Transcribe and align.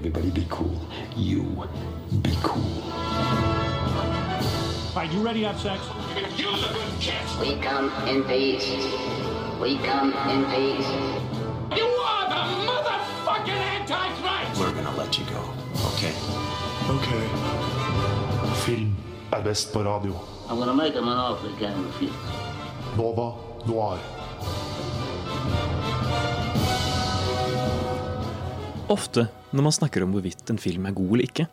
Everybody 0.00 0.30
be 0.30 0.46
cool. 0.48 0.80
You 1.14 1.42
be 2.22 2.32
cool. 2.42 2.82
All 4.88 4.96
right, 4.96 5.12
you 5.12 5.20
ready 5.20 5.40
to 5.40 5.48
have 5.48 5.60
sex? 5.60 5.78
Use 6.38 6.64
a 6.64 6.72
good 6.72 7.00
kiss. 7.00 7.36
We 7.38 7.56
come 7.60 7.92
in 8.08 8.24
peace. 8.24 8.64
We 9.60 9.76
come 9.84 10.14
in 10.32 10.44
peace. 10.56 10.88
You 11.76 11.84
are 11.84 12.26
the 12.32 12.42
motherfucking 12.64 13.60
Antichrist! 13.76 14.58
We're 14.58 14.72
gonna 14.72 14.96
let 14.96 15.18
you 15.18 15.26
go, 15.26 15.44
okay? 15.92 16.14
Ok. 16.88 17.08
Film 18.64 18.96
er 19.32 19.42
best 19.42 19.72
på 19.72 19.82
radio. 19.82 20.14
I'm 20.48 20.58
gonna 20.58 20.72
make 20.74 20.94
him 20.94 21.08
an 21.08 21.18
offer 21.18 21.46
he 21.48 21.56
can't 21.66 21.76
refuse. 21.86 22.16
Nova 22.96 23.34
Noir. 23.66 23.98
Ofte 28.88 29.39
når 29.50 29.66
man 29.66 29.74
snakker 29.74 30.04
om 30.04 30.12
hvorvidt 30.14 30.50
en 30.52 30.60
film 30.62 30.86
er 30.86 30.94
god 30.94 31.16
eller 31.16 31.26
ikke, 31.26 31.46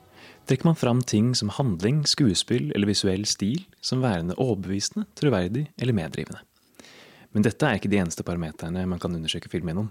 trekker 0.48 0.68
man 0.70 0.78
fram 0.78 1.00
ting 1.02 1.32
som 1.36 1.50
handling, 1.54 2.04
skuespill 2.08 2.70
eller 2.76 2.90
visuell 2.90 3.26
stil 3.26 3.64
som 3.82 4.04
værende 4.04 4.38
overbevisende, 4.38 5.08
troverdig 5.18 5.68
eller 5.82 5.98
meddrivende. 5.98 6.44
Men 7.34 7.46
dette 7.46 7.66
er 7.66 7.80
ikke 7.80 7.92
de 7.92 8.00
eneste 8.02 8.26
parameterne 8.28 8.86
man 8.90 9.02
kan 9.02 9.16
undersøke 9.18 9.50
film 9.52 9.72
gjennom. 9.72 9.90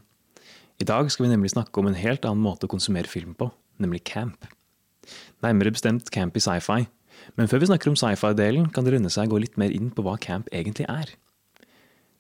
I 0.78 0.86
dag 0.86 1.10
skal 1.10 1.26
vi 1.26 1.32
nemlig 1.32 1.54
snakke 1.54 1.80
om 1.80 1.88
en 1.90 1.98
helt 1.98 2.24
annen 2.28 2.44
måte 2.44 2.68
å 2.68 2.72
konsumere 2.72 3.10
film 3.10 3.34
på, 3.38 3.50
nemlig 3.82 4.04
camp. 4.08 4.46
Nærmere 5.44 5.72
bestemt 5.74 6.10
camp 6.12 6.36
i 6.36 6.42
sci-fi. 6.42 6.86
Men 7.36 7.48
før 7.50 7.62
vi 7.62 7.68
snakker 7.70 7.90
om 7.90 7.96
sci-fi-delen, 7.98 8.68
kan 8.70 8.84
det 8.84 8.94
runde 8.94 9.10
seg 9.12 9.28
å 9.28 9.34
gå 9.34 9.42
litt 9.44 9.56
mer 9.60 9.72
inn 9.74 9.88
på 9.94 10.04
hva 10.04 10.18
camp 10.20 10.50
egentlig 10.54 10.86
er. 10.90 11.14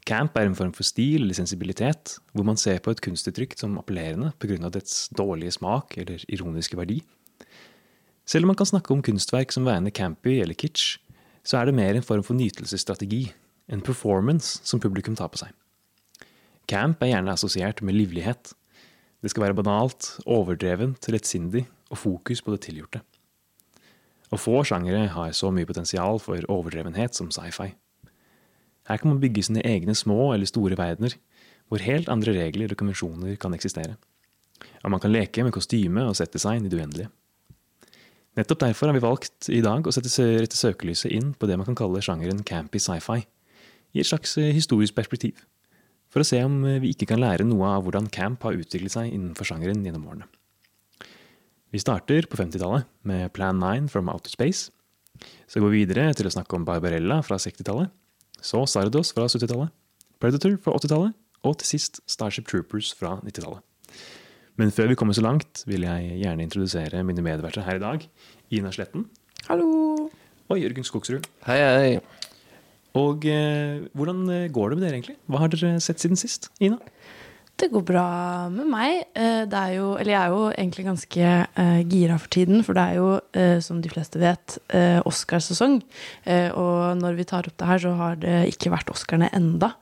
Camp 0.06 0.36
er 0.38 0.46
en 0.46 0.54
form 0.54 0.70
for 0.70 0.86
stil 0.86 1.24
eller 1.24 1.34
sensibilitet, 1.34 2.16
hvor 2.30 2.46
man 2.46 2.58
ser 2.60 2.78
på 2.78 2.92
et 2.94 3.00
kunstuttrykk 3.02 3.56
som 3.58 3.78
appellerende 3.80 4.30
pga. 4.38 4.68
dets 4.70 5.08
dårlige 5.08 5.56
smak 5.58 5.98
eller 5.98 6.22
ironiske 6.28 6.76
verdi. 6.78 7.00
Selv 8.26 8.44
om 8.44 8.54
man 8.54 8.56
kan 8.56 8.66
snakke 8.66 8.92
om 8.94 9.02
kunstverk 9.02 9.52
som 9.52 9.66
værende 9.66 9.90
campy 9.90 10.38
eller 10.40 10.54
kitsch, 10.54 10.98
så 11.42 11.58
er 11.58 11.66
det 11.66 11.74
mer 11.74 11.94
en 11.94 12.02
form 12.02 12.22
for 12.22 12.34
nytelsesstrategi, 12.34 13.32
en 13.68 13.82
performance 13.82 14.60
som 14.62 14.80
publikum 14.80 15.16
tar 15.16 15.28
på 15.28 15.38
seg. 15.42 15.50
Camp 16.66 17.02
er 17.02 17.12
gjerne 17.12 17.32
assosiert 17.32 17.82
med 17.82 17.94
livlighet. 17.94 18.52
Det 19.22 19.30
skal 19.30 19.42
være 19.42 19.58
banalt, 19.58 20.18
overdrevent, 20.26 21.06
lettsindig 21.10 21.66
og 21.90 21.98
fokus 21.98 22.42
på 22.42 22.54
det 22.54 22.60
tilgjorte. 22.66 23.02
Og 24.30 24.42
få 24.42 24.62
sjangere 24.66 25.06
har 25.14 25.34
så 25.34 25.50
mye 25.54 25.66
potensial 25.66 26.18
for 26.22 26.42
overdrevenhet 26.50 27.14
som 27.14 27.30
sci-fi. 27.30 27.74
Her 28.86 29.00
kan 29.02 29.10
man 29.10 29.20
bygge 29.22 29.44
sine 29.46 29.64
egne 29.66 29.94
små 29.98 30.32
eller 30.34 30.48
store 30.48 30.78
verdener, 30.78 31.16
hvor 31.68 31.82
helt 31.82 32.10
andre 32.12 32.34
regler 32.36 32.70
og 32.70 32.78
konvensjoner 32.78 33.38
kan 33.42 33.54
eksistere. 33.56 33.96
Og 34.84 34.92
man 34.94 35.02
kan 35.02 35.12
leke 35.12 35.42
med 35.44 35.54
kostyme 35.54 36.04
og 36.06 36.16
settdesign 36.18 36.66
i 36.66 36.70
det 36.70 36.78
uendelige. 36.78 37.10
Nettopp 38.36 38.66
derfor 38.66 38.90
har 38.90 38.96
vi 38.96 39.02
valgt 39.02 39.48
i 39.48 39.62
dag 39.64 39.86
å 39.86 39.92
sette 39.94 40.12
rette 40.42 40.58
søkelyset 40.58 41.12
inn 41.16 41.32
på 41.34 41.48
det 41.48 41.56
man 41.56 41.66
kan 41.68 41.78
kalle 41.78 42.02
sjangeren 42.04 42.44
campy 42.46 42.80
sci-fi, 42.82 43.22
i 43.96 44.02
et 44.02 44.08
slags 44.08 44.36
eh, 44.36 44.52
historisk 44.52 44.96
perspektiv, 44.96 45.40
for 46.12 46.20
å 46.20 46.26
se 46.28 46.42
om 46.44 46.58
eh, 46.68 46.80
vi 46.82 46.92
ikke 46.92 47.08
kan 47.08 47.22
lære 47.22 47.46
noe 47.48 47.70
av 47.78 47.86
hvordan 47.86 48.10
camp 48.12 48.44
har 48.44 48.58
utviklet 48.58 48.92
seg 48.92 49.08
innenfor 49.08 49.48
sjangeren 49.48 49.80
gjennom 49.86 50.04
årene. 50.10 50.28
Vi 51.72 51.80
starter 51.80 52.28
på 52.28 52.38
50-tallet 52.38 52.86
med 53.08 53.32
Plan 53.36 53.56
9 53.58 53.88
from 53.92 54.12
Outer 54.12 54.32
Space. 54.32 54.68
Så 55.48 55.60
går 55.60 55.72
vi 55.72 55.80
videre 55.84 56.12
til 56.16 56.28
å 56.28 56.32
snakke 56.32 56.56
om 56.56 56.64
Barbarella 56.68 57.22
fra 57.24 57.40
60-tallet. 57.40 57.88
Så 58.42 58.62
Sardos 58.70 59.12
fra 59.16 59.28
70-tallet. 59.30 59.72
Predator 60.20 60.56
fra 60.62 60.76
80-tallet. 60.78 61.16
Og 61.46 61.58
til 61.60 61.76
sist 61.76 62.00
Starship 62.10 62.48
Troopers 62.50 62.92
fra 62.96 63.18
90-tallet. 63.22 63.62
Men 64.56 64.72
før 64.72 64.88
vi 64.88 64.96
kommer 64.96 65.16
så 65.16 65.24
langt, 65.24 65.62
vil 65.68 65.84
jeg 65.84 66.20
gjerne 66.22 66.42
introdusere 66.46 67.02
mine 67.04 67.24
medverter 67.24 67.64
her 67.66 67.76
i 67.76 67.82
dag. 67.82 68.06
Ina 68.56 68.72
Sletten 68.72 69.04
Hallo! 69.50 70.08
og 70.48 70.60
Jørgen 70.60 70.86
Skogsrud. 70.86 71.26
Hei, 71.46 71.58
hei. 71.58 71.98
Og 72.96 73.26
eh, 73.28 73.84
hvordan 73.92 74.22
eh, 74.32 74.48
går 74.52 74.72
det 74.72 74.78
med 74.78 74.86
dere 74.86 74.96
egentlig? 74.96 75.16
Hva 75.28 75.42
har 75.42 75.52
dere 75.52 75.76
sett 75.84 76.00
siden 76.00 76.16
sist? 76.16 76.48
Ina? 76.62 76.78
Det 77.56 77.70
går 77.72 77.84
bra 77.88 78.06
med 78.52 78.68
meg. 78.68 78.98
Eh, 79.16 79.46
Det 79.48 79.56
er 79.56 79.70
jo, 79.78 79.94
eller 79.96 80.12
jeg 80.12 80.20
er 80.20 80.28
jo 80.28 80.40
egentlig 80.52 80.84
ganske 80.84 81.28
eh, 81.56 81.78
gira 81.88 82.18
for 82.20 82.28
tiden, 82.28 82.62
for 82.62 82.76
det 82.76 82.82
er 82.84 82.96
jo, 82.98 83.06
eh, 83.32 83.60
som 83.64 83.80
de 83.80 83.88
fleste 83.88 84.20
vet, 84.20 84.58
Oscarsesong. 85.08 85.78
Og 86.56 86.98
når 87.00 87.16
vi 87.16 87.24
tar 87.24 87.46
opp 87.48 87.56
det 87.56 87.66
her, 87.66 87.78
så 87.80 87.94
har 87.96 88.16
det 88.20 88.34
ikke 88.52 88.72
vært 88.72 88.90
Oscarene 88.92 89.30
enda. 89.32 89.72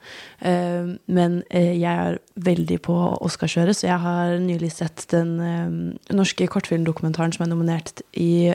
Men 0.40 1.42
jeg 1.50 1.82
er 1.90 2.18
veldig 2.36 2.78
på 2.84 2.94
Oscarskjøret, 3.24 3.78
så 3.78 3.88
jeg 3.88 3.98
har 4.04 4.36
nylig 4.42 4.70
sett 4.72 5.06
den 5.10 5.96
norske 6.12 6.46
kortfilmdokumentaren 6.52 7.34
som 7.34 7.46
er 7.46 7.52
nominert 7.52 8.04
i, 8.12 8.52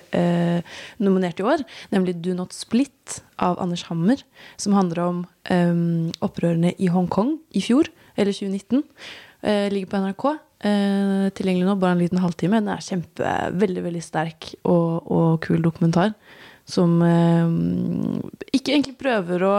nominert 1.00 1.41
i 1.41 1.47
år, 1.47 1.66
nemlig 1.91 2.19
Do 2.22 2.35
Not 2.38 2.53
Split 2.56 3.19
av 3.40 3.59
Anders 3.59 3.84
Hammer, 3.90 4.22
som 4.59 4.75
handler 4.78 5.03
om 5.06 5.24
eh, 5.50 6.12
opprørene 6.25 6.75
i 6.78 6.91
Hongkong 6.91 7.38
i 7.56 7.63
fjor, 7.66 7.90
eller 8.19 8.35
2019. 8.35 8.84
Eh, 9.41 9.66
ligger 9.72 9.91
på 9.91 10.02
NRK. 10.03 10.25
Eh, 10.59 11.25
tilgjengelig 11.38 11.68
nå, 11.69 11.78
bare 11.80 11.96
en 11.96 12.03
liten 12.03 12.22
halvtime. 12.22 12.59
Den 12.59 12.74
er 12.75 12.84
kjempe, 12.84 13.34
veldig 13.62 13.85
veldig 13.88 14.03
sterk 14.03 14.52
og, 14.68 15.07
og 15.07 15.40
kul 15.46 15.63
dokumentar. 15.63 16.13
Som 16.69 17.00
eh, 17.06 17.47
ikke 18.52 18.75
egentlig 18.75 19.00
prøver 19.00 19.47
å 19.47 19.56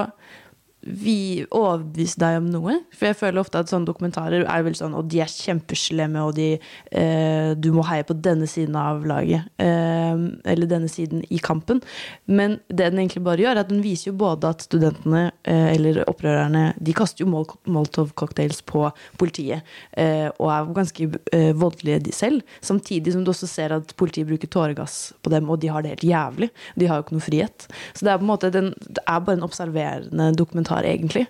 vi 0.80 1.44
overbevise 1.52 2.20
deg 2.20 2.38
om 2.40 2.46
noe. 2.50 2.76
For 2.96 3.10
jeg 3.10 3.18
føler 3.20 3.42
ofte 3.42 3.60
at 3.60 3.70
sånne 3.72 3.88
dokumentarer 3.88 4.46
er 4.48 4.64
vel 4.64 4.76
sånn 4.78 4.94
Og 4.96 5.08
de 5.12 5.20
er 5.20 5.28
kjempeslemme, 5.30 6.22
og 6.24 6.34
de 6.38 6.54
eh, 6.56 7.50
Du 7.60 7.70
må 7.74 7.84
heie 7.88 8.06
på 8.06 8.16
denne 8.16 8.48
siden 8.50 8.76
av 8.80 9.04
laget. 9.08 9.50
Eh, 9.60 10.16
eller 10.50 10.70
denne 10.70 10.88
siden 10.90 11.24
i 11.28 11.40
kampen. 11.42 11.82
Men 12.26 12.58
det 12.68 12.90
den 12.90 13.02
egentlig 13.02 13.24
bare 13.26 13.44
gjør, 13.44 13.58
er 13.58 13.64
at 13.64 13.72
den 13.72 13.82
viser 13.84 14.10
jo 14.10 14.16
både 14.20 14.50
at 14.54 14.64
studentene, 14.66 15.30
eh, 15.44 15.74
eller 15.74 16.02
opprørerne, 16.10 16.70
de 16.80 16.96
kaster 16.96 17.24
jo 17.24 17.30
mol 17.30 17.46
Molotov-cocktails 17.70 18.62
på 18.68 18.86
politiet. 19.20 19.66
Eh, 19.92 20.28
og 20.38 20.50
er 20.52 20.72
ganske 20.76 21.08
eh, 21.36 21.50
voldelige 21.56 22.00
de 22.06 22.14
selv. 22.14 22.56
Samtidig 22.64 23.14
som 23.14 23.24
du 23.24 23.32
også 23.32 23.48
ser 23.50 23.74
at 23.76 23.94
politiet 24.00 24.28
bruker 24.28 24.50
tåregass 24.50 25.12
på 25.22 25.32
dem, 25.32 25.48
og 25.50 25.60
de 25.62 25.70
har 25.72 25.84
det 25.84 25.94
helt 25.94 26.08
jævlig. 26.10 26.50
De 26.78 26.88
har 26.88 27.00
jo 27.00 27.06
ikke 27.06 27.18
noe 27.18 27.26
frihet. 27.26 27.68
Så 27.94 28.06
det 28.06 28.12
er 28.12 28.20
på 28.20 28.26
en 28.26 28.32
måte 28.32 28.52
den, 28.54 28.72
det 28.86 29.04
er 29.04 29.24
bare 29.26 29.38
en 29.38 29.46
observerende 29.46 30.30
dokumentar, 30.38 30.69
egentlig. 30.78 31.26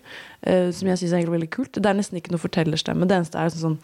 Uh, 0.46 0.68
som 0.74 0.88
jeg 0.90 1.00
syns 1.00 1.16
er 1.16 1.32
veldig 1.32 1.50
kult. 1.52 1.74
Det 1.76 1.88
er 1.88 1.98
nesten 1.98 2.20
ikke 2.20 2.34
noe 2.34 2.42
fortellerstemme. 2.42 3.08
Det 3.08 3.16
eneste 3.16 3.40
er 3.40 3.52
sånn, 3.54 3.76
sånn 3.76 3.78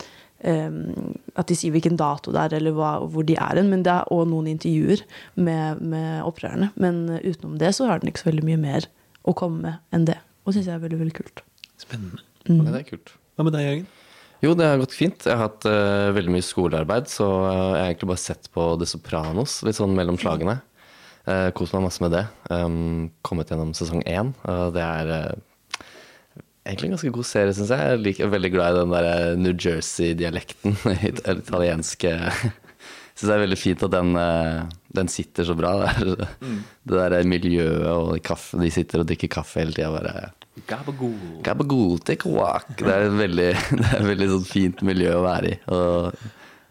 um, 0.45 1.17
at 1.37 1.49
de 1.51 1.57
sier 1.59 1.75
hvilken 1.75 1.99
dato 2.01 2.35
det 2.35 2.45
er, 2.45 2.59
eller 2.61 2.77
hva, 2.77 2.93
hvor 3.13 3.27
de 3.27 3.39
er 3.39 3.61
hen. 3.61 3.71
Men 3.73 3.85
det 3.87 3.93
er 3.95 4.13
òg 4.15 4.27
noen 4.31 4.49
intervjuer 4.53 5.05
med, 5.35 5.83
med 5.83 6.23
opprørerne. 6.27 6.71
Men 6.81 7.05
eh, 7.17 7.27
utenom 7.33 7.59
det 7.61 7.75
så 7.77 7.91
har 7.91 8.03
den 8.03 8.13
ikke 8.13 8.25
så 8.25 8.31
veldig 8.31 8.47
mye 8.49 8.63
mer 8.63 8.89
å 9.27 9.35
komme 9.37 9.63
med 9.65 9.97
enn 9.97 10.09
det. 10.09 10.19
Og 10.45 10.53
det 10.53 10.61
syns 10.61 10.71
jeg 10.71 10.79
er 10.79 10.83
veldig, 10.85 11.03
veldig 11.05 11.17
kult. 11.17 11.45
Spennende. 11.81 12.23
Ja, 12.47 12.61
det 12.71 12.83
er 12.85 12.91
kult. 12.95 13.17
Hva 13.37 13.47
med 13.47 13.57
deg, 13.57 13.67
Jørgen? 13.67 13.87
Jo, 14.45 14.53
det 14.55 14.69
har 14.69 14.79
gått 14.79 14.95
fint. 14.95 15.25
Jeg 15.25 15.33
har 15.33 15.49
hatt 15.49 15.65
uh, 15.67 16.13
veldig 16.15 16.33
mye 16.35 16.45
skolearbeid, 16.45 17.09
så 17.11 17.27
jeg 17.27 17.57
har 17.57 17.79
egentlig 17.87 18.11
bare 18.13 18.23
sett 18.23 18.51
på 18.53 18.67
The 18.79 18.89
Sopranos 18.89 19.59
litt 19.67 19.79
sånn 19.79 19.97
mellom 19.97 20.19
slagene. 20.21 20.59
Uh, 21.27 21.49
Kost 21.59 21.75
meg 21.75 21.83
masse 21.89 22.03
med 22.05 22.13
det. 22.15 22.25
Um, 22.55 23.09
kommet 23.27 23.51
gjennom 23.51 23.73
sesong 23.75 24.05
én, 24.07 24.31
og 24.47 24.75
det 24.77 24.83
er 24.85 25.11
uh, 25.11 25.81
egentlig 26.67 26.89
en 26.91 26.95
ganske 26.97 27.11
god 27.15 27.27
serie, 27.27 27.55
syns 27.57 27.73
jeg. 27.75 27.91
Jeg 27.91 28.03
liker, 28.05 28.27
er 28.29 28.35
veldig 28.37 28.53
glad 28.55 28.77
i 28.77 28.79
den 28.81 28.95
der 28.95 29.09
eh, 29.11 29.33
New 29.39 29.55
Jersey-dialekten. 29.55 30.77
it- 31.11 31.23
italienske 31.27 32.15
Syns 33.17 33.31
det 33.31 33.33
er 33.33 33.41
veldig 33.47 33.57
fint 33.57 33.83
at 33.87 33.93
den, 33.95 34.11
eh, 34.21 34.65
den 34.99 35.09
sitter 35.09 35.47
så 35.49 35.55
bra. 35.57 35.71
Det, 35.97 36.27
Mm. 36.47 36.59
det 36.87 36.99
der 37.15 37.25
miljøet 37.31 37.87
og 37.89 38.11
kaffe, 38.27 38.59
de 38.61 38.69
sitter 38.75 39.01
og 39.03 39.07
drikker 39.09 39.31
kaffe 39.33 39.63
hele 39.63 39.73
tida. 39.73 39.89
Bare 39.95 40.33
Gabagool. 40.69 41.41
Gabagool. 41.47 41.99
Det 42.05 42.19
er 42.93 43.07
et 43.09 43.17
veldig, 43.19 43.49
det 43.81 43.87
er 43.89 43.97
et 44.03 44.11
veldig 44.11 44.29
sånn 44.35 44.47
fint 44.51 44.83
miljø 44.87 45.15
å 45.19 45.25
være 45.25 45.51
i. 45.55 45.57
Og 45.73 46.13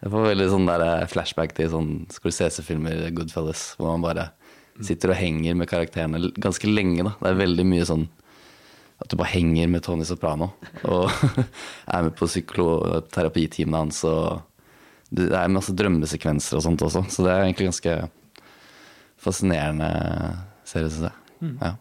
jeg 0.05 0.13
får 0.13 0.27
veldig 0.29 0.47
sånn 0.53 0.69
der 0.69 0.85
flashback 1.09 1.55
til 1.57 1.69
sånn 1.73 1.91
Scorsese-filmer, 2.13 3.07
Goodfellas, 3.17 3.71
hvor 3.79 3.91
man 3.95 4.05
bare 4.05 4.27
sitter 4.83 5.13
og 5.13 5.19
henger 5.19 5.55
med 5.55 5.69
karakterene 5.71 6.31
ganske 6.41 6.67
lenge. 6.67 7.05
da. 7.05 7.15
Det 7.21 7.31
er 7.31 7.41
veldig 7.43 7.65
mye 7.69 7.87
sånn 7.87 8.07
at 9.03 9.11
du 9.11 9.17
bare 9.19 9.33
henger 9.33 9.67
med 9.67 9.83
Tony 9.83 10.05
Soprano 10.07 10.53
og 10.87 11.09
er 11.93 12.05
med 12.05 12.13
på 12.15 12.27
psykoterapitimene 12.29 13.81
hans. 13.85 14.03
og 14.07 14.43
Det 15.11 15.29
er 15.35 15.51
masse 15.51 15.75
drømmesekvenser 15.75 16.59
og 16.59 16.65
sånt 16.67 16.85
også, 16.85 17.05
så 17.11 17.25
det 17.25 17.33
er 17.33 17.43
egentlig 17.43 17.71
ganske 17.71 17.97
fascinerende 19.25 19.89
serie, 20.67 20.91
syns 20.91 21.09
jeg. 21.09 21.17
Ja. 21.61 21.75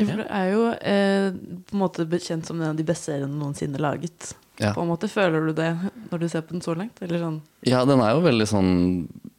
Ja, 0.00 0.06
for 0.08 0.22
det 0.22 0.28
er 0.32 0.46
jo 0.48 0.62
eh, 0.72 1.34
på 1.68 1.76
en 1.76 1.82
måte 1.82 2.06
bekjent 2.08 2.48
som 2.48 2.60
en 2.60 2.70
av 2.70 2.78
de 2.78 2.86
beste 2.86 3.10
seriene 3.10 3.36
noensinne 3.36 3.80
laget. 3.82 4.32
Ja. 4.62 4.72
På 4.76 4.84
en 4.84 4.90
måte 4.92 5.10
Føler 5.10 5.48
du 5.48 5.52
det 5.58 5.70
når 6.10 6.22
du 6.22 6.28
ser 6.30 6.44
på 6.46 6.54
den 6.54 6.64
så 6.64 6.76
langt? 6.78 7.00
Eller 7.02 7.22
sånn 7.22 7.40
Ja, 7.66 7.82
den 7.88 8.02
er 8.02 8.14
jo 8.14 8.24
veldig 8.24 8.46
sånn 8.48 8.72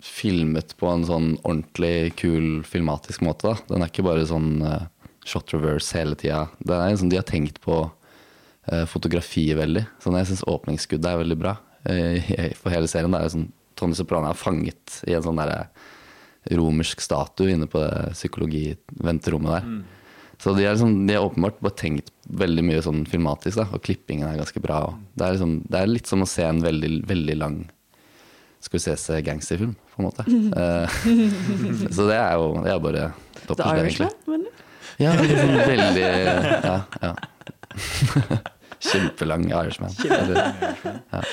filmet 0.04 0.76
på 0.80 0.90
en 0.92 1.06
sånn 1.08 1.30
ordentlig 1.42 2.14
kul 2.20 2.64
filmatisk 2.68 3.24
måte. 3.24 3.54
da. 3.54 3.72
Den 3.72 3.86
er 3.86 3.92
ikke 3.92 4.06
bare 4.06 4.28
sånn 4.28 4.58
uh, 4.66 4.90
shot 5.28 5.54
reverse 5.56 5.96
hele 5.96 6.18
tida. 6.20 6.46
Det 6.60 6.76
er 6.76 6.98
sånn, 7.00 7.12
de 7.14 7.22
har 7.22 7.28
tenkt 7.30 7.62
på 7.64 7.86
uh, 7.88 8.86
fotografiet 8.92 9.58
veldig. 9.60 9.86
Sånn, 10.04 10.20
jeg 10.20 10.32
syns 10.32 10.46
åpningsskuddet 10.52 11.10
er 11.14 11.24
veldig 11.24 11.40
bra 11.40 11.58
uh, 11.88 12.34
for 12.60 12.76
hele 12.76 12.92
serien. 12.92 13.16
Det 13.16 13.22
er 13.22 13.30
jo 13.30 13.36
sånn 13.38 13.52
Tony 13.80 13.98
Soprano 13.98 14.30
er 14.30 14.38
fanget 14.38 15.02
i 15.10 15.16
en 15.18 15.24
sånn 15.26 15.40
derre 15.40 15.66
romersk 16.52 17.02
statue 17.02 17.54
inne 17.56 17.70
på 17.72 17.80
det 17.80 18.12
psykologiventerommet 18.18 19.56
der. 19.56 19.70
Så 20.42 20.54
de 20.58 20.66
er, 20.66 20.74
liksom, 20.74 21.06
de 21.08 21.16
er 21.16 21.24
åpenbart 21.24 21.60
bare 21.64 21.78
tenkt 21.80 22.12
veldig 22.42 22.64
mye 22.66 22.82
sånn 22.84 23.04
filmatisk, 23.10 23.60
da, 23.62 23.68
og 23.72 23.84
klippingen 23.86 24.28
er 24.28 24.40
ganske 24.42 24.64
bra. 24.64 24.80
Og 24.90 24.98
det, 25.14 25.28
er 25.28 25.38
liksom, 25.38 25.56
det 25.70 25.80
er 25.80 25.92
litt 25.92 26.10
som 26.10 26.26
å 26.26 26.30
se 26.30 26.46
en 26.48 26.64
veldig, 26.64 26.92
veldig 27.10 27.38
lang 27.40 27.64
Scorsese 28.64 29.18
gangsterfilm, 29.28 29.74
på 29.92 30.02
en 30.02 30.08
måte. 30.08 30.24
Eh, 30.64 31.90
så 31.92 32.06
det 32.08 32.16
er 32.16 32.38
jo 32.40 32.52
det 32.64 32.72
er 32.72 32.84
bare 32.84 33.08
The 33.44 33.58
det, 33.60 33.66
egentlig. 33.66 34.08
Irishman, 34.08 34.14
mener 34.32 34.46
du? 34.46 34.62
Ja, 35.02 35.14
sånn 35.18 35.58
veldig 35.68 36.04
Ja. 36.64 36.78
ja. 37.04 37.14
Kjempelang 38.88 39.50
Irishman. 39.50 39.96
Ja. 40.04 41.24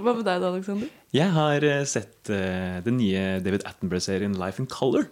Hva 0.00 0.14
med 0.14 0.24
deg 0.24 0.40
da, 0.40 0.50
Alexander? 0.52 0.88
Jeg 1.12 1.32
har 1.34 1.64
eh, 1.66 1.82
sett 1.88 2.30
uh, 2.32 2.78
den 2.84 3.00
nye 3.00 3.40
David 3.44 3.66
Attenborough-serien 3.68 4.36
Life 4.40 4.62
in 4.62 4.68
Color. 4.70 5.08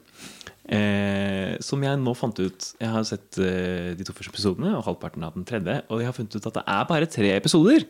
Eh, 0.68 1.54
som 1.64 1.80
jeg 1.80 1.96
nå 1.96 2.12
fant 2.12 2.36
ut 2.36 2.64
Jeg 2.76 2.88
har 2.92 3.04
sett 3.08 3.38
eh, 3.40 3.94
de 3.96 4.04
to 4.04 4.12
første 4.12 4.34
episodene 4.34 4.74
og 4.76 4.82
halvparten 4.84 5.24
av 5.24 5.36
den 5.36 5.46
tredje. 5.48 5.80
Og 5.88 6.02
jeg 6.02 6.10
har 6.10 6.16
funnet 6.16 6.36
ut 6.36 6.50
at 6.50 6.58
det 6.60 6.64
er 6.74 6.90
bare 6.90 7.08
tre 7.10 7.30
episoder. 7.36 7.86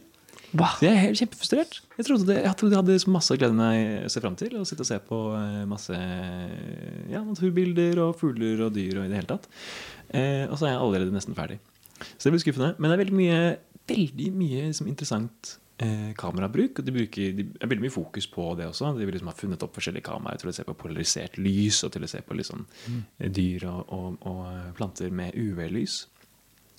Wow. 0.57 0.79
Så 0.79 0.87
jeg 0.87 0.95
er 0.95 1.03
helt 1.03 1.21
kjempefrustrert. 1.21 1.81
Jeg 1.99 2.07
trodde, 2.07 2.27
det, 2.31 2.39
jeg 2.41 2.57
trodde 2.57 2.73
jeg 2.73 2.81
hadde 2.81 3.13
masse 3.13 3.35
å 3.35 3.41
glede 3.41 3.57
meg 3.59 4.07
å 4.07 4.13
se 4.13 4.23
fram 4.25 4.37
til. 4.39 4.55
Å 4.57 4.65
sitte 4.69 4.85
og 4.87 4.89
se 4.89 5.01
på 5.05 5.19
eh, 5.37 5.65
masse 5.69 5.99
ja, 7.13 7.21
naturbilder 7.21 8.01
og 8.07 8.15
fugler 8.21 8.63
og 8.65 8.73
dyr 8.77 9.03
og 9.03 9.09
i 9.09 9.11
det 9.13 9.21
hele 9.21 9.33
tatt. 9.35 9.51
Eh, 10.09 10.47
og 10.47 10.57
så 10.57 10.69
er 10.69 10.77
jeg 10.77 10.85
allerede 10.87 11.15
nesten 11.15 11.37
ferdig. 11.37 11.59
Så 12.15 12.29
det 12.29 12.37
blir 12.37 12.45
skuffende. 12.47 12.73
Men 12.79 12.89
det 12.89 12.97
er 12.97 13.03
veldig 13.03 13.19
mye, 13.19 13.41
veldig 13.91 14.31
mye 14.39 14.69
liksom, 14.71 14.89
interessant 14.89 15.59
eh, 15.85 16.11
kamerabruk. 16.19 16.81
Og 16.81 16.87
de, 16.87 16.95
bruker, 16.95 17.33
de 17.39 17.47
er 17.59 17.71
veldig 17.71 17.87
mye 17.87 17.95
fokus 17.95 18.29
på 18.31 18.51
det 18.59 18.69
også. 18.69 18.93
De 18.99 19.07
vil 19.07 19.17
liksom 19.17 19.31
ha 19.31 19.37
funnet 19.39 19.65
opp 19.65 19.79
forskjellige 19.79 20.09
kameraer 20.09 20.43
til 20.43 20.53
å 20.53 20.55
se 20.57 20.67
på 20.67 20.77
polarisert 20.79 21.39
lys 21.41 21.81
og 21.87 21.95
til 21.95 22.07
å 22.07 22.11
se 22.11 22.23
på 22.25 22.37
liksom, 22.39 22.67
mm. 22.89 23.01
dyr 23.35 23.67
og, 23.71 23.81
og, 23.95 24.19
og 24.29 24.77
planter 24.79 25.15
med 25.15 25.37
UV-lys. 25.39 26.03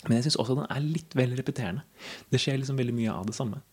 Men 0.08 0.20
jeg 0.20 0.30
syns 0.30 0.40
også 0.40 0.56
den 0.62 0.70
er 0.72 0.86
litt 0.86 1.16
vel 1.18 1.36
repeterende. 1.36 1.84
Det 2.32 2.40
skjer 2.40 2.62
liksom 2.62 2.78
veldig 2.80 2.96
mye 2.96 3.16
av 3.16 3.28
det 3.28 3.36
samme. 3.36 3.64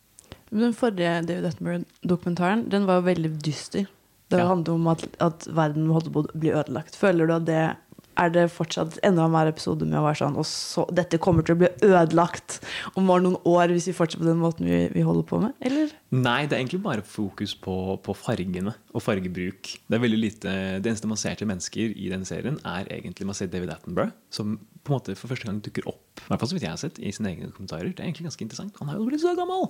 Den 0.51 0.75
forrige 0.75 1.21
David 1.27 1.49
Attenborough-dokumentaren 1.49 2.69
Den 2.71 2.85
var 2.87 3.01
jo 3.01 3.07
veldig 3.09 3.31
dyster. 3.43 3.87
Det 4.31 4.39
Ja. 4.41 4.47
handlet 4.51 4.69
om 4.69 4.87
at, 4.91 5.05
at 5.23 5.47
verden 5.55 5.87
holdt 5.95 6.11
på 6.13 6.25
å 6.25 6.31
bli 6.35 6.51
ødelagt. 6.51 6.97
Føler 6.99 7.27
du 7.27 7.35
at 7.37 7.47
det 7.47 7.77
er 8.21 8.33
det 8.35 8.47
fortsatt 8.55 8.99
enda 9.07 9.27
mer 9.31 9.51
episode 9.51 9.87
med 9.89 9.99
å 10.01 10.05
være 10.07 10.21
sånn 10.23 10.39
Og 10.41 10.47
så, 10.49 10.87
dette 10.95 11.21
kommer 11.23 11.47
til 11.47 11.57
å 11.57 11.61
bli 11.63 11.71
ødelagt 11.87 12.59
om 12.95 13.09
bare 13.11 13.25
noen 13.25 13.39
år 13.49 13.75
hvis 13.75 13.91
vi 13.91 13.97
fortsetter 13.97 14.25
på 14.25 14.31
den 14.31 14.41
måten 14.43 14.69
vi, 14.69 14.81
vi 14.95 15.05
holder 15.07 15.27
på 15.29 15.41
med? 15.43 15.57
Eller? 15.65 15.93
Nei, 16.15 16.41
det 16.47 16.57
er 16.57 16.63
egentlig 16.63 16.83
bare 16.85 17.05
fokus 17.07 17.57
på, 17.59 17.77
på 18.05 18.17
fargene 18.17 18.75
og 18.97 19.05
fargebruk. 19.05 19.75
Det 19.87 19.99
er 19.99 20.03
veldig 20.03 20.21
lite, 20.23 20.55
det 20.81 20.91
eneste 20.93 21.11
man 21.11 21.21
ser 21.21 21.37
til 21.39 21.51
mennesker 21.51 21.93
i 21.93 22.11
den 22.13 22.25
serien, 22.29 22.59
er 22.65 22.89
egentlig 22.95 23.29
man 23.29 23.37
ser 23.39 23.51
David 23.53 23.75
Attenborough, 23.75 24.15
som 24.33 24.57
på 24.87 24.93
en 24.93 25.01
måte 25.01 25.17
for 25.19 25.33
første 25.33 25.49
gang 25.49 25.59
dukker 25.65 25.89
opp 25.91 26.23
i 26.23 26.31
hvert 26.31 26.41
fall 26.41 26.55
vidt 26.57 26.65
jeg 26.65 26.73
har 26.73 26.81
sett, 26.81 26.99
i 27.03 27.13
sine 27.15 27.33
egne 27.35 27.53
kommentarer. 27.55 27.91
Det 27.93 28.03
er 28.03 28.09
egentlig 28.09 28.31
ganske 28.31 28.47
interessant. 28.47 28.79
Han 28.81 28.91
er 28.91 28.99
jo 28.99 29.07
blitt 29.09 29.23
så 29.23 29.35
gammel! 29.39 29.69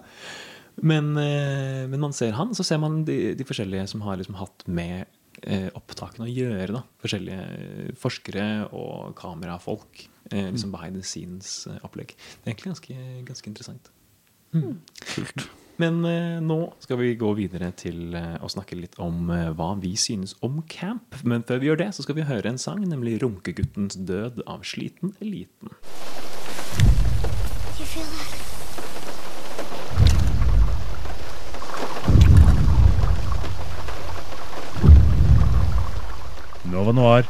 Men, 0.84 1.14
eh, 1.16 1.86
men 1.88 2.02
man 2.02 2.12
ser 2.12 2.34
han, 2.36 2.52
så 2.56 2.64
ser 2.66 2.80
man 2.82 3.00
de, 3.08 3.32
de 3.36 3.46
forskjellige 3.48 3.86
som 3.92 4.04
har 4.04 4.18
liksom 4.20 4.36
hatt 4.36 4.66
med 4.68 5.08
opptakene 5.76 6.26
å 6.26 6.32
gjøre. 6.32 6.72
Da. 6.78 6.82
Forskjellige 7.02 7.44
eh, 7.56 7.92
forskere 8.00 8.46
og 8.72 9.14
kamerafolk. 9.18 10.06
Eh, 10.30 10.48
liksom 10.50 10.72
behind 10.74 10.98
the 10.98 11.04
scenes-opplegg. 11.06 12.16
Det 12.16 12.48
er 12.48 12.54
egentlig 12.54 12.72
ganske, 12.74 12.98
ganske 13.28 13.52
interessant. 13.52 13.92
Men 15.76 16.00
eh, 16.08 16.38
nå 16.40 16.58
skal 16.80 17.00
vi 17.02 17.10
gå 17.20 17.30
videre 17.36 17.68
til 17.76 18.16
eh, 18.16 18.36
å 18.40 18.48
snakke 18.48 18.78
litt 18.78 18.96
om 19.02 19.28
eh, 19.32 19.50
hva 19.56 19.74
vi 19.80 19.92
synes 20.00 20.32
om 20.46 20.62
camp. 20.72 21.18
Men 21.22 21.44
før 21.44 21.60
vi 21.60 21.70
gjør 21.70 21.82
det, 21.84 21.90
så 21.96 22.06
skal 22.06 22.16
vi 22.16 22.28
høre 22.28 22.48
en 22.48 22.60
sang, 22.60 22.80
nemlig 22.88 23.18
'Runkeguttens 23.20 24.00
død' 24.08 24.40
av 24.46 24.64
Sliten 24.64 25.12
Eliten. 25.20 25.76
You 27.76 27.84
feel 27.84 28.08
that? 28.16 28.25
Nova 36.72 36.94
Noir. 36.96 37.28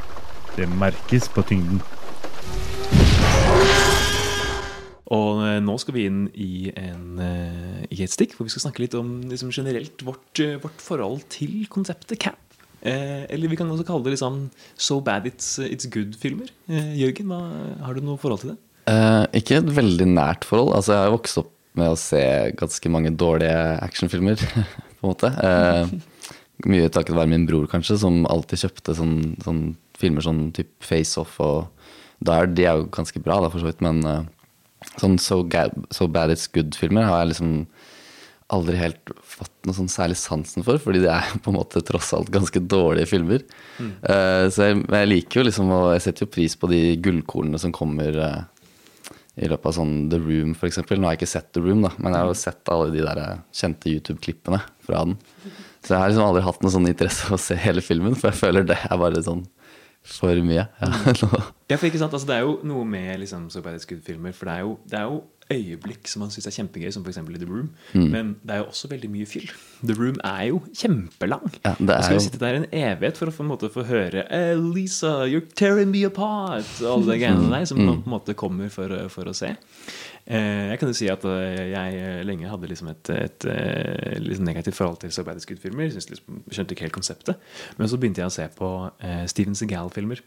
Det 0.56 0.68
merkes 0.70 1.28
på 1.32 1.44
tyngden. 1.46 1.82
Og 5.14 5.42
eh, 5.46 5.58
nå 5.62 5.76
skal 5.78 5.94
vi 5.94 6.06
inn 6.08 6.22
i, 6.34 6.72
en, 6.80 7.20
eh, 7.22 7.84
i 7.94 8.02
et 8.02 8.12
stikk 8.12 8.34
hvor 8.34 8.48
vi 8.48 8.54
skal 8.54 8.66
snakke 8.66 8.82
litt 8.82 8.96
om 8.98 9.20
liksom, 9.30 9.52
generelt 9.54 10.02
vårt, 10.06 10.40
eh, 10.42 10.56
vårt 10.62 10.82
forhold 10.82 11.22
til 11.32 11.66
konseptet 11.70 12.18
camp. 12.24 12.40
Eh, 12.86 13.22
eller 13.32 13.50
vi 13.50 13.58
kan 13.58 13.70
også 13.72 13.86
kalle 13.86 14.06
det 14.06 14.16
liksom 14.16 14.48
So 14.74 15.00
bad 15.00 15.28
it's, 15.28 15.56
it's 15.62 15.88
good-filmer. 15.90 16.50
Eh, 16.70 16.94
Jørgen, 17.02 17.30
hva, 17.30 17.42
har 17.86 17.94
du 17.94 18.02
noe 18.06 18.20
forhold 18.20 18.42
til 18.42 18.54
det? 18.54 18.58
Eh, 18.90 19.24
ikke 19.42 19.60
et 19.60 19.70
veldig 19.78 20.10
nært 20.10 20.46
forhold. 20.46 20.74
Altså, 20.78 20.96
jeg 20.96 21.06
har 21.06 21.14
vokst 21.14 21.40
opp 21.42 21.52
med 21.76 21.92
å 21.92 22.00
se 22.00 22.22
ganske 22.56 22.90
mange 22.90 23.12
dårlige 23.12 23.56
actionfilmer, 23.84 24.40
på 24.98 25.04
en 25.04 25.10
måte. 25.10 25.32
Mye 26.64 26.88
takket 26.88 27.18
være 27.18 27.28
min 27.28 27.44
bror, 27.48 27.66
kanskje, 27.68 27.98
som 28.00 28.22
alltid 28.32 28.62
kjøpte 28.64 28.94
sånn, 28.96 29.18
sånn 29.44 29.64
filmer 30.00 30.24
sånn 30.24 30.46
type 30.56 30.84
Face 30.84 31.20
Off 31.20 31.36
og 31.44 31.66
da 32.24 32.40
er, 32.40 32.48
De 32.48 32.64
er 32.64 32.78
jo 32.80 32.88
ganske 32.92 33.20
bra, 33.20 33.42
da, 33.44 33.50
for 33.52 33.60
så 33.60 33.68
vidt, 33.68 33.82
men 33.84 34.00
eh, 34.08 34.22
sånn 34.96 35.18
So, 35.20 35.42
so 35.92 36.08
Bad 36.08 36.32
It's 36.32 36.48
Good-filmer 36.48 37.04
har 37.08 37.22
jeg 37.22 37.34
liksom 37.34 37.52
aldri 38.54 38.78
helt 38.78 39.10
fått 39.26 39.52
noe 39.66 39.74
sånn 39.74 39.90
særlig 39.90 40.16
sansen 40.20 40.62
for, 40.66 40.78
fordi 40.82 41.02
det 41.02 41.10
er 41.12 41.32
på 41.42 41.52
en 41.52 41.58
måte 41.58 41.82
tross 41.84 42.12
alt 42.16 42.30
ganske 42.34 42.62
dårlige 42.62 43.10
filmer. 43.10 43.44
Eh, 43.82 44.46
så 44.54 44.70
jeg, 44.70 44.82
jeg 44.86 45.10
liker 45.10 45.40
jo 45.40 45.46
liksom, 45.48 45.72
og 45.74 45.88
jeg 45.96 46.06
setter 46.06 46.26
jo 46.26 46.34
pris 46.38 46.56
på 46.58 46.70
de 46.70 46.82
gullkornene 47.02 47.60
som 47.60 47.74
kommer 47.74 48.16
uh, 48.22 48.44
i 49.36 49.50
løpet 49.50 49.68
av 49.68 49.76
sånn 49.76 49.94
The 50.12 50.20
Room, 50.22 50.54
eksempel. 50.68 51.00
Nå 51.00 51.08
har 51.08 51.16
jeg 51.16 51.24
ikke 51.24 51.34
sett 51.34 51.50
The 51.52 51.64
Room, 51.64 51.82
da, 51.84 51.92
men 51.98 52.14
jeg 52.14 52.22
har 52.22 52.30
jo 52.30 52.38
sett 52.46 52.72
alle 52.72 52.92
de 52.94 53.02
der 53.04 53.22
kjente 53.54 53.92
YouTube-klippene 53.92 54.62
fra 54.86 55.02
den. 55.04 55.18
Så 55.86 55.94
jeg 55.94 56.02
har 56.02 56.10
liksom 56.10 56.26
aldri 56.26 56.42
hatt 56.42 56.64
noen 56.64 56.74
sånn 56.74 56.90
interesse 56.90 57.28
av 57.28 57.36
å 57.36 57.38
se 57.38 57.54
hele 57.62 57.84
filmen, 57.84 58.16
for 58.18 58.32
jeg 58.32 58.40
føler 58.40 58.66
det 58.66 58.78
er 58.88 58.98
bare 58.98 59.22
sånn 59.22 59.44
for 60.06 60.38
mye. 60.46 60.66
Ja, 60.82 60.90
Ja, 61.66 61.76
for 61.78 61.88
ikke 61.88 61.98
sant, 61.98 62.12
altså 62.14 62.28
Det 62.28 62.36
er 62.36 62.44
jo 62.46 62.58
noe 62.66 62.84
med 62.86 63.18
liksom, 63.24 63.48
So 63.50 63.62
Bad 63.62 63.74
It's 63.78 63.88
Good-filmer. 63.90 64.34
For 64.36 64.46
det 64.46 64.54
er, 64.54 64.60
jo, 64.66 64.76
det 64.86 64.98
er 65.00 65.08
jo 65.10 65.16
øyeblikk 65.50 66.06
som 66.10 66.22
man 66.22 66.30
syns 66.34 66.46
er 66.46 66.54
kjempegøy, 66.54 66.90
som 66.94 67.02
f.eks. 67.06 67.18
i 67.22 67.38
The 67.40 67.48
Room. 67.48 67.68
Men 67.94 68.32
det 68.46 68.54
er 68.54 68.60
jo 68.62 68.68
også 68.70 68.90
veldig 68.92 69.10
mye 69.10 69.26
fyll. 69.30 69.46
The 69.82 69.96
Room 69.98 70.18
er 70.26 70.44
jo 70.52 70.60
kjempelang. 70.78 71.46
Ja, 71.64 71.74
det 71.78 71.86
er 71.86 71.90
Man 71.90 72.06
skal 72.06 72.18
jo 72.20 72.24
sitte 72.26 72.42
der 72.42 72.60
en 72.60 72.68
evighet 72.70 73.18
for 73.18 73.30
å 73.30 73.34
få, 73.34 73.46
måte 73.46 73.70
få 73.74 73.86
høre 73.86 74.26
eh, 74.30 74.54
'Lisa, 74.58 75.16
you're 75.30 75.46
tearing 75.58 75.90
me 75.94 76.04
apart' 76.06 76.70
og 76.84 76.92
alle 76.96 77.14
de 77.14 77.20
greiene 77.24 77.50
der 77.50 77.66
som 77.70 77.82
man 77.82 78.02
på 78.02 78.10
en 78.10 78.14
måte 78.18 78.34
kommer 78.38 78.70
for, 78.74 78.94
for 79.10 79.30
å 79.30 79.34
se. 79.34 79.54
Eh, 80.26 80.72
jeg 80.72 80.80
kan 80.80 80.90
jo 80.90 80.96
si 80.98 81.06
at 81.10 81.22
eh, 81.30 81.68
jeg 81.70 82.00
eh, 82.02 82.22
lenge 82.26 82.50
hadde 82.50 82.70
liksom 82.70 82.90
et, 82.90 83.10
et, 83.14 83.46
et 83.46 84.24
liksom 84.24 84.48
negativt 84.48 84.78
forhold 84.78 84.98
til 85.04 85.14
sovjetiske. 85.14 85.58
Synes 85.62 86.10
Liksom, 86.10 86.42
skjønte 86.50 86.74
ikke 86.74 86.88
helt 86.88 86.96
konseptet. 86.96 87.38
Men 87.78 87.90
så 87.90 88.00
begynte 88.00 88.24
jeg 88.24 88.32
å 88.32 88.34
se 88.34 88.48
på 88.58 88.70
eh, 89.06 89.24
Steven 89.30 89.58
Segal-filmer. 89.58 90.22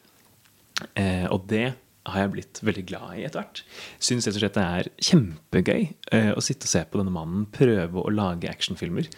Eh, 0.96 1.28
og 1.28 1.50
det 1.52 1.74
har 2.10 2.24
jeg 2.24 2.32
blitt 2.34 2.62
veldig 2.64 2.86
glad 2.88 3.18
i 3.20 3.26
etter 3.28 3.44
hvert. 3.44 3.64
Syns 4.02 4.26
rett 4.26 4.38
og 4.40 4.42
slett 4.42 4.56
det 4.56 4.64
er 4.66 4.90
kjempegøy 5.10 5.82
eh, 6.16 6.32
å 6.32 6.42
sitte 6.42 6.66
og 6.70 6.72
se 6.72 6.86
på 6.88 7.02
denne 7.02 7.14
mannen 7.14 7.44
prøve 7.54 8.02
å 8.02 8.14
lage 8.14 8.50
actionfilmer. 8.50 9.12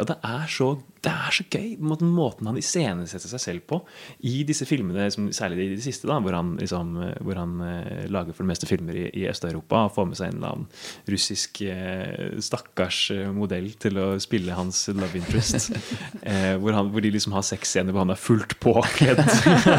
Og 0.00 0.08
det 0.08 0.16
er 0.24 0.48
så, 0.50 0.72
det 1.06 1.12
er 1.14 1.34
så 1.34 1.44
gøy 1.46 1.76
måten, 1.86 2.10
måten 2.14 2.48
han 2.50 2.58
iscenesetter 2.58 3.30
seg 3.30 3.42
selv 3.42 3.66
på 3.70 3.78
i 4.26 4.40
disse 4.48 4.66
filmene, 4.68 5.06
særlig 5.34 5.68
i 5.68 5.76
de 5.76 5.84
siste, 5.84 6.08
da, 6.10 6.18
hvor 6.22 6.34
han, 6.34 6.54
liksom, 6.60 6.94
hvor 7.22 7.38
han 7.38 7.54
eh, 7.62 8.06
lager 8.12 8.34
for 8.34 8.44
det 8.44 8.50
meste 8.50 8.68
filmer 8.70 8.98
i, 8.98 9.06
i 9.14 9.26
Øst-Europa 9.30 9.84
og 9.86 9.94
får 9.94 10.08
med 10.10 10.18
seg 10.18 10.32
en 10.32 10.40
eller 10.40 10.56
annen 10.56 10.66
russisk 11.12 11.62
eh, 11.66 12.36
stakkars 12.42 13.00
eh, 13.14 13.30
modell 13.34 13.70
til 13.82 14.02
å 14.02 14.08
spille 14.22 14.56
hans 14.58 14.86
love 14.90 15.20
interest. 15.20 15.72
eh, 16.30 16.54
hvor, 16.60 16.74
han, 16.76 16.90
hvor 16.90 17.04
de 17.04 17.14
liksom 17.14 17.36
har 17.36 17.46
sexscener 17.46 17.94
hvor 17.94 18.06
han 18.06 18.14
er 18.16 18.20
fullt 18.20 18.58
påkledd 18.62 19.22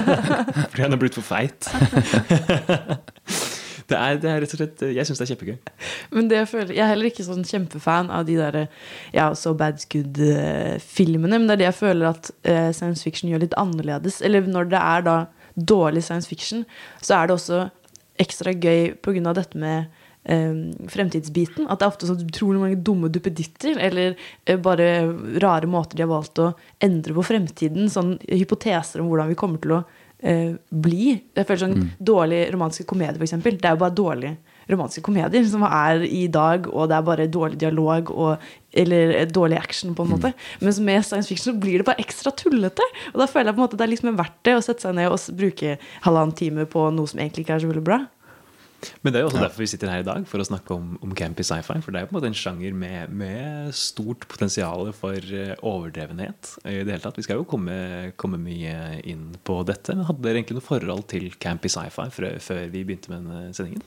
fordi 0.71 0.83
han 0.85 0.95
er 0.95 1.01
blitt 1.01 1.19
for 1.19 1.27
feit. 1.27 1.67
det, 3.87 3.95
er, 3.97 4.17
det 4.19 4.29
er 4.29 4.41
rett 4.43 4.53
og 4.55 4.59
slett 4.59 4.81
Jeg 4.91 5.07
syns 5.07 5.21
det 5.21 5.25
er 5.25 5.31
kjempegøy. 5.31 5.57
Men 6.15 6.27
det 6.31 6.41
jeg, 6.41 6.49
føler, 6.51 6.73
jeg 6.75 6.83
er 6.83 6.91
heller 6.91 7.09
ikke 7.09 7.27
sånn 7.27 7.45
kjempefan 7.47 8.11
av 8.11 8.25
de 8.27 8.35
der 8.39 8.57
ja, 9.15 9.29
So 9.37 9.53
Bad 9.57 9.79
Good-filmene. 9.93 11.39
Men 11.39 11.47
det 11.47 11.55
er 11.55 11.61
det 11.63 11.69
jeg 11.69 11.79
føler 11.79 12.09
at 12.11 12.31
eh, 12.43 12.69
science 12.75 13.07
fiction 13.07 13.31
gjør 13.31 13.45
litt 13.45 13.55
annerledes. 13.59 14.19
Eller 14.27 14.47
når 14.47 14.73
det 14.73 14.81
er 14.81 15.07
da 15.07 15.17
dårlig 15.55 16.03
science 16.05 16.29
fiction, 16.29 16.65
så 17.01 17.21
er 17.21 17.29
det 17.29 17.37
også 17.37 17.63
ekstra 18.21 18.53
gøy 18.53 18.91
pga. 19.05 19.33
dette 19.37 19.61
med 19.61 19.87
eh, 20.27 20.57
fremtidsbiten. 20.91 21.69
At 21.69 21.79
det 21.79 21.87
er 21.87 21.93
ofte 21.93 22.09
sånn 22.09 22.27
utrolig 22.27 22.61
mange 22.61 22.81
dumme 22.83 23.11
duppeditter, 23.13 23.79
eller 23.87 24.17
eh, 24.45 24.59
bare 24.59 24.89
rare 25.43 25.69
måter 25.69 25.95
de 25.95 26.03
har 26.03 26.11
valgt 26.11 26.43
å 26.43 26.51
endre 26.83 27.15
på 27.15 27.25
fremtiden. 27.31 27.87
Sånn 27.93 28.17
hypoteser 28.27 29.01
om 29.01 29.11
hvordan 29.11 29.31
vi 29.31 29.39
kommer 29.39 29.63
til 29.63 29.79
å 29.79 29.85
eh, 30.23 30.53
bli. 30.71 31.21
Jeg 31.35 31.45
føler 31.47 31.63
sånn 31.63 31.75
Mm. 31.77 31.89
Dårlig 31.99 32.53
romantiske 32.53 32.85
komedier, 32.89 33.17
f.eks. 33.17 33.43
Det 33.43 33.65
er 33.65 33.75
jo 33.75 33.81
bare 33.83 33.93
dårlige 33.93 34.37
romantiske 34.69 35.03
komedier 35.05 35.45
som 35.47 35.63
er 35.63 36.03
i 36.03 36.27
dag, 36.27 36.67
og 36.73 36.89
det 36.89 36.97
er 36.97 37.05
bare 37.07 37.27
dårlig 37.27 37.59
dialog 37.59 38.11
og, 38.11 38.37
eller 38.73 39.13
eh, 39.15 39.27
dårlig 39.27 39.57
action, 39.57 39.93
på 39.95 40.03
en 40.03 40.11
måte. 40.15 40.33
Mens 40.61 40.79
med 40.79 41.05
science 41.05 41.27
fiction 41.29 41.53
så 41.53 41.59
blir 41.59 41.79
det 41.79 41.85
bare 41.85 42.01
ekstra 42.03 42.31
tullete. 42.31 42.83
Og 43.13 43.21
da 43.21 43.27
føler 43.29 43.51
jeg 43.51 43.55
på 43.55 43.61
en 43.61 43.65
måte 43.67 43.77
det 43.77 43.85
er 43.87 43.93
liksom 43.93 44.17
verdt 44.17 44.43
det 44.43 44.57
å 44.57 44.63
sette 44.65 44.81
seg 44.81 44.95
ned 44.97 45.11
og 45.11 45.37
bruke 45.37 45.77
halvannen 46.07 46.35
time 46.35 46.65
på 46.65 46.89
noe 46.91 47.07
som 47.07 47.19
egentlig 47.19 47.45
ikke 47.45 47.55
er 47.59 47.65
så 47.65 47.71
veldig 47.71 47.85
bra. 47.87 48.01
Men 49.01 49.13
det 49.13 49.19
er 49.19 49.23
jo 49.25 49.29
også 49.31 49.41
derfor 49.41 49.63
vi 49.63 49.69
sitter 49.71 49.89
her 49.91 50.03
i 50.03 50.07
dag, 50.07 50.25
for 50.29 50.41
å 50.41 50.45
snakke 50.45 50.75
om, 50.75 50.91
om 51.03 51.13
campy 51.17 51.45
sci-fi. 51.45 51.79
For 51.83 51.93
det 51.93 51.99
er 51.99 52.05
jo 52.05 52.09
på 52.11 52.15
en 52.15 52.19
måte 52.19 52.29
en 52.29 52.37
sjanger 52.37 52.75
med, 52.77 53.13
med 53.17 53.73
stort 53.75 54.27
potensial 54.29 54.91
for 54.95 55.17
eh, 55.17 55.55
overdrevenhet. 55.65 56.51
i 56.63 56.83
det 56.83 56.93
hele 56.93 57.03
tatt. 57.03 57.17
Vi 57.17 57.25
skal 57.25 57.41
jo 57.41 57.47
komme, 57.49 57.77
komme 58.21 58.39
mye 58.41 58.99
inn 59.09 59.31
på 59.47 59.59
dette. 59.67 59.95
Men 59.97 60.07
hadde 60.09 60.25
dere 60.25 60.41
egentlig 60.41 60.59
noe 60.59 60.67
forhold 60.67 61.07
til 61.13 61.31
campy 61.41 61.71
sci-fi 61.73 62.07
før, 62.13 62.37
før 62.43 62.63
vi 62.73 62.85
begynte 62.85 63.13
med 63.13 63.25
denne 63.25 63.57
sendingen? 63.57 63.83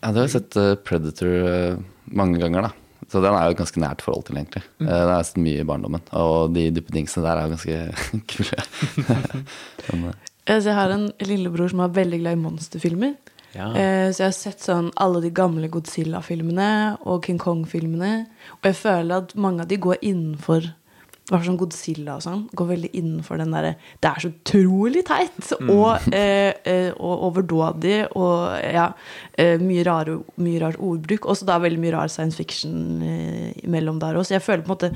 Ja, 0.00 0.12
du 0.12 0.22
har 0.22 0.30
sett 0.30 0.56
eh, 0.60 0.74
Predator 0.78 1.34
eh, 1.50 1.82
mange 2.14 2.38
ganger, 2.42 2.68
da. 2.68 2.74
Så 3.10 3.20
den 3.20 3.34
er 3.36 3.48
jo 3.48 3.54
et 3.56 3.60
ganske 3.60 3.82
nært 3.82 4.00
forhold 4.04 4.24
til, 4.28 4.38
egentlig. 4.40 4.62
Mm. 4.80 4.86
Det 4.88 5.16
sett 5.28 5.42
mye 5.42 5.60
i 5.60 5.66
barndommen. 5.68 6.06
Og 6.16 6.54
de 6.54 6.70
duppedingsene 6.72 7.26
der 7.26 7.40
er 7.40 7.48
jo 7.48 7.56
ganske 7.56 8.22
kule. 8.32 8.62
Men, 10.04 10.14
Altså, 10.44 10.68
Jeg 10.68 10.76
har 10.76 10.92
en 10.92 11.06
lillebror 11.24 11.70
som 11.72 11.80
er 11.80 11.94
veldig 11.96 12.18
glad 12.20 12.36
i 12.36 12.40
monsterfilmer. 12.42 13.14
Ja. 13.54 13.68
Eh, 13.76 14.10
Så 14.12 14.22
jeg 14.22 14.26
har 14.26 14.32
sett 14.36 14.60
sånn 14.60 14.90
alle 14.96 15.20
de 15.22 15.30
gamle 15.30 15.68
Godzilla-filmene 15.68 16.98
og 17.06 17.24
King 17.26 17.38
Kong-filmene. 17.38 18.26
Og 18.58 18.64
jeg 18.70 18.74
føler 18.76 19.16
at 19.22 19.34
mange 19.36 19.62
av 19.62 19.68
de 19.68 19.76
går 19.78 19.96
innenfor 20.02 20.72
hvert 21.30 21.46
sånn 21.46 21.56
Godzilla 21.56 22.18
og 22.18 22.22
sånn, 22.24 22.42
går 22.52 22.66
veldig 22.68 22.88
innenfor 22.98 23.38
den 23.40 23.54
derre 23.54 23.70
Det 24.02 24.10
er 24.10 24.20
så 24.20 24.28
utrolig 24.28 25.04
teit! 25.08 25.52
Og, 25.72 26.08
eh, 26.12 26.52
eh, 26.68 26.90
og 27.00 27.22
overdådig 27.30 27.94
og 28.18 28.52
ja, 28.60 28.90
eh, 29.40 29.56
mye, 29.62 29.84
rare, 29.88 30.18
mye 30.36 30.60
rar 30.60 30.76
ordbruk. 30.76 31.24
Og 31.24 31.38
så 31.40 31.46
da 31.48 31.56
veldig 31.62 31.80
mye 31.80 31.94
rar 31.94 32.12
science 32.12 32.36
fiction 32.36 33.00
eh, 33.00 33.54
imellom 33.64 34.02
der 34.02 34.18
også. 34.20 34.34
Jeg 34.36 34.44
føler 34.44 34.66
på 34.66 34.68
en 34.68 34.74
måte 34.74 34.90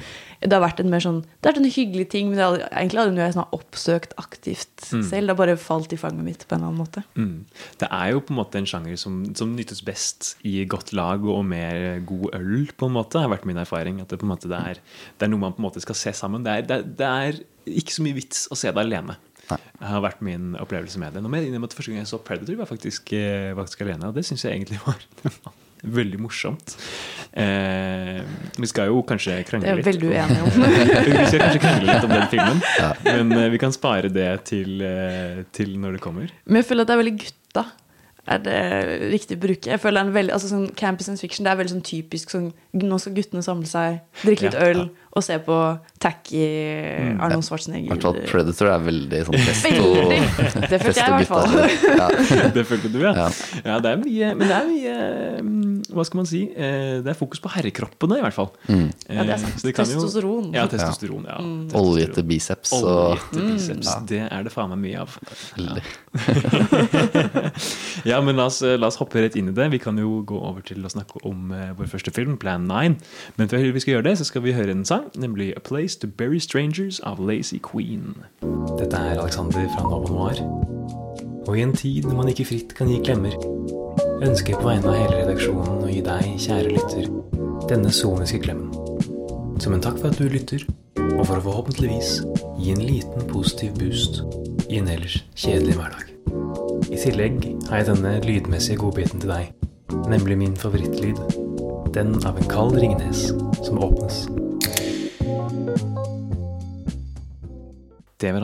Det 0.44 0.52
har 0.52 0.62
vært 0.62 0.82
en 0.84 0.90
mer 0.92 1.00
sånn 1.00 1.22
Det 1.40 1.48
er 1.50 1.60
en 1.62 1.70
hyggelig 1.72 2.08
ting, 2.12 2.28
men 2.28 2.36
det 2.36 2.44
er 2.44 2.50
aldri- 2.50 2.68
egentlig 2.82 3.00
hadde 3.00 3.24
jeg 3.24 3.36
sånn 3.38 3.56
oppsøkt 3.56 4.12
aktivt 4.20 4.84
selv. 4.84 5.24
Det 5.24 5.32
har 5.32 5.40
bare 5.40 5.56
falt 5.56 5.92
i 5.96 6.00
fanget 6.00 6.24
mitt 6.28 6.44
på 6.44 6.54
en 6.54 6.60
eller 6.60 6.74
annen 6.74 6.82
måte. 6.84 7.04
Mm. 7.16 7.46
Det 7.80 7.88
er 7.88 8.12
jo 8.12 8.20
på 8.20 8.34
en 8.34 8.40
måte 8.42 8.60
en 8.60 8.68
sjanger 8.68 9.00
som, 9.00 9.16
som 9.38 9.56
nyttes 9.56 9.80
best 9.86 10.34
i 10.44 10.58
godt 10.68 10.92
lag 10.92 11.24
og 11.24 11.40
med 11.48 12.04
god 12.08 12.36
øl, 12.36 12.68
på 12.76 12.86
en 12.88 12.96
måte, 12.98 13.16
det 13.16 13.24
har 13.24 13.32
vært 13.32 13.48
min 13.48 13.60
erfaring. 13.64 14.00
At 14.04 14.12
det, 14.12 14.20
på 14.20 14.28
en 14.28 14.34
måte, 14.36 14.50
det, 14.52 14.60
er, 14.60 14.80
det 15.18 15.26
er 15.26 15.32
noe 15.32 15.42
man 15.46 15.56
på 15.56 15.62
en 15.62 15.68
måte 15.70 15.82
skal 15.82 15.96
se 15.98 16.12
sammen. 16.18 16.44
Det 16.46 16.52
er, 16.52 16.66
det, 16.68 16.78
er, 16.78 16.90
det 16.98 17.08
er 17.08 17.78
ikke 17.82 17.94
så 17.96 18.04
mye 18.06 18.18
vits 18.18 18.46
å 18.52 18.58
se 18.58 18.72
det 18.74 18.82
alene. 18.84 19.16
Nei. 19.48 19.60
Det 19.78 19.88
har 19.88 20.02
vært 20.04 20.20
min 20.26 20.50
opplevelse 20.60 21.00
med 21.00 21.14
det. 21.16 21.22
Nå 21.24 21.30
må 21.32 21.38
jeg 21.40 21.48
innrømme 21.48 21.70
at 21.70 21.76
Første 21.78 21.94
gang 21.94 22.02
jeg 22.02 22.10
så 22.10 22.18
Predator, 22.20 22.58
var 22.60 22.68
faktisk, 22.68 23.14
eh, 23.16 23.54
faktisk 23.56 23.86
alene. 23.86 24.10
Og 24.10 24.18
det 24.18 24.26
syns 24.28 24.44
jeg 24.44 24.58
egentlig 24.58 24.80
var 24.84 25.00
veldig 25.98 26.18
morsomt. 26.20 26.74
Eh, 27.38 28.20
vi 28.58 28.66
skal 28.66 28.90
jo 28.90 29.02
kanskje 29.06 29.36
Det 29.38 29.46
krangle 29.48 29.70
er 29.70 29.78
litt. 29.78 29.86
er 29.86 29.92
veldig 29.92 30.08
uenig 30.12 30.38
om. 30.42 30.48
vi 30.58 31.26
skal 31.30 31.42
kanskje 31.44 31.62
krangle 31.62 31.92
litt 31.92 32.06
om 32.08 32.14
den 32.16 32.30
filmen, 32.32 32.62
men 33.06 33.36
eh, 33.38 33.50
vi 33.54 33.60
kan 33.62 33.72
spare 33.76 34.10
det 34.12 34.30
til, 34.50 34.80
eh, 34.84 35.44
til 35.54 35.76
når 35.78 35.96
det 35.98 36.02
kommer. 36.04 36.32
Men 36.46 36.62
jeg 36.62 36.68
føler 36.72 36.84
at 36.84 36.90
det 36.90 36.96
er 36.98 37.02
veldig 37.04 37.18
gutta. 37.24 37.64
Er 38.28 38.40
det 38.44 38.56
riktig 39.14 39.38
å 39.38 39.40
bruke? 39.40 39.70
Jeg 39.72 39.80
føler 39.80 40.02
det 40.02 40.02
er 40.02 40.08
en 40.10 40.16
veldig, 40.18 40.32
altså 40.36 40.50
sånn 40.50 40.66
Campus 40.76 41.06
science 41.08 41.22
fiction 41.24 41.46
det 41.46 41.52
er 41.54 41.60
veldig 41.62 41.72
sånn 41.72 41.84
typisk 41.88 42.34
sånn 42.34 42.50
Nå 42.76 42.98
skal 43.00 43.14
guttene 43.16 43.40
samle 43.46 43.70
seg, 43.70 44.02
drikke 44.20 44.50
litt 44.50 44.58
Ja, 44.58 44.66
øl 44.68 44.82
og 45.18 45.24
se 45.26 45.36
på 45.44 45.56
tacky 45.98 46.42
Arnold 47.18 47.42
I 47.42 47.46
Schwarzenegger. 47.48 47.90
hvert 47.92 48.04
fall 48.06 48.18
Predator 48.30 48.70
er 48.70 48.84
veldig 48.86 49.20
sånn. 49.26 49.38
Veldig. 49.68 50.18
Det 50.70 50.78
følte 50.82 51.00
jeg 51.00 51.08
i 51.08 51.16
hvert 51.16 51.30
fall. 51.32 51.48
Ja. 51.98 52.08
Det 52.58 52.64
følte 52.68 52.90
du, 52.92 52.98
ja. 53.02 53.12
Ja. 53.18 53.26
ja. 53.66 53.78
det 53.84 53.90
er 53.92 53.98
mye, 54.02 54.28
men 54.38 54.44
det 54.50 54.56
er 54.56 54.66
mye 54.68 54.94
mm, 55.42 55.74
Hva 55.94 56.04
skal 56.06 56.20
man 56.22 56.28
si? 56.30 56.42
Eh, 56.54 56.98
Det 57.04 57.10
er 57.12 57.18
fokus 57.18 57.42
på 57.44 57.50
herrekroppene, 57.52 58.18
i 58.20 58.24
hvert 58.24 58.36
fall. 58.36 58.50
Mm. 58.70 58.86
Ja, 59.08 59.22
det 59.26 59.34
er 59.34 59.34
Eh, 59.38 59.42
sant. 59.44 59.62
Det 59.66 59.74
testosteron. 59.76 60.48
jo-. 60.48 60.56
Ja, 60.56 60.66
testosteron. 60.70 61.26
Ja. 61.28 61.36
Testosteron. 61.38 61.82
Oljete 61.82 62.24
biceps 62.28 62.72
og 62.78 62.88
Oljete 63.18 63.46
biceps. 63.52 63.92
Det 64.08 64.22
er 64.28 64.46
det 64.46 64.52
faen 64.54 64.70
meg 64.74 64.80
mye 64.86 65.02
av. 65.04 65.18
Veldig. 65.58 65.84
Ja, 68.06 68.20
men 68.24 68.36
la 68.38 68.46
oss, 68.48 68.60
la 68.62 68.86
oss 68.88 68.96
hoppe 69.00 69.20
rett 69.24 69.36
inn 69.38 69.50
i 69.50 69.54
det. 69.56 69.66
Vi 69.74 69.80
kan 69.82 69.98
jo 69.98 70.20
gå 70.26 70.38
over 70.38 70.62
til 70.66 70.84
å 70.86 70.90
snakke 70.92 71.20
om 71.28 71.50
eh, 71.54 71.72
vår 71.76 71.88
første 71.90 72.12
film, 72.14 72.36
Plan 72.40 72.64
9. 72.68 72.94
Men 73.38 73.50
før 73.50 73.64
vi 73.74 73.82
skal 73.82 73.96
gjøre 73.96 74.06
det, 74.10 74.14
så 74.20 74.26
skal 74.28 74.44
vi 74.44 74.54
høre 74.56 74.74
en 74.76 74.84
sang, 74.88 75.07
nemlig 75.16 75.56
A 75.56 75.60
Place 75.60 75.98
to 75.98 76.06
Bury 76.06 76.38
Strangers 76.38 77.00
av 77.00 77.20
Lazy 77.20 77.58
Queen. 77.62 78.14
Dette 78.78 78.96
er 78.96 79.20
Alexander 79.20 79.68
fra 79.74 79.82
Nova 79.88 80.08
Noir. 80.12 80.42
Og 81.48 81.58
i 81.58 81.62
en 81.62 81.72
tid 81.72 82.04
når 82.04 82.16
man 82.16 82.28
ikke 82.28 82.44
fritt 82.48 82.74
kan 82.76 82.90
gi 82.90 82.98
klemmer, 83.04 83.36
ønsker 84.24 84.52
jeg 84.52 84.60
på 84.60 84.68
vegne 84.68 84.90
av 84.90 84.98
hele 84.98 85.22
redaksjonen 85.22 85.84
å 85.86 85.92
gi 85.92 86.02
deg, 86.04 86.26
kjære 86.44 86.74
lytter, 86.74 87.08
denne 87.70 87.92
soniske 87.94 88.42
klemmen. 88.44 88.72
Som 89.62 89.74
en 89.74 89.84
takk 89.84 90.00
for 90.02 90.10
at 90.10 90.20
du 90.20 90.28
lytter, 90.28 90.66
og 91.18 91.24
for 91.24 91.38
å 91.38 91.44
forhåpentligvis 91.46 92.18
gi 92.58 92.74
en 92.74 92.84
liten 92.84 93.28
positiv 93.30 93.78
boost 93.78 94.22
i 94.68 94.80
en 94.82 94.90
ellers 94.92 95.22
kjedelig 95.38 95.78
hverdag. 95.78 96.04
I 96.88 97.00
tillegg 97.00 97.40
har 97.68 97.80
jeg 97.80 97.88
denne 97.92 98.18
lydmessige 98.24 98.80
godbiten 98.82 99.22
til 99.22 99.32
deg, 99.32 99.54
nemlig 100.10 100.38
min 100.40 100.58
favorittlyd. 100.58 101.20
Den 101.94 102.14
av 102.28 102.36
en 102.36 102.50
kald 102.52 102.76
Ringnes 102.78 103.30
som 103.64 103.80
åpnes. 103.82 104.26
Det 108.20 108.32
var 108.32 108.40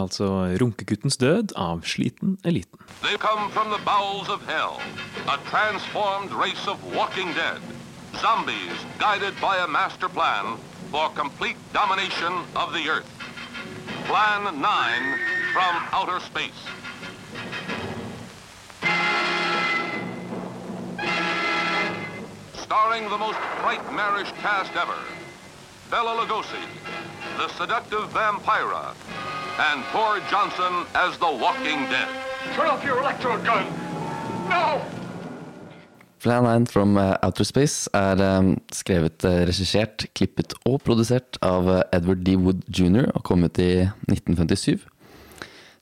død 1.18 1.52
av 1.56 1.80
Sliten 1.82 2.36
Eliten. 2.44 2.78
They 3.02 3.16
come 3.18 3.50
from 3.50 3.70
the 3.70 3.80
bowels 3.84 4.28
of 4.28 4.40
hell, 4.46 4.78
a 5.26 5.38
transformed 5.50 6.30
race 6.30 6.68
of 6.70 6.78
walking 6.94 7.34
dead. 7.34 7.60
Zombies 8.22 8.78
guided 8.98 9.34
by 9.40 9.56
a 9.64 9.66
master 9.66 10.08
plan 10.08 10.56
for 10.92 11.10
complete 11.16 11.56
domination 11.72 12.32
of 12.54 12.72
the 12.72 12.88
earth. 12.88 13.10
Plan 14.06 14.44
9 14.44 14.62
from 15.52 15.74
outer 15.92 16.20
space. 16.20 16.62
Starring 22.62 23.08
the 23.10 23.18
most 23.18 23.40
nightmarish 23.62 24.30
cast 24.40 24.76
ever. 24.76 25.00
Bella 25.90 26.14
Lugosi, 26.20 26.64
the 27.38 27.48
seductive 27.58 28.08
Vampira, 28.14 28.94
and 29.58 29.84
Thor 29.92 30.18
Johnson 30.30 30.86
as 30.94 31.16
the 31.18 31.30
Walking 31.30 31.86
Dead. 31.86 32.08
Turn 32.54 32.66
off 32.66 32.82
your 32.84 32.98
electro 32.98 33.38
gun! 33.44 33.66
No! 34.50 34.82
Plan 36.18 36.42
9 36.42 36.66
from 36.66 36.96
eh, 36.98 37.14
Outer 37.22 37.44
Space 37.44 37.88
er 37.94 38.18
eh, 38.18 38.54
skrevet, 38.72 39.24
eh, 39.28 39.44
regissert, 39.46 40.06
klippet 40.16 40.56
og 40.66 40.80
produsert 40.82 41.38
av 41.44 41.68
Edward 41.92 42.24
D. 42.26 42.34
Wood 42.40 42.64
jr. 42.66 43.10
og 43.12 43.22
kom 43.28 43.44
ut 43.44 43.60
i 43.62 43.84
1957. 44.10 44.82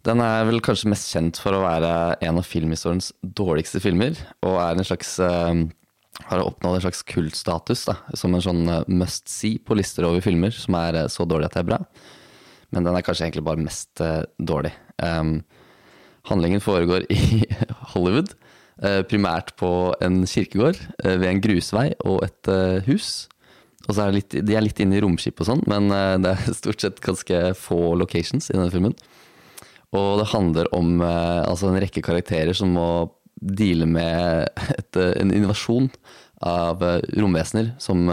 Den 0.04 0.20
er 0.20 0.44
vel 0.48 0.60
kanskje 0.60 0.90
mest 0.90 1.12
kjent 1.14 1.38
for 1.40 1.54
å 1.54 1.62
være 1.62 1.92
en 2.26 2.40
av 2.40 2.48
filmhistoriens 2.48 3.12
dårligste 3.22 3.80
filmer, 3.80 4.18
og 4.42 4.58
er 4.58 4.80
en 4.80 4.88
slags 4.88 5.14
har 5.22 6.42
oppnådd 6.42 6.74
en 6.76 6.82
slags 6.84 7.04
kultstatus 7.06 7.86
da, 7.86 7.94
som 8.18 8.34
en 8.34 8.42
sånn 8.42 8.66
must 8.90 9.30
see 9.30 9.62
på 9.62 9.78
lister 9.78 10.04
over 10.04 10.20
filmer 10.20 10.52
som 10.52 10.74
er 10.76 11.06
så 11.10 11.24
dårlig 11.24 11.48
at 11.48 11.54
det 11.56 11.62
er 11.62 11.70
bra. 11.70 11.78
Men 12.72 12.86
den 12.86 12.96
er 12.96 13.04
kanskje 13.04 13.26
egentlig 13.28 13.44
bare 13.46 13.62
mest 13.62 14.00
uh, 14.02 14.22
dårlig. 14.40 14.72
Um, 15.02 15.40
handlingen 16.28 16.62
foregår 16.64 17.04
i 17.12 17.44
Hollywood, 17.92 18.32
uh, 18.82 19.02
primært 19.08 19.52
på 19.60 19.92
en 20.04 20.22
kirkegård 20.28 20.80
uh, 21.04 21.16
ved 21.20 21.28
en 21.28 21.42
grusvei 21.44 21.90
og 22.00 22.22
et 22.26 22.52
hus. 22.88 23.28
Og 23.88 23.96
så 23.96 24.06
er 24.06 24.16
litt, 24.16 24.36
De 24.46 24.56
er 24.56 24.64
litt 24.64 24.78
inne 24.80 24.96
i 24.96 25.02
romskip 25.02 25.42
og 25.42 25.48
sånn, 25.48 25.64
men 25.70 25.90
det 26.22 26.36
er 26.36 26.54
stort 26.60 26.84
sett 26.84 27.02
ganske 27.04 27.42
få 27.58 27.96
locations 27.98 28.48
i 28.48 28.56
denne 28.56 28.70
filmen. 28.72 28.96
Og 29.92 30.22
det 30.22 30.30
handler 30.30 30.70
om 30.72 31.02
altså 31.04 31.68
en 31.68 31.80
rekke 31.82 32.00
karakterer 32.00 32.56
som 32.56 32.70
må 32.72 32.86
deale 33.36 33.84
med 33.90 34.46
et, 34.78 34.96
en 34.96 35.34
invasjon 35.34 35.90
av 36.46 36.80
romvesener, 37.18 37.74
som 37.82 38.06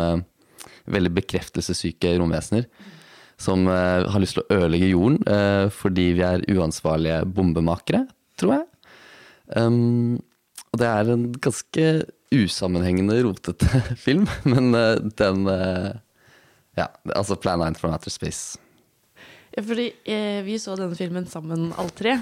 veldig 0.89 1.13
bekreftelsessyke 1.21 2.11
romvesener. 2.19 2.65
Som 3.39 3.67
eh, 3.72 4.05
har 4.12 4.22
lyst 4.22 4.38
til 4.38 4.43
å 4.43 4.58
ødelegge 4.60 4.91
jorden 4.91 5.19
eh, 5.31 5.67
fordi 5.72 6.10
vi 6.17 6.25
er 6.27 6.46
uansvarlige 6.51 7.22
bombemakere, 7.36 8.03
tror 8.39 8.58
jeg. 8.58 8.65
Um, 9.55 10.19
og 10.69 10.81
det 10.81 10.89
er 10.89 11.10
en 11.10 11.24
ganske 11.41 11.86
usammenhengende, 12.36 13.17
rotete 13.25 13.81
film, 14.05 14.27
men 14.46 14.74
eh, 14.77 14.98
den 15.19 15.48
Ja, 16.77 16.86
altså 17.15 17.36
Plan 17.36 17.60
9 17.60 17.79
from 17.79 17.96
Outer 17.96 18.13
Space. 18.13 18.60
Ja, 19.55 19.63
fordi 19.65 19.87
eh, 20.05 20.39
vi 20.45 20.57
så 20.61 20.75
denne 20.77 20.97
filmen 20.97 21.25
sammen, 21.29 21.71
alle 21.79 21.93
tre. 21.95 22.15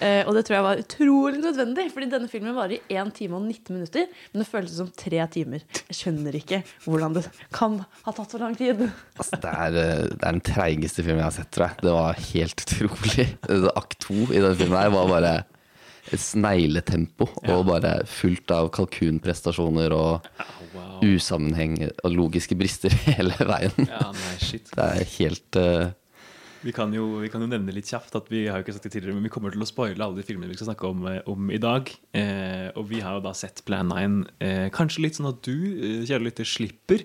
Eh, 0.00 0.22
og 0.26 0.34
det 0.36 0.44
tror 0.46 0.56
jeg 0.56 0.66
var 0.66 0.82
utrolig 0.82 1.40
nødvendig. 1.42 1.86
Fordi 1.94 2.10
denne 2.10 2.30
filmen 2.30 2.56
varer 2.56 2.76
i 2.78 2.98
1 2.98 3.14
time 3.18 3.38
og 3.38 3.46
19 3.46 3.76
minutter. 3.76 4.08
Men 4.32 4.42
det 4.42 4.48
føltes 4.50 4.76
som 4.80 4.90
tre 4.98 5.22
timer. 5.34 5.64
Jeg 5.88 5.98
skjønner 6.00 6.38
ikke 6.40 6.62
hvordan 6.86 7.16
det 7.18 7.24
kan 7.54 7.80
ha 8.04 8.16
tatt 8.16 8.34
så 8.34 8.42
lang 8.42 8.58
tid. 8.58 8.86
Altså, 9.14 9.40
det, 9.40 9.54
er, 9.54 9.80
eh, 9.80 10.04
det 10.10 10.20
er 10.20 10.38
den 10.38 10.44
treigeste 10.50 11.06
filmen 11.06 11.22
jeg 11.22 11.30
har 11.30 11.38
sett, 11.38 11.52
tror 11.54 11.68
jeg. 11.68 11.80
Det 11.86 11.96
var 11.98 12.22
helt 12.34 12.66
utrolig. 12.66 13.28
Akt 13.74 13.98
to 14.04 14.20
i 14.28 14.40
denne 14.40 14.56
filmen 14.58 14.80
her 14.80 14.94
var 14.94 15.12
bare 15.12 15.34
et 16.12 16.20
snegletempo. 16.20 17.30
Og 17.48 17.66
bare 17.70 17.96
fullt 18.10 18.50
av 18.54 18.70
kalkunprestasjoner 18.74 19.94
og 19.96 20.26
usammenheng 21.04 21.78
og 21.86 22.10
logiske 22.12 22.56
brister 22.58 22.94
hele 23.08 23.36
veien. 23.40 23.86
Ja, 23.88 24.10
nei. 24.10 24.34
Det 24.74 24.88
er 24.88 25.12
helt 25.16 25.60
eh, 25.60 25.92
Vi 26.64 26.72
kan, 26.72 26.92
jo, 26.96 27.18
vi 27.20 27.28
kan 27.28 27.42
jo 27.44 27.48
nevne 27.50 27.74
litt 27.76 27.90
kjapt 27.92 28.14
at 28.16 28.30
vi 28.32 28.46
har 28.48 28.56
jo 28.56 28.64
ikke 28.64 28.72
sagt 28.72 28.86
det 28.86 28.94
tidligere, 28.94 29.18
men 29.18 29.26
vi 29.26 29.32
kommer 29.32 29.52
til 29.52 29.60
å 29.60 29.68
spoile 29.68 30.00
alle 30.00 30.16
de 30.16 30.24
filmene 30.24 30.48
vi 30.48 30.56
skal 30.56 30.70
snakke 30.70 30.88
om, 30.88 31.02
eh, 31.10 31.20
om 31.28 31.50
i 31.52 31.60
dag. 31.60 31.90
Eh, 32.16 32.70
og 32.72 32.88
vi 32.88 33.02
har 33.04 33.18
jo 33.18 33.24
da 33.26 33.34
sett 33.36 33.60
Plan 33.68 33.90
9. 33.92 34.24
Eh, 34.40 34.70
kanskje 34.72 35.04
litt 35.04 35.18
sånn 35.18 35.28
at 35.28 35.42
du, 35.44 35.52
eh, 35.52 36.06
kjære 36.08 36.24
lytter, 36.24 36.48
slipper. 36.48 37.04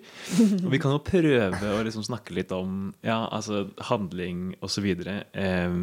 Og 0.63 0.71
vi 0.71 0.79
kan 0.79 0.95
jo 0.95 1.03
prøve 1.03 1.73
å 1.75 1.83
liksom 1.83 2.07
snakke 2.07 2.37
litt 2.39 2.55
om 2.55 2.93
ja, 3.03 3.27
altså 3.27 3.67
handling 3.91 4.55
osv. 4.63 4.87
Eh, 4.95 5.75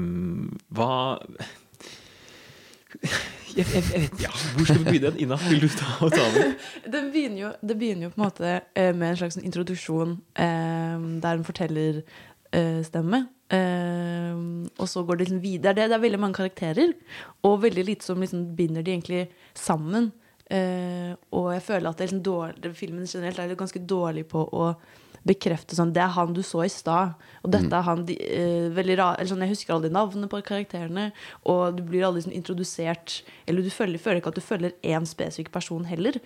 hva 0.73 0.91
jeg, 3.57 3.65
jeg, 3.67 3.85
jeg 3.93 4.01
vet, 4.07 4.21
ja, 4.25 4.33
Hvor 4.57 4.65
skal 4.65 4.81
vi 4.81 4.85
begynne? 4.89 5.13
Ina, 5.21 5.37
vil 5.51 5.61
du 5.61 5.69
ta, 5.69 5.99
ta 6.01 6.25
over? 6.25 6.55
Det 6.93 7.05
begynner 7.13 7.41
jo, 7.41 7.53
det 7.61 7.77
begynner 7.77 8.09
jo 8.09 8.13
på 8.15 8.21
en 8.21 8.25
måte 8.25 8.53
eh, 8.73 8.93
med 8.97 9.11
en 9.11 9.19
slags 9.21 9.37
introduksjon 9.41 10.17
eh, 10.33 11.07
der 11.21 11.33
en 11.37 11.45
fortellerstemme. 11.45 13.27
Eh, 13.53 14.39
og 14.77 14.89
så 14.91 15.05
går 15.07 15.17
det 15.17 15.27
liksom 15.27 15.43
videre. 15.43 15.75
Det, 15.77 15.89
det 15.91 15.97
er 15.99 16.05
veldig 16.05 16.23
mange 16.23 16.39
karakterer, 16.41 16.95
og 17.47 17.63
veldig 17.63 17.85
lite 17.87 18.07
som 18.07 18.23
liksom 18.23 18.49
binder 18.59 18.87
de 18.87 18.95
egentlig 18.97 19.27
sammen. 19.55 20.13
Uh, 20.47 21.17
og 21.35 21.49
jeg 21.57 21.63
føler 21.67 21.91
at 21.91 21.99
det 21.99 22.07
liksom 22.07 22.21
dårlig, 22.23 22.71
filmen 22.79 23.09
generelt 23.11 23.41
er 23.43 23.57
ganske 23.59 23.81
dårlig 23.83 24.29
på 24.31 24.45
å 24.55 24.69
bekrefte 25.27 25.75
sånn 25.75 25.91
Det 25.91 26.05
er 26.05 26.13
han 26.15 26.37
du 26.37 26.39
så 26.47 26.61
i 26.63 26.71
stad. 26.71 27.17
Og 27.43 27.51
dette 27.51 27.75
er 27.75 27.83
han 27.83 28.05
de, 28.07 28.15
uh, 28.15 28.69
veldig 28.77 28.97
rar, 29.01 29.17
eller 29.19 29.33
sånn, 29.33 29.43
Jeg 29.43 29.57
husker 29.57 29.75
aldri 29.75 29.91
navnene 29.91 30.31
på 30.31 30.39
karakterene. 30.47 31.09
Og 31.51 31.81
du 31.81 31.83
blir 31.89 32.07
aldri 32.07 32.23
sånn 32.23 32.37
introdusert 32.37 33.25
Eller 33.47 33.67
du 33.67 33.73
føler, 33.75 33.99
føler 33.99 34.23
ikke 34.23 34.31
at 34.37 34.39
du 34.39 34.47
følger 34.47 34.79
én 34.87 35.09
spesifikk 35.11 35.51
person 35.57 35.89
heller. 35.91 36.21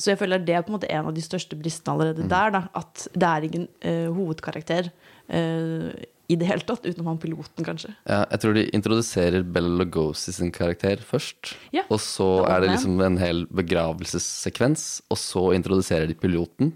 Så 0.00 0.14
jeg 0.14 0.22
føler 0.22 0.40
det 0.40 0.56
er 0.56 0.64
på 0.64 0.72
en 0.72 0.78
måte 0.78 0.88
en 0.88 1.10
av 1.10 1.12
de 1.12 1.22
største 1.24 1.58
bristene 1.58 1.92
allerede 1.92 2.24
der. 2.24 2.54
Da, 2.54 2.62
at 2.80 3.04
det 3.12 3.28
er 3.28 3.48
ingen 3.50 3.68
uh, 3.84 4.08
hovedkarakter 4.16 4.88
eh, 5.28 5.90
i 6.30 6.36
det 6.38 6.46
hele 6.48 6.64
tatt, 6.66 6.84
utenom 6.86 7.10
han 7.12 7.20
piloten, 7.22 7.66
kanskje. 7.66 7.92
Ja, 8.06 8.22
jeg 8.30 8.42
tror 8.44 8.54
de 8.56 8.68
introduserer 8.76 9.42
Bella 9.42 9.82
Lugosi 9.82 10.32
sin 10.34 10.52
karakter 10.54 11.02
først. 11.04 11.56
Ja, 11.74 11.84
og 11.88 12.00
så 12.02 12.44
er 12.46 12.62
det 12.62 12.72
liksom 12.76 13.02
en 13.04 13.18
hel 13.20 13.44
begravelsessekvens. 13.52 15.02
Og 15.12 15.20
så 15.20 15.50
introduserer 15.56 16.08
de 16.08 16.16
piloten. 16.18 16.72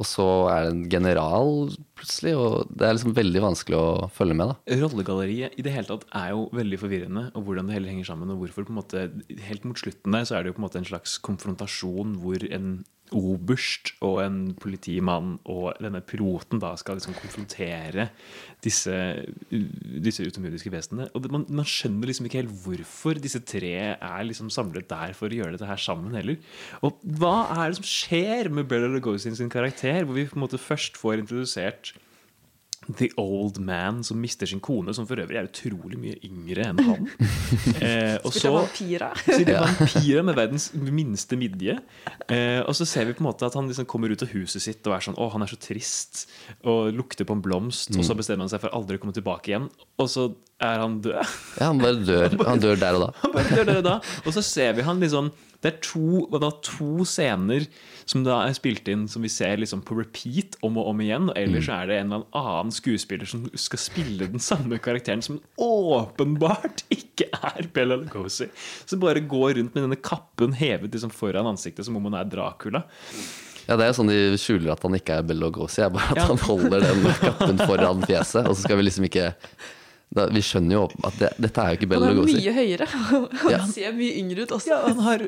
Og 0.00 0.08
så 0.08 0.26
er 0.50 0.64
det 0.64 0.70
en 0.72 0.84
general 0.90 1.52
plutselig. 1.98 2.34
Og 2.38 2.70
det 2.72 2.88
er 2.88 2.96
liksom 2.96 3.14
veldig 3.16 3.44
vanskelig 3.44 3.78
å 3.78 4.08
følge 4.12 4.36
med. 4.38 4.52
da 4.52 4.78
Rollegalleriet 4.82 5.58
i 5.58 5.64
det 5.64 5.74
hele 5.74 5.90
tatt 5.90 6.08
er 6.18 6.32
jo 6.34 6.48
veldig 6.56 6.80
forvirrende, 6.80 7.26
og 7.36 7.46
hvordan 7.46 7.68
det 7.68 7.76
hele 7.76 7.92
henger 7.92 8.10
sammen. 8.10 8.32
Og 8.34 8.42
hvorfor 8.42 8.66
på 8.66 8.74
en 8.74 8.80
måte 8.80 9.06
Helt 9.46 9.68
mot 9.68 9.78
slutten 9.78 10.16
der 10.16 10.26
så 10.28 10.38
er 10.38 10.42
det 10.42 10.52
jo 10.52 10.58
på 10.58 10.62
en 10.62 10.68
måte 10.68 10.80
en 10.82 10.88
slags 10.88 11.18
konfrontasjon 11.22 12.16
hvor 12.22 12.42
en 12.50 12.82
oberst 13.16 13.92
og 14.04 14.20
en 14.24 14.38
politimann 14.60 15.36
og 15.50 15.78
denne 15.82 16.02
piloten 16.04 16.60
da 16.62 16.72
skal 16.80 16.98
liksom 16.98 17.16
konfrontere 17.18 18.08
disse, 18.64 18.94
disse 19.50 20.26
utomjordiske 20.26 20.72
vesenene. 20.72 21.08
Og 21.16 21.26
man, 21.32 21.46
man 21.48 21.68
skjønner 21.68 22.10
liksom 22.10 22.28
ikke 22.28 22.42
helt 22.42 22.54
hvorfor 22.64 23.20
disse 23.22 23.42
tre 23.46 23.74
er 23.94 24.28
liksom 24.28 24.50
samlet 24.52 24.88
der 24.90 25.16
for 25.18 25.32
å 25.32 25.40
gjøre 25.40 25.56
dette 25.56 25.68
her 25.68 25.82
sammen 25.82 26.16
heller. 26.18 26.38
Og 26.82 27.02
hva 27.18 27.36
er 27.56 27.68
det 27.68 27.80
som 27.80 27.90
skjer 27.90 28.52
med 28.52 28.68
Bella 28.70 28.90
Lugosi 28.92 29.34
sin 29.36 29.52
karakter, 29.52 30.04
hvor 30.04 30.18
vi 30.18 30.28
på 30.28 30.38
en 30.38 30.46
måte 30.46 30.60
først 30.60 30.98
får 31.00 31.22
introdusert 31.22 31.94
The 32.88 33.10
Old 33.20 33.60
Man 33.62 34.02
som 34.04 34.18
mister 34.20 34.48
sin 34.48 34.60
kone, 34.60 34.94
som 34.94 35.06
for 35.06 35.20
øvrig 35.22 35.38
er 35.38 35.48
utrolig 35.48 35.98
mye 36.00 36.18
yngre 36.26 36.68
enn 36.70 36.82
han. 36.82 37.08
Eh, 37.82 38.16
og 38.24 38.32
så. 38.34 38.50
Spiller 39.18 39.58
vampyrer 39.62 40.24
med 40.26 40.36
verdens 40.36 40.68
minste 40.74 41.36
midje. 41.38 41.74
Eh, 42.30 42.60
og 42.62 42.74
så 42.76 42.86
ser 42.88 43.06
vi 43.08 43.14
på 43.16 43.22
en 43.22 43.28
måte 43.28 43.46
at 43.46 43.56
han 43.58 43.68
liksom 43.68 43.86
kommer 43.90 44.12
ut 44.12 44.22
av 44.24 44.30
huset 44.32 44.62
sitt 44.62 44.86
og 44.86 44.96
er 44.96 45.04
sånn 45.04 45.18
Å, 45.20 45.28
han 45.34 45.44
er 45.44 45.50
så 45.50 45.58
trist. 45.60 46.24
Og 46.68 46.92
lukter 46.94 47.28
på 47.28 47.36
en 47.36 47.42
blomst. 47.44 47.92
Og 47.96 48.06
så 48.06 48.16
bestemmer 48.18 48.46
han 48.46 48.52
seg 48.52 48.62
for 48.64 48.74
aldri 48.76 48.98
å 48.98 49.02
komme 49.02 49.16
tilbake 49.16 49.52
igjen. 49.52 49.68
Og 50.02 50.10
så 50.10 50.28
er 50.62 50.82
han 50.82 51.00
død. 51.04 51.16
Ja, 51.58 51.66
Han 51.70 51.80
bare 51.82 52.02
dør, 52.06 52.36
han 52.46 52.60
dør 52.62 52.76
der 52.80 52.98
og 52.98 53.02
da. 53.06 53.08
Han 53.24 53.32
bare 53.34 53.56
dør 53.56 53.64
der 53.68 53.80
og 53.82 53.86
da. 53.88 53.96
Og 54.26 54.32
så 54.36 54.42
ser 54.46 54.72
vi 54.78 54.84
han 54.86 55.00
liksom 55.02 55.32
Det 55.62 55.70
er 55.72 55.76
to, 55.84 56.22
da, 56.42 56.48
to 56.66 57.04
scener 57.06 57.66
som 58.10 58.24
da 58.26 58.40
er 58.48 58.54
spilt 58.56 58.88
inn 58.90 59.04
som 59.10 59.22
vi 59.22 59.28
ser 59.30 59.60
liksom 59.62 59.82
på 59.86 59.94
repeat 59.94 60.56
om 60.66 60.74
og 60.82 60.88
om 60.90 61.02
igjen. 61.04 61.28
Og 61.30 61.36
ellers 61.38 61.68
så 61.68 61.76
er 61.76 61.86
det 61.92 61.98
en 62.00 62.10
eller 62.16 62.24
annen 62.34 62.72
skuespiller 62.74 63.28
som 63.30 63.44
skal 63.54 63.78
spille 63.78 64.26
den 64.32 64.42
samme 64.42 64.80
karakteren 64.82 65.22
som 65.22 65.38
åpenbart 65.62 66.82
ikke 66.96 67.28
er 67.36 67.68
Bella 67.74 67.96
Lugosi. 68.00 68.48
Som 68.90 69.04
bare 69.04 69.22
går 69.22 69.54
rundt 69.60 69.74
med 69.76 69.84
denne 69.86 70.00
kappen 70.02 70.56
hevet 70.58 70.90
liksom 70.96 71.14
foran 71.14 71.46
ansiktet 71.52 71.86
som 71.86 71.96
om 72.00 72.08
hun 72.10 72.18
er 72.18 72.26
Dracula. 72.32 72.82
Ja, 73.68 73.76
Det 73.78 73.84
er 73.86 73.92
jo 73.92 73.98
sånn 74.00 74.10
de 74.10 74.18
skjuler 74.42 74.72
at 74.74 74.82
han 74.82 74.98
ikke 74.98 75.20
er 75.20 75.28
Bella 75.30 75.46
Lugosi. 75.46 75.84
Er 75.86 75.94
bare 75.94 76.10
at 76.16 76.24
Ja. 76.24 76.26
han 76.32 76.42
holder 76.42 76.82
den 76.88 77.06
kappen 77.22 77.62
foran 77.62 78.02
fjeset. 78.02 78.48
Og 78.50 78.56
så 78.58 78.64
skal 78.66 78.80
vi 78.82 78.88
liksom 78.88 79.06
ikke 79.06 79.30
da, 80.12 80.26
Vi 80.32 80.42
skjønner 80.44 80.74
jo 80.76 80.82
at 81.08 81.14
det, 81.20 81.30
dette 81.40 81.62
er 81.64 81.72
jo 81.72 81.78
ikke 81.80 81.88
Bella 81.92 82.08
Han 82.10 82.18
er 82.22 82.28
mye 82.28 82.52
høyere. 82.56 82.88
Og 83.44 83.50
Ja. 83.50 83.58
han 83.62 83.70
ser 83.72 83.94
mye 83.96 84.16
yngre 84.20 84.44
ut 84.46 84.52
også. 84.58 84.70
Ja, 84.72 84.80
han 84.88 85.00
har 85.06 85.24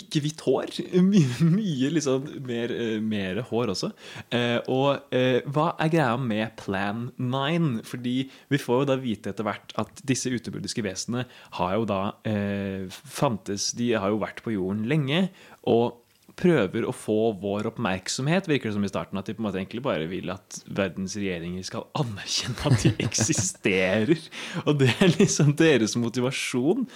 ikke 0.00 0.22
hvitt 0.24 0.42
hår. 0.46 0.72
Mye, 1.08 1.50
mye 1.52 1.90
liksom 1.94 2.26
mer, 2.48 2.72
eh, 2.74 2.98
mer 3.04 3.40
hår 3.50 3.72
også. 3.74 3.92
Eh, 4.34 4.58
og 4.70 5.14
eh, 5.14 5.40
hva 5.46 5.68
er 5.80 5.92
greia 5.94 6.16
med 6.20 6.56
Plan 6.60 7.06
9? 7.18 7.84
Fordi 7.88 8.16
vi 8.50 8.58
får 8.62 8.82
jo 8.82 8.88
da 8.90 8.98
vite 9.00 9.30
etter 9.32 9.46
hvert 9.46 9.72
at 9.80 10.02
disse 10.08 10.32
utebordiske 10.34 10.82
vesenene 10.86 11.24
har 11.60 11.76
jo 11.78 11.86
da 11.88 12.00
eh, 12.28 12.84
fantes 12.90 13.70
De 13.78 13.92
har 13.94 14.10
jo 14.12 14.20
vært 14.22 14.42
på 14.44 14.54
jorden 14.56 14.84
lenge. 14.90 15.28
og 15.68 16.04
prøver 16.38 16.86
å 16.86 16.94
få 16.94 17.32
vår 17.42 17.70
oppmerksomhet, 17.72 18.48
virker 18.50 18.70
det 18.70 18.76
som 18.76 18.86
i 18.86 18.90
starten. 18.90 19.18
At 19.20 19.28
de 19.28 19.34
på 19.36 19.42
en 19.42 19.48
måte 19.48 19.60
egentlig 19.60 19.82
bare 19.84 20.06
vil 20.10 20.30
at 20.32 20.60
verdens 20.66 21.16
regjeringer 21.18 21.66
skal 21.66 21.88
anerkjenne 21.98 22.70
at 22.70 22.84
de 22.84 22.92
eksisterer. 23.08 24.28
Og 24.66 24.78
det 24.82 24.92
er 24.98 25.16
liksom 25.16 25.54
deres 25.58 25.96
motivasjon. 25.98 26.86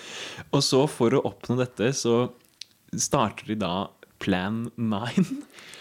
Og 0.50 0.62
så, 0.64 0.84
for 0.90 1.18
å 1.18 1.24
oppnå 1.32 1.58
dette, 1.60 1.92
så 1.96 2.28
starter 2.92 3.52
de 3.52 3.60
da 3.64 3.74
Plan 4.22 4.70
9. 4.76 5.24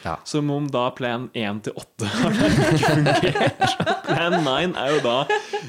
Ja. 0.02 0.15
Som 0.26 0.50
om 0.50 0.65
da 0.74 0.88
plan 0.97 1.28
1 1.38 1.60
til 1.67 1.76
8 1.78 2.08
har 2.10 2.38
fungert. 2.82 3.76
Plan 4.08 4.38
9 4.41 4.74
er 4.82 4.95
jo 4.95 5.02
da 5.06 5.17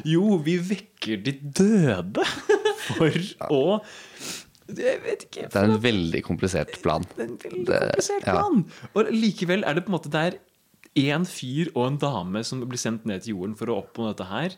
Jo, 0.08 0.22
vi 0.40 0.54
vekker 0.70 1.20
de 1.26 1.34
døde 1.42 2.24
for 2.86 3.18
å 3.52 3.62
Jeg 4.68 5.02
vet 5.02 5.26
ikke. 5.26 5.48
Det 5.50 5.58
er 5.58 5.68
en 5.70 5.82
veldig 5.82 6.22
komplisert 6.26 6.78
plan. 6.84 7.04
Det 7.16 7.24
er 7.24 7.28
en 7.28 7.36
veldig 7.42 7.66
komplisert 7.66 8.26
ja. 8.26 8.38
plan. 8.38 8.64
Og 8.94 9.12
likevel 9.12 9.66
er 9.66 9.78
det 9.78 9.84
på 9.86 9.92
en 9.92 9.98
måte 9.98 10.12
der 10.12 10.38
én 10.98 11.24
fyr 11.24 11.70
og 11.72 11.86
en 11.86 12.00
dame 12.00 12.42
som 12.44 12.60
blir 12.68 12.80
sendt 12.80 13.06
ned 13.08 13.24
til 13.24 13.38
jorden 13.38 13.54
for 13.56 13.72
å 13.72 13.78
oppnå 13.80 14.10
dette 14.10 14.26
her, 14.28 14.56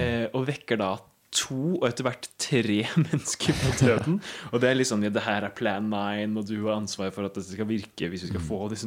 eh, 0.00 0.26
og 0.32 0.46
vekker 0.48 0.80
da 0.80 0.94
to 1.34 1.74
og 1.80 1.88
etter 1.88 2.06
hvert 2.06 2.28
tre 2.40 2.78
mennesker 3.04 3.56
på 3.58 3.72
døden. 3.82 4.20
Og 4.52 4.62
det 4.62 4.70
er 4.70 4.78
litt 4.78 4.90
sånn 4.90 5.02
ja, 5.04 5.10
det 5.12 5.24
her 5.26 5.44
er 5.48 5.54
plan 5.56 5.88
9, 5.90 6.38
og 6.38 6.46
du 6.46 6.54
har 6.68 6.78
ansvar 6.78 7.10
for 7.14 7.26
at 7.26 7.34
dette 7.34 7.50
skal 7.56 7.66
virke 7.68 8.08
hvis 8.10 8.26
vi 8.28 8.30
skal 8.30 8.44
få 8.46 8.60
disse 8.70 8.86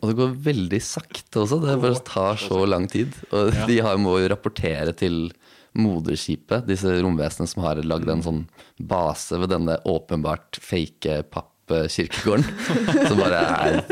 Og 0.00 0.04
det 0.06 0.14
går 0.20 0.36
veldig 0.46 0.80
sakte 0.86 1.42
også. 1.42 1.58
Det 1.64 1.74
bare 1.82 2.04
tar 2.06 2.38
så 2.40 2.62
lang 2.68 2.86
tid. 2.88 3.10
Og 3.34 3.50
Ja. 3.52 3.66
de 3.66 3.80
har, 3.84 3.98
må 3.98 4.20
jo 4.22 4.30
rapportere 4.30 4.94
til 4.96 5.32
moderskipet, 5.78 6.66
disse 6.66 6.90
romvesenene 7.02 7.48
som 7.50 7.62
har 7.64 7.78
lagd 7.86 8.08
en 8.10 8.22
sånn 8.24 8.40
base 8.80 9.38
ved 9.38 9.52
denne 9.52 9.76
åpenbart 9.86 10.58
fake 10.64 11.20
pappkirkegården. 11.30 12.46
som 13.08 13.20
bare 13.20 13.42
er 13.44 13.82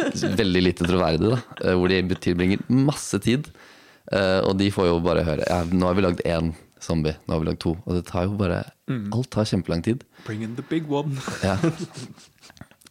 veldig 0.41 0.63
lite 0.65 0.89
troverdig, 0.89 1.35
da. 1.37 1.41
eh, 1.63 1.77
Hvor 1.79 1.89
de 1.93 2.03
tilbringer 2.19 2.65
masse 2.73 3.21
tid. 3.23 3.51
Eh, 4.11 4.41
Og 4.49 4.57
de 4.59 4.71
får 4.75 4.89
jo 4.91 4.99
bare 5.05 5.23
høre 5.27 5.45
ja, 5.47 5.63
nå 5.69 5.87
har 5.87 5.95
vi 5.99 6.03
lagd 6.07 6.25
én 6.27 6.55
zombie, 6.83 7.15
nå 7.27 7.35
har 7.37 7.43
vi 7.43 7.49
lagd 7.51 7.61
to. 7.63 7.77
Og 7.87 7.95
det 7.99 8.05
tar 8.11 8.27
jo 8.29 8.37
bare 8.41 8.65
Alt 9.13 9.31
tar 9.35 9.45
kjempelang 9.51 9.83
tid. 9.85 10.03
Bring 10.27 10.43
in 10.47 10.57
the 10.57 10.65
big 10.71 10.91
one. 10.91 11.15
Ja. 11.47 11.59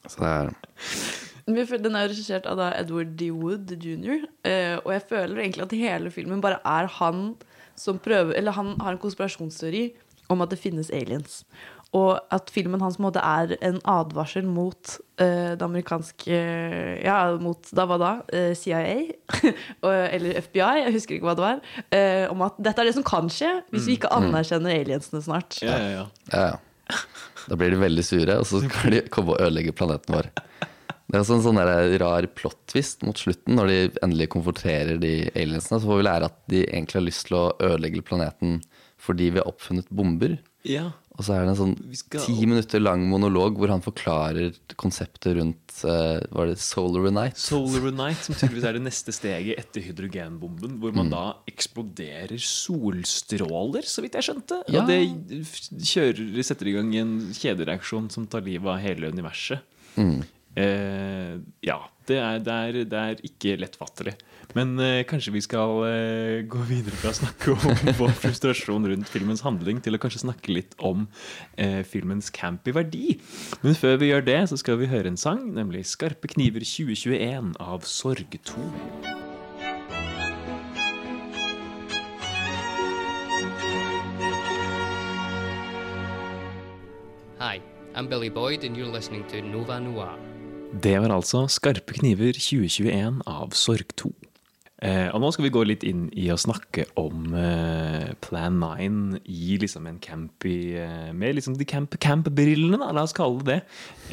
Så 0.08 0.22
det 0.24 0.30
er 0.32 0.52
Den 1.48 1.96
er 1.96 2.06
jo 2.06 2.12
regissert 2.14 2.46
av 2.48 2.58
da 2.60 2.70
Edward 2.80 3.16
D. 3.20 3.30
Wood 3.36 3.72
jr. 3.84 4.26
eh, 4.48 4.76
og 4.84 4.92
jeg 4.94 5.04
føler 5.10 5.42
egentlig 5.44 5.64
at 5.66 5.76
hele 5.80 6.12
filmen 6.12 6.42
bare 6.44 6.60
er 6.68 6.88
han 7.00 7.34
som 7.78 8.02
prøver 8.02 8.38
Eller 8.38 8.56
han 8.58 8.76
har 8.82 8.96
en 8.96 9.02
konspirasjonsteori 9.02 9.90
om 10.34 10.42
at 10.44 10.52
det 10.52 10.60
finnes 10.60 10.90
aliens. 10.92 11.44
Og 11.96 12.18
at 12.36 12.50
filmen 12.52 12.82
hans 12.84 12.98
måte 13.00 13.22
er 13.24 13.54
en 13.64 13.78
advarsel 13.88 14.44
mot 14.44 14.98
uh, 15.22 15.54
det 15.56 15.64
amerikanske 15.64 16.40
Ja, 17.06 17.20
mot 17.40 17.70
da 17.72 17.86
hva 17.88 18.00
da? 18.02 18.12
Uh, 18.28 18.52
CIA? 18.60 19.14
Eller 19.88 20.42
FBI, 20.44 20.84
jeg 20.84 20.96
husker 20.98 21.16
ikke 21.16 21.30
hva 21.30 21.38
det 21.38 21.46
var. 21.46 21.62
Uh, 21.88 22.26
om 22.34 22.44
at 22.50 22.60
dette 22.60 22.84
er 22.84 22.90
det 22.90 22.98
som 22.98 23.08
kan 23.08 23.32
skje 23.32 23.54
hvis 23.72 23.88
vi 23.88 23.96
ikke 24.02 24.12
anerkjenner 24.12 24.76
aliensene 24.82 25.24
snart. 25.24 25.62
Ja, 25.64 25.80
ja, 25.80 25.90
ja. 26.02 26.06
Ja, 26.34 26.46
ja. 26.52 26.98
Da 27.48 27.56
blir 27.56 27.72
de 27.72 27.80
veldig 27.80 28.04
sure, 28.04 28.40
og 28.42 28.48
så 28.50 28.60
skal 28.66 28.98
de 28.98 29.06
komme 29.14 29.36
og 29.36 29.44
ødelegge 29.44 29.76
planeten 29.76 30.18
vår. 30.18 30.32
Det 31.08 31.16
er 31.16 31.24
også 31.24 31.38
en 31.38 31.46
sånn 31.46 31.62
rar 32.02 32.26
plot-twist 32.36 33.06
mot 33.08 33.16
slutten, 33.16 33.56
når 33.56 33.68
de 33.72 33.78
endelig 34.04 34.28
konfronterer 34.34 34.98
de 35.00 35.14
aliensene. 35.40 35.80
Så 35.80 35.88
får 35.88 36.02
vi 36.02 36.08
lære 36.10 36.28
at 36.28 36.40
de 36.52 36.66
egentlig 36.68 37.00
har 37.00 37.06
lyst 37.08 37.28
til 37.30 37.38
å 37.40 37.46
ødelegge 37.64 38.04
planeten 38.04 38.58
fordi 39.00 39.30
vi 39.32 39.40
har 39.40 39.48
oppfunnet 39.48 39.88
bomber. 39.94 40.40
ja. 40.68 40.90
Og 41.18 41.26
så 41.26 41.34
er 41.34 41.48
det 41.48 41.50
en 41.50 41.58
sånn 41.58 41.96
skal- 41.98 42.22
ti 42.28 42.46
minutter 42.46 42.78
lang 42.80 43.02
monolog 43.10 43.56
hvor 43.58 43.72
han 43.74 43.82
forklarer 43.82 44.54
konseptet 44.78 45.34
rundt 45.40 45.80
uh, 45.84 46.22
Var 46.30 46.46
det 46.52 46.60
Solar 46.62 47.08
Unite? 47.10 47.40
Solar 47.42 47.90
Night, 48.04 48.22
som 48.22 48.36
tydeligvis 48.38 48.68
er 48.70 48.78
det 48.78 48.84
neste 48.86 49.16
steget 49.18 49.58
etter 49.58 49.82
hydrogenbomben, 49.82 50.76
hvor 50.78 50.94
man 50.94 51.10
da 51.10 51.24
eksploderer 51.50 52.38
solstråler, 52.38 53.82
så 53.90 54.04
vidt 54.06 54.14
jeg 54.20 54.28
skjønte. 54.30 54.60
Ja. 54.70 54.84
Og 54.84 54.92
det 54.92 55.82
kjører, 55.90 56.38
setter 56.46 56.70
i 56.70 56.76
gang 56.78 56.94
en 57.02 57.16
kjedereaksjon 57.34 58.12
som 58.14 58.28
tar 58.30 58.46
livet 58.46 58.70
av 58.76 58.78
hele 58.86 59.10
universet. 59.10 59.66
Eh, 60.58 61.38
ja, 61.62 61.78
det 62.10 62.18
er, 62.18 62.40
det, 62.42 62.54
er, 62.54 62.78
det 62.90 62.98
er 62.98 63.20
ikke 63.28 63.58
lettfattelig. 63.62 64.16
Men 64.56 64.80
eh, 64.82 65.04
kanskje 65.06 65.34
vi 65.36 65.42
skal 65.46 65.84
eh, 65.86 66.46
gå 66.50 66.64
videre 66.70 66.98
fra 66.98 67.12
å 67.12 67.18
snakke 67.18 67.54
om 67.54 67.76
vår 68.00 68.16
frustrasjon 68.18 68.88
rundt 68.90 69.12
filmens 69.12 69.44
handling, 69.46 69.84
til 69.86 69.98
å 69.98 70.02
kanskje 70.02 70.24
snakke 70.24 70.56
litt 70.56 70.74
om 70.82 71.06
eh, 71.62 71.84
filmens 71.86 72.32
campy 72.34 72.74
verdi. 72.74 73.20
Men 73.62 73.78
før 73.78 74.00
vi 74.02 74.10
gjør 74.10 74.26
det, 74.26 74.40
så 74.50 74.58
skal 74.58 74.80
vi 74.82 74.90
høre 74.90 75.12
en 75.12 75.20
sang, 75.20 75.44
nemlig 75.54 75.86
'Skarpe 75.86 76.32
kniver 76.32 76.66
2021' 76.66 77.54
av 77.62 77.86
Sorg 77.86 78.40
2. 78.50 78.66
Hi, 87.38 87.62
I'm 87.94 88.08
Billy 88.08 88.30
Boyd, 88.30 88.64
and 88.64 88.76
you're 88.76 88.90
listening 88.90 89.24
Nova 89.52 89.78
Noir. 89.78 90.37
Det 90.68 90.98
var 91.00 91.14
altså 91.16 91.48
'Skarpe 91.48 91.94
kniver 91.96 92.36
2021' 92.36 93.22
av 93.26 93.54
Sorg 93.56 93.88
2. 93.96 94.12
Eh, 94.78 95.08
og 95.10 95.24
nå 95.24 95.32
skal 95.34 95.48
vi 95.48 95.54
gå 95.56 95.64
litt 95.66 95.84
inn 95.88 96.08
i 96.14 96.28
å 96.30 96.38
snakke 96.38 96.86
om 97.02 97.34
eh, 97.34 98.12
Plan 98.22 98.60
9 98.62 99.24
i 99.26 99.58
liksom 99.58 99.88
en 99.90 99.98
campy 99.98 100.78
eh, 100.78 101.10
Med 101.18 101.34
liksom 101.34 101.56
de 101.58 101.66
camp- 101.66 101.98
camp-brillene, 101.98 102.78
da, 102.78 102.92
la 102.94 103.08
oss 103.08 103.16
kalle 103.18 103.42
det 103.42 103.58
det. 103.58 103.62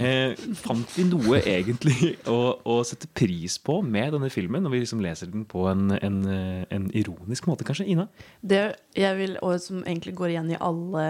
Eh, 0.04 0.34
fant 0.58 0.90
vi 0.96 1.04
noe 1.06 1.38
egentlig 1.46 2.14
å, 2.34 2.38
å 2.66 2.78
sette 2.86 3.08
pris 3.14 3.58
på 3.62 3.78
med 3.84 4.14
denne 4.16 4.30
filmen, 4.32 4.64
når 4.64 4.74
vi 4.74 4.82
liksom 4.82 5.02
leser 5.04 5.30
den 5.30 5.44
på 5.48 5.66
en, 5.70 5.92
en, 5.94 6.18
eh, 6.30 6.64
en 6.74 6.88
ironisk 6.96 7.48
måte, 7.50 7.66
kanskje? 7.66 7.86
Ina? 7.94 8.08
Det 8.42 8.64
jeg 8.98 9.18
vil, 9.18 9.36
og 9.44 9.58
som 9.62 9.82
egentlig 9.84 10.14
går 10.18 10.34
igjen 10.34 10.52
i 10.54 10.60
alle, 10.62 11.04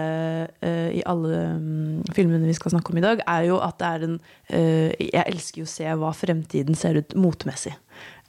eh, 0.65 0.99
i 0.99 1.03
alle 1.07 1.41
um, 1.55 2.03
filmene 2.17 2.49
vi 2.49 2.57
skal 2.57 2.75
snakke 2.75 2.93
om 2.93 3.01
i 3.01 3.05
dag, 3.05 3.23
er 3.29 3.49
jo 3.49 3.59
at 3.63 3.79
det 3.81 3.89
er 3.89 4.07
en 4.07 4.19
uh, 4.19 4.91
Jeg 4.99 5.25
elsker 5.25 5.63
jo 5.63 5.67
å 5.67 5.73
se 5.75 5.97
hva 6.01 6.13
fremtiden 6.15 6.77
ser 6.77 7.01
ut 7.01 7.17
motemessig. 7.19 7.75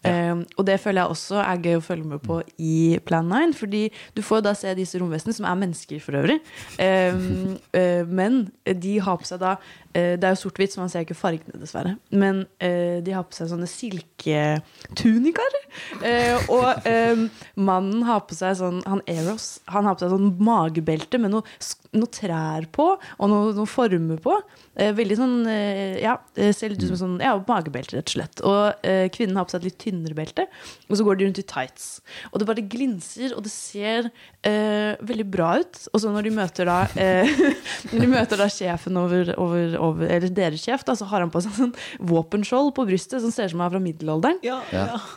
Eh, 0.04 0.34
og 0.56 0.66
det 0.66 0.78
føler 0.80 1.02
jeg 1.02 1.14
også 1.14 1.40
er 1.42 1.62
gøy 1.64 1.78
å 1.78 1.84
følge 1.84 2.10
med 2.10 2.22
på 2.24 2.40
i 2.62 2.98
Plan 3.06 3.26
9. 3.30 3.54
Fordi 3.58 3.86
du 4.16 4.22
får 4.24 4.44
da 4.46 4.54
se 4.58 4.74
disse 4.78 5.00
romvesenene, 5.00 5.36
som 5.36 5.48
er 5.48 5.60
mennesker 5.62 6.02
for 6.04 6.20
øvrig. 6.20 6.38
Um, 6.78 7.56
uh, 7.76 8.02
men 8.20 8.46
de 8.66 8.98
har 9.02 9.20
på 9.20 9.28
seg 9.28 9.42
da 9.42 9.56
Det 9.96 10.26
er 10.26 10.34
jo 10.34 10.40
sort-hvitt, 10.42 10.74
så 10.74 10.82
man 10.82 10.90
ser 10.92 11.06
ikke 11.06 11.16
fargene, 11.16 11.56
dessverre. 11.60 11.94
Men 12.12 12.42
eh, 12.60 12.98
de 13.04 13.14
har 13.16 13.24
på 13.24 13.36
seg 13.36 13.48
sånne 13.52 13.68
silketunikaer. 13.70 15.56
Eh, 16.04 16.50
og 16.52 16.86
eh, 16.88 17.26
mannen 17.56 18.04
har 18.06 18.22
på 18.28 18.36
seg 18.36 18.54
sånn 18.56 18.78
Han 18.86 19.02
Eros 19.10 19.58
Han 19.72 19.84
har 19.84 19.96
på 19.96 20.04
seg 20.04 20.12
sånn 20.14 20.30
magebelte 20.40 21.18
med 21.20 21.34
noe, 21.34 21.56
noe 21.96 22.12
trær 22.12 22.64
på, 22.72 22.86
og 22.96 23.30
noe, 23.32 23.52
noe 23.56 23.68
former 23.68 24.20
på. 24.22 24.38
Eh, 24.76 24.92
veldig 24.96 25.16
sånn 25.18 25.36
eh, 25.48 25.96
Ja, 26.02 26.16
ser 26.36 26.72
litt 26.72 26.82
ut 26.84 26.90
som 26.90 27.00
sånn 27.00 27.16
Ja, 27.24 27.34
magebelte, 27.48 27.98
rett 27.98 28.10
og 28.10 28.16
slett. 28.16 28.42
Og 28.46 28.86
eh, 28.86 29.06
kvinnen 29.12 29.38
har 29.38 29.48
på 29.48 29.54
seg 29.54 29.62
et 29.62 29.68
litt 29.70 29.78
tynnere 29.82 30.16
belte, 30.16 30.46
og 30.88 30.98
så 30.98 31.06
går 31.06 31.18
de 31.18 31.28
rundt 31.28 31.42
i 31.42 31.46
tights. 31.48 31.88
Og 32.32 32.40
det 32.40 32.48
bare 32.48 32.64
glinser, 32.76 33.34
og 33.36 33.44
det 33.46 33.52
ser 33.52 34.10
eh, 34.46 34.96
veldig 35.00 35.28
bra 35.32 35.54
ut. 35.62 35.82
Og 35.92 36.02
så 36.02 36.12
når 36.12 36.28
de 36.28 36.34
møter 36.36 36.68
da 36.68 36.82
eh, 36.94 37.30
Når 37.92 38.02
de 38.02 38.08
møter 38.10 38.40
da 38.40 38.48
sjefen 38.52 38.96
over, 38.98 39.30
over, 39.40 39.76
over 39.86 40.10
Eller 40.16 40.32
deres 40.34 40.64
sjef, 40.64 40.84
da, 40.86 40.96
så 40.98 41.08
har 41.10 41.24
han 41.24 41.32
på 41.32 41.42
seg 41.44 41.54
sånn 41.56 41.74
våpenskjold 42.10 42.72
på 42.76 42.86
brystet 42.88 43.22
som 43.24 43.32
ser 43.34 43.48
ut 43.48 43.54
som 43.54 43.62
han 43.62 43.70
er 43.70 43.76
fra 43.76 43.82
middelalderen. 43.82 44.40
Ja. 44.46 44.60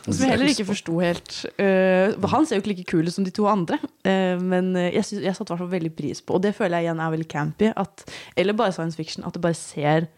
Som 0.06 0.24
jeg 0.24 0.34
heller 0.34 0.52
ikke 0.52 0.68
forsto 0.70 1.00
helt. 1.02 1.34
Uh, 1.60 2.14
han 2.32 2.46
ser 2.46 2.58
jo 2.58 2.64
ikke 2.64 2.74
like 2.74 2.88
kul 2.90 3.08
ut 3.08 3.16
som 3.16 3.26
de 3.26 3.34
to 3.34 3.48
andre, 3.50 3.80
uh, 4.06 4.36
men 4.40 4.72
eh, 4.78 4.92
jeg, 4.96 5.06
synes, 5.08 5.24
jeg 5.26 5.36
satte 5.36 5.50
i 5.50 5.54
hvert 5.54 5.64
fall 5.64 5.74
veldig 5.74 5.92
pris 5.96 6.22
på 6.24 6.36
Og 6.36 6.44
det 6.44 6.54
føler 6.56 6.80
jeg 6.80 6.88
igjen 6.88 7.02
er 7.02 7.14
veldig 7.16 7.28
campy. 7.30 7.70
At, 7.80 8.06
eller 8.38 8.56
bare 8.56 8.74
science 8.76 8.98
fiction. 8.98 9.26
At 9.26 9.36
det 9.36 9.44
bare 9.44 9.58
ser 9.58 10.08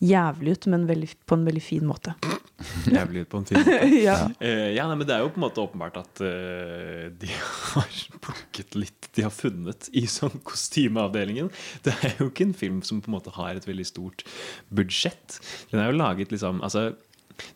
jævlig 0.00 0.56
ut, 0.56 0.68
men 0.72 0.86
veldig, 0.88 1.10
på 1.28 1.36
en 1.38 1.46
veldig 1.48 1.62
fin 1.64 1.86
måte. 1.88 2.14
Jævlig 2.96 3.24
ut 3.24 3.30
på 3.32 3.40
en 3.40 3.46
film. 3.48 3.68
ja. 4.08 4.16
Uh, 4.40 4.68
ja, 4.74 4.84
nei, 4.88 4.96
men 5.00 5.06
Det 5.08 5.14
er 5.16 5.24
jo 5.24 5.30
på 5.32 5.40
en 5.40 5.46
måte 5.46 5.62
åpenbart 5.62 6.00
at 6.00 6.22
uh, 6.24 7.06
de 7.20 7.30
har 7.32 8.00
plukket 8.20 8.76
litt 8.76 9.10
de 9.16 9.24
har 9.26 9.34
funnet 9.34 9.88
i 9.96 10.04
sånn 10.10 10.40
kostymeavdelingen. 10.46 11.50
Det 11.86 11.94
er 12.06 12.18
jo 12.20 12.30
ikke 12.30 12.50
en 12.50 12.56
film 12.56 12.80
som 12.86 13.00
på 13.02 13.10
en 13.10 13.16
måte 13.16 13.34
har 13.34 13.56
et 13.58 13.68
veldig 13.68 13.86
stort 13.88 14.24
budsjett. 14.68 15.40
Den 15.72 15.82
er 15.82 15.90
jo 15.90 16.00
laget 16.00 16.34
liksom 16.34 16.60
altså, 16.66 16.90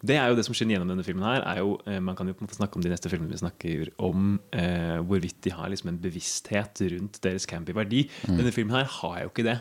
det 0.04 0.16
er 0.16 0.30
jo 0.30 0.36
det 0.38 0.44
som 0.46 0.56
skinner 0.56 0.76
gjennom 0.76 0.90
denne 0.92 1.04
filmen. 1.06 1.24
her 1.26 1.44
er 1.44 1.60
jo, 1.60 1.78
eh, 1.86 2.00
Man 2.00 2.16
kan 2.16 2.26
jo 2.26 2.34
på 2.34 2.44
en 2.44 2.48
måte 2.48 2.56
snakke 2.56 2.76
om 2.76 2.82
de 2.82 2.92
neste 2.92 3.10
filmene 3.10 3.32
vi 3.32 3.42
snakker 3.42 3.90
om, 3.98 4.40
eh, 4.52 4.98
hvorvidt 5.04 5.42
de 5.42 5.50
har 5.50 5.68
liksom 5.68 5.90
en 5.90 6.00
bevissthet 6.00 6.80
rundt 6.94 7.20
deres 7.20 7.46
campingverdi. 7.46 8.08
Mm. 8.26 8.36
Denne 8.38 8.52
filmen 8.52 8.76
her 8.76 8.84
har 8.84 9.22
jo 9.22 9.28
ikke 9.28 9.44
det. 9.44 9.60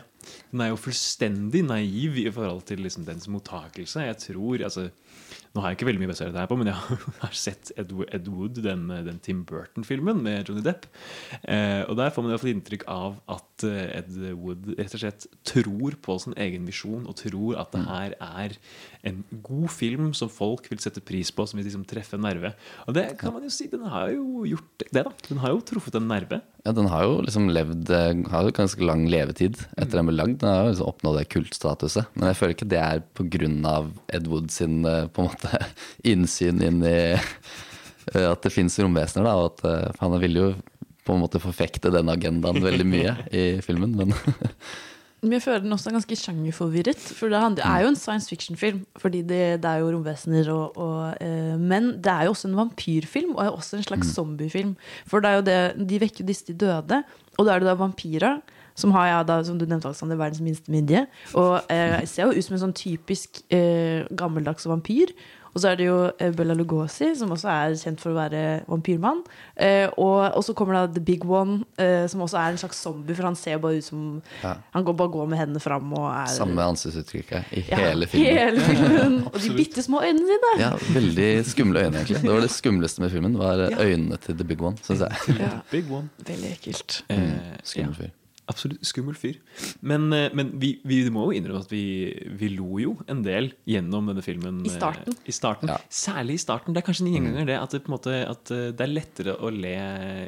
Den 0.52 0.64
er 0.64 0.72
jo 0.72 0.80
fullstendig 0.80 1.64
naiv 1.66 2.18
i 2.24 2.30
forhold 2.32 2.64
til 2.68 2.84
liksom 2.84 3.06
dens 3.08 3.28
mottakelse. 3.30 4.08
Jeg 4.08 4.20
tror, 4.28 4.64
altså 4.64 4.90
Nå 5.54 5.62
har 5.62 5.70
jeg 5.70 5.76
ikke 5.78 5.86
veldig 5.86 6.00
mye 6.02 6.10
basert 6.10 6.32
dette 6.32 6.42
her 6.42 6.48
på, 6.50 6.56
men 6.58 6.66
jeg 6.66 6.96
har 7.22 7.36
sett 7.38 7.70
Ed, 7.78 7.92
Ed 8.16 8.26
Wood, 8.26 8.56
den, 8.64 8.88
den 9.06 9.20
Tim 9.22 9.44
Burton-filmen 9.46 10.18
med 10.24 10.48
Johnny 10.48 10.64
Depp. 10.66 10.88
Eh, 11.46 11.84
og 11.86 11.94
der 12.00 12.10
får 12.10 12.24
man 12.24 12.34
iallfall 12.34 12.50
inntrykk 12.50 12.82
av 12.90 13.20
at 13.30 13.66
eh, 13.68 14.00
Ed 14.00 14.16
Wood 14.32 14.72
rett 14.72 14.96
og 14.98 15.04
slett 15.04 15.28
tror 15.46 15.94
på 16.02 16.16
sin 16.24 16.34
egen 16.42 16.66
visjon, 16.66 17.06
og 17.06 17.14
tror 17.20 17.60
at 17.62 17.70
det 17.70 17.84
her 17.86 18.16
er 18.18 18.56
en 19.06 19.22
god 19.46 19.68
film 19.70 20.10
som 20.18 20.32
folk 20.32 20.66
vil 20.72 20.82
sette 20.82 21.04
pris 21.06 21.30
på, 21.30 21.46
som 21.46 21.60
vil 21.60 21.68
liksom 21.68 21.86
treffe 21.86 22.18
en 22.18 22.26
nerve. 22.26 22.50
Og 22.88 22.98
det 22.98 23.12
kan 23.20 23.36
man 23.36 23.46
jo 23.46 23.54
si, 23.54 23.68
den 23.70 23.86
har 23.86 24.10
jo 24.10 24.42
gjort 24.48 24.86
det, 24.88 25.04
da. 25.06 25.14
Den 25.28 25.42
har 25.44 25.54
jo 25.54 25.62
truffet 25.70 26.00
en 26.00 26.10
nerve. 26.10 26.42
Ja, 26.64 26.72
den 26.74 26.88
har 26.88 27.04
jo 27.04 27.18
liksom 27.20 27.50
levd 27.52 27.90
eh, 27.92 28.22
Har 28.32 28.46
jo 28.46 28.52
ganske 28.56 28.86
lang 28.86 29.02
levetid 29.12 29.58
etter 29.76 29.98
den 29.98 30.08
ble 30.14 30.22
lagd. 30.22 30.38
Den 30.40 30.50
har 30.50 30.62
jo 30.62 30.70
liksom 30.72 30.90
oppnådd 30.92 31.18
det 31.20 31.26
kultstatuset. 31.34 32.14
Men 32.14 32.30
jeg 32.30 32.38
føler 32.40 32.56
ikke 32.56 32.70
det 32.70 32.80
er 32.80 33.04
pga. 33.18 33.74
Ed 34.14 34.30
Wood 34.30 34.50
sin 34.54 34.84
eh, 34.88 35.06
på 35.10 35.24
en 35.24 35.30
måte 35.32 35.60
innsyn 36.14 36.62
inn 36.64 36.80
i 36.86 36.96
eh, 37.18 38.24
at 38.30 38.46
det 38.46 38.54
fins 38.54 38.78
romvesener. 38.80 39.26
da, 39.26 39.36
Og 39.36 39.52
at 39.52 39.68
eh, 39.68 40.00
Han 40.00 40.18
ville 40.22 40.48
jo 40.48 40.50
på 41.04 41.12
en 41.12 41.20
måte 41.20 41.42
forfekte 41.42 41.92
den 41.92 42.08
agendaen 42.08 42.62
veldig 42.64 42.88
mye 42.88 43.14
i 43.42 43.46
filmen, 43.64 43.96
men 43.98 44.14
Men 45.24 45.38
jeg 45.38 45.44
føler 45.46 45.62
den 45.64 45.72
også 45.72 45.88
er 45.88 45.94
ganske 45.96 46.16
sjangerforvirret. 46.20 47.04
For 47.16 47.32
det 47.32 47.64
er 47.64 47.78
jo 47.80 47.90
en 47.90 47.96
science 47.96 48.28
fiction-film, 48.28 48.82
fordi 49.00 49.22
det, 49.24 49.40
det 49.64 49.70
er 49.70 49.80
jo 49.80 49.94
romvesener 49.94 50.50
og, 50.52 50.76
og 50.76 51.14
eh, 51.24 51.54
Men 51.56 51.94
det 52.04 52.12
er 52.12 52.26
jo 52.28 52.34
også 52.34 52.50
en 52.50 52.58
vampyrfilm, 52.58 53.32
og 53.32 53.56
også 53.56 53.78
en 53.78 53.86
slags 53.86 54.12
zombiefilm. 54.12 54.74
For 55.08 55.24
det 55.24 55.30
er 55.30 55.38
jo 55.38 55.46
det, 55.48 55.88
de 55.88 56.00
vekker 56.02 56.20
jo 56.20 56.28
disse 56.28 56.44
de 56.50 56.58
døde, 56.66 57.00
og 57.38 57.48
da 57.48 57.54
er 57.54 57.64
det 57.64 57.70
da 57.70 57.76
vampyrer. 57.80 58.42
Som 58.74 58.90
har 58.96 59.06
jeg 59.06 59.26
da, 59.30 59.38
som 59.46 59.58
du 59.58 59.66
nevnte, 59.66 59.86
Alexander, 59.86 60.18
verdens 60.18 60.42
minste 60.42 60.70
midje. 60.74 61.06
Og 61.38 61.60
eh, 61.70 62.00
ser 62.10 62.26
jo 62.26 62.34
ut 62.34 62.44
som 62.44 62.56
en 62.58 62.64
sånn 62.66 62.76
typisk 62.76 63.44
eh, 63.54 64.02
gammeldags 64.18 64.66
vampyr. 64.66 65.14
Og 65.54 65.60
så 65.62 65.68
er 65.70 65.76
det 65.78 65.84
jo 65.86 65.98
eh, 66.18 66.32
Bella 66.34 66.54
Lugosi, 66.58 67.12
som 67.14 67.30
også 67.30 67.46
er 67.46 67.74
kjent 67.78 68.00
for 68.02 68.10
å 68.10 68.16
være 68.16 68.40
vampyrmann. 68.66 69.20
Eh, 69.54 69.86
og, 70.02 70.32
og 70.34 70.42
så 70.42 70.50
kommer 70.58 70.74
da 70.80 70.88
The 70.90 71.02
Big 71.06 71.22
One, 71.30 71.60
eh, 71.78 72.08
som 72.10 72.24
også 72.26 72.40
er 72.40 72.56
en 72.56 72.58
slags 72.58 72.80
zombie, 72.82 73.14
for 73.14 73.28
han 73.28 73.38
ser 73.38 73.60
bare 73.62 73.78
ut 73.78 73.86
som 73.86 74.00
Ja. 74.42 74.56
Han 74.74 74.82
går 74.88 74.96
bare 74.98 75.12
går 75.14 75.28
med 75.30 75.38
hendene 75.38 75.62
fram 75.62 75.92
og 75.94 76.08
er 76.10 76.32
samme 76.34 76.66
ansiktsuttrykket 76.72 77.54
i 77.54 77.62
ja, 77.68 77.78
hele 77.84 78.10
filmen. 78.10 78.34
Hele 78.34 78.66
filmen. 78.66 79.16
og 79.30 79.38
de 79.44 79.54
bitte 79.54 79.86
små 79.86 80.02
øynene 80.02 80.26
sine. 80.32 80.52
Ja, 80.64 80.72
Veldig 80.98 81.30
skumle 81.46 81.86
øyne, 81.86 82.02
egentlig. 82.02 82.24
Det 82.26 82.34
var 82.34 82.42
det 82.48 82.50
skumleste 82.50 83.06
med 83.06 83.14
filmen. 83.14 83.38
var 83.38 83.64
øynene 83.78 84.18
til 84.26 84.34
The 84.42 84.50
Big 84.50 84.62
One, 84.62 84.82
syns 84.82 85.06
jeg. 85.06 85.38
Ja, 85.38 85.54
Big 85.70 85.86
one. 85.86 86.10
veldig 86.26 86.50
ekkelt. 86.58 87.04
Mm, 87.14 87.38
Skummel 87.62 87.94
fyr. 88.02 88.12
Absolutt 88.50 88.84
skummel 88.86 89.16
fyr. 89.18 89.38
Men, 89.80 90.06
eh, 90.12 90.28
men 90.36 90.50
vi, 90.60 90.74
vi 90.84 90.98
må 91.12 91.26
jo 91.28 91.36
innrømme 91.38 91.62
at 91.64 91.72
vi, 91.72 91.84
vi 92.38 92.50
lo 92.52 92.78
jo 92.82 92.94
en 93.10 93.22
del 93.24 93.52
gjennom 93.68 94.10
denne 94.10 94.24
filmen. 94.24 94.60
I 94.66 94.72
starten. 94.74 95.14
eh, 95.16 95.30
I 95.30 95.34
starten. 95.36 95.72
Ja. 95.72 95.78
Særlig 95.88 96.38
i 96.38 96.42
starten. 96.44 96.74
Det 96.76 96.82
er 96.82 96.86
kanskje 96.88 97.06
en 97.06 97.14
gjenganger 97.16 97.48
det 97.48 97.58
at, 97.60 97.74
det 97.74 97.82
på 97.84 97.90
en 97.92 97.96
måte, 97.96 98.16
at 98.28 98.52
eh, 98.54 98.70
det 98.76 98.86
er 98.86 98.92
lettere 98.92 99.36
å 99.40 99.50
le 99.54 99.74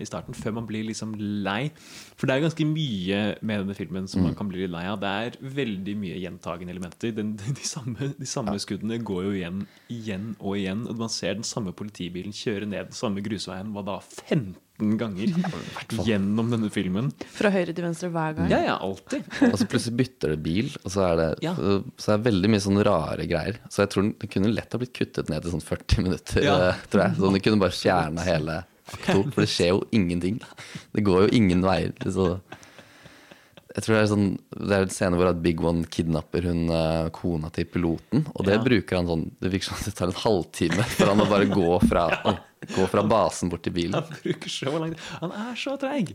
i 0.01 0.09
starten 0.09 0.37
før 0.37 0.57
man 0.61 0.69
blir 0.69 0.87
liksom 0.89 1.15
lei. 1.45 1.71
For 2.17 2.29
det 2.29 2.37
er 2.37 2.47
ganske 2.47 2.69
mye 2.69 3.21
med 3.45 3.65
denne 3.65 3.77
filmen 3.79 4.09
som 4.11 4.25
man 4.25 4.37
kan 4.39 4.49
bli 4.51 4.65
litt 4.65 4.73
lei 4.75 4.87
av. 4.89 5.01
Det 5.03 5.13
er 5.27 5.41
veldig 5.61 5.97
mye 6.01 6.21
gjentagende 6.23 6.73
elementer. 6.77 7.13
Den, 7.17 7.35
de 7.61 7.67
samme, 7.69 8.13
de 8.17 8.29
samme 8.29 8.57
skuddene 8.63 9.01
går 9.05 9.27
jo 9.29 9.35
igjen, 9.41 9.65
igjen 9.93 10.31
og 10.41 10.57
igjen. 10.61 10.87
Og 10.89 11.01
man 11.05 11.13
ser 11.13 11.37
den 11.39 11.47
samme 11.47 11.77
politibilen 11.77 12.35
kjøre 12.37 12.69
ned 12.69 12.91
den 12.93 12.97
samme 12.97 13.25
grusveien 13.25 13.75
hva 13.77 13.85
da 13.87 14.01
15 14.01 14.55
ganger 14.79 15.33
gjennom 16.05 16.51
denne 16.53 16.69
filmen. 16.73 17.11
Fra 17.37 17.51
høyre 17.55 17.73
til 17.75 17.85
venstre 17.87 18.11
hver 18.13 18.37
gang. 18.37 18.51
Ja, 18.53 18.61
ja, 18.67 18.77
alltid. 18.83 19.25
Og 19.51 19.57
så 19.61 19.67
plutselig 19.71 19.97
bytter 20.03 20.35
det 20.35 20.41
bil, 20.45 20.71
og 20.85 20.93
så 20.93 21.05
er 21.11 21.17
det, 21.21 21.29
Ja. 21.47 21.55
så 21.57 22.13
er 22.13 22.19
det 22.21 22.27
veldig 22.29 22.51
mye 22.53 22.65
sånne 22.67 22.85
rare 22.87 23.27
greier. 23.31 23.59
Så 23.73 23.85
jeg 23.85 23.91
tror 23.95 24.03
den- 24.03 24.31
kunne 24.37 24.53
lett 24.55 24.73
ha 24.73 24.79
blitt 24.83 24.93
kuttet 24.97 25.29
ned 25.33 25.43
til 25.43 25.53
sånn 25.57 25.65
40 25.65 26.03
minutter, 26.05 26.43
Ja. 26.45 26.57
eh, 26.69 26.75
tror 26.91 27.03
jeg. 27.07 27.17
Sånn, 27.17 27.33
de 27.33 27.41
kunne 27.41 27.61
bare 27.61 27.71
fjerna 27.77 28.23
hele 28.27 28.59
akt 28.93 29.33
for 29.35 29.41
det 29.43 29.49
skjer 29.51 29.73
jo 29.73 29.81
ingenting. 29.93 30.41
Det 30.95 31.03
går 31.05 31.27
jo 31.27 31.37
ingen 31.37 31.63
veier. 31.63 31.93
Så 32.05 32.41
jeg 33.77 33.85
tror 33.85 33.95
Det 33.97 34.01
er 34.03 34.09
sånn 34.09 34.27
Det 34.57 34.73
er 34.77 34.85
en 34.87 34.93
scene 34.95 35.19
hvor 35.21 35.29
at 35.29 35.41
Big 35.45 35.61
One 35.61 35.85
kidnapper 35.93 36.47
hun 36.49 36.63
eh, 36.73 37.09
kona 37.15 37.51
til 37.53 37.69
piloten. 37.69 38.25
Og 38.35 38.47
det 38.49 38.57
Ja. 38.57 38.63
bruker 38.65 38.97
han 39.03 39.07
sånn 39.11 39.25
Det 39.41 39.51
virker 39.53 39.69
som 39.75 39.83
det 39.85 39.95
tar 39.99 40.09
en 40.09 40.21
halvtime 40.25 40.87
for 40.97 41.13
han 41.13 41.21
å 41.21 41.29
bare 41.29 41.47
gå 41.53 41.77
fra, 41.85 42.07
oi, 42.33 42.37
gå 42.75 42.87
fra 42.89 43.05
basen 43.07 43.53
bort 43.53 43.63
til 43.69 43.77
bilen. 43.77 43.95
Han 44.01 44.21
bruker 44.25 44.49
så 44.57 44.73
lang 44.79 44.95
tid. 44.97 45.03
Han 45.21 45.33
er 45.45 45.55
så 45.61 45.77
treig. 45.79 46.15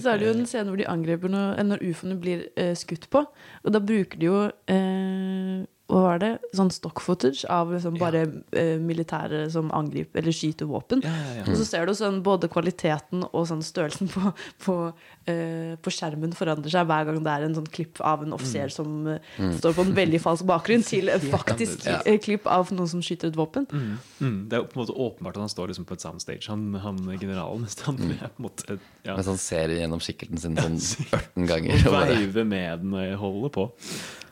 Så 0.00 0.06
er 0.14 0.18
det 0.18 0.26
jo 0.30 0.34
en 0.38 0.46
scene 0.48 0.72
hvor 0.72 0.80
de 0.80 0.88
angriper 0.88 1.28
når, 1.32 1.60
når 1.68 1.84
ufoene 1.92 2.16
blir 2.20 2.46
eh, 2.56 2.72
skutt 2.74 3.06
på. 3.12 3.26
Og 3.64 3.72
da 3.76 3.78
bruker 3.84 4.18
de 4.18 4.30
jo 4.32 4.40
eh, 4.72 5.66
hva 5.88 6.00
var 6.04 6.18
det? 6.20 6.28
Sånn 6.52 6.68
stock 6.74 7.00
footage 7.00 7.46
av 7.48 7.70
liksom 7.72 7.94
bare 7.96 8.20
eh, 8.52 8.74
militære 8.76 9.46
som 9.52 9.70
angriper 9.72 10.20
eller 10.20 10.34
skyter 10.36 10.68
våpen. 10.68 11.00
Ja, 11.04 11.14
ja, 11.16 11.30
ja. 11.38 11.44
Og 11.48 11.56
så 11.56 11.64
ser 11.64 11.88
du 11.88 11.94
sånn 11.96 12.18
både 12.26 12.50
kvaliteten 12.52 13.22
og 13.30 13.46
sånn 13.48 13.62
størrelsen 13.64 14.10
på, 14.12 14.32
på, 14.66 14.74
uh, 14.92 15.72
på 15.80 15.92
skjermen 15.94 16.34
forandrer 16.36 16.74
seg 16.74 16.84
hver 16.90 17.08
gang 17.08 17.22
det 17.24 17.32
er 17.38 17.46
en 17.46 17.56
sånn 17.56 17.70
klipp 17.72 18.02
av 18.04 18.26
en 18.26 18.36
offiser 18.36 18.68
som 18.74 19.08
eh, 19.14 19.32
står 19.62 19.78
på 19.78 19.86
en 19.88 19.94
veldig 19.96 20.20
falsk 20.26 20.44
bakgrunn, 20.48 20.84
til 20.84 21.08
en 21.14 21.24
faktisk 21.32 21.86
Ja. 21.88 22.02
klipp 22.20 22.44
av 22.52 22.68
noen 22.76 22.90
som 22.92 23.00
skyter 23.04 23.32
et 23.32 23.38
våpen. 23.40 23.64
Mm, 23.72 24.36
det 24.50 24.58
er 24.60 24.68
på 24.68 24.76
en 24.76 24.82
måte 24.84 24.92
åpenbart 24.92 25.40
at 25.40 25.46
han 25.46 25.52
står 25.56 25.72
liksom 25.72 25.88
på 25.88 25.96
et 25.96 26.04
soundstage, 26.04 26.44
han, 26.52 26.68
han 26.84 27.00
generalen. 27.16 27.64
mens 27.64 27.80
Han 27.88 27.96
er 28.12 28.28
på 28.28 28.42
en 28.42 28.48
måte 28.50 28.76
ja, 29.06 29.14
Mens 29.16 29.28
han 29.32 29.40
ser 29.40 29.72
gjennom 29.72 30.04
kikkerten 30.04 30.36
sin 30.42 30.58
sånn 30.60 30.78
18 31.16 31.48
ganger. 31.48 31.84
Og 31.88 31.96
veiver 32.12 32.44
med 32.44 32.84
den 32.84 32.96
og 32.98 33.20
holder 33.24 33.54
på. 33.56 33.70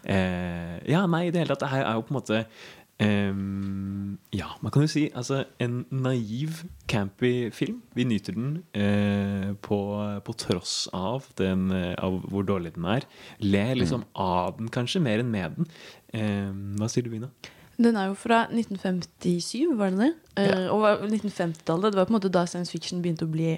Eh, 0.06 0.76
ja, 0.86 1.04
nei, 1.10 1.26
i 1.26 1.30
det 1.34 1.42
hele 1.42 1.54
tatt, 1.54 1.64
det 1.64 1.72
her 1.72 1.86
er 1.86 1.96
jo 1.98 2.04
på 2.06 2.14
en 2.14 2.18
måte 2.20 2.42
ehm, 3.02 4.12
Ja, 4.30 4.52
man 4.62 4.70
kan 4.70 4.84
jo 4.84 4.90
si 4.92 5.08
altså, 5.10 5.40
en 5.62 5.80
naiv, 5.90 6.62
campy 6.86 7.50
film. 7.50 7.80
Vi 7.98 8.06
nyter 8.06 8.36
den 8.36 8.52
eh, 8.70 9.50
på, 9.66 9.80
på 10.24 10.36
tross 10.38 10.86
av, 10.94 11.26
den, 11.40 11.68
eh, 11.74 11.94
av 11.98 12.20
hvor 12.30 12.46
dårlig 12.46 12.76
den 12.76 12.86
er. 12.94 13.08
Ler 13.42 13.74
liksom 13.74 14.06
av 14.14 14.56
den, 14.60 14.70
kanskje, 14.72 15.02
mer 15.02 15.24
enn 15.24 15.34
med 15.34 15.58
den. 15.58 15.70
Eh, 16.14 16.50
hva 16.78 16.90
sier 16.92 17.06
du, 17.06 17.12
Bina? 17.16 17.32
Den 17.76 17.98
er 18.00 18.08
jo 18.08 18.14
fra 18.16 18.46
1957, 18.48 19.74
var 19.76 19.90
det 19.92 20.06
det? 20.06 20.12
ja. 20.46 20.68
og 20.72 21.02
1950-tallet. 21.10 21.92
Det 21.92 21.98
var 21.98 22.06
på 22.08 22.14
en 22.14 22.16
måte 22.16 22.32
da 22.32 22.46
science 22.48 22.72
fiction 22.72 23.02
begynte 23.04 23.26
å 23.26 23.32
bli 23.34 23.50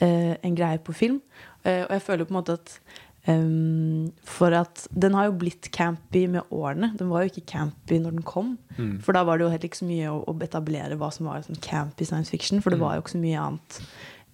eh, 0.00 0.34
en 0.42 0.56
greie 0.58 0.80
på 0.82 0.94
film. 0.96 1.20
Eh, 1.62 1.84
og 1.84 1.94
jeg 1.94 2.02
føler 2.02 2.26
på 2.26 2.34
en 2.34 2.40
måte 2.40 2.56
at 2.58 2.74
ehm, 3.30 4.10
For 4.26 4.54
at 4.56 4.86
den 4.90 5.14
har 5.16 5.28
jo 5.30 5.38
blitt 5.40 5.70
campy 5.74 6.26
med 6.30 6.50
årene. 6.50 6.92
Den 6.98 7.10
var 7.12 7.24
jo 7.24 7.32
ikke 7.32 7.46
campy 7.54 7.98
når 8.02 8.18
den 8.18 8.26
kom. 8.26 8.56
For 9.04 9.16
da 9.16 9.24
var 9.28 9.38
det 9.38 9.46
jo 9.46 9.50
heller 9.52 9.68
ikke 9.70 9.82
så 9.82 9.88
mye 9.88 10.12
å, 10.12 10.22
å 10.26 10.36
etablere 10.46 10.96
hva 11.00 11.10
som 11.14 11.28
var 11.30 11.44
sånn 11.46 11.60
campy 11.64 12.06
science 12.08 12.32
fiction. 12.32 12.62
For 12.64 12.72
det 12.74 12.80
var 12.82 12.96
jo 12.96 13.04
ikke 13.04 13.16
så 13.16 13.22
mye 13.22 13.44
annet 13.46 13.80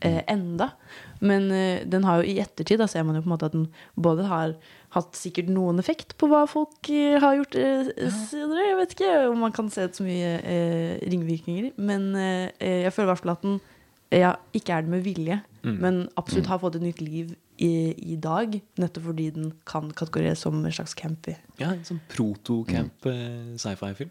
eh, 0.00 0.22
enda. 0.32 0.70
Men 1.20 1.50
eh, 1.50 1.85
den 1.88 2.04
har 2.04 2.20
jo 2.20 2.28
i 2.30 2.40
ettertid 2.42 2.80
da 2.82 2.88
ser 2.90 3.06
man 3.06 3.16
jo 3.16 3.24
på 3.24 3.30
en 3.30 3.35
måte 3.35 3.48
at 3.48 3.56
den 3.56 3.68
både 3.96 4.26
har 4.28 4.56
hatt 4.96 5.16
sikkert 5.18 5.48
noen 5.52 5.80
effekt 5.82 6.14
på 6.20 6.28
hva 6.30 6.44
folk 6.48 6.90
eh, 6.92 7.16
har 7.22 7.38
gjort 7.38 7.56
eh, 7.61 7.88
senere. 8.28 8.68
Jeg 8.68 8.76
vet 8.80 8.94
ikke 8.96 9.14
om 9.30 9.40
man 9.44 9.54
kan 9.56 9.70
se 9.72 9.88
så 9.92 10.04
mye 10.06 10.37
eh, 10.40 10.92
ringvirkninger. 11.09 11.72
Men 11.76 12.12
eh, 12.20 12.85
jeg 12.87 12.94
føler 12.94 13.11
i 13.11 13.12
hvert 13.14 13.24
fall 13.24 13.35
at 13.37 13.48
den 13.48 13.59
ja, 14.14 14.37
ikke 14.54 14.76
er 14.76 14.85
det 14.87 14.92
med 14.92 15.02
vilje, 15.02 15.40
men 15.66 16.04
absolutt 16.16 16.46
har 16.46 16.61
fått 16.62 16.76
et 16.78 16.85
nytt 16.85 17.00
liv 17.02 17.32
i, 17.62 17.95
i 18.12 18.16
dag. 18.21 18.59
Nettopp 18.81 19.09
fordi 19.11 19.29
den 19.35 19.51
kan 19.69 19.90
kategoriseres 19.97 20.45
som 20.45 20.59
en 20.61 20.75
slags 20.75 20.95
campy. 20.99 21.37
Ja, 21.57 21.71
en 21.73 21.85
sånn 21.87 22.03
proto-camp 22.12 23.07
mm. 23.09 23.55
sci-fi-film. 23.62 24.11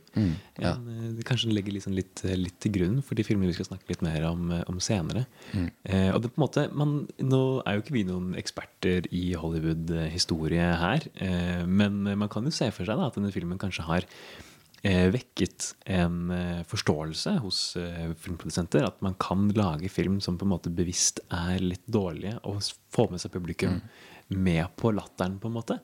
ja. 0.62 0.76
En, 0.76 0.88
eh, 0.90 1.24
Kanskje 1.28 1.50
den 1.50 1.58
legger 1.58 1.76
liksom 1.76 1.96
litt, 1.98 2.24
litt 2.26 2.58
til 2.64 2.74
grunn 2.78 3.02
for 3.06 3.18
de 3.18 3.26
filmene 3.28 3.52
vi 3.52 3.58
skal 3.58 3.70
snakke 3.70 3.92
litt 3.92 4.04
mer 4.06 4.26
om, 4.30 4.50
eh, 4.56 4.64
om 4.72 4.80
senere. 4.84 5.26
Eh, 5.56 6.10
og 6.12 6.24
det 6.24 6.34
på 6.34 6.40
en 6.40 6.46
måte, 6.48 6.68
man, 6.74 6.96
Nå 7.22 7.44
er 7.66 7.78
jo 7.78 7.84
ikke 7.84 7.96
vi 7.96 8.06
noen 8.08 8.34
eksperter 8.40 9.10
i 9.14 9.28
Hollywood-historie 9.40 10.72
her, 10.82 11.06
eh, 11.22 11.64
men 11.66 12.04
man 12.06 12.32
kan 12.32 12.46
jo 12.46 12.54
se 12.56 12.72
for 12.74 12.88
seg 12.88 12.98
da, 13.00 13.10
at 13.10 13.18
denne 13.20 13.34
filmen 13.36 13.62
kanskje 13.62 13.86
har 13.88 14.06
eh, 14.06 14.45
vekket 14.86 15.72
en 15.90 16.32
eh, 16.32 16.64
forståelse 16.70 17.38
hos 17.42 17.60
eh, 17.82 18.12
filmprodusenter. 18.22 18.86
At 18.86 19.02
man 19.06 19.16
kan 19.20 19.48
lage 19.58 19.90
film 19.90 20.20
som 20.22 20.38
på 20.38 20.46
en 20.46 20.54
måte 20.54 20.74
bevisst 20.74 21.24
er 21.34 21.58
litt 21.64 21.86
dårlige, 21.90 22.38
og 22.46 22.62
få 22.94 23.08
med 23.12 23.24
seg 23.24 23.34
publikum 23.34 23.80
med 24.28 24.66
på 24.78 24.92
latteren, 24.94 25.40
på 25.42 25.50
en 25.50 25.58
måte. 25.58 25.80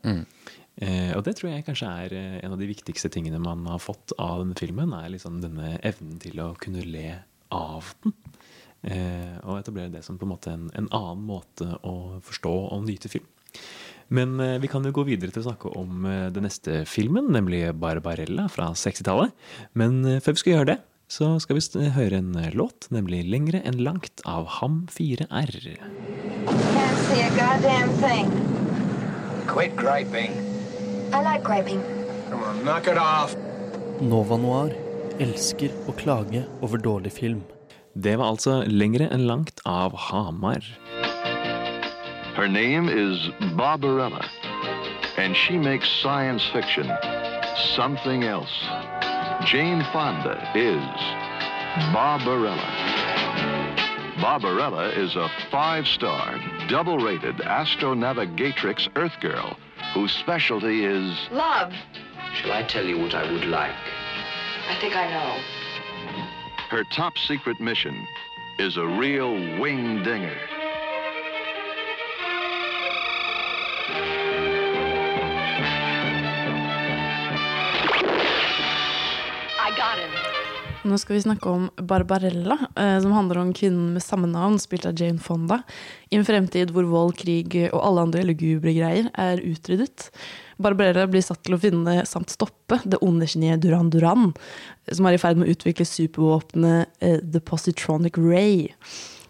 Eh, 0.82 1.12
og 1.18 1.26
det 1.28 1.36
tror 1.38 1.52
jeg 1.52 1.66
kanskje 1.68 1.90
er 2.06 2.16
eh, 2.18 2.38
en 2.46 2.56
av 2.56 2.62
de 2.62 2.70
viktigste 2.70 3.12
tingene 3.14 3.42
man 3.42 3.66
har 3.70 3.82
fått 3.82 4.16
av 4.22 4.42
denne 4.42 4.58
filmen. 4.58 4.94
Er 4.98 5.12
liksom 5.14 5.42
denne 5.44 5.76
evnen 5.86 6.18
til 6.22 6.42
å 6.42 6.54
kunne 6.62 6.86
le 6.86 7.20
av 7.54 7.94
den. 8.06 8.16
Eh, 8.82 9.36
og 9.44 9.60
etablere 9.60 9.94
det 9.94 10.02
som 10.06 10.18
på 10.18 10.26
en 10.26 10.34
måte 10.34 10.54
en, 10.56 10.70
en 10.78 10.90
annen 10.90 11.26
måte 11.28 11.68
å 11.86 12.22
forstå 12.26 12.54
og 12.72 12.88
nyte 12.88 13.12
film. 13.14 13.28
Men 14.12 14.40
eh, 14.44 14.60
vi 14.60 14.68
kan 14.68 14.84
jo 14.84 14.92
gå 14.96 15.06
videre 15.08 15.32
til 15.32 15.44
å 15.44 15.48
snakke 15.48 15.72
om 15.80 16.06
eh, 16.06 16.28
den 16.36 16.44
neste 16.44 16.84
filmen, 16.90 17.30
nemlig 17.32 17.64
Barbarella 17.80 18.50
fra 18.52 18.72
60-tallet. 18.76 19.32
Men 19.80 20.02
eh, 20.04 20.20
før 20.24 20.36
vi 20.36 20.42
skal 20.44 20.56
gjøre 20.58 20.70
det, 20.74 20.78
så 21.12 21.30
skal 21.44 21.60
vi 21.60 21.88
høre 21.96 22.20
en 22.20 22.36
låt, 22.56 22.88
nemlig 22.92 23.26
'Lengre 23.28 23.60
enn 23.68 23.80
langt' 23.84 24.24
av 24.28 24.48
Ham 24.60 24.86
4R. 24.92 25.56
Can't 26.76 27.02
see 27.08 27.24
a 27.24 27.32
goddamn 27.36 27.92
thing. 28.04 28.32
Quit 29.48 29.76
griping. 29.76 30.36
I 31.12 31.20
like 31.24 31.44
griping. 31.44 31.84
Come 32.30 32.44
on, 32.44 32.64
knock 32.64 32.88
it 32.88 33.00
off. 33.00 33.36
Nova 34.00 34.38
Noir 34.40 34.72
elsker 35.22 35.72
å 35.88 35.96
klage 35.96 36.46
over 36.64 36.80
dårlig 36.80 37.12
film. 37.16 37.44
Det 37.96 38.16
var 38.20 38.32
altså 38.32 38.64
'Lengre 38.68 39.12
enn 39.12 39.28
langt' 39.28 39.64
av 39.68 39.96
Hamar. 40.08 40.64
Her 42.36 42.48
name 42.48 42.88
is 42.88 43.30
Barbarella, 43.56 44.26
and 45.18 45.36
she 45.36 45.58
makes 45.58 45.90
science 46.02 46.48
fiction 46.52 46.90
something 47.76 48.24
else. 48.24 48.52
Jane 49.46 49.84
Fonda 49.92 50.50
is 50.56 50.82
Barbarella. 51.94 52.92
Barbarella 54.22 54.90
is 54.90 55.16
a 55.16 55.30
five 55.50 55.86
star, 55.88 56.40
double 56.70 57.00
rated 57.00 57.38
astronavigatrix 57.38 58.88
Earth 58.96 59.20
girl 59.20 59.58
whose 59.94 60.12
specialty 60.14 60.86
is. 60.86 61.18
Love. 61.32 61.74
Shall 62.34 62.54
I 62.54 62.64
tell 62.64 62.86
you 62.86 62.98
what 62.98 63.14
I 63.14 63.30
would 63.30 63.46
like? 63.46 63.76
I 64.70 64.78
think 64.80 64.96
I 64.96 65.10
know. 65.10 65.42
Her 66.70 66.86
top 66.96 67.18
secret 67.18 67.60
mission 67.60 68.08
is 68.58 68.78
a 68.78 68.86
real 68.86 69.34
wing 69.60 70.02
dinger. 70.04 70.38
Nå 80.82 80.98
skal 80.98 81.14
vi 81.16 81.22
snakke 81.22 81.50
om 81.50 81.68
Barbarella, 81.78 82.58
eh, 82.76 83.00
som 83.02 83.12
handler 83.12 83.38
om 83.38 83.54
kvinnen 83.54 83.94
med 83.94 84.02
samme 84.02 84.26
navn, 84.28 84.58
spilt 84.60 84.86
av 84.90 84.98
Jane 84.98 85.22
Fonda, 85.22 85.60
i 86.10 86.18
en 86.18 86.26
fremtid 86.26 86.72
hvor 86.74 86.88
vold, 86.90 87.14
krig 87.22 87.54
og 87.68 87.78
alle 87.78 88.08
andre 88.08 88.24
lugubre 88.26 88.74
greier 88.74 89.12
er 89.14 89.44
utryddet. 89.46 90.10
Barbarella 90.58 91.06
blir 91.06 91.22
satt 91.22 91.44
til 91.46 91.54
å 91.54 91.62
finne 91.62 92.02
samt 92.10 92.34
stoppe 92.34 92.80
det 92.82 92.98
onde 93.06 93.30
geniet 93.30 93.62
Duran 93.62 93.92
Duran, 93.94 94.32
som 94.90 95.06
er 95.06 95.20
i 95.20 95.22
ferd 95.22 95.38
med 95.38 95.52
å 95.52 95.54
utvikle 95.54 95.86
supervåpenet 95.86 96.90
eh, 96.98 97.20
The 97.22 97.44
Positronic 97.46 98.18
Ray. 98.18 98.72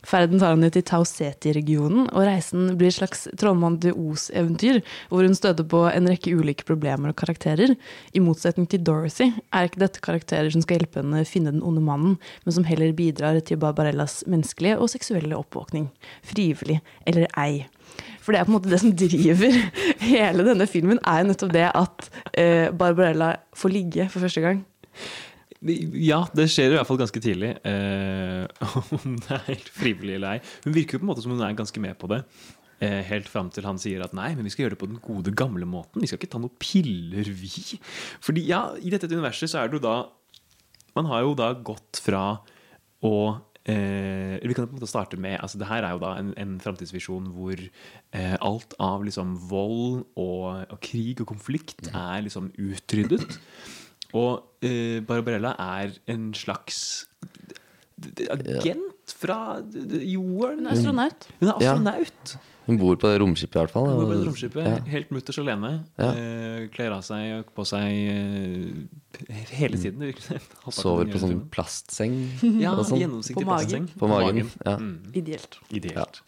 Ferden 0.07 0.41
tar 0.41 0.55
henne 0.55 0.69
til 0.73 0.83
Tauseti-regionen, 0.87 2.07
og 2.09 2.25
reisen 2.25 2.71
blir 2.79 2.89
et 2.89 2.97
slags 2.97 3.27
Trollmann 3.37 3.77
til 3.83 3.93
Os-eventyr, 3.93 4.81
hvor 5.11 5.27
hun 5.27 5.37
støter 5.37 5.67
på 5.67 5.83
en 5.91 6.09
rekke 6.09 6.33
ulike 6.33 6.65
problemer 6.65 7.13
og 7.13 7.19
karakterer. 7.21 7.75
I 8.17 8.23
motsetning 8.23 8.67
til 8.71 8.81
Dorothy 8.85 9.29
er 9.53 9.69
ikke 9.69 9.83
dette 9.83 10.01
karakterer 10.03 10.49
som 10.53 10.65
skal 10.65 10.79
hjelpe 10.79 11.03
henne 11.03 11.21
finne 11.29 11.53
den 11.53 11.65
onde 11.65 11.83
mannen, 11.85 12.17
men 12.45 12.57
som 12.57 12.65
heller 12.67 12.95
bidrar 12.97 13.37
til 13.45 13.61
Barbarellas 13.61 14.23
menneskelige 14.27 14.79
og 14.81 14.89
seksuelle 14.93 15.37
oppvåkning. 15.37 15.91
Frivillig 16.25 16.81
eller 17.05 17.29
ei. 17.37 17.67
For 18.21 18.33
det 18.33 18.41
er 18.41 18.47
på 18.47 18.53
en 18.53 18.57
måte 18.57 18.71
det 18.71 18.81
som 18.81 18.93
driver 18.97 19.57
hele 20.01 20.45
denne 20.47 20.67
filmen, 20.69 21.01
er 21.05 21.21
jo 21.21 21.31
nettopp 21.31 21.53
det 21.53 21.67
at 21.69 22.09
eh, 22.37 22.69
Barbarella 22.73 23.35
får 23.57 23.73
ligge 23.73 24.09
for 24.09 24.25
første 24.25 24.43
gang. 24.43 24.63
Ja, 25.61 26.23
det 26.33 26.47
skjer 26.49 26.73
i 26.73 26.77
hvert 26.79 26.89
fall 26.89 26.99
ganske 27.01 27.21
tidlig. 27.21 27.51
Eh, 27.67 28.47
om 28.97 29.19
det 29.21 29.35
er 29.35 29.45
helt 29.51 29.69
frivillig 29.75 30.17
eller 30.17 30.37
ei. 30.37 30.47
Hun 30.65 30.75
virker 30.75 30.97
jo 30.97 31.03
på 31.03 31.05
en 31.05 31.11
måte 31.11 31.25
som 31.25 31.35
hun 31.35 31.43
er 31.45 31.57
ganske 31.57 31.83
med 31.83 31.97
på 32.01 32.09
det. 32.11 32.23
Eh, 32.81 33.01
helt 33.11 33.29
fram 33.29 33.51
til 33.53 33.67
han 33.69 33.77
sier 33.81 34.01
at 34.01 34.15
nei, 34.17 34.31
men 34.33 34.47
vi 34.47 34.53
skal 34.53 34.65
gjøre 34.65 34.73
det 34.73 34.81
på 34.81 34.89
den 34.89 35.03
gode, 35.03 35.35
gamle 35.37 35.67
måten. 35.69 36.01
Vi 36.01 36.09
skal 36.09 36.17
ikke 36.17 36.31
ta 36.33 36.41
noen 36.41 36.57
piller, 36.61 37.29
vi. 37.29 37.77
Fordi 38.25 38.47
ja, 38.49 38.63
i 38.81 38.93
dette 38.93 39.11
universet 39.11 39.53
så 39.53 39.61
er 39.61 39.69
det 39.69 39.79
jo 39.79 39.85
da 39.85 39.99
Man 40.91 41.07
har 41.07 41.21
jo 41.23 41.35
da 41.39 41.53
gått 41.55 42.01
fra 42.03 42.41
å 43.07 43.15
Eh, 43.61 44.39
vi 44.41 44.55
kan 44.57 44.65
på 44.65 44.73
en 44.73 44.79
måte 44.79 44.89
starte 44.89 45.19
med 45.21 45.35
altså 45.37 45.59
det 45.61 45.67
her 45.69 45.85
er 45.85 45.91
jo 45.93 45.99
da 46.01 46.15
en, 46.17 46.31
en 46.41 46.55
framtidsvisjon 46.63 47.27
hvor 47.35 47.59
eh, 47.61 48.33
alt 48.41 48.73
av 48.81 49.03
liksom 49.05 49.35
vold 49.51 49.99
og, 50.17 50.63
og, 50.65 50.79
krig 50.81 51.21
og 51.21 51.29
konflikt 51.29 51.91
er 51.93 52.23
liksom 52.25 52.49
utryddet. 52.57 53.37
Og 54.17 54.65
eh, 54.65 54.99
Barbarella 55.07 55.55
er 55.59 55.97
en 56.11 56.31
slags 56.37 57.07
agent 58.31 59.15
fra 59.17 59.59
jorden. 59.61 60.65
Hun 60.65 60.67
er 60.67 60.71
astronaut. 60.77 61.27
Hun 61.39 61.51
er 61.51 61.53
astronaut. 61.59 62.33
Ja. 62.35 62.47
Hun 62.67 62.77
bor 62.77 62.95
på 62.95 63.09
det 63.09 63.17
romskipet, 63.19 63.55
i 63.55 63.59
hvert 63.63 63.73
fall. 63.73 63.87
Hun 63.89 63.97
bor 64.03 64.11
på 64.11 64.17
det 64.19 64.25
romskipet, 64.27 64.67
ja. 64.67 64.75
Helt 64.93 65.09
mutters 65.11 65.39
alene. 65.41 65.71
Ja. 65.97 66.09
Eh, 66.13 66.67
kler 66.73 66.93
av 66.93 67.01
seg 67.05 67.49
på 67.57 67.65
seg 67.67 67.87
eh, 68.11 69.31
hele 69.57 69.79
tiden. 69.81 70.05
Mm. 70.05 70.45
Sover 70.69 71.09
på 71.09 71.21
sånn 71.23 71.41
plastseng. 71.53 72.19
Ja, 72.61 72.75
sånn. 72.85 73.01
gjennomsiktig 73.01 73.41
På 73.41 73.49
magen. 73.49 73.89
plastseng. 73.89 73.89
På 73.97 74.11
magen, 74.11 74.53
ja. 74.61 74.75
Mm. 74.77 74.93
Ideelt. 75.17 75.57
Ideelt. 75.73 76.21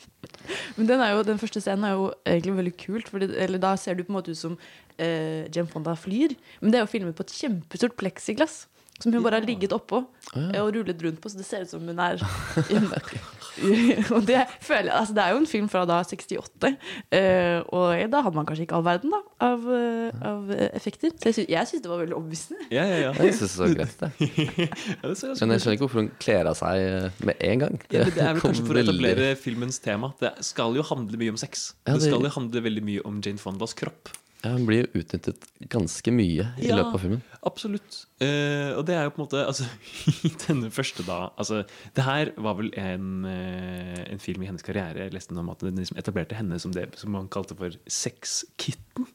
Men 0.79 0.89
den, 0.89 1.03
er 1.05 1.13
jo, 1.13 1.23
den 1.27 1.39
første 1.41 1.61
scenen 1.61 1.85
er 1.85 1.95
jo 1.99 2.09
egentlig 2.25 2.57
veldig 2.63 2.75
kult, 2.81 3.13
fordi, 3.13 3.29
da 3.61 3.75
ser 3.77 3.99
du 3.99 4.03
på 4.03 4.13
en 4.13 4.17
måte 4.17 4.33
ut 4.33 4.39
som 4.39 4.57
eh, 4.97 5.49
Jane 5.53 5.69
Fonda 5.71 5.95
flyr. 5.99 6.35
Men 6.61 6.73
det 6.73 6.79
er 6.79 6.85
jo 6.85 6.93
filmet 6.93 7.17
på 7.17 7.25
et 7.25 7.35
kjempestort 7.35 7.97
pleksiglass. 7.99 8.63
Som 9.01 9.13
hun 9.13 9.23
bare 9.25 9.39
har 9.41 9.45
ligget 9.47 9.73
oppå 9.73 10.03
ja. 10.35 10.61
og 10.61 10.69
rullet 10.75 11.01
rundt 11.01 11.19
på, 11.19 11.29
så 11.31 11.39
det 11.39 11.45
ser 11.47 11.63
ut 11.65 11.71
som 11.71 11.81
hun 11.81 11.97
er 11.99 12.21
Og 14.15 14.25
det 14.25 14.43
føler 14.61 14.89
jeg 14.89 14.95
altså 14.97 15.13
Det 15.13 15.23
er 15.23 15.33
jo 15.33 15.39
en 15.41 15.49
film 15.49 15.67
fra 15.69 15.83
da 15.89 15.99
68, 16.05 16.69
eh, 17.13 17.59
og 17.73 18.13
da 18.13 18.21
hadde 18.25 18.37
man 18.37 18.47
kanskje 18.49 18.65
ikke 18.67 18.77
all 18.79 18.85
verden 18.85 19.13
da 19.13 19.19
av, 19.45 19.67
eh, 19.75 20.23
av 20.29 20.53
effekter. 20.69 21.13
Så 21.19 21.29
jeg, 21.29 21.35
sy 21.37 21.45
jeg 21.51 21.69
syns 21.69 21.83
det 21.83 21.91
var 21.91 22.01
veldig 22.01 22.17
overbevisende. 22.17 22.69
Ja, 22.73 22.85
ja, 22.89 22.97
ja. 23.07 23.11
Jeg 23.19 23.35
syns 23.37 23.43
det 23.43 23.51
så 23.53 23.69
greit, 23.73 23.99
det. 23.99 24.11
Ja, 25.03 25.11
det 25.11 25.33
Men 25.41 25.53
jeg 25.55 25.63
skjønner 25.63 25.77
ikke 25.77 25.85
hvorfor 25.85 26.01
hun 26.01 26.11
kler 26.23 26.49
av 26.49 26.57
seg 26.57 27.21
med 27.27 27.45
en 27.49 27.63
gang. 27.65 27.79
Ja, 27.93 28.07
det 28.07 28.17
er 28.17 28.33
vel 28.37 28.43
kanskje 28.45 28.65
for 28.69 28.79
å 28.79 28.83
etablere 28.85 29.29
filmens 29.39 29.81
tema. 29.83 30.13
Det 30.21 30.33
skal 30.47 30.77
jo 30.79 30.85
handle 30.87 31.19
mye 31.21 31.35
om 31.35 31.39
sex. 31.41 31.71
Ja, 31.83 31.93
det 31.93 32.05
det- 32.05 32.11
skal 32.11 32.29
jo 32.29 32.33
handle 32.37 32.65
veldig 32.69 32.85
mye 32.89 33.05
om 33.09 33.21
Jane 33.25 33.41
Fondas 33.41 33.75
kropp. 33.77 34.13
Ja, 34.43 34.49
Hun 34.57 34.65
blir 34.67 34.81
jo 34.83 34.99
utnyttet 34.99 35.45
ganske 35.71 36.11
mye 36.11 36.49
i 36.59 36.67
Ja. 36.67 36.75
løpet 36.75 36.93
av 36.97 36.99
filmen. 36.99 37.21
Absolutt. 37.47 38.05
Eh, 38.19 38.73
og 38.75 38.85
det 38.87 38.95
er 38.95 39.05
jo 39.05 39.11
på 39.15 39.21
en 39.21 39.23
måte 39.25 39.39
altså, 39.47 39.63
I 40.27 40.31
denne 40.47 40.69
første 40.71 41.03
da 41.07 41.29
altså, 41.39 41.61
Det 41.95 42.03
her 42.03 42.31
var 42.37 42.55
vel 42.59 42.69
en, 42.79 43.23
eh, 43.25 44.01
en 44.11 44.19
film 44.19 44.43
i 44.43 44.47
hennes 44.49 44.63
karriere. 44.63 44.99
Jeg 45.05 45.13
leste 45.15 45.31
om 45.39 45.49
at 45.53 45.63
den 45.63 45.79
liksom 45.79 45.97
etablerte 45.99 46.35
henne 46.35 46.59
som 46.59 46.71
det 46.75 46.89
som 46.99 47.11
man 47.15 47.29
kalte 47.31 47.55
for 47.55 47.71
sexkitten. 47.87 49.07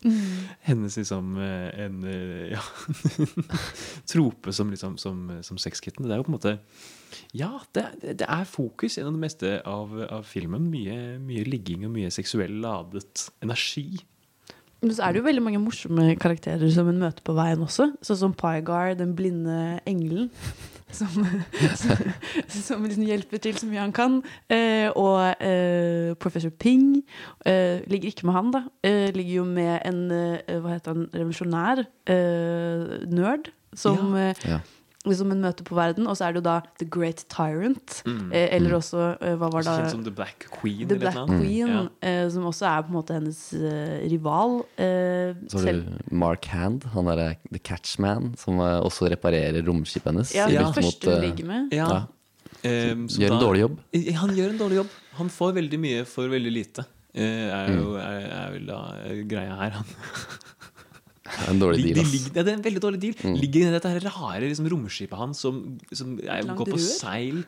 Hennes 0.65 0.97
liksom 0.97 1.37
eh, 1.37 1.85
en 1.85 2.01
eh, 2.09 2.53
ja, 2.57 2.65
trope 4.09 4.53
som, 4.53 4.71
liksom, 4.73 4.97
som, 4.99 5.27
som 5.45 5.59
sexkitten. 5.61 6.07
Det 6.09 6.15
er 6.17 6.23
jo 6.23 6.29
på 6.29 6.33
en 6.33 6.39
måte 6.41 6.57
Ja, 7.37 7.53
det, 7.77 7.87
det 8.21 8.27
er 8.29 8.45
fokus 8.49 8.97
gjennom 8.99 9.17
det 9.21 9.25
meste 9.29 9.55
av, 9.69 9.93
av 10.09 10.25
filmen. 10.29 10.69
Mye, 10.73 11.19
mye 11.21 11.45
ligging 11.49 11.85
og 11.89 11.95
mye 11.97 12.11
seksuell 12.13 12.59
ladet 12.65 13.29
energi. 13.45 13.91
Men 14.81 14.93
så 14.95 15.03
er 15.09 15.13
det 15.13 15.19
jo 15.23 15.27
veldig 15.27 15.43
mange 15.43 15.59
morsomme 15.63 16.13
karakterer 16.23 16.71
som 16.71 16.87
hun 16.87 17.01
møter 17.03 17.25
på 17.27 17.35
veien 17.35 17.63
også. 17.65 17.89
Sånn 18.05 18.21
som 18.21 18.35
Pygar, 18.39 18.93
den 18.99 19.15
blinde 19.19 19.79
engelen. 19.89 20.29
Som, 20.89 21.11
som, 21.77 21.99
som 22.49 22.85
liksom 22.87 23.03
hjelper 23.05 23.43
til 23.45 23.59
så 23.61 23.67
mye 23.69 23.83
han 23.83 23.91
kan. 23.93 24.15
Eh, 24.49 24.87
og 24.97 25.19
eh, 25.45 26.15
Professor 26.17 26.49
Ping 26.49 27.03
eh, 27.45 27.85
ligger 27.93 28.09
ikke 28.09 28.25
med 28.25 28.33
han, 28.39 28.49
da. 28.55 28.63
Eh, 28.89 29.11
ligger 29.13 29.35
jo 29.35 29.45
med 29.51 29.75
en 29.85 29.99
eh, 30.17 30.55
hva 30.63 30.79
heter 30.79 30.95
han, 30.95 31.05
revolusjonær 31.13 31.83
eh, 32.09 33.05
nerd. 33.13 33.51
Som, 33.77 34.17
Ja. 34.17 34.33
Ja. 34.49 34.63
Som 35.17 35.31
en 35.33 35.41
møte 35.41 35.65
på 35.65 35.75
verden. 35.79 36.07
Og 36.07 36.17
så 36.19 36.27
er 36.29 36.33
det 36.33 36.41
jo 36.43 36.45
da 36.49 36.57
The 36.79 36.85
Great 36.91 37.25
Tyrant. 37.33 38.03
Mm. 38.05 38.33
Eh, 38.33 38.49
eller 38.57 38.75
også 38.79 39.17
eh, 39.23 39.35
Hva 39.41 39.49
var 39.55 39.63
det? 39.65 39.75
kjent 39.79 39.91
som 39.95 40.05
The 40.05 40.11
Black 40.19 40.47
Queen. 40.61 40.87
The 40.89 40.99
Black. 41.01 41.17
Queen, 41.31 41.69
mm. 41.73 41.89
eh, 42.03 42.29
som 42.35 42.45
også 42.51 42.67
er 42.69 42.83
på 42.83 42.93
en 42.93 42.99
måte 42.99 43.15
hennes 43.17 43.41
eh, 43.55 43.97
rival. 44.13 44.59
Eh, 44.77 45.33
Så 45.49 45.63
har 45.65 45.73
du 45.81 46.13
Mark 46.13 46.45
Hand, 46.53 46.85
han 46.93 47.05
derre 47.09 47.31
The 47.53 47.59
Catchman, 47.59 48.35
som 48.37 48.61
eh, 48.61 48.77
også 48.85 49.09
reparerer 49.15 49.63
romskipet 49.65 50.13
hennes. 50.13 50.35
Ja, 50.37 50.49
ja. 50.53 50.69
første 50.73 50.85
mot, 51.09 51.09
eh, 51.15 51.21
ligger 51.29 51.45
med. 51.55 51.73
Ja. 51.73 51.89
Ja. 51.89 52.05
Um, 52.65 53.05
Gjør 53.07 53.31
en 53.31 53.37
da- 53.39 53.43
dårlig 53.45 53.61
jobb. 53.61 53.75
Han 54.19 54.31
gjør 54.35 54.51
en 54.51 54.59
dårlig 54.59 54.77
jobb. 54.81 54.95
Han 55.19 55.29
får 55.31 55.53
veldig 55.61 55.79
mye 55.79 56.05
for 56.09 56.27
veldig 56.33 56.51
lite. 56.53 56.85
Uh, 57.17 57.23
er, 57.23 57.71
jo, 57.77 57.85
Mm. 57.95 58.01
er, 58.03 58.25
er 58.39 58.51
vel 58.53 58.67
da 58.67 58.79
greia 59.31 59.55
her. 59.61 59.71
Han, 59.79 59.85
En 61.49 61.61
dårlig 61.61 61.83
de, 61.83 61.93
deal, 61.93 61.99
de 61.99 62.05
de 62.05 62.13
ligger, 62.15 62.35
ja, 62.37 62.45
det 62.45 62.53
er 62.53 62.57
en 62.57 62.65
veldig 62.65 62.83
dårlig 62.83 63.01
deal. 63.03 63.17
Mm. 63.23 63.37
Ligger 63.43 63.67
i 63.69 63.73
dette 63.75 63.93
her 63.93 64.07
rare 64.07 64.43
liksom, 64.45 64.69
romskipet 64.73 65.21
hans 65.21 65.43
som, 65.45 65.61
som 65.93 66.15
er, 66.23 66.49
går 66.49 66.71
på 66.71 66.79
rør. 66.79 66.85
seil. 66.87 67.43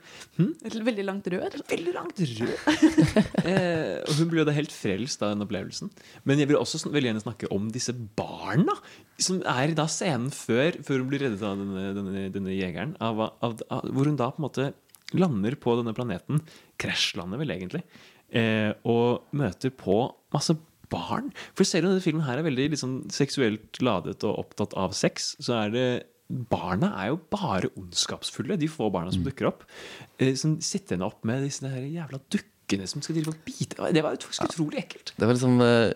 Et 0.66 0.76
veldig 0.90 1.06
langt 1.06 1.30
rør. 1.32 1.56
Veldig 1.70 1.94
langt 1.96 2.22
rør. 2.32 2.54
eh, 3.50 3.96
og 4.04 4.14
hun 4.18 4.30
blir 4.32 4.42
jo 4.42 4.46
da 4.48 4.56
helt 4.56 4.74
frelst 4.74 5.24
av 5.24 5.34
den 5.34 5.46
opplevelsen. 5.46 5.92
Men 6.28 6.42
jeg 6.42 6.50
vil 6.50 6.60
også 6.60 6.82
veldig 6.88 7.12
gjerne 7.12 7.24
snakke 7.24 7.50
om 7.54 7.68
disse 7.74 7.94
barna. 7.94 8.76
Som 9.20 9.42
er 9.48 9.74
da 9.76 9.88
scenen 9.90 10.30
før, 10.34 10.78
før 10.86 11.02
hun 11.02 11.10
blir 11.10 11.26
reddet 11.26 11.44
av 11.46 11.58
denne, 11.60 11.90
denne, 11.96 12.28
denne 12.34 12.56
jegeren. 12.56 12.96
Av, 13.04 13.26
av, 13.40 13.60
av, 13.68 13.90
hvor 13.90 14.10
hun 14.10 14.18
da 14.20 14.30
på 14.34 14.42
en 14.42 14.48
måte 14.48 14.70
lander 15.16 15.56
på 15.58 15.74
denne 15.80 15.94
planeten. 15.96 16.42
Krasjlander 16.80 17.40
vel, 17.40 17.54
egentlig. 17.56 17.84
Eh, 18.30 18.70
og 18.86 19.32
møter 19.36 19.72
på 19.74 20.04
masse 20.34 20.54
barn. 20.54 20.66
For 20.90 21.68
selv 21.68 21.88
om 21.88 21.94
denne 21.94 22.04
filmen 22.04 22.26
her 22.26 22.40
er 22.40 22.46
veldig 22.46 22.70
liksom, 22.74 22.94
seksuelt 23.14 23.80
ladet 23.84 24.18
og 24.26 24.44
opptatt 24.44 24.76
av 24.78 24.94
sex, 24.96 25.34
så 25.42 25.60
er 25.64 25.76
det 25.76 25.90
Barna 26.30 26.92
er 27.02 27.08
jo 27.10 27.16
bare 27.32 27.72
ondskapsfulle, 27.74 28.54
de 28.54 28.68
få 28.70 28.86
barna 28.94 29.10
som 29.10 29.24
dukker 29.26 29.48
opp. 29.48 29.64
Eh, 30.22 30.36
som 30.38 30.60
sitter 30.62 30.94
henne 30.94 31.08
opp 31.08 31.24
med 31.26 31.42
disse 31.42 31.66
jævla 31.66 32.20
dukkene 32.30 32.86
som 32.86 33.02
skal 33.02 33.18
drive 33.18 33.34
og 33.34 33.40
bite. 33.42 33.88
Det 33.90 34.04
var 34.06 34.14
faktisk 34.14 34.46
utrolig 34.46 34.84
ekkelt. 34.84 35.10
Det 35.16 35.26
var 35.26 35.34
liksom 35.34 35.58
eh, 35.64 35.90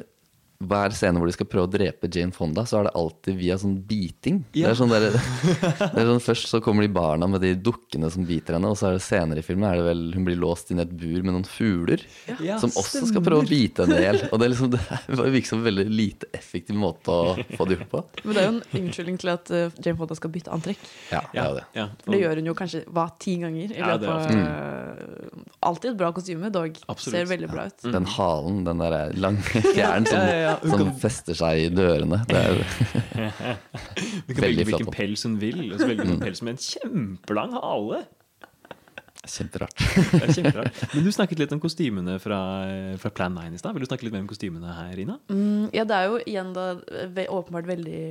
Hver 0.64 0.94
scene 0.94 1.18
hvor 1.18 1.26
de 1.28 1.34
skal 1.34 1.48
prøve 1.50 1.66
å 1.66 1.70
drepe 1.72 2.08
Jane 2.14 2.32
Fonda, 2.32 2.62
så 2.64 2.78
er 2.78 2.86
det 2.86 2.92
alltid 2.96 3.36
via 3.36 3.56
sånn 3.58 3.74
biting. 3.88 4.36
Ja. 4.54 4.68
Det, 4.68 4.70
er 4.70 4.78
sånn 4.78 4.92
der, 4.92 5.06
det 5.94 5.98
er 6.00 6.06
sånn 6.08 6.22
Først 6.24 6.48
så 6.48 6.60
kommer 6.64 6.86
de 6.86 6.92
barna 6.94 7.26
med 7.28 7.42
de 7.44 7.50
dukkene 7.58 8.08
som 8.14 8.24
biter 8.24 8.56
henne, 8.56 8.70
og 8.70 8.78
så 8.78 8.88
er 8.92 8.96
det 8.96 9.02
senere 9.04 9.42
i 9.42 9.44
filmen 9.44 9.66
er 9.68 9.80
det 9.82 9.86
vel 9.88 10.04
hun 10.14 10.24
blir 10.28 10.38
låst 10.40 10.70
inn 10.72 10.78
i 10.80 10.84
et 10.86 10.94
bur 10.94 11.18
med 11.26 11.34
noen 11.34 11.44
fugler. 11.48 12.04
Ja, 12.38 12.56
som 12.62 12.70
også 12.70 13.00
stemmer. 13.00 13.10
skal 13.12 13.26
prøve 13.26 13.44
å 13.44 13.48
bite 13.50 13.84
henne 13.84 13.98
i 13.98 14.06
hjel. 14.06 14.20
Og 14.30 14.40
det, 14.40 14.50
liksom, 14.54 14.70
det 14.74 14.80
er- 14.86 15.34
virker 15.34 15.50
som 15.50 15.60
en 15.60 15.66
veldig 15.68 15.86
lite 15.90 16.30
effektiv 16.38 16.78
måte 16.80 17.10
å 17.12 17.34
få 17.58 17.66
det 17.68 17.80
gjort 17.80 17.90
på. 17.92 18.04
Men 18.24 18.32
det 18.38 18.44
er 18.44 18.48
jo 18.48 18.54
en 18.54 18.62
unnskyldning 18.84 19.20
til 19.24 19.32
at 19.34 19.50
eh, 19.58 19.66
Jane 19.84 19.98
Fonda 20.00 20.16
skal 20.18 20.32
bytte 20.38 20.54
antrekk. 20.54 20.86
Ja, 21.10 21.24
det 21.34 21.42
er 21.44 21.58
det. 21.58 21.66
Ja, 21.76 21.88
For 22.04 22.14
det 22.14 22.22
gjør 22.22 22.40
hun 22.40 22.50
jo 22.52 22.56
kanskje 22.62 22.84
hva, 22.94 23.08
ti 23.20 23.36
ganger 23.42 23.74
i 23.74 23.82
løpet 23.82 24.08
av 24.14 24.22
Mm. 24.34 25.44
Alltid 25.64 25.90
et 25.92 25.96
bra 26.00 26.10
kostyme, 26.12 26.50
dog. 26.52 26.76
Absolutt. 26.92 27.14
Ser 27.16 27.28
veldig 27.30 27.48
bra 27.50 27.66
ut. 27.70 27.84
Den 27.94 28.06
halen, 28.16 28.58
den 28.66 28.80
der 28.82 29.14
lange 29.20 29.42
fjæren 29.76 30.06
som, 30.08 30.20
Ja, 30.44 30.54
som 30.62 30.78
kan- 30.84 30.94
fester 31.02 31.38
seg 31.38 31.64
i 31.66 31.70
dørene. 31.74 32.20
Det 32.28 32.42
er 32.42 32.58
Hun 32.58 34.34
kan 34.34 34.42
Veldig 34.42 34.42
velge 34.44 34.68
flott 34.68 34.84
hvilken 34.84 34.92
pels 34.98 35.24
hun 35.26 35.38
vil, 35.42 35.64
og 35.72 35.80
så 35.80 35.88
velger 35.90 36.04
hun 36.10 36.18
en 36.18 36.22
pels 36.28 36.44
med 36.44 36.56
en 36.56 36.62
kjempelang 36.68 37.56
hale. 37.60 38.04
kjemperart. 39.24 39.72
Det 39.80 40.18
er 40.20 40.32
kjemperart. 40.36 40.80
Men 40.92 41.04
du 41.06 41.10
snakket 41.14 41.38
litt 41.40 41.52
om 41.56 41.60
kostymene 41.62 42.18
fra, 42.20 42.38
fra 43.00 43.10
Plan 43.16 43.32
9 43.32 43.54
i 43.56 43.60
stad. 43.62 43.72
Vil 43.72 43.80
du 43.80 43.88
snakke 43.88 44.04
litt 44.04 44.12
mer 44.12 44.20
om 44.20 44.28
kostymene 44.28 44.74
her, 44.76 44.98
Ina? 45.00 45.14
Mm, 45.32 45.70
ja, 45.72 45.86
det 45.88 45.96
er 45.96 46.10
jo 46.10 46.18
igjen 46.28 46.50
da 46.52 46.66
ve- 47.16 47.24
åpenbart 47.32 47.70
veldig 47.70 48.02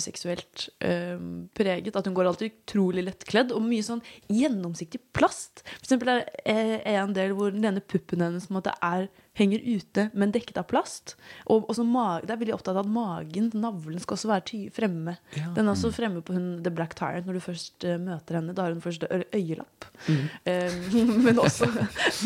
seksuelt 0.00 0.68
eh, 0.80 1.20
preget. 1.60 1.92
At 2.00 2.08
hun 2.08 2.16
går 2.16 2.30
alltid 2.30 2.54
utrolig 2.54 3.04
lettkledd, 3.04 3.52
og 3.52 3.66
mye 3.68 3.84
sånn 3.84 4.00
gjennomsiktig 4.32 5.02
plast. 5.12 5.60
For 5.76 5.84
eksempel 5.90 6.14
er 6.14 6.24
det 6.24 6.40
eh, 6.56 6.96
en 7.02 7.12
del 7.20 7.36
hvor 7.36 7.52
den 7.52 7.68
ene 7.68 7.84
puppen 7.84 8.24
hennes 8.24 8.48
på 8.48 8.54
en 8.56 8.60
måte 8.62 8.72
er, 8.80 9.10
henger 9.36 9.60
ute, 9.64 10.08
men 10.16 10.32
dekket 10.34 10.58
av 10.60 10.66
plast. 10.70 11.14
Og 11.52 11.68
også 11.70 11.84
mage, 11.86 12.24
det 12.26 12.34
er 12.34 12.40
veldig 12.40 12.54
opptatt 12.56 12.76
av 12.76 12.84
at 12.84 12.92
magen, 12.92 13.50
navlen, 13.56 14.00
skal 14.02 14.16
også 14.16 14.30
være 14.30 14.44
ty 14.48 14.60
fremme. 14.74 15.16
Ja. 15.36 15.50
Den 15.56 15.66
er 15.66 15.74
også 15.74 15.92
fremme 15.94 16.22
på 16.24 16.36
hun, 16.36 16.48
The 16.64 16.72
Black 16.72 16.96
Tyrant 16.98 17.28
når 17.28 17.38
du 17.38 17.42
først 17.44 17.86
uh, 17.86 17.96
møter 18.00 18.40
henne. 18.40 18.54
Da 18.56 18.66
har 18.66 18.74
hun 18.74 18.84
først 18.84 19.04
øyelapp. 19.10 19.88
Mm. 20.06 20.22
Uh, 20.48 20.78
men, 21.26 21.40
også, 21.42 21.68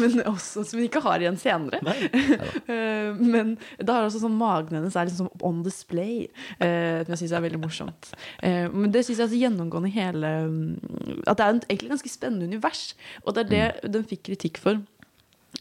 men 0.03 0.23
også 0.31 0.65
som 0.65 0.79
hun 0.79 0.87
ikke 0.87 1.03
har 1.07 1.25
igjen 1.25 1.41
senere. 1.41 1.83
uh, 1.83 3.19
men 3.35 3.57
da 3.81 3.99
har 3.99 4.09
også 4.09 4.23
sånn 4.23 4.39
magen 4.39 4.79
hennes 4.79 4.97
er 4.97 5.11
liksom 5.11 5.33
on 5.47 5.65
display, 5.67 6.29
som 6.61 7.11
jeg 7.11 7.21
syns 7.23 7.35
er 7.35 7.43
veldig 7.43 7.61
morsomt. 7.61 8.13
Men 8.41 8.93
det 8.95 9.03
syns 9.07 9.19
jeg 9.19 9.27
er 9.27 9.33
så 9.33 9.41
gjennomgående 9.41 9.91
hele 9.93 10.31
mm, 10.47 11.25
At 11.29 11.41
det 11.41 11.45
er 11.45 11.55
en, 11.55 11.63
egentlig 11.67 11.93
ganske 11.95 12.13
spennende 12.13 12.49
univers. 12.51 12.83
Og 13.25 13.35
det 13.37 13.47
er 13.47 13.51
det 13.51 13.93
den 13.97 14.07
fikk 14.07 14.29
kritikk 14.31 14.61
for. 14.63 14.81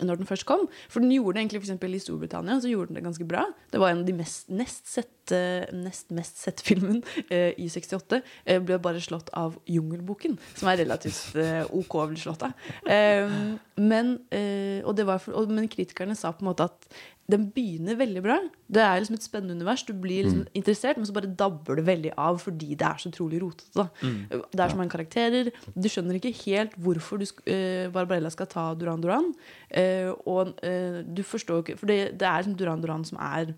Når 0.06 0.22
den 0.22 0.30
først 0.30 0.48
kom. 0.50 0.68
For 0.92 1.04
den 1.04 1.12
gjorde 1.14 1.38
det 1.38 1.44
egentlig 1.44 1.64
for 1.64 1.88
i 1.90 2.02
Storbritannia 2.02 2.60
så 2.62 2.72
gjorde 2.72 2.92
den 2.92 3.00
det 3.00 3.06
ganske 3.08 3.28
bra. 3.28 3.46
Det 3.72 3.82
var 3.82 3.94
en 3.94 4.04
av 4.04 4.08
de 4.08 4.16
mest, 4.18 4.50
nest, 4.50 4.88
sette, 4.90 5.42
nest 5.76 6.12
mest 6.16 6.42
sette 6.42 6.66
filmen 6.66 7.02
eh, 7.30 7.54
i 7.58 7.70
68. 7.72 8.22
Eh, 8.46 8.62
ble 8.64 8.80
bare 8.82 9.04
slått 9.04 9.32
av 9.38 9.58
Jungelboken, 9.70 10.38
som 10.56 10.72
er 10.72 10.82
relativt 10.84 11.38
eh, 11.40 11.64
OK 11.76 12.00
å 12.00 12.08
bli 12.12 12.22
slått 12.22 12.48
av. 12.48 12.68
Eh, 12.90 13.38
men, 13.80 14.16
eh, 14.36 14.82
og 14.88 15.00
for, 15.20 15.36
og, 15.40 15.54
men 15.54 15.70
kritikerne 15.72 16.18
sa 16.18 16.34
på 16.34 16.46
en 16.46 16.52
måte 16.52 16.70
at 16.70 16.90
den 17.30 17.46
begynner 17.54 17.98
veldig 18.00 18.22
bra. 18.26 18.38
Det 18.70 18.82
er 18.82 19.00
liksom 19.00 19.18
et 19.20 19.26
spennende 19.26 19.54
univers. 19.58 19.84
Du 19.86 19.94
blir 19.94 20.24
liksom 20.26 20.46
Mm. 20.46 20.54
interessert, 20.56 20.98
men 20.98 21.06
så 21.06 21.14
bare 21.14 21.30
dabber 21.36 21.76
det 21.78 21.86
veldig 21.86 22.14
av 22.18 22.40
fordi 22.42 22.76
det 22.76 22.82
er 22.88 22.98
så 22.98 23.12
utrolig 23.12 23.42
rotete. 23.42 23.90
Mm. 24.02 24.44
Det 24.52 24.60
er 24.60 24.70
så 24.70 24.78
mange 24.78 24.92
karakterer. 24.92 25.52
Du 25.76 25.88
skjønner 25.90 26.18
ikke 26.18 26.34
helt 26.46 26.74
hvorfor 26.76 27.20
du, 27.20 27.26
eh, 27.46 27.90
Barbarella 27.90 28.32
skal 28.32 28.48
ta 28.48 28.74
Duran 28.74 29.02
Duran. 29.02 29.34
Uh, 29.70 30.14
og 30.26 30.54
uh, 30.64 31.04
du 31.04 31.22
forstår 31.22 31.62
ikke 31.64 31.78
For 31.78 31.86
det, 31.86 32.18
det 32.18 32.26
er 32.26 32.42
liksom 32.42 32.58
Duran 32.58 32.82
Duran 32.82 33.06
som 33.06 33.20
er 33.22 33.54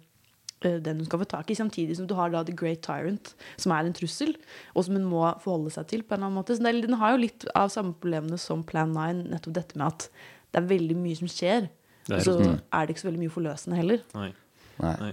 den 0.61 0.97
hun 0.97 1.05
skal 1.05 1.19
få 1.19 1.25
tak 1.25 1.49
i, 1.49 1.55
samtidig 1.55 1.95
som 1.97 2.05
du 2.05 2.13
har 2.13 2.29
da 2.29 2.43
The 2.43 2.53
Great 2.53 2.83
Tyrant, 2.83 3.33
som 3.57 3.71
er 3.71 3.87
en 3.87 3.93
trussel, 3.93 4.35
og 4.75 4.85
som 4.85 4.93
hun 4.93 5.07
må 5.09 5.23
forholde 5.41 5.71
seg 5.73 5.87
til 5.87 6.03
på 6.03 6.13
en 6.13 6.19
eller 6.19 6.27
annen 6.27 6.37
måte. 6.37 6.55
Så 6.55 6.61
den 6.61 6.99
har 7.01 7.15
jo 7.15 7.23
litt 7.23 7.45
av 7.55 7.71
samme 7.73 7.95
problemene 7.97 8.37
som 8.37 8.61
Plan 8.63 8.93
9, 8.93 9.23
nettopp 9.31 9.55
dette 9.57 9.79
med 9.79 9.87
at 9.87 10.09
det 10.51 10.61
er 10.61 10.67
veldig 10.69 10.97
mye 10.99 11.17
som 11.17 11.31
skjer. 11.31 11.69
Er 12.09 12.15
Og 12.17 12.23
så. 12.25 12.59
Er 12.73 12.85
det 12.87 12.95
ikke 12.95 13.03
så 13.03 13.09
veldig 13.11 13.21
mye 13.25 13.33
forløsende 13.35 13.75
heller. 13.77 13.99
Nei, 14.15 14.31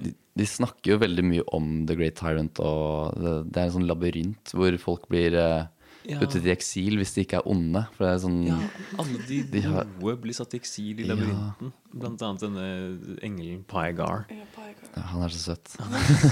de, 0.02 0.14
de 0.38 0.44
snakker 0.48 0.94
jo 0.94 0.98
veldig 1.02 1.24
mye 1.28 1.42
om 1.52 1.84
The 1.86 1.94
Great 1.98 2.14
Tyrant, 2.16 2.58
og 2.64 3.18
det, 3.20 3.32
det 3.52 3.60
er 3.60 3.66
en 3.68 3.74
sånn 3.80 3.88
labyrint 3.90 4.54
hvor 4.56 4.78
folk 4.80 5.08
blir 5.12 5.34
eh, 5.36 5.66
Ja. 6.08 6.16
puttet 6.22 6.46
i 6.46 6.52
eksil 6.54 6.94
hvis 6.96 7.10
de 7.12 7.20
ikke 7.26 7.36
er 7.42 7.48
onde. 7.50 7.82
For 7.92 8.06
det 8.06 8.12
er 8.14 8.20
sånn 8.22 8.38
Ja, 8.46 8.56
alle 9.02 9.18
de, 9.28 9.42
De 9.52 9.60
har- 9.60 9.84
gode 10.00 10.14
blir 10.22 10.32
satt 10.32 10.54
i 10.54 10.60
eksil 10.62 11.02
i 11.02 11.04
Ja. 11.04 11.10
labyrinten. 11.12 11.72
Blant 11.92 12.22
annet 12.22 12.40
denne 12.46 13.18
engelen 13.20 13.64
Pygar. 13.68 14.24
ja, 14.30 15.02
Han 15.10 15.22
er 15.26 15.28
så 15.28 15.52
søt. 15.52 15.68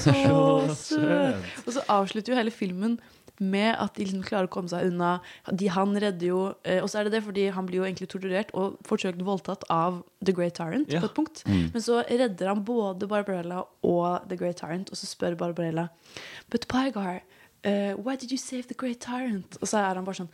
Så 0.01 0.15
søt! 0.87 1.45
Og 1.67 1.73
så 1.77 1.85
avslutter 1.93 2.33
jo 2.33 2.39
hele 2.39 2.51
filmen 2.55 2.97
med 3.41 3.75
at 3.79 3.95
de 3.97 4.05
liksom 4.05 4.23
klarer 4.27 4.49
å 4.49 4.53
komme 4.53 4.69
seg 4.73 4.87
unna. 4.91 5.21
De, 5.53 5.69
han 5.69 5.93
redder 6.01 6.27
jo 6.31 6.41
eh, 6.65 6.83
Og 6.83 6.89
så 6.91 6.99
er 7.01 7.05
det 7.09 7.13
det 7.17 7.23
fordi 7.27 7.49
han 7.53 7.67
blir 7.69 7.83
jo 7.83 7.85
egentlig 7.85 8.09
torturert 8.09 8.51
og 8.55 8.79
forsøkt 8.89 9.23
voldtatt 9.27 9.65
av 9.71 10.03
The 10.25 10.33
Great 10.33 10.55
Tyrant 10.57 10.91
Ja. 10.93 11.01
på 11.01 11.11
et 11.11 11.15
punkt. 11.19 11.43
Mm. 11.47 11.71
Men 11.75 11.83
så 11.83 12.03
redder 12.09 12.49
han 12.53 12.65
både 12.65 13.09
Barbarella 13.11 13.65
og 13.83 14.29
The 14.29 14.37
Great 14.41 14.57
Tyrant, 14.63 14.91
og 14.91 14.97
så 14.97 15.07
spør 15.07 15.37
Barbarella 15.37 15.89
But 16.51 16.67
Pygar, 16.69 17.21
uh, 17.67 17.95
why 18.01 18.17
did 18.17 18.31
you 18.33 18.39
save 18.39 18.63
The 18.69 18.75
Great 18.79 19.01
Tyrant? 19.01 19.59
Og 19.61 19.69
så 19.69 19.79
er 19.83 19.95
han 20.01 20.05
bare 20.07 20.23
sånn 20.25 20.33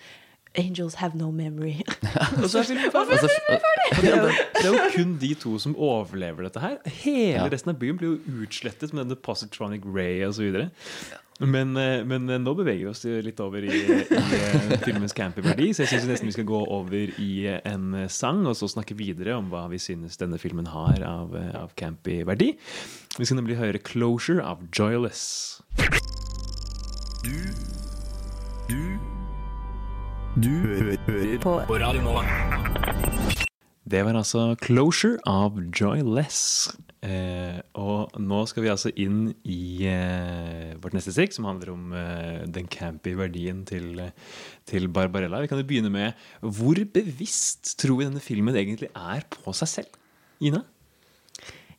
Angels 0.58 0.94
have 1.00 1.14
no 1.16 1.30
memory. 1.30 1.80
Og 2.42 2.48
så 2.50 2.60
er 2.60 2.68
filmen 2.68 2.84
er 2.84 2.92
ferdig. 2.92 3.18
filmen 3.96 4.28
Det 4.52 4.64
er, 4.64 4.66
jo, 4.66 4.74
kun 4.94 5.14
de 5.20 5.34
to 5.40 5.56
som 5.62 5.76
overlever 5.76 6.44
dette 6.48 6.60
her. 6.60 6.76
Hele 7.02 7.38
Ja. 7.38 7.48
resten 7.48 7.72
av 7.72 7.78
byen 7.80 7.96
blir 8.00 8.14
jo 8.14 8.42
utslettet 8.44 8.92
med 8.92 9.06
denne 9.06 9.16
positronic 9.16 9.86
ray 9.88 10.20
osv. 10.26 10.68
Men, 11.42 11.72
eh, 11.76 12.04
men 12.06 12.28
eh, 12.30 12.38
nå 12.38 12.52
beveger 12.54 12.84
vi 12.84 12.90
oss 12.92 13.02
litt 13.24 13.40
over 13.42 13.64
i, 13.64 13.70
i 13.72 13.96
eh, 13.98 14.76
filmens 14.84 15.14
campingverdi, 15.16 15.72
så 15.74 15.82
jeg 15.82 15.94
syns 15.94 16.06
nesten 16.10 16.28
vi 16.28 16.34
skal 16.36 16.46
gå 16.46 16.60
over 16.70 17.14
i 17.18 17.32
en 17.64 18.04
sang 18.12 18.44
og 18.46 18.54
så 18.58 18.68
snakke 18.70 18.94
videre 18.98 19.34
om 19.40 19.48
hva 19.50 19.64
vi 19.72 19.80
synes 19.82 20.20
denne 20.20 20.38
filmen 20.38 20.68
har 20.70 21.02
av, 21.08 21.34
av 21.58 21.72
campingverdi. 21.80 22.52
Vi 23.18 23.24
skal 23.26 23.40
nemlig 23.40 23.58
høre 23.58 23.80
'Closure' 23.80 24.44
av 24.44 24.62
Joyless. 24.70 25.62
Du 27.24 27.34
Du 28.68 29.11
Du 30.32 30.48
hører 30.48 30.96
på. 31.44 31.58
Radio 31.68 32.00
Nova. 32.00 32.22
Det 33.84 34.00
var 34.00 34.16
altså 34.16 34.54
'Closure' 34.56 35.18
av 35.28 35.58
Joyless. 35.76 36.72
Eh, 37.04 37.60
og 37.76 38.16
nå 38.16 38.38
skal 38.48 38.64
vi 38.64 38.70
altså 38.72 38.88
inn 38.96 39.34
i 39.44 39.84
eh, 39.84 40.72
vårt 40.80 40.96
neste 40.96 41.12
stikk, 41.12 41.34
som 41.36 41.44
handler 41.44 41.74
om 41.74 41.92
eh, 41.92 42.46
den 42.48 42.64
campy 42.64 43.12
verdien 43.12 43.60
til, 43.68 44.00
til 44.64 44.88
Barbarella. 44.88 45.42
Vi 45.42 45.50
kan 45.52 45.60
jo 45.60 45.68
begynne 45.68 45.92
med 45.92 46.16
hvor 46.40 46.80
bevisst 46.80 47.74
tror 47.76 48.00
vi 48.00 48.08
denne 48.08 48.24
filmen 48.24 48.56
egentlig 48.56 48.88
er 48.96 49.28
på 49.28 49.52
seg 49.52 49.68
selv? 49.68 50.00
Ina? 50.40 50.62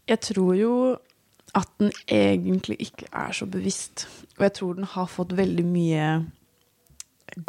Jeg 0.05 0.21
tror 0.29 0.53
jo 0.53 0.75
at 1.57 1.73
den 1.81 1.89
egentlig 2.05 2.77
ikke 2.85 3.09
er 3.09 3.33
så 3.33 3.49
bevisst. 3.49 4.05
Og 4.37 4.45
jeg 4.45 4.57
tror 4.61 4.77
den 4.77 4.93
har 4.93 5.09
fått 5.09 5.33
veldig 5.41 5.65
mye 5.65 6.07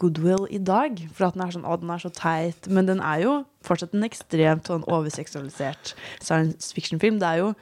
goodwill 0.01 0.47
i 0.51 0.61
dag. 0.62 1.01
For 1.14 1.28
at 1.28 1.37
den 1.37 1.45
er 1.45 1.55
sånn, 1.55 1.66
å, 1.68 1.78
den 1.80 1.93
er 1.93 2.03
så 2.03 2.11
teit. 2.14 2.68
Men 2.72 2.89
den 2.91 3.03
er 3.05 3.22
jo 3.24 3.39
fortsatt 3.66 3.95
en 3.97 4.07
ekstremt 4.07 4.70
sånn 4.70 4.87
overseksualisert 4.91 5.95
science 6.18 6.74
fiction-film. 6.76 7.20
Det 7.22 7.30
er 7.30 7.43
jo 7.45 7.55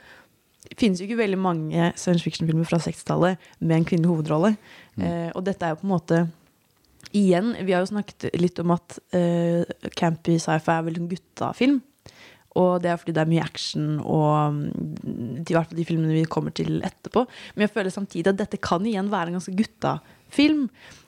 det 0.62 0.78
finnes 0.78 1.00
jo 1.02 1.08
ikke 1.08 1.18
veldig 1.18 1.40
mange 1.42 1.88
science 1.98 2.22
fiction-filmer 2.24 2.64
fra 2.68 2.78
60-tallet 2.80 3.50
med 3.60 3.76
en 3.76 3.86
kvinnelig 3.88 4.12
hovedrolle. 4.12 4.54
Eh, 4.96 5.28
og 5.34 5.42
dette 5.44 5.66
er 5.66 5.74
jo 5.74 5.82
på 5.82 5.88
en 5.88 5.96
måte 5.96 6.22
Igjen, 7.12 7.50
vi 7.66 7.74
har 7.74 7.82
jo 7.82 7.90
snakket 7.90 8.30
litt 8.40 8.56
om 8.62 8.70
at 8.72 8.94
eh, 9.12 9.68
campy 9.98 10.38
sci-fi 10.40 10.70
er 10.72 10.84
vel 10.86 10.96
en 10.96 11.10
guttafilm. 11.10 11.74
Og 12.56 12.78
det 12.80 12.88
er 12.88 12.96
fordi 13.00 13.12
det 13.16 13.20
er 13.20 13.28
mye 13.28 13.44
action 13.44 13.98
og 14.00 14.56
mm, 14.56 15.42
i 15.42 15.52
hvert 15.52 15.68
fall 15.68 15.76
de 15.76 15.86
filmene 15.88 16.16
vi 16.16 16.24
kommer 16.30 16.54
til 16.56 16.80
etterpå. 16.84 17.26
Men 17.52 17.66
jeg 17.66 17.74
føler 17.74 17.92
samtidig 17.92 18.32
at 18.32 18.40
dette 18.40 18.60
kan 18.64 18.86
igjen 18.88 19.10
være 19.12 19.32
en 19.32 19.38
ganske 19.38 19.54
guttafilm. 19.58 20.18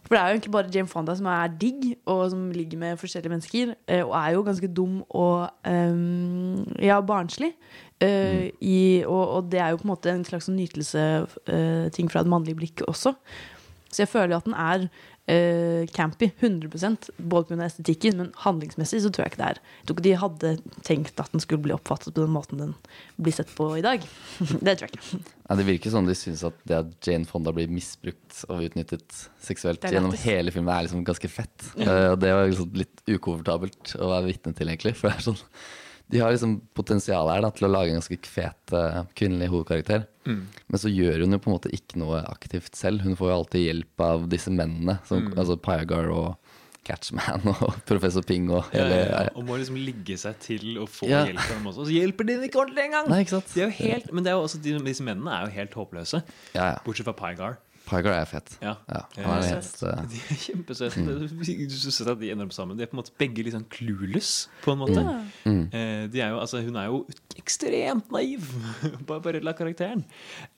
For 0.05 0.13
det 0.13 0.21
er 0.21 0.29
jo 0.29 0.35
egentlig 0.37 0.53
bare 0.53 0.71
Jane 0.75 0.91
Fonda 0.91 1.15
som 1.17 1.27
er 1.33 1.53
digg, 1.61 1.87
og 2.05 2.27
som 2.31 2.51
ligger 2.53 2.79
med 2.79 2.99
forskjellige 3.01 3.33
mennesker. 3.33 3.75
eh, 3.89 4.03
Og 4.05 4.13
er 4.19 4.35
jo 4.35 4.43
ganske 4.45 4.69
dum 4.69 4.99
og 5.09 5.49
um, 5.65 6.61
ja, 6.83 7.01
barnslig. 7.01 7.55
Eh, 8.05 8.51
i, 8.61 9.03
og, 9.07 9.29
og 9.39 9.51
det 9.53 9.61
er 9.61 9.73
jo 9.73 9.81
på 9.81 9.89
en 9.89 9.95
måte 9.95 10.13
en 10.13 10.25
slags 10.29 10.51
sånn 10.51 10.59
nytelse-ting 10.61 12.11
fra 12.13 12.21
et 12.21 12.29
mannlig 12.29 12.57
blikk 12.59 12.85
også. 12.87 13.15
Så 13.89 14.03
jeg 14.03 14.11
føler 14.11 14.35
jo 14.35 14.43
at 14.43 14.49
den 14.51 14.59
er 14.59 14.89
eh, 15.27 15.87
campy 15.95 16.31
100 16.41 17.13
både 17.17 17.49
pga. 17.49 17.65
estetikken, 17.65 18.17
men 18.19 18.33
handlingsmessig 18.45 19.03
så 19.05 19.11
tror 19.11 19.25
jeg 19.25 19.35
ikke 19.35 19.43
det 19.43 19.51
er. 19.53 19.61
Jeg 19.79 19.87
tror 19.87 19.97
ikke 19.97 20.07
de 20.07 20.17
hadde 20.23 20.53
tenkt 20.87 21.23
at 21.23 21.33
den 21.33 21.45
skulle 21.45 21.65
bli 21.65 21.77
oppfattet 21.77 22.15
på 22.15 22.25
den 22.25 22.35
måten 22.35 22.61
den 22.61 22.75
blir 23.17 23.37
sett 23.37 23.53
på 23.57 23.71
i 23.79 23.85
dag. 23.85 24.05
det 24.67 24.77
tror 24.79 24.89
jeg 24.89 24.99
ikke. 24.99 25.23
Ja, 25.45 25.59
det 25.61 25.69
virker 25.69 25.93
som 25.93 26.09
de 26.09 26.17
syns 26.19 26.45
at 26.49 26.59
det 26.69 26.81
at 26.81 27.09
Jane 27.09 27.29
Fonda 27.29 27.53
blir 27.57 27.73
misbrukt 27.73 28.45
og 28.49 28.65
utnyttet 28.65 29.25
seksuelt 29.45 29.85
gjennom 29.85 30.15
hele 30.25 30.53
filmen, 30.55 30.73
er 30.73 30.87
liksom 30.87 31.07
ganske 31.07 31.31
fett. 31.33 31.71
Eh, 31.77 32.13
det 32.21 32.35
var 32.35 32.51
liksom 32.51 32.77
litt 32.81 33.05
ukomfortabelt 33.09 33.97
å 34.01 34.13
være 34.13 34.31
vitne 34.33 34.55
til, 34.57 34.73
egentlig. 34.73 34.97
For 34.99 35.11
det 35.11 35.19
er 35.19 35.29
sånn 35.33 35.43
de 36.13 36.21
har 36.21 36.33
liksom 36.35 36.59
potensial 36.77 37.31
her 37.33 37.41
da, 37.45 37.51
til 37.55 37.67
å 37.67 37.71
lage 37.73 37.93
en 37.93 37.99
ganske 37.99 38.19
fet 38.29 38.75
eh, 38.77 38.99
kvinnelig 39.17 39.49
hovedkarakter. 39.53 40.05
Mm. 40.29 40.43
Men 40.69 40.81
så 40.81 40.93
gjør 40.93 41.25
hun 41.25 41.33
jo 41.37 41.41
på 41.41 41.51
en 41.51 41.57
måte 41.57 41.73
ikke 41.75 42.01
noe 42.01 42.21
aktivt 42.29 42.77
selv. 42.77 43.05
Hun 43.07 43.17
får 43.19 43.31
jo 43.31 43.37
alltid 43.39 43.65
hjelp 43.65 44.05
av 44.05 44.29
disse 44.33 44.53
mennene. 44.53 44.99
Som, 45.09 45.25
Mm. 45.25 45.39
Altså 45.41 45.57
Pygar 45.57 46.11
og 46.13 46.35
Catchman 46.85 47.47
og 47.55 47.79
Professor 47.89 48.25
Ping 48.27 48.51
og 48.53 48.69
Ja, 48.77 48.85
ja, 48.85 49.05
ja. 49.09 49.33
Og 49.35 49.47
må 49.49 49.57
liksom 49.57 49.79
ligge 49.81 50.19
seg 50.21 50.37
til 50.45 50.77
å 50.83 50.87
få 50.91 51.09
hjelp 51.09 51.41
av 51.41 51.53
dem 51.57 51.69
også. 51.71 51.85
Og 51.85 51.89
så 51.89 51.95
hjelper 51.97 52.29
de 52.29 52.37
ikke 52.45 52.61
ordentlig 52.61 52.85
engang! 52.91 53.09
Nei, 53.09 53.23
ikke 53.25 53.39
sant? 53.39 53.49
De 53.55 53.63
er 53.65 53.71
jo 53.71 53.77
helt, 53.79 54.11
men 54.13 54.27
er 54.29 54.37
jo 54.37 54.43
også, 54.45 54.61
de, 54.65 54.75
disse 54.85 55.07
mennene 55.07 55.33
er 55.39 55.47
jo 55.49 55.55
helt 55.57 55.79
håpløse. 55.81 56.21
Ja, 56.53 56.75
ja. 56.75 56.83
Bortsett 56.85 57.09
fra 57.09 57.17
Pygar. 57.17 57.57
Pygar 57.85 58.15
er 58.17 58.25
fett. 58.29 58.55
Ja. 58.65 58.77
han 58.89 59.43
er 59.43 59.49
helt, 59.51 59.83
uh, 59.85 60.03
De 60.13 60.21
er 60.33 60.39
kjempesøte. 60.41 61.03
Mm. 61.05 61.27
Du 61.69 61.75
synes 61.77 62.01
at 62.09 62.21
de 62.21 62.31
ender 62.33 62.49
opp 62.49 62.55
sammen. 62.57 62.79
De 62.79 62.85
er 62.87 62.89
på 62.89 62.97
en 62.97 63.03
måte 63.03 63.13
begge 63.21 63.45
litt 63.45 63.53
sånn 63.57 63.67
clueless, 63.73 64.31
på 64.65 64.73
en 64.73 64.81
måte. 64.81 65.03
Mm. 65.05 65.29
Mm. 65.45 65.63
Eh, 65.69 66.05
De 66.15 66.23
er 66.25 66.33
jo, 66.33 66.39
altså, 66.41 66.63
hun 66.65 66.79
er 66.81 66.89
jo 66.89 67.03
ekstremt 67.41 68.09
naiv, 68.15 68.47
på 68.83 69.05
Barbarella-karakteren. 69.11 70.05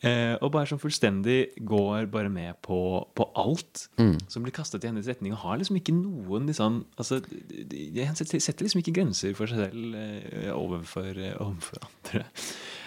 Eh, 0.06 0.36
og 0.38 0.52
bare 0.54 0.70
sånn 0.70 0.82
fullstendig 0.82 1.40
går 1.66 2.06
bare 2.14 2.30
med 2.32 2.60
på, 2.66 2.78
på 3.16 3.28
alt 3.42 3.86
Mm. 3.96 4.16
som 4.30 4.44
blir 4.44 4.52
kastet 4.54 4.84
i 4.84 4.88
hennes 4.90 5.06
retning. 5.08 5.32
Og 5.34 5.40
har 5.42 5.58
liksom 5.58 5.76
ikke 5.80 5.94
noen 5.96 6.46
liksom, 6.50 6.82
altså, 7.00 7.18
de, 7.26 8.06
setter 8.14 8.66
liksom 8.66 8.82
ikke 8.82 8.94
grenser 9.00 9.34
for 9.36 9.50
seg 9.50 9.66
selv 9.66 9.96
eh, 9.98 10.50
overfor, 10.54 11.16
overfor 11.42 11.82
andre. 11.88 12.24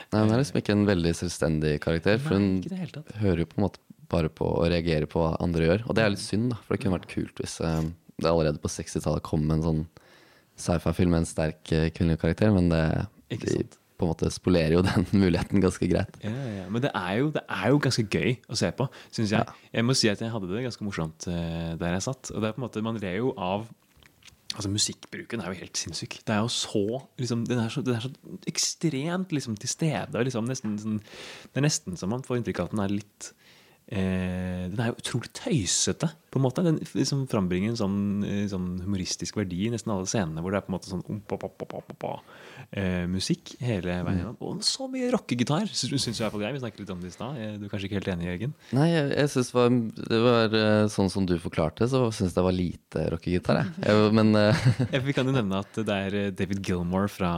Nei, 0.10 0.22
Hun 0.24 0.34
er 0.34 0.42
liksom 0.42 0.58
ikke 0.62 0.74
en 0.74 0.88
veldig 0.88 1.12
selvstendig 1.18 1.76
karakter. 1.84 2.18
For 2.24 2.38
hun 2.38 2.62
hører 3.22 3.44
jo 3.44 3.50
på 3.52 3.60
en 3.60 3.66
måte 3.68 3.82
bare 4.12 4.32
på 4.34 4.48
å 4.60 4.68
reagere 4.70 5.10
på 5.10 5.22
hva 5.22 5.36
andre 5.44 5.68
gjør. 5.68 5.88
Og 5.88 5.98
det 5.98 6.06
er 6.06 6.14
litt 6.14 6.24
synd, 6.24 6.52
da, 6.54 6.60
for 6.64 6.76
det 6.76 6.84
kunne 6.84 6.98
vært 6.98 7.12
kult 7.12 7.42
hvis 7.42 7.60
eh, 7.66 7.90
det 8.20 8.30
allerede 8.30 8.62
på 8.62 8.72
60-tallet 8.72 9.26
kom 9.26 9.46
en 9.54 9.66
sånn 9.66 9.84
sci-fi-film 10.60 11.14
med 11.16 11.24
en 11.24 11.30
sterk 11.30 11.72
eh, 11.76 11.92
kvinnelig 11.96 12.22
karakter, 12.24 12.52
men 12.56 12.72
det 12.74 12.84
de 13.30 13.62
på 14.00 14.08
en 14.08 14.14
måte 14.14 14.30
spolerer 14.32 14.78
jo 14.78 14.84
den 14.88 15.06
muligheten 15.12 15.64
ganske 15.64 15.90
greit. 15.92 16.16
Ja, 16.24 16.32
ja, 16.32 16.52
ja. 16.62 16.68
Men 16.72 16.86
det 16.86 16.94
er, 16.96 17.12
jo, 17.20 17.34
det 17.36 17.44
er 17.44 17.74
jo 17.74 17.82
ganske 17.84 18.06
gøy 18.08 18.38
å 18.48 18.60
se 18.60 18.72
på, 18.76 18.88
syns 19.12 19.36
jeg. 19.36 19.58
Jeg 19.76 19.86
må 19.86 19.96
si 19.98 20.12
at 20.12 20.24
jeg 20.24 20.32
hadde 20.32 20.50
det 20.52 20.64
ganske 20.66 20.88
morsomt 20.88 21.28
eh, 21.32 21.76
der 21.80 21.98
jeg 21.98 22.08
satt. 22.08 22.32
Og 22.32 22.40
det 22.40 22.50
er 22.50 22.56
på 22.56 22.64
en 22.64 22.68
måte, 22.68 22.86
Man 22.86 23.00
ler 23.02 23.20
jo 23.20 23.36
av 23.36 23.68
Altså 24.50 24.72
Musikkbruken 24.74 25.44
er 25.44 25.52
jo 25.54 25.60
helt 25.60 25.78
sinnssyk. 25.78 26.16
Det 26.26 26.34
er 26.34 26.40
jo 26.42 26.50
så, 26.50 26.80
liksom, 27.22 27.44
den, 27.46 27.60
er 27.62 27.70
så 27.70 27.84
den 27.86 28.00
er 28.00 28.02
så 28.02 28.10
ekstremt 28.50 29.30
liksom, 29.36 29.54
til 29.62 29.70
stede. 29.70 30.24
Liksom, 30.26 30.48
nesten, 30.50 30.74
sånn, 30.82 30.96
det 31.54 31.62
er 31.62 31.68
nesten 31.68 32.00
som 32.02 32.10
man 32.10 32.26
får 32.26 32.40
inntrykk 32.40 32.64
av 32.64 32.72
at 32.72 32.74
den 32.74 32.82
er 32.82 32.96
litt 32.96 33.30
eh, 33.92 34.66
Den 34.70 34.80
er 34.80 34.92
jo 34.92 35.00
utrolig 35.00 35.32
tøysete, 35.38 36.12
på 36.30 36.40
en 36.40 36.46
måte. 36.46 36.66
Den 36.66 36.80
liksom 36.94 37.26
frambringer 37.32 37.74
en 37.74 37.82
sånn, 37.82 38.00
eh, 38.28 38.46
sånn 38.52 38.72
humoristisk 38.86 39.40
verdi 39.40 39.66
i 39.66 39.74
nesten 39.74 39.94
alle 39.94 40.10
scenene 40.10 40.44
hvor 40.44 40.54
det 40.54 40.62
er 40.62 40.68
på 40.68 40.74
en 40.74 40.78
måte 40.78 40.92
sånn 40.92 41.24
pa, 41.28 41.40
pa, 41.42 41.50
pa, 41.50 41.82
pa, 41.90 42.14
eh, 42.72 43.06
musikk 43.10 43.54
hele 43.64 44.00
veien 44.06 44.22
gjennom. 44.22 44.38
Og 44.46 44.64
så 44.66 44.88
mye 44.92 45.10
rockegitar 45.14 45.70
syns 45.72 46.20
jeg 46.20 46.32
for 46.32 46.42
grei. 46.42 46.52
Vi 46.56 46.62
snakket 46.62 46.84
litt 46.84 46.94
om 46.94 47.02
det 47.04 47.12
i 47.12 47.16
stad. 47.16 47.38
Eh, 47.40 47.56
Du 47.60 47.66
er 47.66 47.72
kanskje 47.72 47.90
ikke 47.90 48.00
helt 48.00 48.12
enig, 48.14 48.28
Jørgen? 48.30 48.56
Nei, 48.78 48.88
jeg, 48.92 49.10
jeg 49.16 49.32
synes 49.34 49.52
det 49.52 49.58
var, 49.58 49.78
det 50.14 50.22
var 50.26 50.58
eh, 50.62 50.86
sånn 50.94 51.12
som 51.14 51.28
du 51.30 51.36
forklarte, 51.42 51.90
så 51.92 52.06
syns 52.10 52.32
jeg 52.32 52.38
det 52.40 52.46
var 52.48 52.58
lite 52.58 53.06
rockegitar, 53.16 53.62
jeg. 53.62 53.74
jeg. 53.90 54.14
Men 54.20 54.34
eh, 54.40 55.00
Vi 55.10 55.16
kan 55.18 55.30
jo 55.30 55.36
nevne 55.36 55.62
at 55.64 55.82
det 55.90 56.00
er 56.08 56.36
David 56.36 56.64
Gilmore 56.66 57.12
fra, 57.12 57.32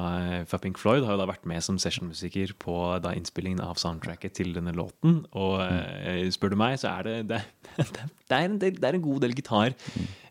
fra 0.49 0.61
Pink 0.61 0.82
Floyd 0.82 1.05
har 1.07 1.17
jo 1.17 1.24
da 1.24 1.30
vært 1.30 1.47
med 1.49 1.63
som 1.65 1.80
sessionmusiker 1.82 2.55
på 2.61 2.78
da 3.03 3.15
innspillingen 3.17 3.63
av 3.63 3.80
soundtracket 3.82 4.36
til 4.39 4.55
denne 4.57 4.76
låten. 4.78 5.22
Og 5.32 5.59
mm. 5.61 6.32
spør 6.36 6.55
du 6.55 6.59
meg, 6.61 6.80
så 6.82 6.95
er 6.97 7.07
det 7.07 7.17
det, 7.32 7.43
det, 7.78 7.88
det, 8.07 8.36
er, 8.36 8.43
en 8.45 8.59
del, 8.61 8.82
er 8.82 8.97
en 8.97 9.05
god 9.05 9.24
del 9.26 9.38
gitar 9.38 9.76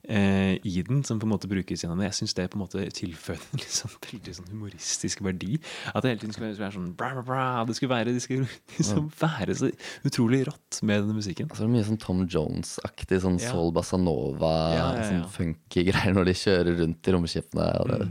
eh, 0.09 0.57
i 0.65 0.83
den 0.87 1.03
som 1.05 1.19
på 1.21 1.27
en 1.29 1.33
måte 1.35 1.49
brukes 1.51 1.83
gjennom 1.85 1.99
det. 2.01 2.09
Jeg 2.11 2.17
syns 2.21 2.35
det 2.39 2.47
på 2.53 2.59
en 2.59 2.63
måte 2.65 2.85
tilføyer 2.97 3.43
en 3.53 3.61
liksom 3.65 3.93
veldig 4.07 4.35
sånn 4.39 4.49
humoristisk 4.53 5.23
verdi. 5.27 5.59
At 5.93 6.03
det 6.03 6.13
hele 6.15 6.21
tiden 6.23 6.35
skulle 6.37 6.55
være 6.59 6.75
sånn 6.79 6.91
bra, 6.99 7.11
bra, 7.19 7.25
bra, 7.29 7.45
Det 7.69 7.77
skulle 7.79 7.93
være, 7.95 8.15
det 8.17 8.23
skulle 8.25 8.49
liksom 8.79 9.11
være 9.21 9.57
så 9.61 9.71
utrolig 10.09 10.43
rått 10.49 10.81
med 10.83 11.05
denne 11.05 11.17
musikken. 11.19 11.51
så 11.55 11.67
er 11.67 11.73
mye 11.75 11.87
sånn 11.87 12.01
Tom 12.01 12.25
Jones-aktig, 12.27 13.21
sånn 13.25 13.39
Ja. 13.41 13.53
Sol 13.55 13.73
bassanova, 13.77 14.55
Ja, 14.75 14.89
ja, 14.99 15.07
sånn 15.11 15.25
funky 15.37 15.87
greier 15.91 16.15
når 16.17 16.31
de 16.31 16.37
kjører 16.41 16.81
rundt 16.85 17.09
i 17.11 17.17
romskipene. 17.17 17.71
Og 17.81 17.89
det, 17.95 18.11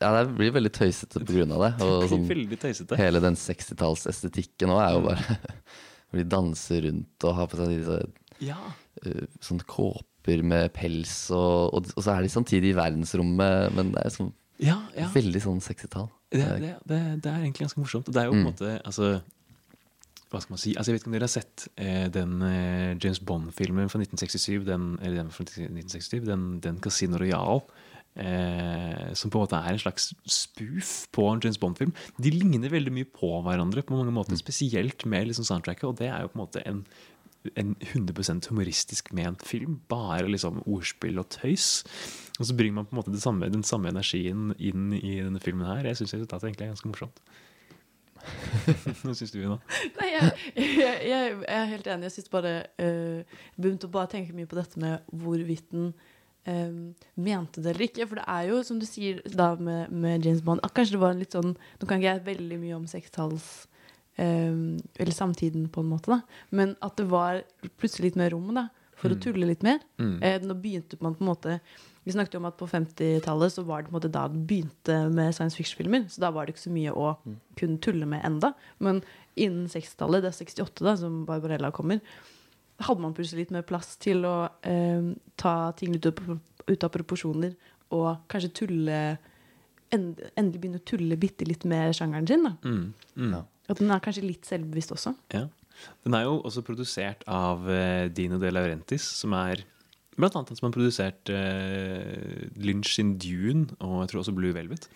Ja, 0.00 0.10
det 0.16 0.30
blir 0.36 0.52
veldig 0.54 0.70
tøysete 0.72 1.20
av 1.20 1.26
det. 1.26 1.72
Og 1.84 2.08
Mm. 2.10 2.26
Det 2.28 2.60
blir 2.60 2.74
sånn, 2.74 2.96
hele 3.00 3.20
den 3.20 3.34
60-tallsestetikken 3.36 4.70
nå 4.70 4.78
er 4.80 4.94
jo 4.96 5.02
bare 5.08 5.36
hvor 6.10 6.18
de 6.18 6.24
danser 6.26 6.82
rundt 6.88 7.26
og 7.28 7.34
har 7.38 7.46
på 7.50 7.58
seg 7.60 7.68
disse 7.74 7.98
Ja. 8.42 8.56
eh, 9.04 9.26
sånne 9.44 9.66
kåper 10.20 10.42
med 10.44 10.72
pels, 10.76 11.30
og, 11.32 11.72
og, 11.74 11.86
og 11.96 12.02
så 12.04 12.12
er 12.16 12.22
de 12.22 12.28
samtidig 12.28 12.70
i 12.72 12.76
verdensrommet, 12.76 13.72
men 13.74 13.92
det 13.94 14.02
er 14.04 14.10
sånn 14.14 14.32
Ja, 14.60 14.76
ja. 14.96 15.08
veldig 15.14 15.40
sånn 15.40 15.60
60-tall. 15.64 16.08
Det, 16.30 16.44
det, 16.60 16.74
det, 16.86 16.98
det 17.24 17.30
er 17.32 17.40
egentlig 17.42 17.64
ganske 17.66 17.80
morsomt. 17.80 18.08
Og 18.08 18.14
det 18.14 18.20
er 18.22 18.26
jo 18.28 18.32
på 18.32 18.36
en 18.36 18.44
Mm. 18.44 18.50
måte 18.52 18.74
altså, 18.86 19.22
Hva 20.30 20.40
skal 20.40 20.52
man 20.54 20.58
si? 20.62 20.74
Altså, 20.76 20.90
jeg 20.92 20.94
vet 20.94 21.02
ikke 21.02 21.08
om 21.10 21.14
dere 21.16 21.26
har 21.26 21.32
sett 21.32 21.64
eh, 21.76 22.08
den 22.14 22.42
eh, 22.46 22.92
James 23.02 23.18
Bond-filmen 23.26 23.88
fra 23.90 23.98
1967, 23.98 24.64
den, 24.68 24.98
eller 25.02 25.16
den 25.24 25.30
fra 25.34 25.42
1967, 25.42 26.20
den, 26.28 26.44
den 26.62 26.78
Casino 26.84 27.18
Royale. 27.18 27.64
Eh, 28.20 29.10
som 29.14 29.30
på 29.30 29.38
en 29.40 29.44
måte 29.46 29.58
er 29.58 29.72
en 29.74 29.80
slags 29.82 30.10
spoof 30.30 31.06
på 31.14 31.24
en 31.32 31.40
James 31.42 31.58
Bond-film. 31.62 31.92
De 32.20 32.30
ligner 32.34 32.70
veldig 32.70 32.92
mye 32.94 33.08
på 33.10 33.32
hverandre 33.46 33.82
på 33.86 33.96
mange 33.96 34.12
måter, 34.14 34.36
spesielt 34.38 35.02
med 35.08 35.26
liksom 35.30 35.46
soundtracket. 35.48 35.88
Og 35.88 35.96
det 35.98 36.10
er 36.12 36.22
jo 36.22 36.30
på 36.32 36.38
en 36.38 36.44
måte 36.44 36.62
en, 36.68 36.84
en 37.56 37.74
100% 37.80 38.48
humoristisk 38.50 39.12
ment 39.16 39.44
film. 39.46 39.80
Bare 39.88 40.28
liksom 40.28 40.62
ordspill 40.66 41.20
og 41.20 41.30
tøys. 41.32 41.84
Og 42.38 42.48
så 42.48 42.56
bringer 42.56 42.80
man 42.80 42.88
på 42.88 42.94
en 42.94 43.00
måte 43.00 43.14
det 43.14 43.22
samme, 43.22 43.48
den 43.52 43.66
samme 43.66 43.92
energien 43.92 44.52
inn 44.58 44.92
i 44.96 45.18
denne 45.20 45.40
filmen 45.42 45.68
her. 45.68 45.88
Jeg 45.88 46.00
syns 46.00 46.16
resultatet 46.18 46.50
egentlig 46.50 46.68
er 46.68 46.74
ganske 46.74 46.92
morsomt. 46.92 47.22
Hva 49.00 49.14
syns 49.16 49.32
du, 49.32 49.40
Ina? 49.40 49.56
Nei, 49.96 50.08
jeg, 50.12 50.30
jeg, 50.60 50.94
jeg 51.08 51.34
er 51.48 51.68
helt 51.72 51.88
enig. 51.88 52.08
Jeg 52.10 52.18
syns 52.18 52.32
bare 52.32 52.54
uh, 52.82 53.36
begynte 53.56 53.88
å 53.88 53.94
bare 53.94 54.12
tenke 54.12 54.36
mye 54.36 54.48
på 54.50 54.58
dette 54.60 54.80
med 54.82 55.12
hvorvidt 55.22 55.70
den 55.72 55.92
um, 56.46 56.92
mente 57.16 57.64
det 57.64 57.74
eller 57.74 57.88
ikke. 57.88 58.08
For 58.10 58.20
det 58.20 58.28
er 58.28 58.50
jo, 58.52 58.60
som 58.66 58.80
du 58.80 58.88
sier 58.88 59.24
da 59.32 59.54
med, 59.56 59.92
med 59.92 60.26
James 60.26 60.44
Bond 60.44 60.60
ah, 60.64 60.72
Kanskje 60.74 60.98
det 60.98 61.02
var 61.04 61.16
en 61.16 61.22
litt 61.22 61.36
sånn 61.36 61.54
Nå 61.54 61.88
kan 61.88 62.00
ikke 62.00 62.12
jeg 62.12 62.26
veldig 62.28 62.60
mye 62.60 62.78
om 62.78 62.88
sekstalls 62.90 63.50
Eller 64.20 65.12
samtiden, 65.16 65.68
på 65.72 65.80
en 65.80 65.88
måte, 65.90 66.10
da. 66.12 66.20
Men 66.50 66.76
at 66.84 66.96
det 67.00 67.06
var 67.08 67.42
plutselig 67.80 68.10
litt 68.10 68.16
mer 68.20 68.30
rom 68.34 68.52
da 68.54 68.66
for 69.00 69.08
å 69.08 69.16
Mm. 69.16 69.20
tulle 69.24 69.46
litt 69.48 69.62
mer. 69.64 69.78
Mm. 69.98 70.18
Eh, 70.22 70.38
nå 70.44 70.54
begynte 70.60 70.98
man 71.00 71.14
på 71.14 71.22
en 71.24 71.30
måte 71.34 71.60
Vi 72.06 72.12
snakket 72.12 72.32
jo 72.32 72.38
om 72.40 72.46
at 72.48 72.56
på 72.56 72.66
50-tallet 72.66 73.52
så 73.52 73.62
var 73.64 73.82
det 73.82 73.90
på 73.90 73.94
en 73.94 74.00
måte 74.00 74.10
da 74.10 74.22
det 74.26 74.46
begynte 74.48 74.94
med 75.12 75.34
science 75.34 75.54
fiction-filmer. 75.54 76.06
Så 76.08 76.18
da 76.22 76.30
var 76.30 76.46
det 76.46 76.54
ikke 76.54 76.64
så 76.64 76.72
mye 76.72 76.92
å 76.96 77.10
kunne 77.56 77.78
tulle 77.78 78.06
med 78.08 78.24
enda. 78.24 78.54
Men 78.80 79.02
innen 79.36 79.66
60-tallet, 79.68 80.22
det 80.22 80.30
er 80.32 80.38
68 80.44 80.80
da, 80.84 80.94
som 80.96 81.26
Barbarella 81.26 81.70
kommer, 81.70 82.00
hadde 82.80 83.00
man 83.04 83.12
plutselig 83.12 83.44
litt 83.44 83.50
mer 83.52 83.62
plass 83.68 83.96
til 84.00 84.24
å 84.24 84.48
eh, 84.64 85.12
ta 85.36 85.72
ting 85.76 85.94
ut 85.94 86.06
av, 86.08 86.40
ut 86.66 86.84
av 86.84 86.90
proporsjoner 86.90 87.54
og 87.92 88.16
kanskje 88.32 88.52
tulle 88.62 89.18
end, 89.92 90.20
Endelig 90.38 90.60
begynne 90.62 90.80
å 90.80 90.84
tulle 90.86 91.16
bitte 91.20 91.44
litt 91.46 91.64
med 91.68 91.92
sjangeren 91.94 92.26
sin. 92.26 92.44
da. 92.44 92.56
Mm, 92.64 92.94
mm. 93.16 93.44
At 93.70 93.80
den 93.80 93.92
er 93.94 94.02
kanskje 94.02 94.26
litt 94.26 94.48
selvbevisst 94.48 94.94
også. 94.96 95.14
Ja. 95.34 95.46
Den 96.04 96.16
er 96.16 96.26
jo 96.26 96.40
også 96.44 96.64
produsert 96.66 97.22
av 97.30 97.68
eh, 97.70 98.08
Dino 98.12 98.40
De 98.42 98.50
Laurentiis, 98.52 99.04
som 99.22 99.32
er 99.38 99.62
blant 100.20 100.36
annet 100.36 100.50
han 100.52 100.58
som 100.58 100.68
har 100.68 100.74
produsert 100.74 101.30
uh, 101.32 102.42
Lynch 102.60 102.92
sin 102.92 103.14
Dune 103.22 103.70
og 103.78 104.02
jeg 104.02 104.12
tror 104.12 104.22
også 104.22 104.34
Blue 104.36 104.52
Velvet. 104.52 104.88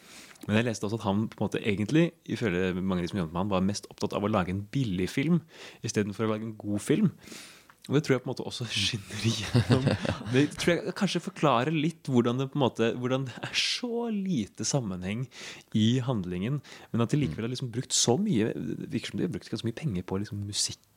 Men 0.45 0.59
jeg 0.59 0.67
leste 0.67 0.85
også 0.85 0.99
at 1.01 1.07
han 1.07 1.25
på 1.33 1.39
en 1.39 1.47
måte 1.47 1.63
egentlig 1.63 2.11
ifølge 2.29 2.75
mange 2.77 3.01
av 3.01 3.07
de 3.07 3.13
som 3.13 3.21
jobbet 3.23 3.33
med 3.33 3.41
han, 3.41 3.53
var 3.55 3.65
mest 3.65 3.89
opptatt 3.93 4.17
av 4.17 4.27
å 4.27 4.29
lage 4.29 4.53
en 4.53 4.65
billig 4.75 5.09
film 5.09 5.41
istedenfor 5.87 6.27
å 6.27 6.35
lage 6.35 6.49
en 6.51 6.59
god 6.61 6.85
film. 6.85 7.13
Og 7.85 7.99
det 7.99 8.05
tror 8.05 8.15
jeg 8.15 8.23
på 8.25 8.29
en 8.29 8.33
måte 8.33 8.47
også 8.49 8.67
skinner 8.73 9.27
igjennom. 9.29 9.89
Det 10.33 10.45
tror 10.57 10.73
jeg 10.73 10.95
kanskje 10.97 11.25
forklarer 11.25 11.75
litt 11.75 12.09
hvordan 12.09 12.41
det 12.41 12.49
på 12.53 12.59
en 12.59 12.65
måte 12.65 12.91
Hvordan 13.01 13.27
det 13.29 13.37
er 13.45 13.59
så 13.59 14.07
lite 14.09 14.65
sammenheng 14.69 15.27
i 15.77 16.01
handlingen, 16.05 16.63
men 16.93 17.05
at 17.05 17.13
de 17.13 17.21
likevel 17.21 17.49
har 17.49 17.53
liksom 17.53 17.73
brukt 17.75 17.97
så 17.97 18.17
mye 18.21 18.53
virker 18.55 19.13
som 19.13 19.21
de 19.21 19.27
har 19.27 19.35
brukt 19.35 19.53
ganske 19.53 19.69
mye 19.69 19.77
penger 19.77 20.07
på 20.09 20.21
liksom 20.23 20.47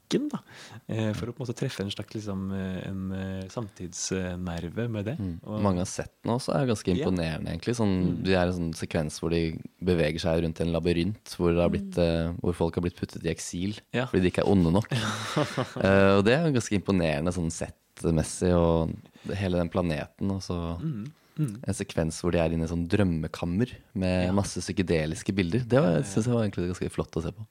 musikken. 0.08 0.30
da 0.32 0.40
eh, 0.88 1.14
For 1.14 1.28
å 1.28 1.34
på 1.34 1.42
en 1.42 1.46
måte 1.48 1.56
treffe 1.58 1.82
en 1.84 1.92
slags 1.92 2.14
liksom, 2.16 2.52
eh, 2.52 2.88
en 2.88 3.12
eh, 3.12 3.48
samtidsnerve 3.50 4.88
med 4.90 5.06
det. 5.06 5.18
Og- 5.46 5.62
Mange 5.62 5.82
av 5.82 5.88
settene 5.88 6.36
også 6.38 6.54
er 6.56 6.68
ganske 6.68 6.96
Ja. 6.96 7.06
imponerende, 7.06 7.50
egentlig. 7.52 7.76
Sånn, 7.76 8.24
De 8.24 8.34
er 8.34 8.48
en 8.48 8.54
sånn 8.54 8.74
sekvens 8.76 9.20
hvor 9.20 9.30
de 9.32 9.60
beveger 9.84 10.20
seg 10.20 10.44
rundt 10.44 10.60
i 10.60 10.64
en 10.64 10.74
labyrint, 10.74 11.24
hvor, 11.38 11.54
det 11.54 11.62
har 11.62 11.70
blitt, 11.70 11.96
mm. 11.96 12.40
hvor 12.42 12.54
folk 12.54 12.76
har 12.76 12.82
blitt 12.84 12.96
puttet 12.98 13.24
i 13.26 13.30
eksil 13.34 13.80
fordi 13.92 14.22
de 14.22 14.32
ikke 14.32 14.44
er 14.46 14.52
onde 14.52 14.72
nok. 14.72 14.92
uh, 14.92 16.16
og 16.18 16.26
det 16.26 16.34
er 16.34 16.52
ganske 16.52 16.80
imponerende 16.82 17.34
sånn 17.34 17.52
settmessig, 17.52 18.54
og 18.56 18.94
hele 19.36 19.58
den 19.58 19.70
planeten. 19.70 20.32
Og 20.32 20.42
så 20.42 20.80
Mm, 20.80 21.12
mm. 21.38 21.54
en 21.68 21.74
sekvens 21.78 22.20
hvor 22.22 22.32
de 22.36 22.40
er 22.44 22.52
inne 22.56 22.66
i 22.68 22.72
sånn 22.72 22.88
drømmekammer 22.90 23.72
med 23.94 24.34
masse 24.36 24.60
psykedeliske 24.60 25.34
bilder. 25.38 25.64
Det 25.70 25.80
var, 25.82 26.02
synes 26.04 26.26
jeg 26.28 26.34
var 26.36 26.44
egentlig 26.46 26.68
ganske 26.74 26.90
flott 26.94 27.18
å 27.18 27.24
se 27.24 27.32
på. 27.38 27.46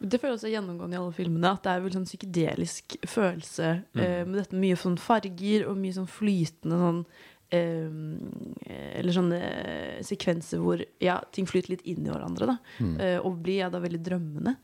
Det 0.00 0.20
føler 0.20 0.34
jeg 0.34 0.38
også 0.40 0.52
gjennomgående 0.52 0.94
i 0.96 1.00
alle 1.00 1.12
filmene. 1.16 1.52
At 1.54 1.62
det 1.66 1.72
er 1.72 1.80
vel 1.86 1.96
sånn 1.96 2.06
psykedelisk 2.08 2.98
følelse 3.06 3.70
Mm. 3.94 4.00
eh, 4.04 4.24
med 4.24 4.36
dette 4.42 4.56
mye 4.56 4.76
sånn 4.76 4.98
farger 4.98 5.66
og 5.68 5.76
mye 5.76 5.92
sånn 5.96 6.08
flytende 6.10 6.78
sånn 6.84 7.04
eh, 7.50 7.88
Eller 8.98 9.12
sånne 9.16 9.38
sekvenser 10.06 10.60
hvor 10.62 10.82
ja, 11.02 11.18
ting 11.32 11.46
flyter 11.48 11.74
litt 11.76 11.86
inn 11.88 12.06
i 12.06 12.10
hverandre. 12.12 12.46
Da, 12.52 12.58
Mm. 12.80 13.00
eh, 13.00 13.18
og 13.18 13.42
blir 13.42 13.62
ja, 13.64 13.68
da 13.70 13.80
veldig 13.80 14.02
drømmende. 14.04 14.56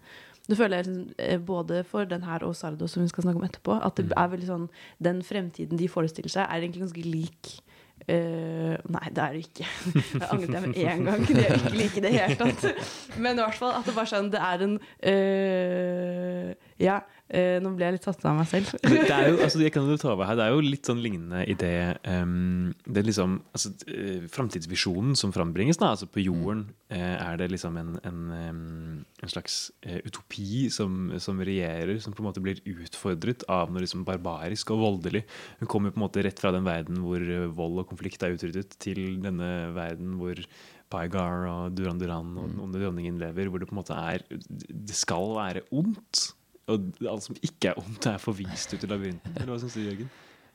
Det 0.46 0.58
føler 0.58 0.76
jeg 0.82 0.86
liksom, 0.86 1.14
eh, 1.18 1.38
både 1.38 1.84
for 1.86 2.04
den 2.04 2.20
her 2.22 2.44
og 2.44 2.54
Sardo, 2.54 2.86
som 2.86 3.02
vi 3.02 3.08
skal 3.08 3.24
snakke 3.24 3.40
om 3.40 3.48
etterpå, 3.48 3.78
at 3.82 3.96
det 3.96 4.12
er 4.14 4.28
veldig 4.28 4.46
sånn 4.46 4.68
Den 5.00 5.22
fremtiden 5.22 5.78
de 5.78 5.88
forestiller 5.88 6.28
seg, 6.28 6.44
er 6.50 6.60
egentlig 6.60 6.82
ganske 6.84 7.04
lik 7.04 7.60
eh, 8.08 8.74
nei, 8.90 9.06
det 9.14 9.22
er 9.24 9.32
det 9.36 9.44
ikke. 9.46 9.66
Det 10.20 10.28
angret 10.30 10.54
jeg 10.54 10.62
med 10.66 10.78
en 10.84 11.04
gang. 11.08 11.26
Det 11.28 11.46
er 11.46 11.56
ikke 11.58 11.74
like 11.78 11.98
i 11.98 12.04
det 12.04 12.12
hele 12.14 12.36
tatt. 12.40 12.86
Men 13.22 13.38
i 13.38 13.42
hvert 13.44 13.58
fall 13.60 13.74
at 13.78 13.88
det 13.88 13.96
bare 13.96 14.10
sånn 14.10 14.30
Det 14.34 14.42
er 14.42 14.64
en 14.68 14.78
eh, 15.12 16.63
Ja, 16.80 16.96
eh, 17.30 17.60
nå 17.62 17.70
ble 17.76 17.86
jeg 17.86 17.96
litt 17.96 18.06
satt 18.06 18.24
av 18.26 18.34
meg 18.34 18.48
selv. 18.50 18.72
Det 18.82 19.04
er 19.06 19.28
jo, 19.30 19.36
altså, 19.44 19.60
jeg 19.62 19.72
kan 19.74 19.86
jo 19.86 19.98
ta 20.00 20.10
over 20.10 20.26
her, 20.26 20.38
det 20.38 20.46
er 20.46 20.54
jo 20.56 20.64
litt 20.64 20.88
sånn 20.88 21.02
lignende 21.04 21.44
i 21.46 21.54
det 21.58 22.00
um, 22.08 22.72
Det 22.82 23.02
er 23.02 23.08
liksom 23.08 23.36
altså, 23.54 23.70
eh, 23.94 24.26
Framtidsvisjonen 24.32 25.14
som 25.18 25.34
frambringes, 25.34 25.78
da, 25.78 25.92
altså 25.94 26.08
på 26.10 26.24
jorden, 26.24 26.66
mm. 26.90 26.98
er 26.98 27.38
det 27.38 27.50
liksom 27.52 27.78
en, 27.78 27.94
en, 28.06 28.20
en 28.34 29.30
slags 29.30 29.58
utopi 30.06 30.66
som, 30.74 31.14
som 31.22 31.40
regjerer, 31.46 31.96
som 32.02 32.14
på 32.14 32.24
en 32.24 32.30
måte 32.30 32.42
blir 32.42 32.62
utfordret 32.74 33.46
av 33.50 33.70
noe 33.72 33.84
liksom 33.84 34.04
barbarisk 34.06 34.74
og 34.74 34.82
voldelig. 34.82 35.24
Hun 35.62 35.70
kommer 35.70 35.94
på 35.94 36.00
en 36.00 36.06
måte 36.06 36.24
rett 36.26 36.42
fra 36.42 36.52
den 36.54 36.66
verden 36.66 37.02
hvor 37.04 37.22
vold 37.54 37.84
og 37.84 37.90
konflikt 37.90 38.22
er 38.26 38.34
utryddet, 38.34 38.78
til 38.82 39.20
denne 39.22 39.50
verden 39.76 40.16
hvor 40.18 40.42
Pygar 40.92 41.48
og 41.48 41.74
Duran 41.74 41.98
Duran 42.00 42.32
og 42.38 42.48
den 42.50 42.62
onde 42.62 42.80
dronningen 42.82 43.18
lever, 43.22 43.50
hvor 43.50 43.62
det 43.62 43.68
på 43.70 43.76
en 43.76 43.80
måte 43.80 43.98
er 43.98 44.24
Det 44.28 44.96
skal 44.96 45.34
være 45.38 45.66
ondt. 45.74 46.34
Og 46.72 46.90
alt 47.10 47.26
som 47.26 47.36
ikke 47.44 47.72
er 47.72 47.80
ondt, 47.80 48.06
er 48.08 48.20
forvist 48.22 48.72
ut 48.74 48.84
i 48.86 48.90
labyrinten. 48.90 49.34
Eller 49.36 49.52
hva 49.52 49.60
syns 49.62 49.76
du, 49.76 49.82
Jørgen? 49.84 50.10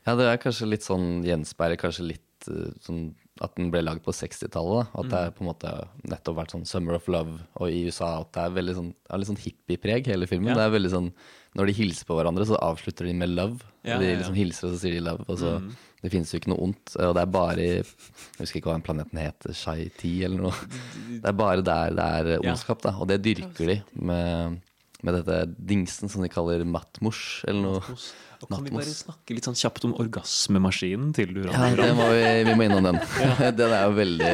Ja, 0.07 0.15
det 0.17 0.25
er 0.31 0.39
kanskje 0.41 0.69
litt 0.71 0.85
sånn 0.87 1.19
gjenspeiler 1.27 1.77
kanskje 1.77 2.05
litt 2.13 2.47
eh, 2.49 2.71
sånn 2.85 3.09
at 3.43 3.53
den 3.55 3.69
ble 3.71 3.79
lagd 3.85 4.01
på 4.03 4.11
60-tallet. 4.15 4.89
At 4.91 5.05
At 5.05 5.11
det 5.11 5.19
er 5.27 5.35
på 5.35 5.43
en 5.45 5.49
måte 5.51 5.73
nettopp 6.11 6.39
vært 6.41 6.55
sånn 6.55 6.65
Summer 6.67 6.97
of 6.97 7.05
Love, 7.11 7.37
og 7.59 7.69
i 7.71 7.85
USA 7.87 8.17
at 8.21 8.31
det 8.35 8.45
er 8.47 8.55
veldig 8.57 8.75
sånn, 8.79 8.89
det 8.95 9.13
er 9.15 9.21
litt 9.21 9.29
sånn 9.29 9.43
hippiepreg, 9.43 10.09
hele 10.11 10.27
filmen. 10.27 10.51
Ja. 10.51 10.57
Det 10.59 10.65
er 10.65 10.73
veldig 10.79 10.91
sånn, 10.95 11.11
Når 11.57 11.65
de 11.65 11.73
hilser 11.79 12.05
på 12.05 12.13
hverandre, 12.17 12.45
så 12.45 12.57
avslutter 12.61 13.07
de 13.09 13.13
med 13.17 13.31
love. 13.31 13.63
Ja, 13.81 13.95
de 13.97 14.05
ja, 14.05 14.11
ja. 14.11 14.17
liksom 14.19 14.35
hilser, 14.37 14.67
og 14.67 14.75
så 14.75 14.81
sier 14.83 14.97
de 14.97 15.05
love. 15.05 15.23
Og 15.27 15.39
så, 15.41 15.55
Mm. 15.59 15.71
Det 15.99 16.11
finnes 16.13 16.29
jo 16.31 16.37
ikke 16.39 16.51
noe 16.53 16.63
ondt. 16.63 16.93
Og 16.95 17.13
det 17.17 17.21
er 17.21 17.31
bare 17.33 17.59
i 17.59 17.71
Jeg 17.75 18.39
husker 18.39 18.59
ikke 18.61 18.69
hva 18.69 18.75
den 18.77 18.85
planeten 18.87 19.19
heter. 19.19 19.51
Shai 19.57 19.89
Ti 19.97 20.11
eller 20.23 20.45
noe. 20.45 20.67
Det 21.09 21.27
er 21.27 21.35
bare 21.35 21.61
der 21.65 21.91
det 21.97 22.05
er 22.05 22.29
ondskap, 22.39 22.79
da. 22.85 22.93
Og 23.01 23.09
det 23.09 23.17
dyrker 23.25 23.67
de 23.73 23.75
med 23.99 24.61
med 25.03 25.15
dette 25.19 25.35
dingsen 25.69 26.09
som 26.11 26.21
de 26.25 26.29
kaller 26.31 26.65
mattmors, 26.67 27.43
eller 27.47 27.61
noe. 27.63 27.99
Og 28.39 28.47
kan 28.47 28.63
vi 28.63 28.71
bare 28.71 28.87
snakke 28.87 29.35
litt 29.35 29.43
sånn 29.43 29.55
kjapt 29.59 29.83
om 29.83 29.93
orgasmemaskinen 29.99 31.09
til 31.15 31.33
du 31.35 31.41
Ja, 31.49 31.69
det 31.75 31.89
må 31.97 32.05
vi, 32.13 32.21
vi 32.47 32.53
må 32.55 32.63
innom 32.69 32.85
den. 32.87 32.99
Den 33.59 33.73
er 33.75 33.81
jo 33.89 33.95
veldig 33.97 34.29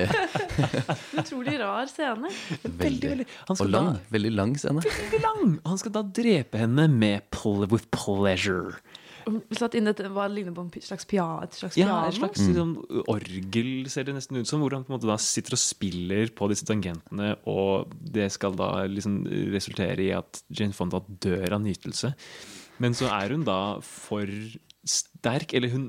Utrolig 1.22 1.55
rar 1.61 1.89
scene. 1.89 2.30
Veldig, 2.61 3.09
veldig. 3.09 3.26
Han 3.49 3.57
skal 3.57 3.66
Og 3.66 3.72
lang. 3.74 3.88
da- 3.95 4.13
Veldig 4.13 4.32
lang 4.36 4.53
scene. 4.61 4.84
Veldig 4.86 5.22
lang! 5.24 5.55
Og 5.63 5.72
han 5.74 5.82
skal 5.82 5.95
da 5.97 6.03
drepe 6.22 6.61
henne 6.61 6.86
med 6.91 7.26
pl 7.34 7.66
with 7.72 7.89
pleasure. 7.95 8.78
Satt 9.57 9.76
inn 9.78 9.88
et, 9.89 10.01
hva 10.13 10.28
ligner 10.30 10.53
på 10.55 10.65
en 10.65 10.71
slags 10.86 11.07
pia, 11.09 11.26
et 11.45 11.55
slags 11.57 11.78
Ja, 11.80 11.88
piano. 11.88 12.09
et 12.09 12.17
slags 12.19 12.41
liksom, 12.45 12.73
orgel 13.11 13.89
ser 13.89 14.05
det 14.07 14.15
nesten 14.17 14.38
ut 14.38 14.49
som, 14.49 14.61
hvor 14.61 14.76
han 14.78 14.86
på 14.86 14.93
en 14.93 14.97
måte 14.99 15.09
da 15.09 15.17
sitter 15.21 15.57
og 15.57 15.61
spiller 15.61 16.30
på 16.36 16.49
disse 16.51 16.67
tangentene, 16.67 17.34
og 17.49 17.93
det 17.99 18.30
skal 18.36 18.55
da 18.59 18.69
liksom 18.89 19.23
resultere 19.55 19.99
i 20.05 20.11
at 20.15 20.43
Jane 20.53 20.73
Fonda 20.78 21.01
dør 21.07 21.57
av 21.57 21.63
nytelse. 21.65 22.13
Men 22.84 22.93
så 22.97 23.07
er 23.07 23.32
hun 23.34 23.45
da 23.47 23.80
for 23.86 24.28
sterk, 24.86 25.53
eller 25.57 25.71
hun, 25.73 25.86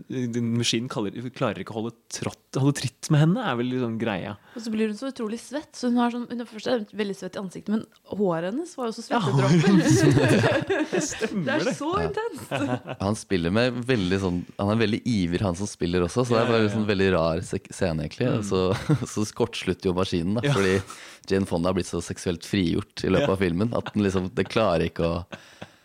maskinen 0.56 0.88
kaller, 0.88 1.12
klarer 1.36 1.60
ikke 1.60 1.74
å 1.74 1.80
holde, 1.82 1.90
trått, 2.16 2.56
holde 2.56 2.72
tritt 2.78 3.10
med 3.12 3.20
henne, 3.20 3.42
er 3.44 3.58
vel 3.58 3.68
liksom 3.68 3.98
greia. 4.00 4.30
Og 4.56 4.62
så 4.64 4.70
blir 4.72 4.88
hun 4.88 4.96
så 4.96 5.10
utrolig 5.10 5.36
svett. 5.42 5.68
Så 5.76 5.90
hun 5.90 5.98
har 6.00 6.14
sånn, 6.14 6.24
hun 6.30 6.40
er 6.40 6.48
først 6.48 6.70
er 6.72 6.86
veldig 6.96 7.16
svett 7.18 7.36
i 7.36 7.42
ansiktet, 7.42 7.74
men 7.74 7.82
håret 8.16 8.48
hennes 8.54 8.72
var 8.78 8.88
jo 8.88 8.94
så 8.96 9.04
Ja, 9.12 9.20
svettedråper. 9.20 10.86
Det 10.96 11.02
stemmer 11.04 11.44
det 11.44 11.56
er 11.68 11.76
så 11.76 11.90
intenst. 12.06 12.54
Han 13.04 13.18
spiller 13.20 13.52
med 13.52 13.76
veldig 13.86 14.18
sånn 14.22 14.38
Han 14.56 14.70
er 14.72 14.78
veldig 14.80 15.00
ivrig, 15.10 15.42
han 15.44 15.56
som 15.58 15.68
spiller 15.68 16.04
også, 16.06 16.24
så 16.24 16.32
det 16.32 16.38
er 16.38 16.40
Ja, 16.40 16.46
ja, 16.46 16.52
bare 16.54 16.68
en 16.70 16.74
sånn 16.78 16.88
veldig 16.88 17.08
rar 17.16 17.42
scene, 17.44 18.06
egentlig. 18.06 18.30
Mm. 18.32 18.46
Så, 18.48 18.62
så 19.12 19.26
kortslutter 19.36 19.90
jo 19.90 19.96
maskinen, 19.98 20.38
da, 20.40 20.46
Ja. 20.48 20.56
fordi 20.56 20.78
Jane 21.28 21.48
Fonda 21.50 21.68
har 21.72 21.76
blitt 21.76 21.90
så 21.90 22.00
seksuelt 22.04 22.46
frigjort 22.46 23.04
i 23.04 23.10
løpet 23.12 23.28
Ja. 23.28 23.36
av 23.36 23.42
filmen 23.44 23.76
at 23.76 23.92
den 23.92 24.06
liksom 24.06 24.30
Det 24.32 24.48
klarer 24.48 24.86
ikke 24.88 25.04
å 25.10 25.14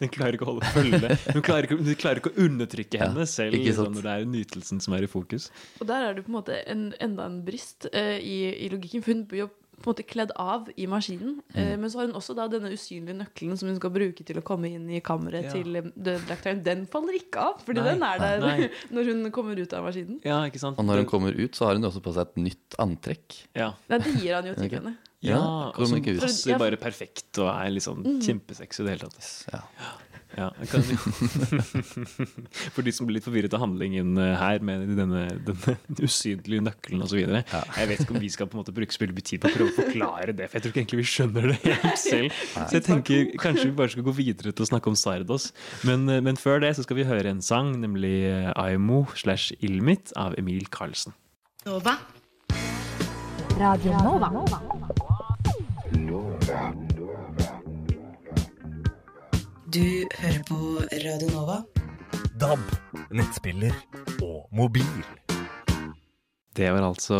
Den 0.02 0.10
klarer 0.14 0.36
ikke 0.38 0.47
å 0.47 0.52
holde 0.56 0.74
følge. 0.74 1.14
Hun 1.36 1.45
klarer 1.45 1.70
ikke, 1.70 1.78
hun 1.80 1.95
klarer 2.02 2.22
ikke 2.24 2.34
å 2.34 2.45
undertrykke 2.47 2.97
Ja, 2.99 3.08
henne 3.12 3.28
selv 3.30 3.54
liksom, 3.56 3.93
når 3.95 4.08
det 4.10 4.18
er 4.18 4.30
nytelsen 4.34 4.82
som 4.84 4.97
er 4.97 5.06
i 5.06 5.12
fokus. 5.12 5.49
Og 5.80 5.88
der 5.89 6.10
er 6.10 6.18
det 6.18 6.26
på 6.26 6.34
en 6.34 6.39
måte 6.41 6.58
en, 6.66 6.88
enda 6.99 7.30
en 7.30 7.41
brist 7.45 7.86
uh, 7.93 8.18
i, 8.18 8.39
i 8.66 8.70
logikken. 8.74 9.04
For 9.06 9.14
hun 9.14 9.28
blir 9.30 9.45
jo 9.45 9.49
på 9.82 9.89
en 9.89 9.95
måte 9.95 10.04
kledd 10.06 10.30
av 10.38 10.68
i 10.78 10.86
maskinen. 10.86 11.39
Eh, 11.58 11.72
men 11.82 11.89
så 11.89 11.97
har 11.97 12.06
hun 12.06 12.14
også 12.20 12.36
da 12.38 12.43
denne 12.52 12.70
usynlige 12.70 13.16
nøkkelen 13.18 13.58
som 13.58 13.66
hun 13.72 13.80
skal 13.80 13.89
bruke 13.95 14.22
til 14.28 14.38
å 14.38 14.43
komme 14.45 14.70
inn 14.70 14.84
i 14.93 14.99
kammeret 15.02 15.47
Ja. 15.47 15.54
til 15.56 15.80
eh, 15.80 16.36
Time. 16.43 16.62
Den 16.62 16.84
faller 16.91 17.18
ikke 17.18 17.41
av, 17.47 17.64
fordi 17.66 17.82
Nei, 17.82 17.95
den 17.95 18.06
er 18.06 18.22
der 18.22 18.43
nei. 18.45 18.68
når 18.93 19.10
hun 19.10 19.24
kommer 19.34 19.58
ut 19.58 19.74
av 19.74 19.88
maskinen. 19.88 20.20
Ja, 20.28 20.38
ikke 20.45 20.62
sant? 20.62 20.78
Og 20.78 20.86
når 20.86 21.02
hun 21.02 21.10
kommer 21.10 21.34
ut, 21.34 21.58
så 21.58 21.66
har 21.72 21.80
hun 21.80 21.89
også 21.89 22.04
på 22.06 22.14
seg 22.14 22.30
et 22.30 22.43
nytt 22.52 22.78
antrekk. 22.84 23.39
Ja. 23.58 23.72
Nei, 23.89 24.02
det 24.06 24.14
gir 24.22 24.38
han 24.38 24.52
jo 24.52 24.54
til 24.60 24.70
henne. 24.78 24.93
henne. 24.93 25.11
Ja, 25.22 25.36
Ja, 25.38 25.41
og 25.78 25.88
som 25.88 26.01
passer 26.01 26.57
bare 26.57 26.78
perfekt 26.82 27.38
og 27.38 27.49
er 27.53 27.69
liksom 27.69 28.01
Mm. 28.01 28.22
kjempesexy 28.26 28.82
i 28.82 28.86
det 28.88 28.95
hele 28.95 29.09
tatt. 29.09 29.28
Ja. 29.53 29.61
Ja, 30.38 30.45
kan... 30.72 30.82
For 32.72 32.86
de 32.86 32.91
som 32.95 33.07
blir 33.07 33.17
litt 33.17 33.26
forvirret 33.26 33.51
av 33.55 33.59
handlingen 33.65 34.13
eh, 34.22 34.36
her 34.39 34.61
med 34.63 34.86
denne, 34.95 35.26
denne 35.43 35.74
usynlige 35.99 36.63
nøkkelen 36.63 37.03
osv. 37.03 37.17
videre 37.19 37.41
Jeg 37.51 37.89
vet 37.89 38.03
ikke 38.05 38.15
om 38.15 38.22
vi 38.24 38.30
skal 38.32 38.47
på 38.47 38.55
en 38.55 38.61
måte 38.61 38.72
bruke 38.76 38.95
så 38.95 39.03
veldig 39.03 39.26
tid 39.28 39.43
på 39.43 39.51
å 39.51 39.55
prøve 39.57 39.74
å 39.74 39.76
forklare 39.82 40.32
det, 40.38 40.47
for 40.47 40.57
jeg 40.57 40.63
tror 40.63 40.72
ikke 40.72 40.82
egentlig 40.86 41.01
vi 41.01 41.09
skjønner 41.11 41.49
det 41.51 41.59
helt 41.65 41.99
selv. 41.99 42.39
Så 42.55 42.72
jeg 42.80 42.86
tenker 42.88 43.28
kanskje 43.43 43.67
vi 43.67 43.76
bare 43.84 43.91
skal 43.91 44.07
gå 44.07 44.15
videre 44.22 44.55
til 44.55 44.63
å 44.65 44.69
snakke 44.72 44.93
om 44.93 44.95
Sardos. 44.95 45.49
Men, 45.88 46.07
eh, 46.07 46.24
men 46.24 46.39
før 46.39 46.63
det 46.63 46.78
så 46.80 46.88
skal 46.88 47.01
vi 47.01 47.07
høre 47.11 47.36
en 47.36 47.43
sang, 47.43 47.76
nemlig 47.84 48.15
eh, 48.32 48.53
Aimo 48.55 49.03
slash 49.19 49.51
Ilmit 49.59 50.15
av 50.15 50.39
Emil 50.39 50.72
Karlsen. 50.72 51.11
Nova. 51.67 51.99
Radio 53.59 53.99
Nova. 54.07 54.97
Du 59.74 59.80
hører 60.19 60.43
på 60.47 60.55
Radio 61.03 61.28
Nova. 61.32 61.57
DAB, 62.39 62.59
nettspiller 63.11 63.72
og 64.24 64.49
mobil. 64.51 65.05
Det 66.57 66.72
var 66.74 66.88
altså 66.88 67.19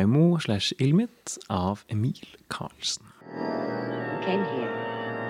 IMO 0.00 0.38
slash 0.38 0.72
Ilmit 0.78 1.38
av 1.50 1.78
Emil 1.88 2.36
Karlsen. 2.50 3.06
Came 4.22 4.44
here 4.54 4.70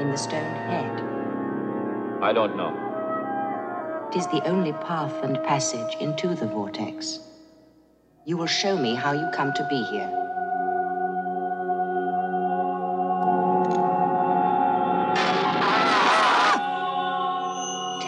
in 0.00 0.09
the 0.09 0.16
stone 0.16 0.55
head. 0.68 0.92
I 2.20 2.32
don't 2.38 2.55
know. 2.61 2.72
It 4.11 4.16
is 4.20 4.26
the 4.26 4.42
only 4.50 4.72
path 4.72 5.14
and 5.22 5.38
passage 5.48 5.96
into 6.00 6.34
the 6.34 6.46
vortex. 6.46 7.18
You 8.26 8.36
will 8.36 8.53
show 8.62 8.76
me 8.76 8.94
how 8.94 9.12
you 9.12 9.28
come 9.36 9.53
to 9.57 9.64
be 9.70 9.82
here. 9.92 10.32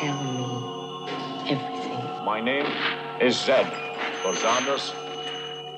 Tell 0.05 0.23
me 0.23 1.11
everything. 1.49 2.25
My 2.27 2.39
name 2.39 2.67
is 3.23 3.41
Zed. 3.41 3.67
For 4.21 4.35
Bozandos. 4.35 4.93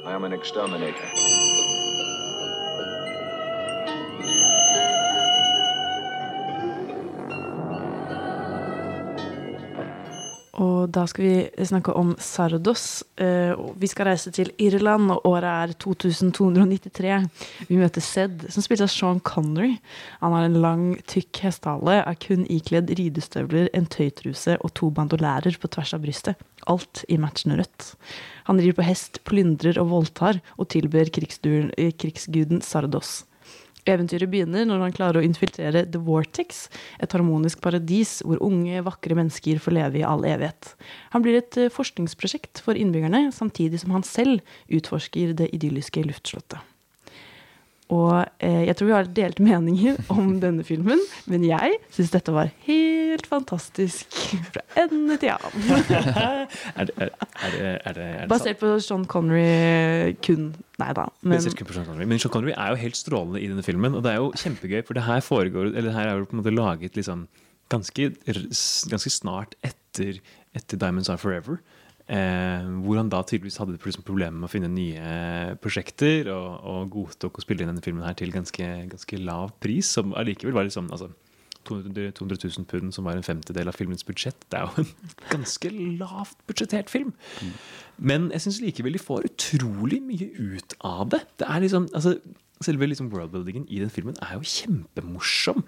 I 0.04 0.14
am 0.14 0.24
an 0.24 0.32
exterminator. 0.32 1.55
Da 10.86 11.02
skal 11.06 11.24
vi 11.24 11.66
snakke 11.66 11.92
om 11.92 12.14
Sardos. 12.18 13.04
Eh, 13.16 13.58
Vi 13.76 13.88
skal 13.90 14.06
reise 14.06 14.30
til 14.30 14.52
Irland, 14.58 15.10
og 15.10 15.26
året 15.26 15.44
er 15.44 15.72
2293. 15.82 17.28
Vi 17.68 17.76
møter 17.76 18.00
Zed, 18.00 18.46
som 18.52 18.62
spilles 18.62 18.84
av 18.86 18.92
Sean 18.92 19.20
Connery. 19.20 19.76
Han 20.20 20.32
har 20.32 20.46
en 20.46 20.60
lang, 20.62 20.84
tykk 21.06 21.42
hestehale, 21.42 21.98
er 22.06 22.14
kun 22.22 22.46
ikledd 22.46 22.90
ridestøvler, 22.98 23.68
en 23.74 23.86
tøytruse 23.86 24.56
og 24.60 24.74
to 24.74 24.90
bandolærer 24.90 25.58
på 25.58 25.68
tvers 25.68 25.94
av 25.94 26.00
brystet. 26.06 26.36
Alt 26.66 27.04
i 27.08 27.18
matchende 27.18 27.58
rødt. 27.58 27.94
Han 28.46 28.60
rir 28.62 28.72
på 28.72 28.86
hest, 28.86 29.20
plyndrer 29.24 29.78
og 29.82 29.90
voldtar, 29.90 30.40
og 30.56 30.68
tilber 30.68 31.02
eh, 31.02 31.92
krigsguden 31.92 32.62
Sardos. 32.62 33.25
Eventyret 33.86 34.30
begynner 34.30 34.66
når 34.66 34.82
han 34.82 34.94
klarer 34.96 35.20
å 35.20 35.26
infiltrere 35.26 35.84
The 35.86 36.00
Vortex, 36.02 36.66
et 37.02 37.14
harmonisk 37.14 37.62
paradis 37.64 38.18
hvor 38.26 38.42
unge, 38.44 38.82
vakre 38.86 39.18
mennesker 39.18 39.60
får 39.62 39.76
leve 39.78 40.02
i 40.02 40.06
all 40.06 40.26
evighet. 40.26 40.74
Han 41.14 41.24
blir 41.24 41.38
et 41.38 41.60
eh, 41.60 41.72
forskningsprosjekt 41.72 42.64
for 42.66 42.78
innbyggerne, 42.78 43.28
samtidig 43.34 43.82
som 43.82 43.94
han 43.94 44.06
selv 44.06 44.42
utforsker 44.66 45.36
det 45.38 45.52
idylliske 45.54 46.02
luftslottet. 46.08 46.75
Og 47.94 48.24
eh, 48.42 48.64
jeg 48.66 48.74
tror 48.74 48.88
vi 48.88 48.94
har 48.96 49.10
delte 49.14 49.44
meninger 49.46 49.98
om 50.14 50.40
denne 50.42 50.64
filmen, 50.66 51.00
men 51.30 51.44
jeg 51.46 51.76
syns 51.94 52.10
dette 52.14 52.34
var 52.34 52.50
helt 52.66 53.26
fantastisk 53.30 54.16
fra 54.50 54.64
ende 54.82 55.18
til 55.22 55.30
annen. 55.36 55.68
er, 55.94 56.88
det, 56.88 56.96
er, 56.98 57.12
er, 57.14 57.14
det, 57.14 57.14
er, 57.14 57.52
det, 57.54 57.70
er 57.78 57.98
det 58.00 58.08
Basert 58.32 58.58
på 58.62 58.72
Sean 58.82 59.06
Connery 59.10 60.16
kun. 60.26 60.50
Nei 60.82 60.90
da. 60.98 61.06
Men. 61.22 61.38
Men 61.38 62.18
Sean 62.18 62.34
Connery 62.34 62.56
er 62.56 62.74
jo 62.74 62.82
helt 62.82 62.98
strålende 62.98 63.40
i 63.40 63.48
denne 63.52 63.64
filmen, 63.66 63.94
og 63.94 64.02
det 64.04 64.16
er 64.16 64.20
jo 64.20 64.32
kjempegøy, 64.34 64.82
for 64.86 64.98
det 64.98 65.06
her 65.06 65.22
foregår 65.24 65.70
Eller 65.70 65.94
her 65.94 66.10
er 66.10 66.18
jo 66.18 66.26
på 66.26 66.36
en 66.36 66.42
måte 66.42 66.54
laget 66.54 66.98
liksom 66.98 67.28
ganske, 67.72 68.10
ganske 68.90 69.10
snart 69.10 69.54
etter, 69.66 70.18
etter 70.54 70.78
Diamonds 70.78 71.10
Are 71.10 71.18
Forever. 71.18 71.62
Eh, 72.06 72.66
hvor 72.86 73.00
han 73.00 73.08
da 73.10 73.18
tydeligvis 73.26 73.58
hadde 73.58 73.80
problemer 74.06 74.36
med 74.38 74.46
å 74.46 74.52
finne 74.52 74.70
nye 74.70 75.56
prosjekter, 75.58 76.30
og, 76.30 76.50
og 76.62 76.90
godtok 76.94 77.40
å 77.40 77.42
spille 77.42 77.64
inn 77.64 77.72
denne 77.72 77.82
filmen 77.82 78.06
her 78.06 78.14
til 78.18 78.30
ganske, 78.34 78.66
ganske 78.92 79.18
lav 79.18 79.56
pris, 79.62 79.90
som 79.96 80.14
allikevel 80.14 80.54
var 80.54 80.68
liksom 80.68 80.92
altså, 80.94 81.10
200 81.66 82.12
200 82.14 82.38
000 82.44 82.68
pund, 82.70 82.94
som 82.94 83.08
var 83.08 83.18
en 83.18 83.26
femtedel 83.26 83.66
av 83.66 83.74
filmens 83.74 84.06
budsjett. 84.06 84.38
Det 84.52 84.60
er 84.60 84.68
jo 84.68 84.84
en 84.84 85.12
ganske 85.34 85.72
lavt 85.74 86.38
budsjettert 86.46 86.92
film. 86.92 87.10
Men 87.98 88.30
jeg 88.34 88.46
syns 88.46 88.62
likevel 88.62 88.94
de 88.94 89.02
får 89.02 89.26
utrolig 89.32 89.98
mye 90.04 90.30
ut 90.38 90.76
av 90.86 91.10
det. 91.14 91.24
Det 91.40 91.50
er 91.50 91.64
liksom, 91.64 91.88
altså 91.90 92.18
Selve 92.64 92.86
liksom 92.88 93.10
worldbuildingen 93.12 93.66
i 93.68 93.82
den 93.82 93.90
filmen 93.92 94.14
er 94.24 94.38
jo 94.38 94.46
kjempemorsom. 94.48 95.58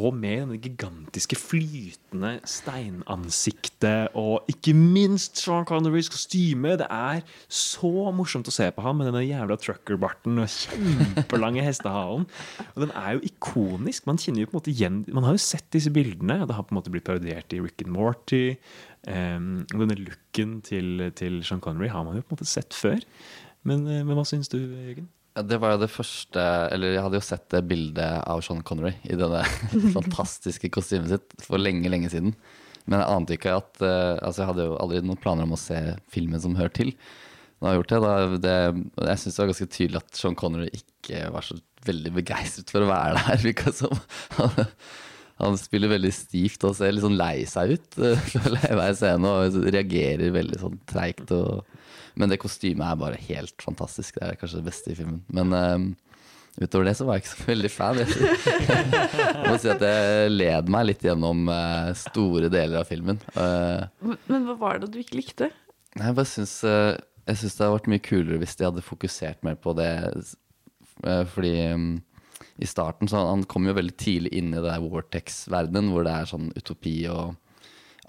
Og 0.00 0.14
med 0.16 0.38
denne 0.40 0.56
gigantiske 0.56 1.36
flytende 1.36 2.38
steinansiktet 2.48 4.14
og 4.16 4.48
ikke 4.48 4.72
minst 4.72 5.36
Sean 5.42 5.66
Connerys 5.68 6.08
kostyme. 6.08 6.72
Det 6.80 6.86
er 6.88 7.20
så 7.52 7.90
morsomt 8.16 8.48
å 8.48 8.54
se 8.54 8.70
på 8.72 8.84
ham 8.84 8.96
med 9.00 9.10
denne 9.10 9.26
jævla 9.26 9.58
truckerbarten 9.60 10.40
og 10.40 10.48
kjempelange 10.54 11.64
hestehalen. 11.68 12.24
Og 12.70 12.80
den 12.86 12.96
er 12.96 13.18
jo 13.18 13.28
ikonisk. 13.28 14.08
Man 14.08 14.20
kjenner 14.22 14.46
jo 14.46 14.48
på 14.48 14.56
en 14.56 14.60
måte 14.62 14.72
igjen 14.72 15.02
Man 15.12 15.28
har 15.28 15.36
jo 15.36 15.44
sett 15.44 15.68
disse 15.76 15.92
bildene. 15.92 16.40
Det 16.48 16.56
har 16.56 16.64
på 16.64 16.72
en 16.72 16.80
måte 16.80 16.94
blitt 16.94 17.08
parodiert 17.10 17.52
i 17.52 17.60
Rick 17.60 17.84
and 17.84 17.92
Morty. 17.92 18.56
Um, 19.04 19.68
denne 19.68 20.00
looken 20.00 20.58
til, 20.64 21.10
til 21.12 21.42
Sean 21.44 21.60
Connery 21.60 21.92
har 21.92 22.08
man 22.08 22.16
jo 22.16 22.24
på 22.24 22.32
en 22.32 22.40
måte 22.40 22.48
sett 22.48 22.72
før. 22.72 23.04
Men, 23.68 23.84
eh, 23.84 24.00
men 24.06 24.16
hva 24.16 24.24
syns 24.24 24.48
du, 24.48 24.58
Jørgen? 24.58 25.12
Det 25.46 25.58
var 25.62 25.74
jo 25.76 25.80
det 25.84 25.90
første 25.92 26.42
Eller 26.74 26.94
jeg 26.96 27.02
hadde 27.04 27.18
jo 27.20 27.24
sett 27.26 27.44
det 27.52 27.60
bildet 27.70 28.22
av 28.26 28.40
Sean 28.44 28.62
Connery 28.66 28.94
i 29.06 29.18
denne 29.18 29.42
fantastiske 29.96 30.70
kostymet 30.74 31.12
sitt 31.12 31.36
for 31.44 31.60
lenge, 31.62 31.88
lenge 31.92 32.10
siden. 32.12 32.34
Men 32.88 33.02
jeg 33.02 33.12
ante 33.14 33.36
ikke 33.36 33.56
at 33.60 33.82
eh, 33.84 34.14
Altså, 34.24 34.42
jeg 34.42 34.50
hadde 34.52 34.68
jo 34.70 34.76
aldri 34.82 35.02
noen 35.04 35.20
planer 35.20 35.44
om 35.48 35.56
å 35.56 35.60
se 35.60 35.78
filmen 36.14 36.40
som 36.42 36.56
hører 36.58 36.74
til. 36.78 36.94
Nå 37.58 37.66
har 37.68 37.74
jeg 37.74 37.82
gjort 37.82 37.92
det, 37.94 38.00
da, 38.04 38.12
det 38.46 39.08
Jeg 39.10 39.20
syns 39.24 39.34
det 39.36 39.42
var 39.42 39.50
ganske 39.52 39.70
tydelig 39.74 40.00
at 40.02 40.20
Sean 40.20 40.38
Connery 40.38 40.70
ikke 40.78 41.24
var 41.34 41.46
så 41.46 41.58
veldig 41.88 42.12
begeistret 42.16 42.70
for 42.74 42.84
å 42.84 42.90
være 42.90 43.20
der. 43.22 43.92
Han, 44.38 44.64
Han 45.38 45.58
spiller 45.60 45.92
veldig 45.92 46.10
stivt 46.14 46.64
og 46.66 46.74
ser 46.78 46.90
litt 46.94 47.04
sånn 47.04 47.18
lei 47.18 47.44
seg 47.46 47.76
ut 47.76 47.98
føler 48.32 48.58
jeg, 48.58 48.72
i 48.72 48.78
hver 48.80 48.96
scene. 48.98 49.34
Og 49.34 49.58
reagerer 49.70 50.32
veldig 50.34 50.62
sånn 50.64 50.80
treigt. 50.90 51.30
og- 51.34 51.62
Men 52.18 52.32
det 52.32 52.40
kostymet 52.42 52.82
er 52.88 52.98
bare 52.98 53.18
helt 53.28 53.62
fantastisk. 53.62 54.18
Det 54.18 54.26
er 54.32 54.38
kanskje 54.40 54.58
det 54.60 54.66
beste 54.72 54.90
i 54.92 54.96
filmen. 54.98 55.20
Men 55.30 55.52
um, 55.54 55.84
utover 56.58 56.88
det 56.88 56.96
så 56.98 57.06
var 57.06 57.18
jeg 57.18 57.22
ikke 57.24 57.34
så 57.36 57.46
veldig 57.52 57.70
fan. 57.70 58.00
Jeg 58.02 59.44
må 59.46 59.54
si 59.62 59.70
at 59.70 59.84
jeg 59.86 60.32
led 60.34 60.72
meg 60.74 60.88
litt 60.88 61.04
gjennom 61.06 61.46
uh, 61.52 61.92
store 61.98 62.50
deler 62.50 62.80
av 62.82 62.88
filmen. 62.90 63.20
Uh, 63.36 63.86
Men, 64.02 64.18
men 64.26 64.48
hva 64.48 64.56
var 64.64 64.82
det 64.82 64.90
du 64.94 64.98
ikke 65.02 65.20
likte? 65.20 65.50
Jeg 65.98 66.14
bare 66.18 66.28
syns 66.28 66.56
uh, 66.66 66.98
Jeg 67.28 67.38
syns 67.40 67.54
det 67.56 67.64
hadde 67.64 67.76
vært 67.78 67.90
mye 67.94 68.04
kulere 68.10 68.42
hvis 68.42 68.58
de 68.58 68.66
hadde 68.68 68.84
fokusert 68.84 69.46
mer 69.46 69.56
på 69.62 69.72
det. 69.78 69.88
eh, 71.06 71.24
Fordi 71.32 71.54
um, 71.74 71.88
i 72.58 72.66
starten 72.66 73.06
så 73.10 73.22
Han 73.30 73.44
kom 73.50 73.66
jo 73.70 73.74
veldig 73.78 73.94
tidlig 74.00 74.32
inn 74.38 74.50
i 74.52 74.58
det 74.58 74.66
der 74.66 74.82
Vortex-verdenen, 74.82 75.92
hvor 75.94 76.02
det 76.06 76.14
er 76.18 76.30
sånn 76.30 76.50
utopi 76.58 76.96
og 77.12 77.36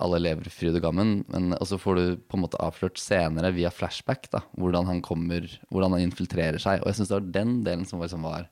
alle 0.03 0.21
lever 0.21 0.49
fryd 0.53 0.77
og 0.79 0.85
gammen. 0.85 1.13
Men 1.31 1.53
og 1.57 1.65
så 1.69 1.79
får 1.81 1.99
du 1.99 2.05
på 2.29 2.37
en 2.37 2.45
måte 2.45 2.59
avslørt 2.63 3.01
senere 3.01 3.51
via 3.55 3.71
flashback 3.73 4.29
da, 4.33 4.43
hvordan 4.59 4.89
han 4.89 5.03
kommer, 5.05 5.47
hvordan 5.69 5.97
han 5.97 6.07
infiltrerer 6.07 6.61
seg. 6.61 6.83
Og 6.83 6.91
jeg 6.91 6.99
syns 6.99 7.11
det 7.11 7.19
var 7.19 7.33
den 7.39 7.59
delen 7.67 7.85
som 7.89 8.03
liksom 8.03 8.25
var 8.27 8.49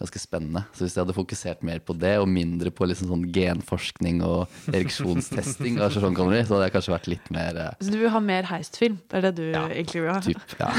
ganske 0.00 0.20
spennende. 0.22 0.62
Så 0.72 0.84
hvis 0.84 0.96
jeg 0.96 1.04
hadde 1.04 1.16
fokusert 1.16 1.64
mer 1.66 1.80
på 1.84 1.94
det, 1.98 2.14
og 2.20 2.28
mindre 2.30 2.72
på 2.72 2.88
liksom 2.88 3.10
sånn 3.12 3.26
genforskning 3.34 4.22
og 4.26 4.48
ereksjonstesting, 4.72 5.78
av 5.80 5.92
sånn 5.94 6.16
Connery, 6.16 6.42
så 6.46 6.56
hadde 6.56 6.68
jeg 6.68 6.74
kanskje 6.76 6.94
vært 6.94 7.10
litt 7.12 7.30
mer 7.34 7.60
eh, 7.60 7.74
Så 7.80 7.92
du 7.92 7.98
vil 8.00 8.12
ha 8.14 8.22
mer 8.24 8.48
heistfilm? 8.48 8.98
Det 9.10 9.20
er 9.20 9.26
det 9.28 9.32
du 9.36 9.44
egentlig 9.52 10.04
vil 10.04 10.10
ha? 10.10 10.20
Typ, 10.24 10.56
ja. 10.60 10.70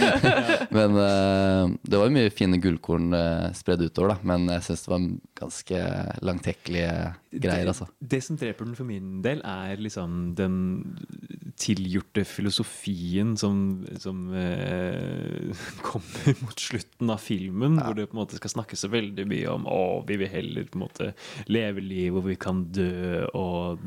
men 0.76 0.98
eh, 1.02 1.76
det 1.84 2.00
var 2.00 2.08
jo 2.08 2.16
mye 2.16 2.32
fine 2.34 2.60
gullkorn 2.62 3.12
uh, 3.12 3.52
spredd 3.56 3.84
utover, 3.86 4.14
da. 4.14 4.18
Men 4.32 4.48
jeg 4.56 4.66
syns 4.70 4.86
det 4.86 4.92
var 4.94 5.06
ganske 5.42 5.82
langtekkelige 6.24 6.96
greier, 7.36 7.72
altså. 7.72 7.90
Det, 8.00 8.10
det 8.16 8.22
som 8.24 8.40
dreper 8.40 8.68
den 8.68 8.78
for 8.78 8.88
min 8.88 9.20
del, 9.24 9.42
er 9.44 9.80
liksom 9.82 10.32
den 10.38 10.56
tilgjorte 11.60 12.24
filosofien 12.28 13.34
som, 13.40 13.84
som 14.00 14.26
eh, 14.36 15.52
kommer 15.86 16.40
mot 16.42 16.60
slutten 16.60 17.12
av 17.12 17.22
filmen, 17.22 17.78
hvor 17.80 17.96
det 17.96 18.08
på 18.10 18.16
en 18.16 18.22
måte 18.22 18.40
skal 18.40 18.45
snakkes 18.52 18.84
så 18.84 18.90
veldig 18.92 19.26
mye 19.28 19.52
om 19.52 19.66
å, 19.70 19.80
vi 20.08 20.18
vil 20.20 20.30
heller 20.30 20.68
på 20.68 20.78
en 20.78 20.84
måte 20.84 21.10
leve 21.50 21.84
liv 21.84 22.14
hvor 22.14 22.26
vi 22.26 22.36
kan 22.40 22.64
dø, 22.74 23.24
og 23.36 23.82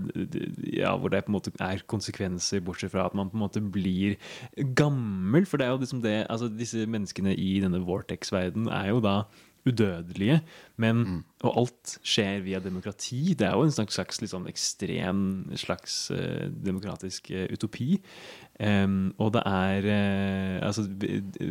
ja, 0.74 0.96
hvor 0.96 1.14
det 1.14 1.24
på 1.26 1.34
en 1.34 1.38
måte 1.38 1.54
er 1.64 1.84
konsekvenser, 1.90 2.64
bortsett 2.66 2.94
fra 2.94 3.08
at 3.08 3.18
man 3.18 3.32
på 3.32 3.40
en 3.40 3.46
måte 3.46 3.64
blir 3.64 4.18
gammel. 4.78 5.48
For 5.50 5.60
det 5.60 5.68
er 5.68 5.76
jo 5.76 5.84
liksom 5.84 6.04
det 6.06 6.18
altså 6.28 6.50
Disse 6.60 6.84
menneskene 6.90 7.36
i 7.40 7.60
denne 7.64 7.82
Vortex-verdenen 7.86 8.72
er 8.74 8.90
jo 8.92 9.04
da 9.04 9.16
udødelige, 9.70 10.42
men 10.82 11.24
Og 11.40 11.56
alt 11.56 11.94
skjer 12.04 12.42
via 12.44 12.60
demokrati. 12.60 13.34
Det 13.38 13.46
er 13.48 13.54
jo 13.56 13.64
en 13.64 13.72
slags, 13.72 13.96
slags 13.96 14.20
sånn 14.28 14.48
ekstrem 14.52 15.22
slags 15.60 16.10
uh, 16.12 16.50
demokratisk 16.52 17.32
uh, 17.32 17.46
utopi. 17.54 18.02
Um, 18.60 19.14
og 19.24 19.32
det 19.38 19.46
er 19.48 19.88
uh, 19.88 20.68
Altså, 20.68 20.84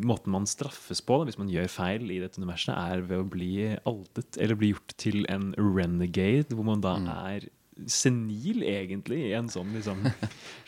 måten 0.04 0.34
man 0.34 0.48
straffes 0.50 1.00
på 1.00 1.16
da, 1.20 1.28
hvis 1.30 1.40
man 1.40 1.48
gjør 1.48 1.70
feil 1.72 2.04
i 2.12 2.20
dette 2.20 2.36
universet, 2.36 2.74
er 2.76 3.06
ved 3.08 3.22
å 3.22 3.30
bli 3.32 3.52
altet 3.88 4.36
eller 4.36 4.60
bli 4.60 4.74
gjort 4.74 4.92
til 5.00 5.24
en 5.32 5.54
renegade, 5.56 6.52
hvor 6.52 6.68
man 6.68 6.84
da 6.84 6.98
er 7.32 7.48
senil, 7.86 8.62
egentlig, 8.66 9.20
i 9.28 9.34
en 9.38 9.48
sånn 9.52 9.70
liksom 9.76 10.00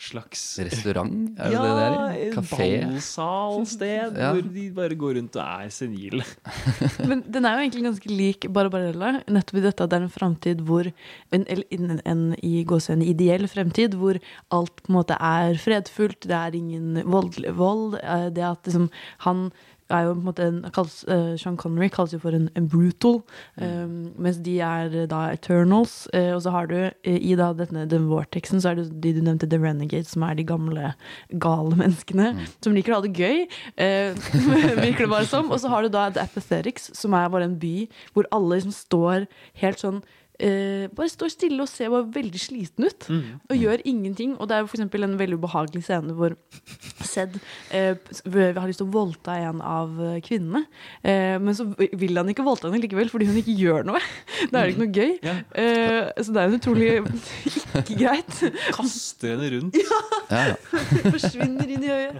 slags 0.01 0.43
Restaurant? 0.63 1.31
Er 1.35 1.51
det 1.51 1.55
ja, 1.55 1.61
det 1.63 1.73
der? 1.77 1.95
er 1.95 2.15
i? 2.15 2.27
en 2.29 2.35
Kafé? 2.37 2.67
ballsalsted 2.85 4.17
Ja. 4.21 4.31
hvor 4.33 4.47
de 4.53 4.65
bare 4.75 4.97
går 4.99 5.17
rundt 5.19 5.35
og 5.35 5.65
er 5.65 5.73
senile. 5.73 6.25
Men 7.09 7.23
den 7.27 7.45
er 7.45 7.57
jo 7.57 7.65
egentlig 7.65 7.85
ganske 7.89 8.11
lik 8.11 8.47
Barbarella, 8.53 9.11
nettopp 9.27 9.59
i 9.59 9.65
dette 9.65 9.83
at 9.85 9.91
det 9.91 9.99
er 9.99 10.07
en 10.07 10.13
framtid 10.13 10.63
hvor 10.67 10.91
En, 11.31 11.45
eller 11.47 11.65
en, 11.71 12.01
en 12.05 12.23
i 12.43 12.63
gåsehudene 12.67 13.07
ideell 13.07 13.47
fremtid, 13.51 13.95
hvor 13.99 14.19
alt 14.51 14.81
på 14.83 14.91
en 14.91 14.97
måte 14.97 15.15
er 15.15 15.55
fredfullt, 15.61 16.27
det 16.27 16.35
er 16.37 16.55
ingen 16.57 17.01
vold, 17.07 17.37
vold 17.55 17.95
eh, 18.01 18.27
det 18.35 18.43
at 18.43 18.67
liksom 18.67 18.89
han 19.25 19.49
er 19.93 20.07
jo 20.07 20.13
på 20.15 20.19
en 20.19 20.27
måte 20.27 20.47
en, 20.47 20.59
kalles, 20.73 20.97
uh, 21.09 21.33
Sean 21.39 21.57
Connery 21.59 21.89
kalles 21.93 22.15
jo 22.15 22.19
for 22.23 22.35
en, 22.35 22.47
en 22.57 22.67
brutal, 22.71 23.19
um, 23.61 24.11
mens 24.21 24.39
de 24.45 24.57
er 24.65 24.95
eh, 24.95 25.07
da 25.09 25.23
Eternals. 25.33 26.07
Uh, 26.15 26.33
og 26.35 26.41
så 26.45 26.53
har 26.55 26.69
du 26.71 26.77
i 27.07 27.35
da 27.39 27.51
denne 27.57 27.87
den 27.89 28.07
vortexen, 28.11 28.61
så 28.61 28.71
er 28.71 28.81
det 28.81 28.87
de 29.03 29.15
du 29.17 29.21
nevnte, 29.25 29.49
The 29.49 29.59
Renegades, 29.61 30.13
som 30.15 30.25
er 30.27 30.37
de 30.39 30.47
gamle, 30.47 30.93
gale 31.41 31.77
menneskene 31.79 32.31
som 32.63 32.75
liker 32.75 32.95
å 32.95 33.01
ha 33.01 33.05
det 33.05 33.13
gøy, 33.17 33.45
virker 34.85 35.05
det 35.05 35.11
bare 35.11 35.27
som. 35.29 35.51
Og 35.51 35.61
så 35.61 35.71
har 35.71 35.83
du 35.83 35.91
da 35.93 36.07
The 36.13 36.25
Apathetics, 36.25 36.91
som 36.97 37.15
er 37.17 37.29
bare 37.31 37.49
en 37.49 37.59
by 37.61 37.75
hvor 38.15 38.29
alle 38.35 38.57
liksom 38.59 38.75
står 38.75 39.27
helt 39.61 39.81
sånn 39.81 40.01
eh, 40.41 40.87
bare 40.95 41.11
står 41.11 41.31
stille 41.33 41.61
og 41.63 41.69
ser 41.69 41.91
bare 41.93 42.09
veldig 42.15 42.41
sliten 42.41 42.87
ut. 42.87 43.07
Og 43.49 43.57
gjør 43.57 43.83
ingenting. 43.85 44.35
Og 44.37 44.49
det 44.49 44.57
er 44.57 44.67
eksempel 44.67 45.05
en 45.05 45.17
veldig 45.19 45.39
ubehagelig 45.39 45.85
scene 45.87 46.15
hvor 46.17 46.35
Zed 47.11 47.37
eh, 47.75 47.95
har 48.57 48.69
lyst 48.69 48.81
til 48.81 48.87
å 48.87 48.93
voldta 48.93 49.35
en 49.49 49.61
av 49.65 49.97
eh, 50.01 50.17
kvinnene. 50.23 50.63
Eh, 51.03 51.37
men 51.41 51.55
så 51.57 51.67
vil 51.75 52.17
han 52.19 52.29
ikke 52.31 52.45
voldta 52.45 52.69
henne 52.69 52.81
likevel, 52.83 53.11
fordi 53.11 53.27
hun 53.29 53.39
ikke 53.41 53.57
gjør 53.59 53.87
noe. 53.91 54.01
Da 54.51 54.61
er 54.61 54.69
det 54.69 54.73
ikke 54.73 54.81
noe 54.81 54.95
gøy. 54.95 55.11
Eh, 55.61 56.23
så 56.23 56.33
det 56.33 56.41
er 56.41 56.49
jo 56.49 56.59
utrolig 56.59 56.89
ikke 57.81 57.97
greit. 57.99 58.39
Kaster 58.75 59.35
henne 59.35 59.51
rundt. 59.55 59.77
Ja. 60.31 60.45
Forsvinner 61.13 61.69
inn 61.75 61.85
i 61.85 61.91
øyet. 61.91 62.15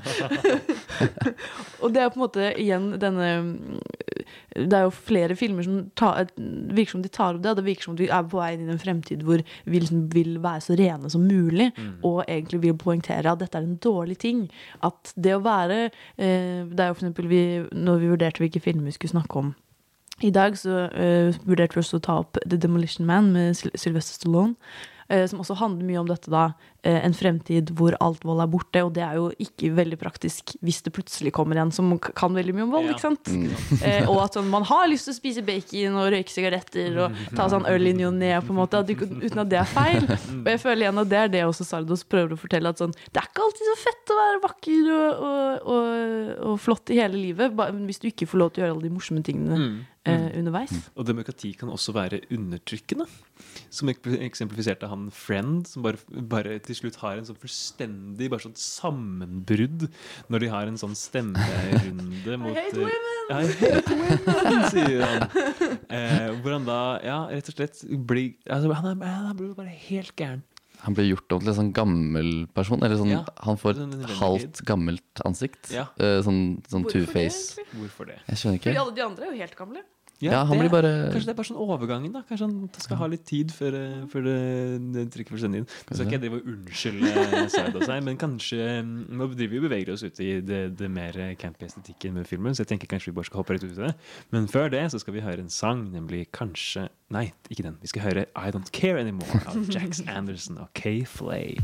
og 1.82 1.96
det 1.96 2.04
er 2.04 2.12
på 2.12 2.20
en 2.20 2.24
måte 2.26 2.52
igjen 2.60 2.92
denne 3.02 3.30
Det 4.52 4.76
er 4.78 4.86
jo 4.86 4.94
flere 4.94 5.36
filmer 5.40 5.66
som 5.66 5.80
ta, 5.98 6.12
virker 6.36 6.98
som 6.98 7.04
de 7.06 7.12
tar 7.12 7.38
opp 7.38 7.44
det. 7.46 7.56
Det 7.58 7.66
virker 7.66 7.90
som 7.90 7.98
de 8.00 8.10
er 8.12 8.28
på 8.28 8.40
vei 8.40 8.52
inn 8.58 8.68
i 8.68 8.76
en 8.76 8.82
fremtid 8.82 9.24
hvor 9.28 9.42
vi 9.42 9.82
liksom 9.82 10.06
vil 10.14 10.38
være 10.44 10.66
så 10.68 10.78
rene 10.80 11.12
som 11.12 11.26
mulig. 11.26 11.72
Og 12.08 12.22
egentlig 12.28 12.62
vil 12.68 12.78
poengtere 12.80 13.32
at 13.32 13.42
dette 13.42 13.58
er 13.58 13.68
en 13.68 13.80
dårlig 13.82 14.20
ting. 14.22 14.46
At 14.84 15.14
det 15.16 15.36
å 15.36 15.44
være 15.46 15.84
eh, 16.18 16.62
Det 16.68 16.80
er 16.80 16.92
jo 16.92 16.96
for 16.96 17.04
eksempel 17.04 17.28
vi, 17.32 17.44
når 17.72 18.02
vi 18.02 18.14
vurderte 18.14 18.44
hvilke 18.44 18.64
filmer 18.64 18.90
vi 18.90 18.96
skulle 18.98 19.16
snakke 19.16 19.44
om 19.44 19.54
i 20.22 20.30
dag 20.30 20.58
så 20.58 20.86
eh, 20.94 21.34
vurderte 21.50 21.74
vi 21.74 21.82
også 21.82 21.98
å 21.98 22.06
ta 22.06 22.18
opp 22.22 22.38
The 22.46 22.60
Demolition 22.62 23.08
Man 23.10 23.32
med 23.34 23.58
Sylvester 23.58 24.20
Stallone. 24.20 24.54
Eh, 25.12 25.26
som 25.30 25.42
også 25.44 25.58
handler 25.60 25.86
mye 25.88 26.00
om 26.02 26.08
dette, 26.10 26.32
da. 26.32 26.48
eh, 26.88 26.98
en 27.06 27.14
fremtid 27.14 27.70
hvor 27.78 27.94
alt 28.02 28.24
vold 28.26 28.42
er 28.42 28.50
borte. 28.52 28.82
Og 28.88 28.94
det 28.96 29.04
er 29.06 29.20
jo 29.20 29.28
ikke 29.44 29.70
veldig 29.78 30.00
praktisk 30.02 30.56
hvis 30.64 30.80
det 30.86 30.94
plutselig 30.96 31.34
kommer 31.36 31.60
en 31.62 31.74
som 31.76 31.92
kan 32.00 32.34
veldig 32.38 32.56
mye 32.58 32.66
om 32.66 32.74
vold. 32.74 32.90
Ja. 32.90 32.96
ikke 32.96 33.06
sant? 33.10 33.32
Eh, 33.82 34.08
og 34.10 34.22
at 34.24 34.38
sånn, 34.40 34.50
man 34.52 34.66
har 34.70 34.88
lyst 34.90 35.08
til 35.10 35.14
å 35.16 35.20
spise 35.20 35.44
bacon 35.46 36.00
og 36.02 36.10
røyke 36.16 36.32
sigaretter 36.34 36.98
og 37.06 37.22
ta 37.38 37.48
sånn 37.52 37.68
øl 37.70 37.92
i 37.92 37.94
ny 37.98 38.08
og 38.10 38.18
ne, 38.18 38.32
uten 38.42 39.44
at 39.44 39.52
det 39.52 39.60
er 39.62 39.70
feil. 39.70 40.08
Og 40.42 40.50
jeg 40.56 40.62
føler 40.64 40.86
igjen 40.88 41.02
at 41.04 41.12
det 41.12 41.20
er 41.22 41.32
det 41.36 41.44
også 41.48 41.68
Sardos 41.68 42.04
prøver 42.08 42.36
å 42.36 42.40
fortelle. 42.40 42.72
At 42.72 42.82
sånn, 42.82 42.96
det 43.12 43.22
er 43.22 43.28
ikke 43.30 43.46
alltid 43.46 43.70
så 43.72 43.78
fett 43.84 44.14
å 44.16 44.20
være 44.22 44.44
vakker 44.48 44.92
og, 44.96 45.24
og, 45.30 45.72
og, 45.76 46.36
og 46.52 46.60
flott 46.62 46.92
i 46.94 47.00
hele 47.02 47.20
livet, 47.20 47.56
hvis 47.88 48.02
du 48.02 48.10
ikke 48.12 48.30
får 48.32 48.42
lov 48.42 48.54
til 48.56 48.64
å 48.64 48.66
gjøre 48.68 48.78
alle 48.78 48.88
de 48.90 48.96
morsomme 48.98 49.24
tingene 49.26 49.60
Mm. 49.62 49.74
Eh, 50.06 50.28
underveis. 50.40 50.72
Og 50.98 51.06
demokrati 51.06 51.52
kan 51.58 51.70
også 51.70 51.94
være 51.94 52.22
undertrykkende. 52.34 53.06
Som 53.74 53.90
ek- 53.90 54.08
eksemplifiserte 54.26 54.88
han 54.90 55.10
Friend, 55.14 55.66
som 55.68 55.84
bare, 55.86 55.98
bare 56.30 56.60
til 56.64 56.76
slutt 56.78 56.98
har 57.02 57.18
en 57.20 57.26
sånn 57.28 57.40
fullstendig 57.42 58.30
bare 58.32 58.44
sånn 58.46 58.56
sammenbrudd 58.58 59.88
når 60.30 60.40
de 60.46 60.50
har 60.54 60.70
en 60.70 60.78
sånn 60.82 60.96
stemmerunde 60.98 62.38
mot 62.44 62.56
hate 62.58 62.78
eh, 62.78 62.86
women! 62.86 63.18
I 63.32 63.42
hate 63.62 63.98
women, 63.98 64.64
sier 64.74 65.04
han. 65.06 65.28
Eh, 65.90 66.30
hvor 66.42 66.56
han 66.58 66.66
da 66.68 66.80
ja, 67.06 67.20
rett 67.32 67.50
og 67.54 67.58
slett 67.58 67.84
blir 68.08 68.34
altså, 68.50 68.74
han, 68.82 68.94
er, 69.02 69.20
han 69.30 69.38
blir 69.40 69.54
bare 69.58 69.74
helt 69.90 70.14
gæren. 70.20 70.42
Han 70.82 70.96
blir 70.98 71.06
gjort 71.12 71.36
om 71.36 71.42
til 71.44 71.52
en 71.54 71.58
sånn 71.60 71.72
gammel 71.78 72.30
person. 72.58 72.82
Eller 72.82 72.98
sånn, 72.98 73.12
Ja, 73.14 73.24
han 73.46 73.58
får 73.62 73.78
et 73.84 74.14
halvt 74.18 74.62
gammelt 74.66 75.22
ansikt. 75.28 75.70
Ja. 75.74 75.88
Uh, 76.02 76.20
sånn 76.26 76.40
sånn 76.72 76.88
two-face. 76.90 77.62
Hvorfor 77.76 78.10
det? 78.10 78.18
Jeg 78.28 78.42
skjønner 78.42 78.58
Fordi 78.64 78.72
ikke. 78.74 78.82
alle 78.86 78.96
de 78.98 79.04
andre 79.06 79.28
er 79.28 79.36
jo 79.36 79.42
helt 79.44 79.58
gamle. 79.60 79.84
Ja, 80.22 80.44
han 80.46 80.54
det, 80.54 80.60
blir 80.66 80.70
bare- 80.70 81.12
Kanskje 81.12 81.26
det 81.26 81.34
er 81.34 81.38
bare 81.40 81.50
sånn 81.50 81.62
overgangen, 81.66 82.12
da. 82.14 82.22
Kanskje 82.30 82.46
han 82.48 82.70
skal 82.78 82.98
ha 83.02 83.08
litt 83.10 83.24
tid 83.26 83.52
før, 83.56 83.74
eh, 83.80 84.06
før 84.12 84.26
det, 84.28 84.36
det 84.94 85.06
trykket 85.16 85.34
forsvinner 85.34 85.62
inn. 85.64 85.66
Nå 85.66 85.96
skal 85.98 86.06
ikke 86.06 86.18
jeg 86.20 86.24
drive 86.26 86.38
og 86.38 86.50
unnskylde 86.54 87.50
Zaid 87.56 87.76
og 87.80 87.86
seg, 87.88 88.04
men 88.06 88.18
kanskje 88.22 88.60
mm, 88.86 88.92
Nå 89.18 89.28
driver 89.34 89.52
vi 89.56 89.62
og 89.62 89.66
beveger 89.70 89.94
oss 89.96 90.04
ut 90.06 90.20
i 90.22 90.30
det, 90.46 90.62
det 90.78 90.90
mer 90.94 91.18
campy 91.42 91.66
estetikken 91.66 92.14
med 92.20 92.28
filmen, 92.30 92.54
så 92.54 92.62
jeg 92.66 92.72
tenker 92.76 92.88
kanskje 92.94 93.12
vi 93.12 93.18
bare 93.18 93.26
skal 93.32 93.42
hoppe 93.42 93.56
rett 93.58 93.66
ut 93.66 93.74
i 93.74 93.82
det. 93.88 93.94
Men 94.32 94.48
før 94.52 94.70
det 94.70 94.84
så 94.94 95.00
skal 95.02 95.14
vi 95.18 95.22
høre 95.26 95.40
en 95.42 95.50
sang, 95.50 95.88
nemlig 95.92 96.28
kanskje 96.32 96.88
Nei, 97.12 97.26
ikke 97.52 97.64
den. 97.66 97.76
Vi 97.82 97.90
skal 97.92 98.02
høre 98.06 98.22
I 98.40 98.52
Don't 98.56 98.70
Care 98.72 99.02
Anymore 99.02 99.42
av 99.50 99.58
Jax 99.76 100.00
Anderson 100.08 100.62
og 100.64 100.70
Kay 100.74 101.02
Flay. 101.04 101.58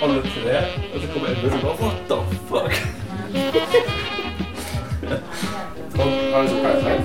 Alle 0.00 0.22
tre, 0.22 0.60
og 0.94 1.00
så 1.02 1.08
kommer 1.12 1.28
Edmund 1.34 1.54
og 1.54 1.62
bare 1.62 1.76
What 1.82 1.98
the 2.08 2.20
fuck? 2.46 3.96
Har 6.00 6.42
du 6.42 6.48
sett 6.48 6.62
Parasite? 6.62 7.02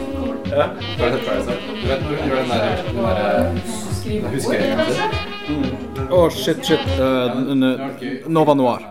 Ja. 0.50 0.64
Har 0.98 1.12
du 1.12 1.18
sett 1.18 1.28
Parasite? 1.28 1.60
Du 1.82 1.88
vet 1.88 2.02
når 2.02 2.16
hun 2.16 2.30
gjør 2.30 2.38
den 2.42 2.50
der, 2.50 2.62
den 2.88 3.04
der 3.04 4.30
huskeringen 4.32 4.80
sin? 4.90 6.10
Å, 6.12 6.20
shit, 6.32 6.62
shit. 6.66 6.92
Uh, 7.00 8.30
Nova 8.32 8.56
Noir. 8.56 8.86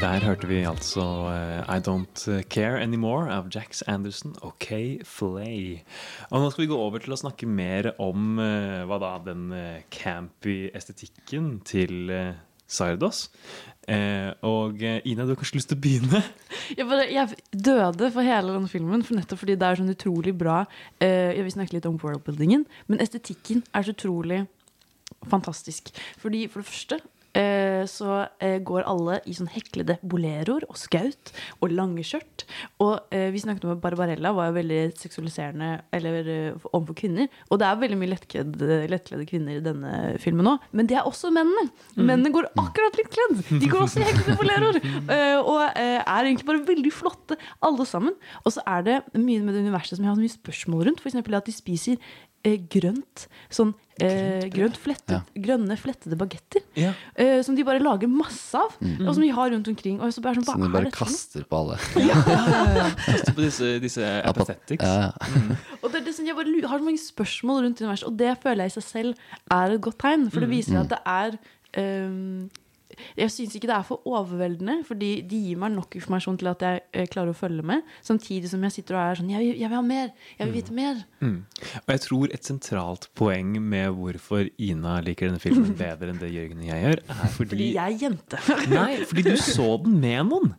Der 0.00 0.24
hørte 0.26 0.48
vi 0.50 0.64
altså 0.66 1.04
uh, 1.30 1.60
I 1.70 1.78
Don't 1.78 2.24
Care 2.50 2.80
Anymore 2.82 3.30
av 3.32 3.46
Jax 3.54 3.84
Anderson 3.86 4.34
og 4.42 4.56
Kay 4.60 4.98
Flay. 5.06 5.84
Og 6.32 6.42
nå 6.42 6.50
skal 6.50 6.64
vi 6.64 6.72
gå 6.72 6.80
over 6.80 7.04
til 7.04 7.14
å 7.14 7.20
snakke 7.20 7.46
mer 7.46 7.92
om 8.02 8.40
uh, 8.42 8.82
hva 8.90 8.98
da, 9.00 9.12
den 9.30 9.46
uh, 9.54 9.78
campy 9.94 10.72
estetikken 10.74 11.60
til 11.64 12.10
eh, 12.10 12.34
Sardos. 12.66 13.28
Eh, 13.90 14.30
og 14.48 14.80
eh, 14.80 15.02
Ina, 15.04 15.26
du 15.26 15.34
har 15.34 15.38
kanskje 15.40 15.58
lyst 15.58 15.70
til 15.72 15.76
å 15.76 15.82
begynne? 15.84 16.20
Jeg, 16.78 16.86
bare, 16.88 17.04
jeg 17.12 17.36
døde 17.52 18.08
for 18.14 18.24
hele 18.24 18.54
denne 18.54 18.70
filmen, 18.72 19.02
for 19.04 19.18
nettopp 19.18 19.42
fordi 19.42 19.56
det 19.60 19.66
er 19.68 19.76
sånn 19.76 19.92
utrolig 19.92 20.32
bra 20.40 20.62
eh, 21.04 21.36
vil 21.36 21.52
snakke 21.52 21.76
litt 21.76 21.88
om 21.88 21.98
worldbuildingen, 22.00 22.64
men 22.88 23.02
estetikken 23.04 23.60
er 23.76 23.84
så 23.84 23.92
utrolig 23.92 24.46
fantastisk. 25.28 25.92
Fordi 26.22 26.46
for 26.48 26.62
det 26.62 26.70
første 26.70 27.00
så 27.90 28.24
eh, 28.38 28.58
går 28.62 28.84
alle 28.90 29.18
i 29.26 29.34
sånn 29.36 29.50
heklede 29.50 29.96
boleroer 30.06 30.66
og 30.68 30.78
skaut 30.78 31.32
og 31.60 31.72
lange 31.74 32.04
skjørt. 32.06 32.44
Og 32.84 33.14
eh, 33.14 33.28
vi 33.34 33.42
snakket 33.42 33.66
om 33.66 33.72
at 33.74 33.82
Barbarella 33.82 34.32
var 34.36 34.50
jo 34.50 34.56
veldig 34.58 34.80
seksualiserende 35.00 35.70
eller 35.94 36.30
eh, 36.30 36.66
overfor 36.70 36.98
kvinner. 36.98 37.30
Og 37.50 37.60
det 37.60 37.68
er 37.68 37.80
veldig 37.82 37.98
mye 38.00 38.12
lettkledde, 38.12 38.78
lettkledde 38.92 39.28
kvinner 39.30 39.58
i 39.58 39.64
denne 39.64 39.94
filmen 40.22 40.52
òg. 40.54 40.68
Men 40.76 40.90
det 40.90 40.98
er 41.00 41.08
også 41.08 41.32
mennene. 41.34 41.66
Mennene 41.98 42.32
går 42.34 42.50
akkurat 42.60 42.98
litt 43.00 43.10
kledd. 43.14 43.42
De 43.62 43.70
går 43.70 43.86
også 43.86 44.02
i 44.02 44.08
heklede 44.08 44.38
boleroer. 44.40 44.80
eh, 45.14 45.38
og 45.40 45.62
eh, 45.72 45.98
er 46.00 46.28
egentlig 46.28 46.48
bare 46.50 46.64
veldig 46.68 46.94
flotte, 46.94 47.38
alle 47.64 47.88
sammen. 47.88 48.14
Og 48.44 48.54
så 48.54 48.62
er 48.68 48.86
det 48.86 49.00
mye 49.18 49.42
med 49.42 49.56
det 49.56 49.64
universet 49.66 49.98
som 49.98 50.04
jeg 50.06 50.12
har 50.12 50.20
så 50.20 50.24
mye 50.24 50.36
spørsmål 50.38 50.88
rundt. 50.90 51.02
F.eks. 51.02 51.18
at 51.24 51.50
de 51.50 51.54
spiser 51.54 52.14
eh, 52.44 52.58
grønt. 52.70 53.24
Sånn 53.54 53.72
eh, 54.02 54.44
grønt 54.52 54.76
flettet, 54.80 55.28
grønne 55.44 55.76
flettede 55.80 56.16
bagetter. 56.20 56.62
Ja. 56.78 56.92
Eh, 57.16 57.40
som 57.46 57.56
de 57.56 57.64
bare 57.66 57.82
lager 57.82 58.10
masse 58.10 58.58
av. 58.58 58.74
Mm. 58.80 59.06
Og 59.08 59.14
som 59.16 59.22
de 59.24 59.30
har 59.36 59.50
rundt 59.54 59.68
omkring. 59.72 60.00
Og 60.00 60.12
så 60.14 60.22
bare 60.24 60.38
sånn, 60.40 60.48
Som 60.48 60.64
du 60.64 60.68
er 60.68 60.74
bare 60.76 60.92
kaster 60.94 61.46
på 61.48 61.60
alle. 61.62 61.78
kaster 63.08 63.34
på 63.36 63.44
disse, 63.44 63.72
disse 63.82 64.08
apathetics. 64.28 64.84
Ja, 64.84 65.10
ja. 65.10 65.30
Mm. 65.34 65.54
Og 65.82 65.90
det 65.92 66.00
er 66.02 66.04
det 66.08 66.14
som 66.16 66.26
jeg 66.28 66.36
bare 66.38 66.54
har 66.68 66.80
så 66.80 66.84
mange 66.90 67.02
spørsmål 67.02 67.62
rundt 67.66 67.80
universet, 67.84 68.08
og 68.08 68.16
det 68.18 68.32
føler 68.42 68.64
jeg 68.64 68.72
i 68.72 68.76
seg 68.78 68.86
selv 68.88 69.14
er 69.52 69.74
et 69.76 69.82
godt 69.84 69.98
tegn. 70.02 70.28
For 70.32 70.40
det 70.44 70.48
Mm. 70.48 70.54
viser 70.58 70.80
at 70.80 70.88
det 70.94 71.00
er 71.06 71.38
ehm, 71.80 72.48
Jeg 73.18 73.32
syns 73.34 73.56
ikke 73.56 73.70
det 73.70 73.76
er 73.76 73.86
for 73.86 74.08
overveldende, 74.08 74.80
fordi 74.88 75.10
de 75.28 75.40
gir 75.48 75.60
meg 75.60 75.74
nok 75.74 75.96
informasjon 75.98 76.38
til 76.40 76.50
at 76.52 76.64
jeg 76.66 76.82
eh, 76.92 77.08
klarer 77.10 77.34
å 77.34 77.38
følge 77.38 77.64
med. 77.66 77.84
Samtidig 78.04 78.50
som 78.52 78.64
jeg 78.66 78.76
sitter 78.78 78.98
og 78.98 79.02
er 79.04 79.20
sånn 79.20 79.32
Jeg 79.34 79.44
vil, 79.44 79.60
jeg 79.62 79.70
vil 79.70 79.78
ha 79.78 79.84
mer! 79.86 80.10
Jeg 80.38 80.48
vil 80.48 80.56
vite 80.58 80.76
mer! 80.76 81.04
Mm. 81.20 81.38
Og 81.82 81.94
jeg 81.94 82.04
tror 82.06 82.34
et 82.36 82.50
sentralt 82.50 83.08
poeng 83.18 83.54
med 83.60 83.94
hvorfor 83.98 84.50
Ina 84.62 84.98
liker 85.04 85.30
denne 85.30 85.42
filmen 85.42 85.76
bedre 85.84 86.12
enn 86.12 86.20
det 86.22 86.32
Jørgen 86.34 86.64
og 86.64 86.68
jeg 86.70 86.84
gjør, 86.88 87.04
er 87.14 87.32
fordi 87.38 87.54
Fordi 87.54 87.70
jeg 87.76 87.84
er 87.84 88.04
jente. 88.06 88.44
Nei, 88.72 88.92
fordi 89.08 89.26
du 89.30 89.34
så 89.40 89.70
den 89.84 89.98
med 90.02 90.30
noen. 90.30 90.54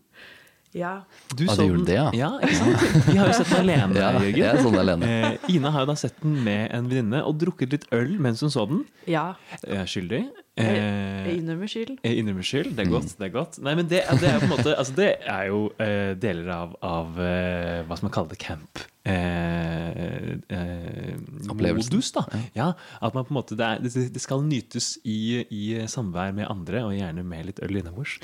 Ja. 0.75 0.93
Du 1.31 1.45
Ah, 1.47 1.53
så 1.55 1.61
du 1.63 1.69
gjorde 1.69 1.85
den- 1.85 1.85
det, 1.87 1.95
ja. 1.95 2.09
ja 2.13 2.29
ikke 2.43 2.55
sant? 2.59 3.05
Vi 3.07 3.15
har 3.17 3.27
jo 3.29 3.33
sett 3.37 3.47
den 3.53 3.61
alene, 3.63 3.95
Ja, 3.95 4.09
Jørgen. 4.19 4.41
jeg 4.43 4.57
så 4.59 4.71
den 4.73 4.79
alene. 4.81 5.11
Eh, 5.39 5.53
Ina 5.55 5.71
har 5.71 5.85
jo 5.85 5.85
da 5.87 5.95
sett 5.95 6.17
den 6.21 6.33
med 6.43 6.71
en 6.75 6.89
venninne 6.91 7.21
og 7.23 7.37
drukket 7.39 7.71
litt 7.71 7.85
øl 7.95 8.17
mens 8.19 8.41
hun 8.43 8.51
så 8.51 8.65
den. 8.67 8.83
ja. 9.07 9.35
Jeg 9.63 9.77
er 9.79 9.85
skyldig. 9.87 10.19
Jeg, 10.25 10.31
Eh, 10.55 11.25
jeg 11.27 11.37
innrømmer 11.41 11.67
skyld. 11.67 11.97
jeg 12.03 12.17
innrømmer 12.21 12.45
skyld. 12.47 12.75
Det 12.77 12.85
er 12.85 12.89
godt. 12.91 13.17
det 13.19 13.25
er 13.27 13.31
godt 13.33 13.57
Nei, 13.61 13.73
men 13.75 13.87
det, 13.91 14.03
det 14.21 14.23
er 14.29 14.39
på 14.39 14.45
en 14.47 14.53
måte 14.53 14.71
Altså, 14.77 14.93
det 14.95 15.09
er 15.27 15.47
jo 15.49 15.65
eh, 15.83 16.13
deler 16.15 16.47
av, 16.53 16.75
av 16.81 17.19
eh, 17.19 17.81
hva 17.83 17.97
skal 17.97 18.07
man 18.07 18.13
kalle 18.15 18.29
det, 18.31 18.37
camp. 18.39 18.79
Eh, 19.05 20.37
eh, 20.49 21.15
Opplevelsen. 21.51 21.91
modus, 21.93 22.11
da. 22.15 22.23
Ja, 22.55 22.69
at 23.01 23.13
man 23.13 23.25
på 23.27 23.31
en 23.33 23.39
måte 23.41 23.55
Det, 23.59 23.65
er, 23.67 23.79
det, 23.83 24.13
det 24.15 24.21
skal 24.23 24.43
nytes 24.47 24.93
i, 25.03 25.43
i 25.51 25.63
samvær 25.91 26.31
med 26.35 26.47
andre, 26.49 26.83
og 26.87 26.95
gjerne 26.95 27.23
med 27.25 27.45
litt 27.51 27.59
øl 27.63 27.75
innabords. 27.81 28.15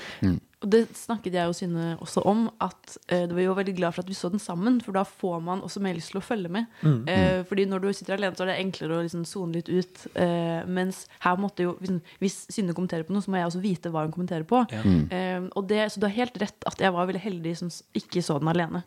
Og 0.61 0.69
det 0.69 0.83
snakket 0.93 1.33
jeg 1.33 1.49
og 1.49 1.55
Synne 1.57 1.85
også 2.03 2.21
om, 2.29 2.43
at 2.61 2.97
eh, 3.09 3.23
det 3.25 3.33
var 3.33 3.41
jo 3.47 3.55
veldig 3.57 3.73
glad 3.79 3.95
for 3.95 4.03
at 4.03 4.09
vi 4.11 4.17
så 4.17 4.29
den 4.29 4.41
sammen, 4.41 4.77
for 4.85 4.93
da 4.93 5.01
får 5.07 5.39
man 5.41 5.63
også 5.65 5.81
mer 5.81 5.97
lyst 5.97 6.13
til 6.13 6.19
å 6.21 6.25
følge 6.25 6.51
med. 6.53 6.67
Mm, 6.85 6.99
Eh, 7.11 7.39
fordi 7.49 7.65
når 7.65 7.81
du 7.81 7.87
sitter 7.97 8.13
alene, 8.13 8.35
så 8.37 8.45
er 8.45 8.51
det 8.51 8.59
enklere 8.61 8.99
å 8.99 9.01
liksom 9.01 9.23
sone 9.25 9.57
litt 9.57 9.71
ut. 9.71 10.03
Eh, 10.13 10.61
mens 10.69 11.07
her 11.25 11.39
måtte 11.41 11.65
jo 11.65 11.73
Hvis, 11.81 11.97
hvis 12.21 12.37
Synne 12.53 12.75
kommenterer 12.77 13.07
på 13.07 13.13
noe, 13.15 13.23
så 13.25 13.31
må 13.31 13.39
jeg 13.39 13.49
også 13.49 13.63
vite 13.63 13.89
hva 13.89 14.05
hun 14.05 14.13
kommenterer 14.13 14.45
på. 14.45 14.61
Ja. 14.69 14.83
Mm. 14.85 15.03
Eh, 15.09 15.49
og 15.57 15.67
det, 15.67 15.81
så 15.91 15.99
du 15.99 16.05
har 16.05 16.13
helt 16.13 16.37
rett 16.41 16.69
at 16.69 16.79
jeg 16.79 16.93
var 16.93 17.09
veldig 17.09 17.23
heldig 17.25 17.57
som 17.57 17.71
ikke 17.97 18.21
så 18.21 18.37
den 18.41 18.51
alene. 18.53 18.83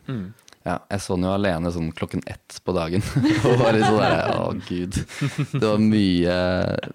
Ja, 0.65 0.79
jeg 0.89 1.03
så 1.03 1.17
den 1.17 1.27
jo 1.27 1.33
alene 1.35 1.71
sånn 1.73 1.91
klokken 1.95 2.23
ett 2.29 2.59
på 2.65 2.73
dagen. 2.75 3.03
og 3.47 3.59
bare 3.61 3.81
sånn 3.83 3.99
der, 3.99 4.31
Å, 4.35 4.53
gud. 4.67 4.99
Det 5.51 5.63
var 5.63 5.81
mye, 5.81 6.37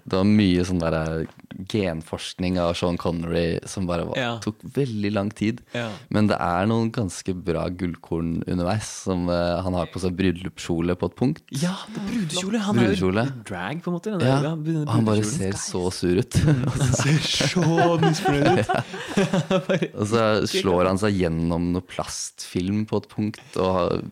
det 0.03 0.17
var 0.17 0.27
mye 0.27 0.65
sånn 0.67 0.81
der 0.83 1.27
genforskning 1.71 2.57
av 2.63 2.73
Sean 2.79 2.97
Connery 2.99 3.59
som 3.69 3.87
bare 3.89 4.07
var, 4.07 4.17
Ja. 4.19 4.31
tok 4.43 4.59
veldig 4.63 5.11
lang 5.13 5.31
tid. 5.35 5.61
Ja. 5.75 5.89
Men 6.09 6.27
det 6.31 6.39
er 6.41 6.67
noen 6.71 6.91
ganske 6.95 7.35
bra 7.35 7.67
gullkorn 7.69 8.41
underveis. 8.47 8.89
Som 9.05 9.27
uh, 9.29 9.61
Han 9.65 9.75
har 9.77 9.89
på 9.91 10.01
seg 10.03 10.15
bryllupskjole 10.19 10.95
på 10.99 11.11
et 11.11 11.17
punkt. 11.19 11.43
Ja, 11.51 11.75
det 11.91 12.01
er 12.01 12.09
brudekjole! 12.09 12.65
Han 12.65 12.81
er 12.81 12.95
jo 12.95 13.11
drag, 13.47 13.81
på 13.83 13.91
en 13.91 13.97
måte. 13.97 14.15
Ja, 14.21 14.39
ja, 14.43 14.55
og 14.55 14.91
han 14.91 15.07
bare 15.07 15.23
ser 15.27 15.41
ser 15.41 15.59
så 15.59 15.91
sur 15.91 16.19
ut. 16.19 16.35
Han 16.81 16.93
ser 16.93 17.19
så 17.21 17.97
misfornøyd 18.01 18.61
ut. 18.61 19.93
Og 20.01 20.07
så 20.11 20.23
slår 20.49 20.89
han 20.89 20.99
seg 21.01 21.17
gjennom 21.21 21.71
noe 21.75 21.85
plastfilm 21.85 22.83
på 22.89 23.01
et 23.01 23.07
punkt. 23.11 23.57
Og 23.61 24.11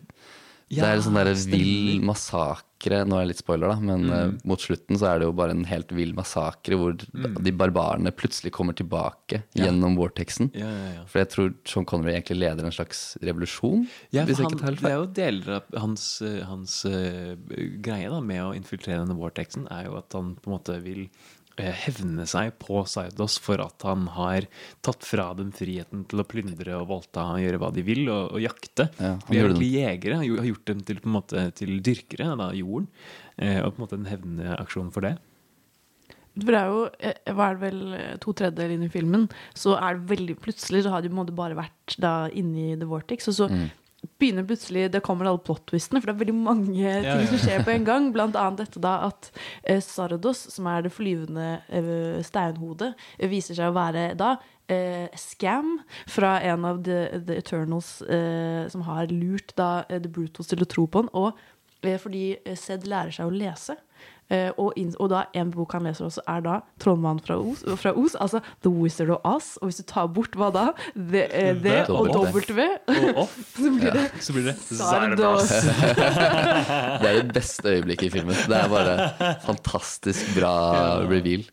det 0.70 0.78
er 0.86 0.92
en 0.94 1.02
sånn 1.02 1.16
der 1.18 1.32
stemmer. 1.34 1.58
vill 1.58 2.00
massakre. 2.06 3.00
Nå 3.04 3.16
er 3.18 3.24
det 3.26 3.30
litt 3.32 3.40
spoiler, 3.42 3.72
da, 3.72 3.80
men 3.82 4.04
Mm. 4.06 4.12
uh, 4.36 4.38
mot 4.46 4.60
slutten 4.62 4.96
så 4.96 5.08
er 5.10 5.18
det 5.18 5.26
jo 5.26 5.32
bare 5.34 5.50
en 5.50 5.64
helt 5.66 5.90
vill 5.92 6.12
massakre 6.14 6.78
hvor 6.78 6.94
de 6.96 7.52
barbarene 7.52 8.12
plutselig 8.14 8.52
kommer 8.52 8.72
tilbake 8.78 9.42
Ja. 9.58 9.66
gjennom 9.66 9.96
vortexen. 9.98 10.48
Ja, 10.54 10.70
ja, 10.70 10.92
ja. 10.94 11.04
For 11.10 11.18
jeg 11.18 11.28
tror 11.30 11.54
Sean 11.66 11.84
Connery 11.84 12.14
egentlig 12.14 12.38
leder 12.38 12.64
en 12.64 12.70
slags 12.70 13.18
revolusjon. 13.20 13.88
Ja, 14.12 14.24
for 14.24 14.30
jeg 14.30 14.60
han, 14.62 14.74
det 14.78 14.84
er 14.92 14.96
jo 15.00 15.06
deler 15.06 15.56
av 15.56 15.64
hans, 15.82 16.22
eh, 16.22 16.40
hans 16.46 16.84
uh, 16.86 17.34
greie 17.82 18.08
da, 18.08 18.20
med 18.20 18.40
å 18.40 18.54
infiltrere 18.54 19.02
denne 19.04 19.18
vortexen, 19.18 19.66
er 19.70 19.86
jo 19.90 19.96
at 19.98 20.12
han 20.12 20.36
på 20.36 20.46
en 20.46 20.56
måte 20.56 20.80
vil 20.80 21.08
hevne 21.58 22.26
seg 22.30 22.52
på 22.62 22.84
Saidos 22.88 23.38
for 23.42 23.60
at 23.60 23.82
han 23.84 24.06
har 24.14 24.46
tatt 24.86 25.04
fra 25.04 25.34
dem 25.36 25.50
friheten 25.52 26.06
til 26.08 26.22
å 26.22 26.26
plyndre 26.28 26.76
og 26.78 26.88
voldta 26.88 27.26
og 27.34 27.40
gjøre 27.42 27.58
hva 27.60 27.72
de 27.74 27.82
vil, 27.84 28.04
og, 28.08 28.36
og 28.36 28.40
jakte. 28.40 28.86
Ja, 28.98 29.16
han 29.16 29.24
de 29.26 29.36
er 29.36 29.42
gjorde 29.42 29.56
egentlig 29.56 29.72
jegere, 29.74 30.20
har 30.20 30.38
har 30.40 30.50
gjort 30.52 30.64
dem 30.70 30.84
til, 30.88 31.00
på 31.00 31.10
en 31.10 31.16
måte, 31.18 31.46
til 31.58 31.74
dyrkere 31.82 32.30
av 32.36 32.54
jorden. 32.54 32.88
eh, 33.36 33.60
Og 33.64 33.74
på 33.74 33.80
en 33.80 33.84
måte 33.86 33.98
en 33.98 34.08
hevneaksjon 34.10 34.92
for 34.94 35.00
det. 35.08 35.18
For 36.40 36.54
det 36.54 36.60
er 36.60 36.68
jo, 36.70 36.82
eh, 37.02 37.32
hva 37.34 37.50
er 37.50 37.56
det 37.58 37.64
vel, 37.66 37.80
eh, 37.94 38.16
to 38.22 38.32
tredjedeler 38.32 38.74
inn 38.76 38.84
i 38.86 38.88
filmen, 38.92 39.28
så 39.52 39.74
er 39.76 39.98
det 39.98 40.16
veldig 40.16 40.36
Plutselig 40.40 40.84
så 40.84 40.90
har 40.94 41.02
de 41.02 41.10
på 41.10 41.16
en 41.18 41.26
måte 41.26 41.34
bare 41.36 41.58
vært 41.58 41.96
da 41.98 42.28
inne 42.30 42.72
i 42.72 42.76
The 42.78 42.86
Vortex, 42.86 43.28
og 43.28 43.34
så 43.34 43.50
Mm. 43.50 43.70
Begynner 44.20 44.46
plutselig 44.48 44.86
Det 44.92 45.02
kommer 45.04 45.28
alle 45.28 45.40
plot-twistene, 45.44 46.00
for 46.00 46.08
det 46.10 46.14
er 46.14 46.20
veldig 46.22 46.36
mange 46.36 46.76
Ja, 46.80 47.16
ting 47.18 47.26
som 47.28 47.40
skjer 47.42 47.64
på 47.66 47.72
en 47.74 47.84
gang. 47.88 48.08
Blant 48.14 48.36
annet 48.38 48.62
dette 48.64 48.80
da 48.82 48.94
at 49.10 49.30
eh, 49.64 49.80
Sardos, 49.84 50.46
som 50.54 50.68
er 50.72 50.86
det 50.86 50.92
flyvende 50.94 51.48
eh, 51.68 52.20
steinhodet, 52.26 52.94
eh, 53.18 53.28
viser 53.32 53.58
seg 53.58 53.70
å 53.72 53.76
være 53.76 54.06
da 54.20 54.34
eh, 54.70 55.08
scam 55.20 55.78
fra 56.08 56.36
en 56.48 56.64
av 56.68 56.82
The, 56.86 57.00
the 57.26 57.36
Eternals 57.42 58.00
eh, 58.02 58.66
som 58.72 58.84
har 58.88 59.12
lurt 59.12 59.52
da 59.60 59.84
eh, 59.88 60.00
The 60.00 60.08
Brutals 60.12 60.48
til 60.52 60.64
å 60.64 60.68
tro 60.70 60.86
på 60.88 61.04
den. 61.04 61.12
Og 61.16 61.36
fordi 61.80 62.34
Zed 62.60 62.84
lærer 62.88 63.14
seg 63.14 63.30
å 63.30 63.32
lese. 63.32 63.78
Eh, 64.30 64.50
og, 64.58 64.72
inn, 64.78 64.92
og 65.00 65.08
da 65.10 65.24
en 65.34 65.50
bok 65.50 65.72
han 65.74 65.82
leser 65.88 66.04
også, 66.06 66.20
er 66.28 66.40
da 66.40 66.60
'Trollmannen 66.78 67.20
fra 67.26 67.34
Os', 67.34 67.64
fra 67.80 67.90
Os, 67.98 68.14
altså 68.14 68.40
'The 68.62 68.70
Wizard 68.70 69.10
of 69.10 69.18
Oz'. 69.26 69.56
Og 69.60 69.68
hvis 69.68 69.76
du 69.76 69.82
tar 69.82 70.06
bort 70.06 70.36
hva 70.38 70.52
da? 70.54 70.66
The, 70.94 71.24
eh, 71.34 71.54
the 71.54 71.84
The 71.84 71.92
og 71.92 72.08
W, 72.14 72.68
Og 72.86 73.18
off. 73.24 73.34
så 73.56 73.70
blir 73.74 73.90
det 73.90 74.10
Så 74.22 74.32
blir 74.32 74.44
det 74.46 74.56
Zardos. 74.56 75.50
Det 77.00 77.08
er 77.08 77.22
det 77.22 77.32
beste 77.34 77.68
øyeblikket 77.68 78.06
i 78.06 78.10
filmen. 78.10 78.34
Det 78.34 78.56
er 78.56 78.68
bare 78.68 79.10
fantastisk 79.44 80.34
bra 80.38 80.52
reveal. 81.10 81.44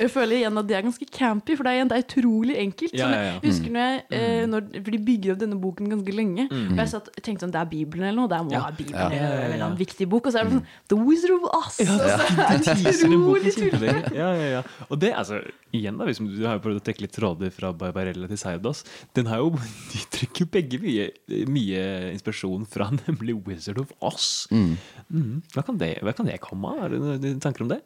Jeg 0.00 0.10
føler 0.10 0.36
igjen 0.40 0.58
at 0.60 0.68
det 0.68 0.76
er 0.76 0.82
ganske 0.86 1.06
campy, 1.12 1.56
for 1.56 1.64
det 1.66 1.72
er, 1.72 1.76
igjen, 1.80 1.90
det 1.90 1.96
er 1.98 2.04
utrolig 2.06 2.56
enkelt. 2.60 2.92
Ja, 2.96 3.06
Sånn, 3.06 3.14
ja, 3.14 3.22
ja. 3.22 3.32
Jeg 3.40 3.50
husker 3.52 3.70
når 3.72 3.86
jeg, 3.86 4.02
eh, 4.10 4.46
når, 4.50 4.68
For 4.84 4.90
de 4.96 5.00
bygger 5.06 5.32
opp 5.34 5.40
denne 5.42 5.58
boken 5.62 5.90
ganske 5.92 6.12
lenge. 6.16 6.46
Og 6.50 6.76
jeg 6.82 6.88
satt, 6.92 7.10
tenkte 7.22 7.46
sånn, 7.46 7.52
det 7.54 7.60
er 7.62 7.70
Bibelen 7.70 8.08
eller 8.10 8.20
noe. 8.22 8.28
Det 8.32 8.40
må 8.46 8.52
Ja. 8.56 8.60
være 8.66 8.76
Bibelen 8.76 9.00
Ja. 9.00 9.06
eller 9.06 9.16
Ja, 9.16 9.48
ja, 9.48 9.56
ja. 9.56 9.66
en 9.70 9.76
viktig 9.78 10.08
bok. 10.08 10.26
Og 10.26 10.32
så 10.32 10.40
er 10.40 10.44
det 10.44 10.52
sånn 10.52 10.66
The 10.88 10.96
Wizard 10.96 11.30
of 11.36 11.48
Oz! 11.54 11.78
Ja, 11.86 12.18
er 12.46 12.60
det 12.60 12.76
teaser 12.82 13.14
utrolig 13.14 13.52
tullete. 13.56 14.12
Ja, 14.16 14.28
ja, 14.36 14.46
ja. 14.58 14.62
Og 14.90 15.00
det, 15.02 15.12
altså, 15.16 15.40
igjen 15.76 15.98
da, 16.00 16.06
hvis 16.08 16.20
du 16.20 16.44
har 16.44 16.58
jo 16.58 16.64
prøvd 16.66 16.80
å 16.80 16.84
trekke 16.86 17.06
litt 17.06 17.14
tråder 17.16 17.52
fra 17.54 17.72
Barbarella 17.76 18.28
til 18.30 18.40
Saudas, 18.40 18.84
den 19.18 19.30
har 19.30 19.42
jo, 19.42 19.52
de 19.92 20.04
trekker 20.14 20.46
jo 20.46 20.52
begge 20.58 20.80
mye, 20.82 21.10
mye 21.50 21.82
inspirasjon 22.14 22.66
fra 22.70 22.90
nemlig 23.00 23.38
Wizard 23.46 23.82
of 23.82 23.94
Oz. 24.04 24.46
mm. 24.52 24.72
Mm. 25.06 25.42
Hva, 25.54 25.62
kan 25.66 25.78
det, 25.80 25.92
hva 26.04 26.14
kan 26.16 26.28
det 26.28 26.40
komme 26.44 26.72
av? 26.72 26.86
Har 26.86 26.92
du 26.94 26.98
noen 27.00 27.42
tanker 27.42 27.64
om 27.66 27.70
det? 27.70 27.82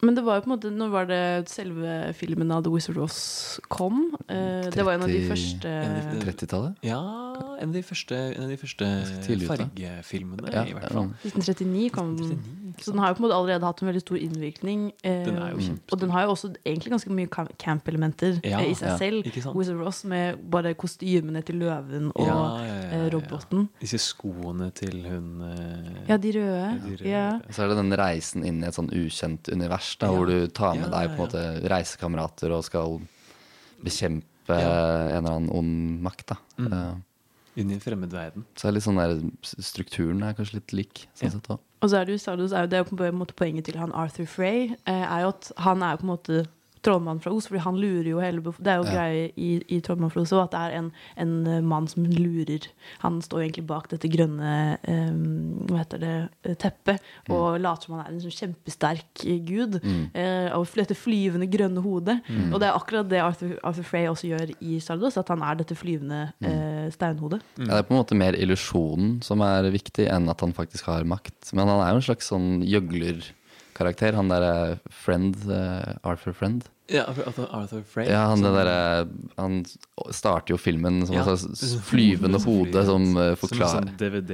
Men 0.00 0.14
det 0.14 0.22
var 0.22 0.36
jo 0.38 0.42
på 0.44 0.46
en 0.46 0.52
måte 0.54 0.70
Når 0.70 0.90
var 0.92 1.06
det 1.10 1.48
selve 1.50 2.12
filmen 2.14 2.52
av 2.54 2.62
The 2.62 2.70
Wizard 2.70 2.98
of 3.02 3.08
Oz 3.10 3.58
kom? 3.68 4.12
Eh, 4.30 4.68
det 4.70 4.84
var 4.86 4.94
en 4.94 5.02
av 5.02 5.10
de 5.10 5.24
første 5.26 5.72
30-tallet? 6.22 6.76
Ja, 6.86 7.00
en 7.58 7.72
av 7.72 7.74
de 7.74 7.82
første, 7.82 8.14
en 8.36 8.44
av 8.44 8.52
de 8.52 8.58
første 8.60 8.86
fargefilmene, 9.48 10.52
Ja, 10.54 10.62
i 10.68 10.74
hvert 10.76 10.92
fall. 10.92 11.10
1939 11.26 11.90
kom 11.94 12.12
den. 12.18 12.38
Så 12.78 12.92
den 12.92 13.00
har 13.02 13.10
jo 13.10 13.16
på 13.18 13.22
en 13.22 13.26
måte 13.26 13.34
allerede 13.40 13.66
hatt 13.66 13.82
en 13.82 13.88
veldig 13.90 14.02
stor 14.04 14.18
innvirkning. 14.22 14.84
eh, 15.02 15.24
Den 15.26 15.38
er 15.42 15.50
jo 15.50 15.58
kjempestor. 15.66 15.92
og 15.92 16.00
den 16.04 16.10
har 16.14 16.22
jo 16.22 16.30
også 16.34 16.50
egentlig 16.64 16.92
ganske 16.94 17.10
mye 17.10 17.26
camp-elementer 17.58 18.38
Ja, 18.44 18.60
eh, 18.60 18.70
i 18.70 18.74
seg 18.78 18.88
ja, 18.92 18.96
selv. 18.98 19.54
Wizard 19.56 19.80
of 19.80 19.86
Oz 19.88 20.04
med 20.04 20.38
bare 20.50 20.74
kostymene 20.74 21.42
til 21.44 21.58
løven 21.58 22.12
og 22.14 22.26
Ja, 22.26 22.36
ja, 22.36 22.62
ja, 22.62 22.74
ja, 22.74 22.90
eh, 22.92 23.02
ja. 23.02 23.10
roboten. 23.16 23.68
Disse 23.80 23.98
skoene 23.98 24.70
til 24.72 25.02
hun 25.08 25.42
eh, 25.42 26.06
Ja, 26.08 26.16
de 26.16 26.32
røde. 26.38 26.62
Ja, 26.62 26.74
de 26.86 26.96
røde. 26.96 27.08
Ja. 27.08 27.26
Så 27.50 27.64
er 27.64 27.68
det 27.74 27.76
den 27.82 27.92
reisen 27.98 28.44
inn 28.46 28.62
i 28.62 28.66
et 28.68 28.74
sånn 28.78 28.90
ukjent 28.94 29.48
univers, 29.52 29.87
da, 29.96 30.06
Ja. 30.06 30.12
hvor 30.12 30.26
du 30.26 30.46
tar 30.48 30.74
med 30.74 30.90
Ja, 30.90 31.00
deg 31.00 31.16
på 31.16 31.22
en 31.22 31.28
måte 31.28 31.68
reisekamerater 31.70 32.52
og 32.52 32.64
skal 32.64 33.00
bekjempe 33.84 34.24
en 34.54 35.24
eller 35.24 35.30
annen 35.30 35.50
ond 35.54 36.00
makt. 36.02 36.26
Da. 36.32 36.36
Mm. 36.58 36.72
Uh, 36.72 36.94
Inn 37.58 37.70
i 37.72 37.74
en 37.74 37.80
fremmed 37.82 38.12
verden. 38.14 38.44
Så 38.54 38.68
er 38.68 38.70
det 38.70 38.78
litt 38.78 38.86
sånn 38.86 39.00
der, 39.00 39.16
strukturen 39.42 40.22
er 40.22 40.34
kanskje 40.38 40.60
litt 40.60 40.72
lik. 40.72 41.06
Sånn 41.18 41.26
Ja. 41.26 41.30
sett 41.30 41.48
også. 41.48 41.58
Og 41.82 41.90
så 41.90 41.96
er 42.00 42.04
det 42.06 42.12
jo 42.12 42.18
Stardust, 42.18 42.54
er 42.54 42.66
jo 42.66 42.84
på 42.84 43.04
en 43.06 43.18
måte 43.18 43.34
poenget 43.34 43.64
til 43.64 43.76
han 43.78 43.92
Arthur 43.92 44.26
Frey, 44.26 44.76
eh, 44.86 45.04
er 45.06 45.20
jo 45.22 45.28
at 45.28 45.52
han 45.58 45.82
er 45.82 45.96
på 45.96 46.02
en 46.02 46.16
måte 46.16 46.46
trollmannen 46.82 47.22
fra 47.22 47.32
Os, 47.34 47.48
fordi 47.50 47.62
han 47.64 47.78
lurer 47.80 48.08
jo 48.10 48.22
hele 48.22 48.42
Det 48.42 48.72
er 48.72 48.80
jo 48.80 48.88
Ja. 48.88 48.94
greie 48.94 49.30
i, 49.36 49.50
i 49.68 49.80
Trollmannen 49.84 50.12
fra 50.14 50.22
Os 50.22 50.32
at 50.32 50.52
det 50.54 50.60
er 50.60 50.78
en, 50.78 50.92
en 51.16 51.46
eh, 51.46 51.60
mann 51.60 51.88
som 51.88 52.04
lurer. 52.04 52.68
Han 53.00 53.20
står 53.22 53.44
egentlig 53.44 53.66
bak 53.66 53.88
dette 53.90 54.08
grønne 54.08 54.78
um, 54.88 55.66
hva 55.68 55.82
heter 55.82 55.98
det, 56.02 56.16
teppet 56.58 56.78
teppet 56.78 57.32
og 57.32 57.58
later 57.60 57.86
som 57.86 57.96
han 57.96 58.04
er 58.04 58.12
en 58.12 58.22
sånn 58.22 58.34
kjempesterk 58.34 59.24
eh, 59.26 59.40
gud. 59.44 59.78
Mm. 59.82 60.02
Uh, 60.14 60.48
og 60.58 60.78
dette 60.78 60.96
flyvende 60.96 61.48
grønne 61.50 61.82
hodet. 61.84 62.18
Mm. 62.28 62.52
Og 62.52 62.62
det 62.62 62.68
er 62.68 62.78
akkurat 62.78 63.10
det 63.10 63.22
Arthur, 63.22 63.56
Arthur 63.66 63.86
Frey 63.86 64.08
også 64.10 64.30
gjør 64.30 64.54
i 64.58 64.78
'Sardos', 64.82 65.18
at 65.20 65.32
han 65.32 65.42
er 65.42 65.60
dette 65.60 65.76
flyvende 65.78 66.22
uh, 66.44 66.86
steinhodet. 66.94 67.42
Ja, 67.58 67.72
det 67.74 67.80
er 67.82 67.88
på 67.88 67.94
en 67.96 68.02
måte 68.02 68.18
mer 68.18 68.38
illusjonen 68.38 69.18
som 69.24 69.42
er 69.44 69.68
viktig, 69.74 70.08
enn 70.08 70.28
at 70.30 70.44
han 70.44 70.54
faktisk 70.56 70.90
har 70.90 71.06
makt. 71.08 71.52
Men 71.52 71.68
han 71.68 71.82
er 71.82 71.92
jo 71.92 72.02
en 72.02 72.08
slags 72.10 72.30
sånn 72.32 72.62
gjøglerkarakter. 73.78 74.16
Han 74.16 74.28
derre 74.28 74.78
Friend, 74.90 75.34
eh, 75.50 75.96
Arthur 76.02 76.32
Friend. 76.32 76.62
Ja, 76.88 77.02
Arthur, 77.10 77.46
Arthur 77.52 77.82
Frey. 77.84 78.06
Ja, 78.08 78.22
han, 78.30 78.40
der, 78.42 79.06
han 79.36 79.58
starter 80.14 80.54
jo 80.54 80.58
filmen 80.60 81.02
som 81.06 81.14
Ja, 81.18 81.26
et 81.28 81.40
sånn 81.42 81.82
flyvende 81.84 82.38
hode 82.48 82.84
som 82.88 83.02
forklarer 83.36 83.44
Som 83.44 83.60
en 83.60 83.68
sånn 83.90 83.96
DVD 84.00 84.32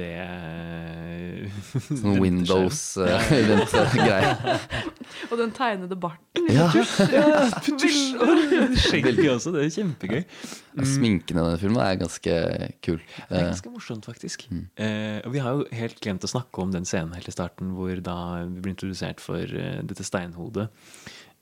Sånn 2.01 2.19
Windows-greie. 2.21 4.31
Og 5.31 5.35
den 5.39 5.51
tegnede 5.55 5.95
barten. 5.99 6.47
Ja. 6.51 6.67
Ja, 7.11 7.49
Skjegget 8.79 9.19
også, 9.31 9.51
det 9.55 9.61
er 9.65 9.69
kjempegøy. 9.75 10.21
Sminken 10.85 11.37
i 11.37 11.39
denne 11.43 11.59
filmen 11.61 11.81
er 11.83 11.95
ganske 11.99 12.33
kul. 12.85 12.99
Det 13.01 13.05
er 13.29 13.35
Eh, 13.35 13.47
ganske 13.51 13.69
morsomt, 13.73 14.05
faktisk. 14.07 14.39
Eh, 14.51 15.19
og 15.25 15.31
vi 15.35 15.39
har 15.43 15.51
jo 15.59 15.63
helt 15.75 15.99
glemt 16.03 16.23
å 16.25 16.29
snakke 16.31 16.55
om 16.63 16.69
den 16.73 16.85
scenen 16.87 17.13
helt 17.15 17.29
i 17.31 17.35
starten 17.35 17.67
hvor 17.77 17.95
da 18.03 18.15
vi 18.45 18.59
blir 18.63 18.73
introdusert 18.75 19.19
for 19.23 19.41
eh, 19.43 19.79
dette 19.87 20.03
steinhodet. 20.07 20.67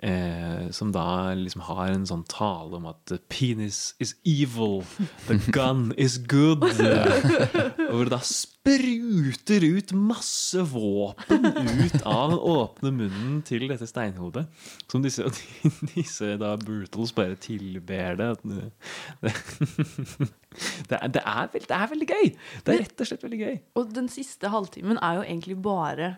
Eh, 0.03 0.69
som 0.75 0.89
da 0.91 1.31
liksom 1.31 1.61
har 1.63 1.93
en 1.93 2.03
sånn 2.03 2.25
tale 2.27 2.75
om 2.75 2.89
at 2.89 3.13
penis 3.31 3.93
is 4.03 4.11
evil, 4.27 4.81
the 5.29 5.37
gun 5.55 5.93
is 5.95 6.17
good. 6.27 6.59
hvor 6.59 8.03
det 8.03 8.11
da 8.11 8.19
spruter 8.27 9.63
ut 9.63 9.93
masse 9.95 10.59
våpen 10.73 11.47
ut 11.47 12.01
av 12.03 12.33
den 12.33 12.41
åpne 12.51 12.91
munnen 12.97 13.37
til 13.47 13.63
dette 13.71 13.87
steinhodet. 13.87 14.43
Som 14.91 15.05
disse, 15.07 15.23
disse 15.95 16.35
da 16.41 16.51
brutals 16.59 17.15
bare 17.15 17.39
tilber 17.39 18.19
det. 18.19 18.33
Det 20.85 20.99
er, 20.99 21.07
det, 21.09 21.21
er 21.25 21.47
veld, 21.49 21.63
det 21.65 21.73
er 21.73 21.87
veldig 21.89 22.05
gøy! 22.11 22.27
Det 22.61 22.73
er 22.73 22.83
rett 22.83 22.99
og 23.01 23.07
slett 23.09 23.23
veldig 23.25 23.39
gøy. 23.39 23.55
Og 23.79 23.87
den 23.95 24.05
siste 24.13 24.51
halvtimen 24.53 24.99
er 25.01 25.15
jo 25.17 25.23
egentlig 25.25 25.55
bare 25.65 26.09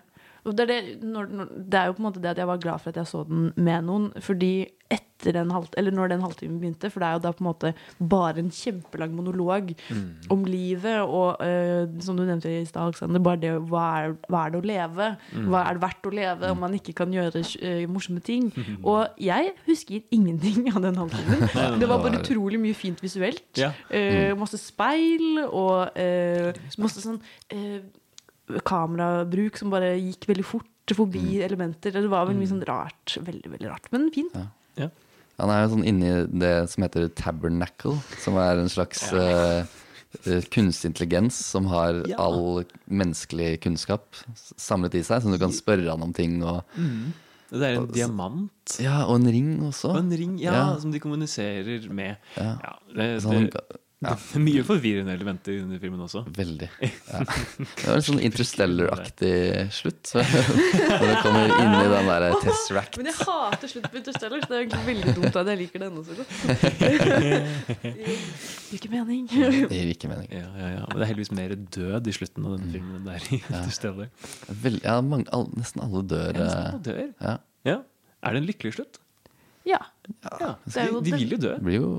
det, 0.53 0.65
er 0.65 0.69
det, 0.69 1.03
når, 1.03 1.29
når, 1.33 1.51
det 1.57 1.79
er 1.79 1.85
jo 1.89 1.97
på 1.97 2.03
en 2.03 2.09
måte 2.09 2.21
det 2.21 2.35
at 2.35 2.37
jeg 2.37 2.47
var 2.47 2.61
glad 2.61 2.81
for 2.83 2.93
at 2.93 2.99
jeg 3.01 3.09
så 3.09 3.23
den 3.25 3.51
med 3.57 3.87
noen. 3.87 4.11
Fordi 4.21 4.67
etter 4.93 5.33
den 5.33 5.49
halv, 5.49 5.71
eller 5.79 5.93
når 5.95 6.11
den 6.11 6.21
halvtimen 6.21 6.59
begynte, 6.61 6.91
for 6.93 7.01
det 7.01 7.07
er 7.07 7.15
jo 7.15 7.21
da 7.23 7.31
på 7.33 7.41
en 7.41 7.47
måte 7.47 7.71
bare 8.11 8.43
en 8.43 8.51
kjempelang 8.53 9.15
monolog 9.17 9.73
Mm. 9.89 10.29
om 10.29 10.43
livet 10.45 11.01
og 11.01 11.41
uh, 11.41 11.89
som 12.03 12.17
du 12.17 12.23
nevnte 12.25 12.51
i 12.51 12.65
stad, 12.65 12.91
Alexander, 12.91 13.19
bare 13.19 13.41
det 13.41 13.51
hva 13.69 13.85
er, 14.03 14.13
hva 14.29 14.43
er 14.45 14.53
det 14.53 14.59
å 14.59 14.65
leve? 14.65 15.09
Mm. 15.33 15.49
Hva 15.49 15.63
er 15.65 15.77
det 15.77 15.83
verdt 15.85 16.05
å 16.09 16.13
leve 16.13 16.51
om 16.53 16.61
man 16.61 16.77
ikke 16.77 16.93
kan 17.01 17.13
gjøre 17.13 17.41
uh, 17.41 17.85
morsomme 17.89 18.21
ting? 18.21 18.51
Og 18.91 19.17
jeg 19.21 19.55
husker 19.65 20.05
ingenting 20.13 20.69
av 20.75 20.81
den 20.85 21.01
halvtimen. 21.01 21.47
Det 21.81 21.89
var 21.89 22.03
bare 22.03 22.21
utrolig 22.21 22.59
mye 22.61 22.77
fint 22.77 23.01
visuelt. 23.01 23.45
Ja. 23.57 23.71
Mm. 23.89 24.37
masse 24.39 24.57
speil 24.61 25.41
og 25.45 25.95
masse 26.81 27.01
sånn 27.01 27.17
kamerabruk 28.65 29.57
som 29.57 29.69
bare 29.73 29.93
gikk 29.99 30.27
veldig 30.29 30.45
fort 30.45 30.93
forbi 30.93 31.39
Mm. 31.39 31.45
elementer. 31.47 31.91
Det 31.91 32.07
var 32.09 32.27
veldig 32.27 32.39
mye 32.43 32.51
sånn 32.53 32.65
rart. 32.67 33.17
Veldig, 33.25 33.49
veldig 33.55 33.69
rart. 33.69 33.87
Men 33.91 34.11
fint. 34.11 34.35
Han 35.37 35.49
er 35.49 35.65
jo 35.67 35.75
sånn 35.75 35.83
inni 35.85 36.11
det 36.39 36.69
som 36.69 36.83
heter 36.85 37.09
tabernacle, 37.09 37.97
som 38.23 38.37
er 38.37 38.57
en 38.61 38.69
slags 38.69 39.11
eh, 39.11 39.65
eh, 40.25 40.41
kunstig 40.47 40.93
intelligens 40.93 41.33
som 41.33 41.65
har 41.65 42.03
Ja. 42.07 42.15
all 42.19 42.63
menneskelig 42.89 43.59
kunnskap 43.59 44.05
samlet 44.55 44.95
i 44.95 45.01
seg, 45.03 45.21
som 45.23 45.31
du 45.31 45.37
kan 45.37 45.51
spørre 45.51 45.89
han 45.89 46.01
om 46.03 46.13
ting 46.13 46.41
og 46.41 46.63
Det 47.51 47.61
er 47.61 47.75
en 47.81 47.87
diamant. 47.87 48.77
Ja, 48.79 49.03
og 49.05 49.15
en 49.19 49.27
ring 49.27 49.59
også. 49.61 49.89
Og 49.89 49.97
en 49.97 50.09
ring, 50.11 50.37
ja, 50.39 50.51
Ja. 50.53 50.79
som 50.79 50.91
de 50.91 50.99
kommuniserer 50.99 51.89
med. 51.89 52.17
Ja. 52.37 52.57
Ja, 52.63 52.73
det, 52.95 53.21
det, 53.21 53.51
ga- 53.53 53.77
ja. 54.05 54.15
mye 54.47 54.63
forvirrende 54.67 55.13
elementer 55.17 55.55
i 55.55 55.59
denne 55.63 55.79
filmen 55.81 56.01
også. 56.05 56.23
Veldig. 56.35 56.69
Ja. 57.05 57.19
Det 57.21 57.85
var 57.85 57.95
en 57.99 58.03
sånn 58.07 58.21
Interstellar-aktig 58.25 59.33
slutt. 59.75 60.01
så- 60.09 60.23
Når 60.99 61.05
det 61.05 61.17
kommer 61.23 61.51
inn 61.53 61.75
i 61.77 61.83
den 61.91 62.09
der 62.09 62.25
Tesseract. 62.43 62.97
Men 62.99 63.09
jeg 63.11 63.17
hater 63.21 63.71
slutt 63.71 63.87
på 63.93 63.99
Interstellar, 64.01 64.41
så 64.43 64.49
det 64.51 64.57
er 64.57 64.63
egentlig 64.65 64.85
veldig 64.89 65.13
dumt 65.19 65.39
at 65.41 65.51
jeg 65.53 65.59
liker 65.61 65.83
denne 65.85 66.03
så 66.05 66.17
godt. 66.17 66.29
Det 67.85 67.93
gir 67.95 68.75
ikke 68.79 68.91
mening. 68.91 69.25
Det 69.29 69.77
gir 69.79 69.91
ikke 69.93 70.09
mening. 70.11 70.27
Ja, 70.33 70.47
ja, 70.59 70.69
ja. 70.79 70.83
Men 70.89 70.97
det 70.99 71.05
er 71.05 71.11
heldigvis 71.11 71.31
mer 71.37 71.55
død 71.77 72.09
i 72.11 72.15
slutten 72.15 72.47
av 72.49 72.57
denne 72.57 72.73
filmen 72.73 72.97
enn 72.99 73.07
det 73.07 73.15
er 73.19 73.29
i 73.29 73.39
Interstellar. 73.41 74.11
Vel, 74.65 74.79
ja, 74.83 74.97
mange, 75.05 75.27
all, 75.35 75.47
nesten 75.59 75.83
alle 75.85 76.03
dør. 76.09 76.29
Ja, 76.33 76.41
nesten 76.41 76.61
eh, 76.61 76.69
alle 76.73 76.83
dør. 76.89 77.01
Ja. 77.29 77.35
Ja. 77.69 77.77
Er 78.25 78.35
det 78.35 78.41
en 78.43 78.49
lykkelig 78.49 78.75
slutt? 78.79 78.99
Ja. 79.65 79.79
Ja, 80.41 80.51
de, 80.65 80.85
de 81.05 81.15
vil 81.15 81.35
jo 81.35 81.41
dø. 81.41 81.55
Det 81.57 81.65
Blir 81.65 81.79
jo 81.79 81.89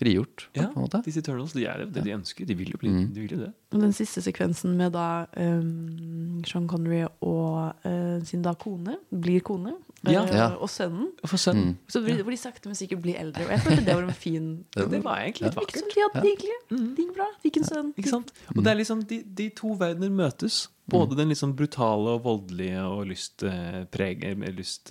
frigjort, 0.00 0.46
Ja, 0.56 0.66
på 0.72 0.80
en 0.80 0.86
måte. 0.88 1.02
disse 1.04 1.20
Eternals, 1.20 1.52
de 1.52 1.66
er 1.68 1.84
jo 1.84 1.90
det 1.92 2.02
de 2.08 2.14
ønsker. 2.16 2.46
De 2.48 2.54
vil 2.56 2.72
jo, 2.72 2.78
bli, 2.80 2.88
Mm. 2.90 3.12
de 3.14 3.20
vil 3.20 3.34
jo 3.36 3.40
det. 3.44 3.52
Og 3.72 3.80
den 3.84 3.92
siste 3.94 4.22
sekvensen 4.24 4.72
med 4.76 4.92
da 4.96 5.26
um, 5.36 6.42
Sean 6.48 6.66
Connery 6.66 7.04
og 7.22 7.76
uh, 7.84 8.16
sin 8.26 8.42
da 8.42 8.54
kone, 8.58 8.96
blir 9.12 9.40
kone, 9.46 9.76
eh, 10.06 10.12
Ja. 10.16 10.24
Ja. 10.26 10.48
og 10.56 10.68
sønnen. 10.72 11.12
Og 11.22 11.28
for 11.28 11.36
sønnen. 11.38 11.76
Så 11.86 12.00
hvor 12.02 12.16
hvor 12.24 12.30
de 12.32 12.36
sakte, 12.40 12.66
men 12.66 12.74
sikkert 12.74 13.02
blir 13.04 13.20
eldre. 13.20 13.44
Og 13.44 13.50
jeg 13.54 13.60
følte 13.60 13.84
det 13.84 13.94
var 13.94 14.02
en 14.08 14.12
fin 14.16 14.64
Det 14.74 15.04
var 15.04 15.20
egentlig 15.20 15.42
litt 15.46 15.54
Ikke 15.54 15.60
vakkert. 15.60 15.78
som 15.78 15.88
de 15.94 16.00
hadde 16.06 16.24
det 16.24 16.32
egentlig. 16.32 16.58
Det 16.96 17.04
gikk 17.04 17.14
bra. 17.20 17.28
Fikk 17.44 17.56
en 17.60 17.64
sønn. 17.70 17.92
Ikke 18.00 18.08
sant? 18.16 18.32
Og 18.56 18.64
det 18.64 18.72
er 18.72 18.76
liksom 18.80 19.04
de, 19.06 19.22
de 19.22 19.48
to 19.50 19.74
verdener 19.78 20.10
møtes. 20.10 20.68
Både 20.90 21.14
den 21.14 21.28
liksom 21.30 21.52
brutale 21.54 22.16
og 22.16 22.24
voldelige 22.24 22.80
og 22.82 23.04
lystbærende, 23.06 24.50
lyst, 24.56 24.90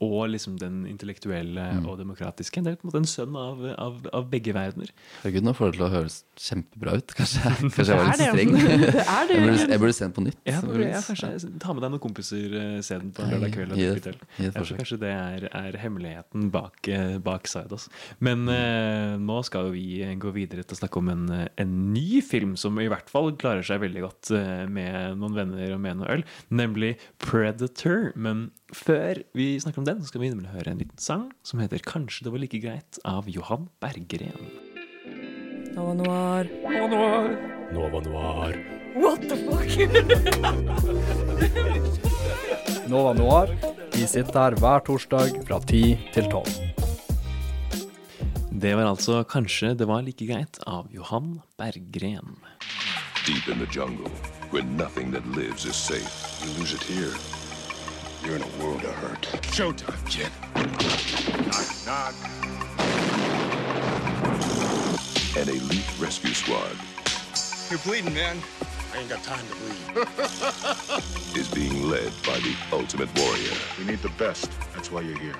og 0.00 0.30
liksom 0.32 0.54
den 0.60 0.86
intellektuelle 0.88 1.64
og 1.84 1.98
demokratiske. 2.00 2.62
Det 2.64 2.72
er 2.72 2.76
på 2.80 2.86
en 2.86 2.90
måte 2.90 3.00
en 3.02 3.08
sønn 3.10 3.34
av, 3.36 3.58
av, 3.76 3.98
av 4.16 4.28
begge 4.32 4.54
verdener. 4.56 4.88
Herregud, 5.20 5.44
nå 5.44 5.52
får 5.58 5.72
det 5.72 5.76
til 5.78 5.84
å 5.84 5.90
høres 5.92 6.16
kjempebra 6.40 6.94
ut. 6.96 7.12
Kanskje, 7.18 7.42
kanskje 7.76 7.84
jeg 7.84 8.00
var 8.00 8.08
litt 8.08 8.20
Det 8.20 8.28
er 8.28 8.32
streng. 8.32 8.54
det. 8.54 8.92
Det 9.00 9.04
er 9.04 9.28
det. 9.28 9.36
Jeg 9.36 9.44
burde, 9.50 9.66
jeg 9.74 9.82
burde 9.84 9.96
se 9.98 10.04
den 10.06 10.14
på 10.16 10.24
nytt. 10.24 10.38
Ja, 10.48 10.60
burde, 10.64 10.86
ja, 10.88 11.02
kanskje 11.04 11.50
Ta 11.60 11.74
med 11.76 11.84
deg 11.84 11.92
noen 11.94 12.02
kompiser, 12.06 12.56
eh, 12.62 12.78
se 12.86 12.98
den 13.02 13.10
på 13.16 13.24
en 13.26 13.34
lørdag 13.34 13.52
kveld. 13.58 13.74
og 13.76 13.80
Gi 13.82 13.88
det- 13.90 14.00
gi 14.00 14.14
det 14.40 14.46
Jeg 14.46 14.54
tror 14.56 14.80
kanskje 14.80 14.98
det 15.04 15.12
er, 15.12 15.48
er 15.60 15.78
hemmeligheten 15.84 16.48
bak, 16.54 16.88
eh, 16.88 17.18
bak 17.28 17.50
Sidos. 17.52 17.88
Men 18.24 18.48
eh, 18.48 19.18
nå 19.20 19.40
skal 19.44 19.68
vi 19.74 19.84
eh, 20.06 20.14
gå 20.20 20.32
videre 20.32 20.64
til 20.64 20.78
å 20.78 20.80
snakke 20.80 20.96
om 21.02 21.12
en, 21.12 21.26
en 21.60 21.76
ny 21.92 22.22
film 22.24 22.56
som 22.56 22.78
i 22.80 22.88
hvert 22.88 23.12
fall 23.12 23.32
klarer 23.40 23.62
seg 23.66 23.82
veldig 23.84 24.06
godt 24.08 24.32
med 24.72 25.18
noen 25.20 25.36
venner 25.36 25.74
og 25.76 25.80
med 25.84 26.00
noe 26.00 26.08
øl, 26.16 26.24
nemlig 26.50 26.94
Predator. 27.20 28.10
Men 28.16 28.50
før 28.76 29.22
vi 29.36 29.60
snakker 29.60 29.80
om 29.82 29.86
den, 29.88 30.00
så 30.00 30.10
skal 30.10 30.20
vi 30.22 30.30
nemlig 30.32 30.50
høre 30.52 30.70
en 30.72 30.78
liten 30.80 30.98
sang 30.98 31.32
som 31.42 31.60
heter 31.60 31.78
'Kanskje 31.78 32.24
det 32.24 32.32
var 32.32 32.38
like 32.38 32.60
greit' 32.60 32.98
av 33.04 33.28
Johan 33.28 33.68
Berggren. 33.80 34.50
Nova 35.74 35.94
Noir. 35.94 36.44
Nova 36.64 36.88
Noir. 36.88 37.36
Nova 37.72 38.00
Noir. 38.00 38.54
What 38.96 39.20
the 39.28 39.36
fuck? 39.46 39.70
Nova 42.90 43.12
Noir. 43.12 43.48
Vi 43.94 44.06
sitter 44.06 44.32
her 44.40 44.54
hver 44.58 44.80
torsdag 44.86 45.46
fra 45.46 45.60
10 45.60 45.98
til 46.12 46.24
12. 46.30 46.44
Det 48.60 48.74
var 48.76 48.84
altså 48.84 49.24
'Kanskje 49.24 49.74
det 49.78 49.86
var 49.86 50.02
like 50.02 50.26
greit' 50.26 50.58
av 50.66 50.88
Johan 50.90 51.40
Berggren. 51.58 52.36
Deep 53.26 53.48
in 53.48 53.58
the 53.58 53.66
jungle, 53.66 54.10
where 54.50 54.64
nothing 54.64 55.12
that 55.12 55.24
lives 55.36 55.64
is 55.64 55.76
safe. 55.76 56.10
You 56.42 56.58
lose 56.58 56.74
it 56.74 56.82
here, 56.82 57.12
you're 58.24 58.36
in 58.36 58.42
a 58.42 58.64
world 58.64 58.84
of 58.84 58.94
hurt. 58.94 59.22
Showtime, 59.52 60.04
kid. 60.08 60.30
Knock, 61.46 62.14
knock. 62.14 62.14
an 65.36 65.48
elite 65.48 65.86
rescue 66.00 66.34
squad 66.34 66.76
You're 67.70 67.78
bleeding, 67.80 68.12
man. 68.12 68.36
I 68.92 68.98
ain't 68.98 69.08
got 69.08 69.22
time 69.22 69.44
to 69.46 69.54
bleed. 69.54 71.36
is 71.38 71.48
being 71.48 71.88
led 71.88 72.12
by 72.26 72.36
the 72.40 72.54
ultimate 72.72 73.08
warrior. 73.16 73.52
We 73.78 73.84
need 73.84 74.00
the 74.02 74.10
best. 74.18 74.50
That's 74.74 74.90
why 74.90 75.02
you're 75.02 75.18
here. 75.18 75.36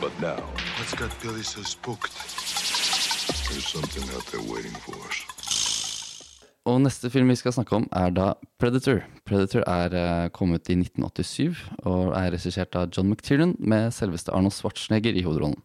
But 0.00 0.18
now, 0.20 0.42
What's 0.78 0.94
got 0.94 1.10
Billy 1.20 1.42
so 1.42 1.62
spooked? 1.62 2.12
there's 3.50 3.66
something 3.66 4.02
out 4.14 4.24
there 4.26 4.42
waiting 4.52 4.72
for 4.72 4.96
us. 5.06 5.37
Og 6.68 6.82
neste 6.84 7.08
film 7.08 7.30
vi 7.32 7.38
skal 7.38 7.54
snakke 7.56 7.78
om, 7.78 7.86
er 7.96 8.10
da 8.12 8.32
Predator. 8.60 9.00
Predator 9.28 9.64
er 9.64 9.94
uh, 9.94 10.32
kommet 10.34 10.68
i 10.68 10.76
1987 10.76 11.62
og 11.88 12.12
er 12.18 12.32
regissert 12.34 12.76
av 12.76 12.90
John 12.92 13.08
McTiernan 13.08 13.54
med 13.56 13.94
selveste 13.96 14.34
Arnold 14.36 14.52
Schwarzenegger 14.56 15.16
i 15.16 15.24
hovedrollen. 15.24 15.56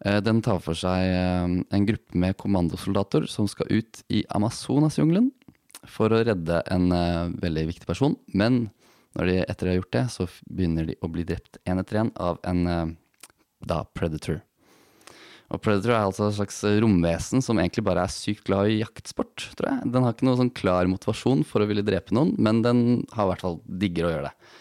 Uh, 0.00 0.20
den 0.24 0.40
tar 0.46 0.62
for 0.64 0.78
seg 0.78 1.10
uh, 1.12 1.44
en 1.44 1.88
gruppe 1.90 2.22
med 2.22 2.38
kommandosoldater 2.40 3.28
som 3.28 3.50
skal 3.50 3.68
ut 3.68 4.00
i 4.08 4.22
Amazonasjungelen 4.32 5.28
for 5.90 6.14
å 6.14 6.22
redde 6.24 6.62
en 6.72 6.88
veldig 7.38 7.68
viktig 7.68 7.86
person. 7.86 8.16
Men 8.34 8.64
når 9.14 9.28
de 9.28 9.36
etter 9.44 9.68
de 9.68 9.74
har 9.74 9.78
gjort 9.82 9.94
det, 9.94 10.04
så 10.16 10.26
begynner 10.48 10.88
de 10.88 10.96
å 10.98 11.10
bli 11.12 11.22
drept 11.28 11.60
én 11.68 11.78
etter 11.78 12.00
én 12.00 12.10
av 12.18 12.40
en 12.42 12.96
da 13.62 13.84
Predator. 13.94 14.40
Og 15.46 15.62
Predator 15.62 15.92
er 15.94 16.02
altså 16.08 16.26
et 16.26 16.36
slags 16.40 16.58
romvesen 16.82 17.42
som 17.44 17.58
egentlig 17.62 17.84
bare 17.86 18.02
er 18.02 18.12
sykt 18.12 18.48
glad 18.48 18.72
i 18.72 18.80
jaktsport, 18.80 19.44
tror 19.58 19.68
jeg. 19.70 19.90
Den 19.94 20.02
har 20.02 20.14
ikke 20.14 20.26
noen 20.26 20.40
sånn 20.40 20.54
klar 20.58 20.90
motivasjon 20.90 21.44
for 21.46 21.62
å 21.62 21.68
ville 21.70 21.84
drepe 21.86 22.16
noen, 22.16 22.32
men 22.42 22.64
den 22.64 22.80
har 23.14 23.28
i 23.28 23.30
hvert 23.30 23.44
fall 23.46 23.60
digger 23.66 24.08
å 24.08 24.14
gjøre 24.14 24.30
det. 24.30 24.52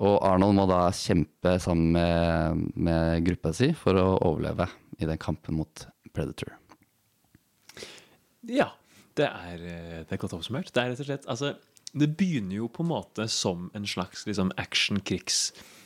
Og 0.00 0.16
Arnold 0.24 0.56
må 0.56 0.64
da 0.70 0.86
kjempe 0.96 1.58
sammen 1.60 1.92
med, 1.92 2.62
med 2.72 3.26
gruppa 3.26 3.52
si 3.56 3.68
for 3.76 4.00
å 4.00 4.06
overleve 4.30 4.70
i 5.00 5.08
den 5.08 5.20
kampen 5.20 5.58
mot 5.60 5.84
Predator. 6.16 6.54
Ja, 8.48 8.70
det 9.20 9.28
er, 9.28 9.60
eh, 9.60 9.98
det 10.08 10.16
er 10.16 10.22
godt 10.22 10.38
oppsummert. 10.38 10.72
Det 10.72 10.80
er 10.80 10.94
rett 10.94 11.04
og 11.04 11.10
slett 11.10 11.28
Altså, 11.28 11.52
det 11.92 12.08
begynner 12.16 12.62
jo 12.62 12.70
på 12.72 12.84
en 12.84 12.92
måte 12.94 13.26
som 13.28 13.68
en 13.76 13.84
slags 13.88 14.24
liksom, 14.28 14.54
action-krigsfilm. 14.56 15.76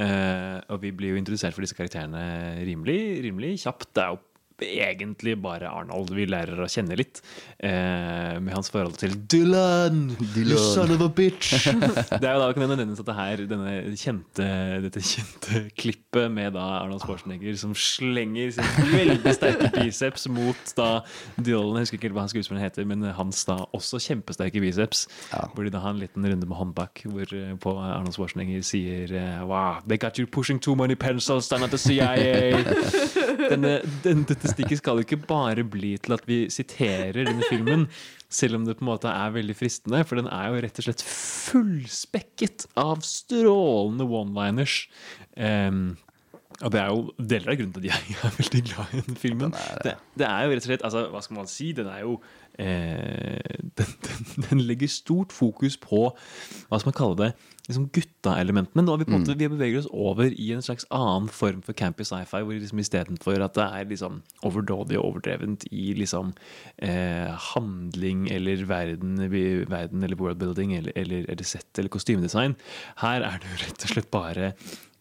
Eh, 0.00 0.58
og 0.68 0.82
vi 0.82 0.92
blir 0.96 1.14
jo 1.14 1.20
introdusert 1.20 1.54
for 1.56 1.64
disse 1.64 1.76
karakterene 1.78 2.64
rimelig, 2.66 3.22
rimelig 3.24 3.56
kjapt. 3.64 3.90
Det 3.94 4.04
er 4.04 4.14
jo 4.14 4.20
egentlig 4.66 5.36
bare 5.42 5.70
Arnold 5.70 6.12
vi 6.16 6.26
lærer 6.28 6.60
å 6.60 6.68
kjenne 6.70 6.96
litt. 6.98 7.22
Eh, 7.58 8.36
med 8.40 8.54
hans 8.54 8.70
forhold 8.72 8.98
til 9.00 9.14
Dylan! 9.30 10.10
You 10.36 10.58
son 10.58 10.94
of 10.94 11.04
a 11.04 11.08
bitch! 11.08 11.66
det 12.20 12.24
er 12.24 12.36
jo 12.36 12.42
da 12.42 12.50
kan 12.54 12.64
jeg 12.64 12.72
nevne 12.72 12.96
at 12.96 13.06
det 13.10 13.16
her, 13.18 13.44
denne 13.50 13.74
kjente, 14.00 14.48
dette 14.86 15.04
kjente 15.04 15.64
klippet 15.80 16.30
med 16.32 16.54
da 16.56 16.66
Arnold 16.80 17.04
Schwarzenegger 17.04 17.56
som 17.60 17.74
slenger 17.76 18.54
sin 18.56 18.92
veldig 18.92 19.34
sterke 19.36 19.70
biceps 19.76 20.26
mot 20.32 20.74
da 20.78 20.90
Dylan. 21.36 21.80
Jeg 21.80 21.88
husker 21.88 22.00
ikke 22.00 22.12
hva 22.16 22.26
han 22.26 22.32
skuespilleren 22.32 22.64
heter, 22.64 22.88
men 22.88 23.04
hans 23.16 23.44
da 23.48 23.60
også 23.76 24.00
kjempesterke 24.02 24.62
biceps. 24.62 25.06
Hvor 25.54 25.66
de 25.66 25.72
da 25.72 25.82
har 25.84 25.94
en 25.94 26.02
liten 26.02 26.26
runde 26.26 26.48
med 26.48 26.56
håndbak 26.56 27.04
hvor 27.10 27.34
eh, 27.36 27.54
på 27.60 27.74
Arnold 27.78 28.16
Schwarzenegger 28.16 28.64
sier 28.66 29.12
eh, 29.16 29.42
Wow, 29.46 29.80
they 29.86 29.98
got 29.98 30.18
you 30.18 30.26
pushing 30.26 30.60
too 30.60 30.76
many 30.76 30.94
pencils 30.94 31.48
down 31.48 31.62
at 31.62 31.70
the 31.70 31.78
CIA. 31.78 32.56
Denne, 33.48 33.72
den, 34.04 34.24
dette 34.28 34.50
stikket 34.52 34.82
skal 34.82 35.00
jo 35.00 35.06
ikke 35.06 35.20
bare 35.24 35.64
bli 35.66 35.94
til 36.02 36.16
at 36.16 36.26
vi 36.28 36.42
siterer 36.52 37.22
denne 37.24 37.46
filmen, 37.48 37.86
selv 38.30 38.60
om 38.60 38.66
det 38.66 38.76
på 38.78 38.84
en 38.84 38.90
måte 38.92 39.10
er 39.10 39.32
veldig 39.34 39.56
fristende, 39.58 40.02
for 40.06 40.20
den 40.20 40.28
er 40.30 40.50
jo 40.50 40.60
rett 40.66 40.82
og 40.82 40.86
slett 40.86 41.06
fullspekket 41.06 42.68
av 42.78 43.02
strålende 43.06 44.06
one-liners. 44.06 44.84
Um, 45.34 45.96
og 46.60 46.74
det 46.74 46.80
er 46.82 46.90
jo 46.92 47.26
deler 47.30 47.54
av 47.54 47.56
grunnen 47.56 47.72
til 47.76 47.86
at 47.88 47.88
jeg 47.88 48.16
er 48.20 48.34
veldig 48.36 48.62
glad 48.68 48.92
i 48.92 49.02
den 49.06 49.18
filmen. 49.20 49.54
Det, 49.86 49.94
det 50.20 50.26
er 50.28 50.44
jo 50.44 50.52
rett 50.52 50.66
og 50.66 50.68
slett, 50.68 50.84
altså, 50.84 51.06
hva 51.14 51.22
skal 51.24 51.38
man 51.38 51.48
si, 51.48 51.70
den 51.76 51.88
er 51.88 52.02
jo 52.04 52.18
den, 53.80 53.94
den, 54.06 54.44
den 54.48 54.60
legger 54.68 54.90
stort 54.92 55.32
fokus 55.32 55.78
på 55.80 56.10
hva 56.10 56.80
skal 56.80 56.90
man 56.90 56.98
kalle 56.98 57.18
det, 57.20 57.30
liksom 57.70 57.86
gutta-elementene. 57.94 58.82
Nå 58.84 58.94
har 58.94 59.00
vi 59.00 59.06
på 59.08 59.14
en 59.14 59.22
måte, 59.22 59.36
vi 59.38 59.48
beveger 59.50 59.80
oss 59.80 59.88
over 59.90 60.32
i 60.32 60.50
en 60.54 60.64
slags 60.64 60.86
annen 60.94 61.28
form 61.32 61.62
for 61.66 61.76
campy 61.76 62.04
sci-fi, 62.06 62.42
hvor 62.44 62.56
liksom 62.56 62.82
istedenfor 62.82 63.44
at 63.44 63.56
det 63.56 63.66
er 63.66 63.88
liksom 63.92 64.20
overdådig 64.46 64.98
og 64.98 65.12
overdrevent 65.12 65.66
i 65.70 65.90
liksom 65.98 66.34
eh, 66.82 67.30
handling 67.52 68.26
eller 68.32 68.64
verden, 68.68 69.16
verden 69.70 70.04
eller 70.06 70.20
worldbuilding 70.20 70.76
eller, 70.78 70.96
eller, 70.98 71.26
eller 71.30 71.46
sett 71.46 71.78
eller 71.78 71.92
kostymedesign, 71.92 72.58
her 73.04 73.26
er 73.26 73.40
det 73.40 73.52
jo 73.52 73.62
rett 73.64 73.86
og 73.86 73.94
slett 73.94 74.12
bare 74.12 74.52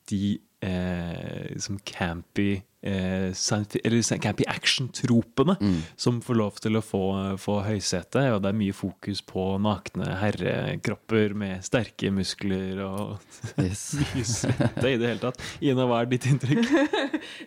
de 0.09 0.23
eh, 0.65 1.49
liksom 1.53 1.79
campy 1.85 2.61
eh, 2.81 4.19
campy 4.21 4.45
action-tropene 4.47 5.55
som 5.95 6.21
får 6.21 6.39
lov 6.39 6.59
til 6.63 6.79
å 6.79 6.83
få, 6.83 7.03
få 7.41 7.59
høysete. 7.65 8.25
Og 8.35 8.41
det 8.43 8.51
er 8.51 8.59
mye 8.59 8.75
fokus 8.75 9.21
på 9.25 9.45
nakne 9.61 10.15
herrekropper 10.21 11.35
med 11.37 11.65
sterke 11.65 12.11
muskler 12.11 12.83
og 12.85 13.17
mye 13.59 13.75
svette 13.75 14.87
i 14.87 14.97
det 14.99 15.13
hele 15.13 15.23
tatt. 15.23 15.43
Ina, 15.61 15.87
hva 15.89 16.01
er 16.03 16.11
ditt 16.11 16.27
inntrykk? 16.29 16.65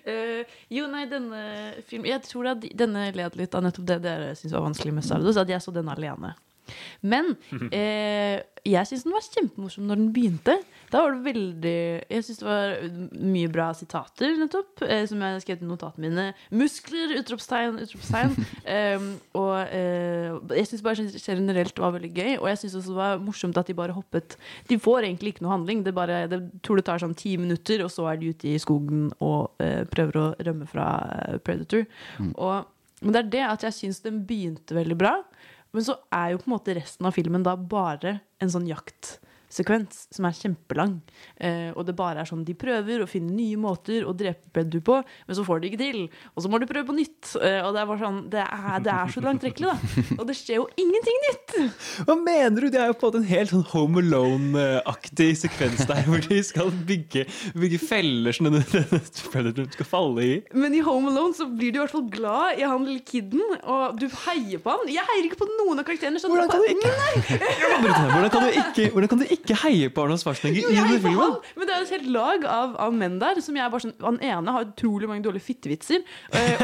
uh, 0.07 0.57
jo, 0.76 0.87
nei, 0.93 1.05
denne 1.11 1.43
filmen 1.89 2.11
Jeg 2.12 2.24
tror 2.26 2.53
at 2.55 2.64
denne 2.78 3.09
led 3.16 3.37
litt 3.39 3.55
av 3.57 3.64
nettopp 3.66 3.89
det 3.89 4.01
dere 4.05 4.33
syns 4.39 4.55
var 4.55 4.66
vanskelig 4.66 4.97
med 4.97 5.07
Sardos, 5.07 5.41
at 5.41 5.51
jeg 5.51 5.62
så 5.62 5.74
den 5.74 5.91
alene. 5.93 6.35
Men 7.03 7.33
eh, 7.73 8.43
jeg 8.63 8.89
syns 8.89 9.07
den 9.07 9.15
var 9.15 9.25
kjempemorsom 9.27 9.89
når 9.89 10.01
den 10.01 10.11
begynte. 10.15 10.57
Da 10.93 11.01
var 11.03 11.17
det 11.17 11.25
veldig 11.25 11.79
Jeg 12.13 12.27
syns 12.27 12.43
det 12.43 12.47
var 12.47 12.75
mye 13.33 13.51
bra 13.53 13.71
sitater, 13.75 14.37
nettopp, 14.39 14.85
eh, 14.87 15.05
som 15.11 15.25
jeg 15.25 15.43
skrev 15.45 15.65
i 15.65 15.71
notatene 15.71 16.09
mine. 16.09 16.27
Muskler! 16.55 17.17
Utropstegn! 17.19 17.81
Utropstegn. 17.83 18.37
eh, 18.77 19.09
og 19.39 19.55
eh, 19.65 20.29
jeg 20.61 20.71
syns 20.71 20.85
bare 20.87 21.09
generelt 21.17 21.75
det 21.75 21.87
var 21.87 21.97
veldig 21.97 22.13
gøy. 22.13 22.33
Og 22.39 22.51
jeg 22.53 22.63
syns 22.63 22.79
også 22.83 22.95
det 22.95 23.01
var 23.01 23.25
morsomt 23.25 23.59
at 23.59 23.71
de 23.71 23.79
bare 23.79 23.97
hoppet 23.97 24.37
De 24.69 24.79
får 24.83 25.09
egentlig 25.09 25.35
ikke 25.35 25.47
noe 25.47 25.57
handling. 25.57 25.83
Det 25.87 25.97
bare, 25.97 26.25
det 26.31 26.43
tror 26.63 26.79
det 26.79 26.87
tar 26.91 27.03
sånn 27.03 27.19
ti 27.19 27.35
minutter, 27.41 27.83
og 27.87 27.91
så 27.93 28.11
er 28.13 28.21
de 28.21 28.31
ute 28.35 28.53
i 28.53 28.59
skogen 28.63 29.11
og 29.23 29.63
eh, 29.63 29.83
prøver 29.91 30.21
å 30.21 30.29
rømme 30.39 30.69
fra 30.71 30.91
Predator. 31.43 31.63
Predator. 31.63 31.87
Og, 32.37 32.69
men 33.03 33.15
det 33.15 33.21
er 33.23 33.31
det 33.33 33.45
at 33.49 33.67
jeg 33.67 33.79
syns 33.79 34.03
den 34.05 34.23
begynte 34.27 34.77
veldig 34.77 34.99
bra. 34.99 35.17
Men 35.73 35.87
så 35.87 35.97
er 36.12 36.33
jo 36.33 36.41
på 36.43 36.51
en 36.51 36.55
måte 36.57 36.77
resten 36.77 37.09
av 37.09 37.16
filmen 37.16 37.45
da 37.47 37.57
bare 37.57 38.18
en 38.43 38.53
sånn 38.53 38.68
jaktsekvens 39.53 40.07
som 40.14 40.24
er 40.26 40.32
kjempelang. 40.36 40.94
Eh, 41.36 41.72
og 41.76 41.84
det 41.86 41.94
bare 41.96 42.22
er 42.22 42.28
sånn 42.28 42.44
de 42.46 42.55
prøver 42.57 43.03
å 43.05 43.09
finne 43.09 43.32
nye 43.36 43.57
måter 43.61 44.05
å 44.09 44.14
drepe 44.16 44.40
Predator 44.53 44.82
på, 44.84 44.96
men 45.28 45.36
så 45.36 45.44
får 45.46 45.61
de 45.62 45.68
ikke 45.70 45.80
til. 45.80 46.00
Og 46.36 46.42
så 46.44 46.50
må 46.53 46.59
du 46.61 46.66
prøve 46.68 46.86
på 46.88 46.96
nytt. 46.96 47.34
Eh, 47.40 47.61
og 47.64 47.72
det 47.74 47.82
er 47.82 47.88
bare 47.88 48.03
sånn 48.03 48.18
Det 48.32 48.42
er, 48.42 48.80
det 48.84 48.92
er 48.92 49.12
så 49.14 49.22
langtrekkelig, 49.24 49.68
da. 49.72 50.05
Og 50.20 50.26
det 50.28 50.36
skjer 50.36 50.59
jo 50.61 50.66
ingenting 50.80 51.20
nytt! 51.28 51.55
Hva 52.09 52.16
mener 52.18 52.61
du? 52.66 52.68
Det 52.72 52.80
er 52.80 52.90
jo 52.90 52.96
på 53.00 53.07
en 53.07 53.12
måte 53.12 53.20
en 53.22 53.28
helt 53.32 53.53
sånn 53.53 53.64
Home 53.72 54.03
Alone-aktig 54.03 55.30
sekvens 55.40 55.84
der, 55.88 56.03
hvor 56.09 56.20
de 56.24 56.40
skal 56.44 56.72
bygge, 56.88 57.24
bygge 57.57 57.80
feller 57.82 58.36
som 58.36 58.48
denne, 58.48 58.62
denne 58.72 59.00
Predatoren 59.32 59.72
skal 59.74 59.88
falle 59.88 60.24
i. 60.26 60.34
Men 60.57 60.76
i 60.76 60.82
Home 60.84 61.12
Alone 61.12 61.36
så 61.36 61.46
blir 61.48 61.72
du 61.74 61.80
i 61.80 61.82
hvert 61.82 61.92
fall 61.94 62.09
glad 62.12 62.61
i 62.61 62.66
han 62.68 62.84
lille 62.88 63.05
kiden, 63.09 63.40
og 63.62 63.98
du 64.00 64.07
heier 64.26 64.61
på 64.62 64.72
han. 64.76 64.90
Jeg 64.92 65.05
heier 65.12 65.28
ikke 65.28 65.40
på 65.44 65.48
noen 65.61 65.80
av 65.82 65.88
karakterene. 65.88 66.20
Hvordan 66.22 66.53
kan 66.53 66.61
du 66.61 66.68
ikke- 66.72 66.90
Hvordan 68.12 68.30
kan 68.32 68.44
du 68.46 68.50
ikke, 68.62 68.90
hvordan 68.92 69.09
kan 69.12 69.22
du 69.22 69.26
ikke 69.28 69.41
heie 69.62 69.88
på 69.93 70.03
Arnold 70.05 70.20
Schwarzenegger 70.22 70.62
Jo, 70.62 70.70
i 70.70 70.76
denne 70.76 70.88
heier 70.90 71.03
filmen? 71.03 71.22
han, 71.22 71.57
men 71.59 71.68
det 71.68 71.74
er 71.74 71.84
et 71.86 71.93
helt 71.97 72.09
lag 72.14 72.45
av, 72.49 72.76
av 72.86 72.95
menn 72.97 73.18
der 73.20 73.40
som 73.45 73.57
jeg 73.59 73.64
er 73.64 73.70
bare 73.72 73.84
sånn 73.86 73.95
Han 74.03 74.18
ene 74.22 74.55
har 74.57 74.66
utrolig 74.68 75.09
mange 75.11 75.24
dårlige 75.24 75.47
fittevitser. 75.47 76.03
Eh, 76.32 76.62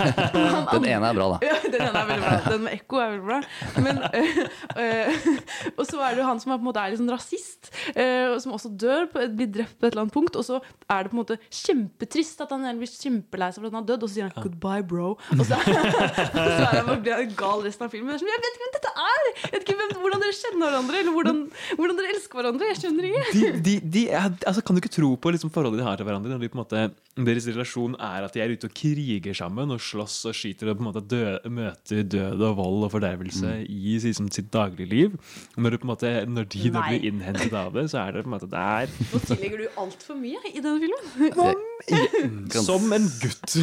Den 0.74 0.86
ene 0.86 1.10
er 1.10 1.16
bra, 1.16 1.26
da. 1.34 1.38
Ja, 1.44 1.56
den 1.64 1.82
ene 1.84 2.02
er 2.02 2.08
veldig 2.08 2.24
bra. 2.26 2.38
Den 2.52 2.64
med 2.66 2.76
ekko 2.76 3.00
er 3.02 3.14
veldig 3.14 3.26
bra. 3.26 3.38
Men, 3.84 4.00
øh, 4.10 4.40
øh, 4.84 5.28
og 5.76 5.84
så 5.88 6.00
er 6.06 6.14
det 6.16 6.22
jo 6.22 6.28
han 6.28 6.40
som 6.42 6.52
er, 6.52 6.60
på 6.60 6.64
en 6.64 6.68
måte 6.70 6.82
er 6.82 6.92
litt 6.92 7.00
sånn 7.00 7.12
rasist, 7.12 7.70
øh, 7.94 8.36
som 8.42 8.54
også 8.56 8.72
dør, 8.80 9.08
på, 9.12 9.24
blir 9.36 9.50
drept 9.54 9.76
på 9.80 9.88
et 9.88 9.94
eller 9.94 10.04
annet 10.06 10.14
punkt. 10.16 10.38
Og 10.38 10.46
så 10.46 10.60
er 10.60 11.04
det 11.04 11.12
på 11.12 11.16
en 11.18 11.22
måte 11.22 11.38
kjempetrist 11.48 12.44
at 12.44 12.54
han 12.54 12.66
blir 12.80 12.90
kjempelei 12.90 13.50
seg 13.52 13.62
for 13.62 13.70
at 13.70 13.74
han 13.76 13.82
har 13.82 13.88
dødd, 13.92 14.06
og 14.06 14.10
så 14.10 14.14
sier 14.16 14.28
han 14.28 14.36
'goodbye, 14.36 14.84
bro'. 14.86 15.14
Og 15.16 15.44
så, 15.46 15.58
og 16.40 16.48
så 16.48 16.64
er 16.68 16.78
han 16.78 16.90
bare 16.90 17.26
gal 17.38 17.64
resten 17.66 17.86
av 17.86 17.90
filmen. 17.94 18.18
Sånn, 18.20 18.30
jeg 18.30 18.44
vet 18.44 18.52
ikke 18.54 18.64
hvem 18.64 18.74
dette 18.78 18.92
er! 19.06 19.30
Jeg 19.40 19.52
vet 19.54 19.62
ikke 19.66 19.78
hvem, 19.80 19.94
hvordan 20.04 20.24
dere 20.24 20.38
kjenner 20.40 20.66
hverandre, 20.70 21.02
eller 21.02 21.16
hvordan, 21.16 21.38
hvordan 21.78 21.98
dere 21.98 22.08
elsker 22.14 22.19
hverandre. 22.30 22.68
Jeg 22.70 22.78
skjønner 22.82 23.06
ikke. 23.08 23.22
De, 23.32 23.60
de, 23.64 23.74
de 23.96 24.02
er, 24.10 24.28
altså, 24.46 24.62
kan 24.64 24.76
du 24.76 24.80
ikke 24.82 24.92
tro 24.92 25.10
på 25.16 25.32
liksom, 25.34 25.52
forholdet 25.54 25.80
de 25.80 25.86
har 25.86 25.96
til 26.00 26.08
hverandre? 26.08 26.32
Når 26.32 26.42
de, 26.42 26.50
på 26.52 26.58
en 26.58 26.62
måte, 26.62 26.82
deres 27.20 27.48
relasjon 27.50 27.96
er 27.96 28.26
at 28.26 28.36
de 28.36 28.42
er 28.44 28.54
ute 28.54 28.68
og 28.68 28.74
kriger 28.76 29.36
sammen 29.36 29.74
og 29.74 29.82
slåss 29.82 30.18
og 30.30 30.36
skyter 30.36 30.70
og 30.70 30.78
på 30.78 30.84
en 30.84 30.88
måte 30.90 31.04
dø, 31.10 31.24
møter 31.50 32.04
død 32.16 32.44
og 32.50 32.56
vold 32.60 32.86
og 32.88 32.92
fordervelse 32.94 33.56
i 33.64 33.96
liksom, 34.04 34.30
sitt 34.34 34.52
dagligliv. 34.54 35.16
Når, 35.56 35.78
måte, 35.88 36.14
når 36.28 36.48
de 36.52 36.70
da 36.70 36.86
blir 36.88 37.08
innhentet 37.10 37.56
av 37.56 37.72
det, 37.76 37.88
så 37.92 38.04
er 38.04 38.16
det 38.16 38.24
på 38.26 38.30
en 38.30 38.36
måte 38.36 38.50
der 38.50 38.90
Nå 39.10 39.20
tillegger 39.24 39.64
du 39.64 39.80
altfor 39.80 40.18
mye 40.20 40.40
i 40.52 40.62
denne 40.62 40.78
filmen. 40.82 42.50
Som 42.68 42.92
en 42.92 43.06
gutt. 43.22 43.56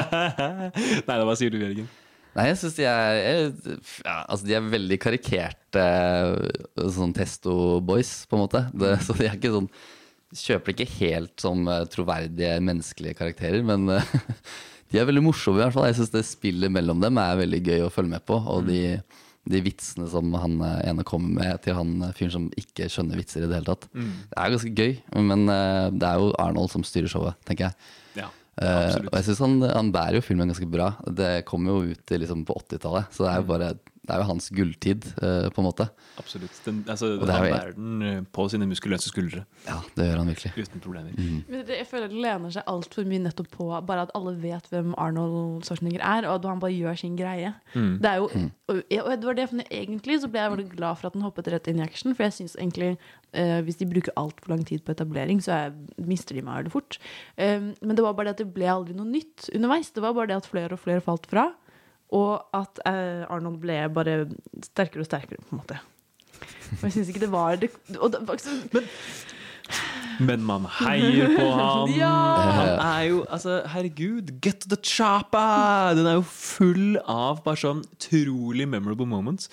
Nei, 1.06 1.16
da, 1.16 1.24
hva 1.26 1.36
sier 1.38 1.52
du, 1.52 1.60
Jørgen? 1.60 1.90
Nei, 2.36 2.46
jeg 2.50 2.58
syns 2.60 2.76
de 2.78 2.86
er 2.86 3.20
ja, 4.04 4.16
Altså, 4.22 4.44
de 4.46 4.56
er 4.56 4.72
veldig 4.72 4.98
karikerte 5.02 5.84
eh, 5.84 6.90
sånn 6.94 7.14
testo-boys, 7.16 8.12
på 8.30 8.38
en 8.38 8.44
måte. 8.44 8.64
Det, 8.74 8.94
så 9.06 9.16
de 9.18 9.26
er 9.28 9.38
ikke 9.38 9.54
sånn 9.56 9.70
Kjøper 10.30 10.70
ikke 10.70 10.92
helt 11.00 11.42
som 11.42 11.64
eh, 11.66 11.88
troverdige 11.90 12.60
menneskelige 12.62 13.18
karakterer, 13.18 13.64
men 13.66 13.96
eh, 13.96 14.12
De 14.90 14.98
er 14.98 15.06
veldig 15.06 15.22
morsomme, 15.22 15.60
i 15.60 15.62
hvert 15.62 15.74
fall. 15.74 15.84
Jeg 15.86 16.00
syns 16.00 16.10
det 16.10 16.24
spillet 16.26 16.72
mellom 16.74 16.98
dem 17.02 17.18
er 17.22 17.36
veldig 17.38 17.60
gøy 17.62 17.84
å 17.84 17.90
følge 17.94 18.10
med 18.10 18.24
på. 18.26 18.34
Og 18.50 18.64
de, 18.66 18.96
de 19.46 19.60
vitsene 19.62 20.08
som 20.10 20.34
han 20.34 20.56
ene 20.66 21.04
kommer 21.06 21.30
med 21.36 21.60
til 21.62 21.76
han 21.78 21.92
fyren 22.18 22.32
som 22.34 22.48
ikke 22.58 22.88
skjønner 22.90 23.20
vitser 23.20 23.44
i 23.44 23.46
det 23.46 23.54
hele 23.54 23.68
tatt. 23.68 23.86
Mm. 23.94 24.08
Det 24.32 24.40
er 24.42 24.56
ganske 24.56 24.72
gøy, 24.74 24.96
men 25.30 25.46
det 25.46 26.08
er 26.08 26.18
jo 26.18 26.32
Arnold 26.42 26.74
som 26.74 26.82
styrer 26.82 27.06
showet, 27.12 27.38
tenker 27.46 27.68
jeg. 27.68 27.78
Ja, 28.24 28.32
Absolutt. 28.60 29.08
og 29.12 29.14
jeg 29.18 29.24
synes 29.24 29.38
han, 29.38 29.54
han 29.62 29.92
bærer 29.92 30.14
jo 30.18 30.20
filmen 30.26 30.48
ganske 30.52 30.68
bra. 30.70 30.90
Det 31.06 31.44
kom 31.48 31.66
jo 31.66 31.78
ut 31.92 32.10
liksom, 32.12 32.44
på 32.44 32.54
80-tallet, 32.60 33.08
så 33.14 33.24
det 33.24 33.30
er 33.32 33.36
jo 33.40 33.46
Mm. 33.46 33.48
bare 33.48 33.70
Det 34.10 34.16
er 34.16 34.22
jo 34.24 34.26
hans 34.26 34.48
gulltid, 34.50 35.04
eh, 35.22 35.44
på 35.54 35.62
en 35.62 35.66
måte. 35.68 35.84
Absolutt. 36.18 36.56
Den, 36.66 36.80
altså, 36.90 37.12
Og 37.20 37.26
det 37.28 37.30
er 37.30 37.38
han 37.38 37.46
jo- 37.46 37.54
bærer 37.54 37.74
den 37.76 38.02
eh, 38.02 38.20
på 38.34 38.46
sine 38.50 38.66
muskuløse 38.66 39.06
skuldre. 39.12 39.44
Ja, 39.68 39.76
det 39.94 40.08
gjør 40.08 40.16
han 40.18 40.26
virkelig. 40.32 40.50
Uten 40.66 40.80
problemer. 40.82 41.12
Mm. 41.14 41.44
Men 41.46 41.62
det, 41.68 41.76
jeg 41.78 41.86
føler 41.86 42.08
det 42.10 42.18
lener 42.24 42.50
seg 42.56 42.64
altfor 42.66 43.06
mye 43.06 43.22
nettopp 43.22 43.50
på 43.54 43.68
bare 43.86 44.02
at 44.08 44.10
alle 44.18 44.32
vet 44.42 44.66
hvem 44.72 44.94
Arnold 44.98 45.62
Schwarzenegger 45.68 46.02
er, 46.02 46.26
og 46.26 46.40
at 46.40 46.48
han 46.50 46.58
bare 46.64 46.74
gjør 46.74 46.98
sin 46.98 47.14
greie. 47.16 47.54
Mm. 47.76 48.00
Det 48.02 48.10
er 48.10 48.16
jo, 48.18 48.28
Mm. 48.34 48.50
og, 48.68 48.76
og 49.04 49.10
det 49.20 49.24
var 49.30 49.34
det, 49.38 49.48
for 49.50 49.62
egentlig 49.70 50.20
så 50.20 50.28
ble 50.32 50.40
jeg 50.42 50.50
veldig 50.56 50.68
glad 50.76 50.98
for 50.98 51.06
at 51.06 51.14
han 51.14 51.22
hoppet 51.22 51.52
rett 51.54 51.68
inn 51.70 51.78
i 51.78 51.86
action, 51.86 52.14
for 52.18 52.24
jeg 52.26 52.32
synes 52.40 52.56
egentlig 52.58 52.90
eh, 53.32 53.60
hvis 53.62 53.78
de 53.78 53.86
bruker 53.86 54.12
altfor 54.18 54.48
lang 54.50 54.64
tid 54.66 54.82
på 54.84 54.90
etablering, 54.90 55.38
så 55.40 55.52
er, 55.68 55.72
mister 56.02 56.34
de 56.34 56.42
meg 56.42 56.64
veldig 56.64 56.72
fort. 56.74 56.98
Eh, 57.38 57.60
men 57.80 57.94
det 57.94 58.02
var 58.02 58.14
bare 58.18 58.32
det 58.32 58.40
at 58.40 58.42
det 58.42 58.52
ble 58.54 58.66
aldri 58.66 58.94
noe 58.98 59.06
nytt 59.06 59.46
underveis. 59.54 59.92
Det 59.94 60.02
var 60.02 60.14
bare 60.18 60.26
det 60.32 60.40
at 60.42 60.50
flere 60.50 60.72
og 60.74 60.80
flere 60.82 61.00
falt 61.04 61.26
fra, 61.30 61.52
og 62.16 62.46
at 62.56 62.80
eh, 62.86 63.24
Arnold 63.30 63.60
ble 63.62 63.76
bare 63.94 64.14
sterkere 64.66 65.04
og 65.04 65.08
sterkere, 65.08 65.42
på 65.46 65.54
en 65.54 65.60
måte. 65.62 65.78
Og 66.80 66.86
jeg 66.88 66.92
syns 66.96 67.08
ikke 67.12 67.22
det 67.24 67.32
var 67.32 67.58
det, 67.60 67.70
det, 67.88 67.98
var 68.02 68.38
liksom, 68.38 68.62
så- 68.72 68.84
Men 70.20 70.44
man 70.46 70.66
heier 70.80 71.34
på 71.36 71.46
han. 71.56 71.94
Ja! 72.00 72.14
Han 72.56 72.72
er 72.84 73.02
jo 73.08 73.20
Altså, 73.30 73.60
herregud, 73.72 74.34
get 74.42 74.62
to 74.62 74.70
the 74.72 74.78
choppa! 74.80 75.92
Den 75.96 76.08
er 76.08 76.18
jo 76.18 76.24
full 76.26 76.98
av 77.04 77.42
bare 77.44 77.60
sånn 77.60 77.84
utrolig 77.96 78.66
memorable 78.68 79.08
moments. 79.08 79.50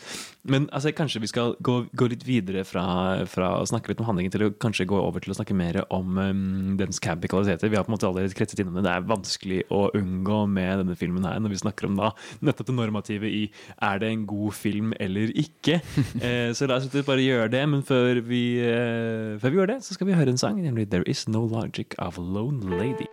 Men 0.47 0.67
altså, 0.71 0.93
kanskje 0.95 1.21
vi 1.23 1.29
skal 1.31 1.55
gå, 1.63 1.75
gå 1.97 2.07
litt 2.11 2.23
videre 2.27 2.63
fra, 2.67 2.85
fra 3.29 3.51
å 3.59 3.67
snakke 3.67 3.91
litt 3.91 4.01
om 4.03 4.07
handlingen 4.07 4.33
til 4.33 4.47
å 4.47 4.51
kanskje 4.63 4.87
gå 4.89 4.99
over 4.99 5.23
til 5.23 5.33
å 5.33 5.37
snakke 5.37 5.55
mer 5.57 5.81
om 5.93 6.17
um, 6.17 6.75
dens 6.79 7.01
campy 7.03 7.29
kvaliteter. 7.31 7.71
Vi 7.71 7.79
har 7.79 7.85
på 7.87 7.91
en 7.91 7.97
måte 7.97 8.07
allerede 8.09 8.37
kretset 8.37 8.61
innom 8.63 8.77
det. 8.79 8.85
Det 8.87 8.93
er 8.95 9.07
vanskelig 9.09 9.61
å 9.73 9.87
unngå 9.97 10.43
med 10.51 10.83
denne 10.83 10.97
filmen 10.99 11.27
her, 11.27 11.41
når 11.43 11.55
vi 11.55 11.61
snakker 11.63 11.89
om 11.89 11.99
da 11.99 12.13
nettopp 12.45 12.71
det 12.71 12.77
normative 12.77 13.27
i 13.29 13.43
er 13.83 14.01
det 14.01 14.11
en 14.13 14.25
god 14.29 14.55
film 14.57 14.95
eller 14.99 15.33
ikke. 15.35 15.81
Eh, 16.27 16.49
så 16.55 16.65
la 16.67 16.79
oss 16.79 16.87
bare 17.05 17.21
gjøre 17.21 17.49
det. 17.51 17.61
Men 17.69 17.83
før 17.85 18.19
vi, 18.25 18.57
eh, 18.63 19.35
før 19.41 19.51
vi 19.53 19.59
gjør 19.59 19.69
det, 19.69 19.77
så 19.85 19.95
skal 19.95 20.09
vi 20.09 20.15
høre 20.17 20.33
en 20.33 20.39
sang, 20.39 20.56
nemlig 20.61 20.89
'There 20.89 21.03
Is 21.07 21.27
No 21.27 21.45
Logic 21.45 21.95
of 21.99 22.17
Lone 22.17 22.61
Lady'. 22.63 23.09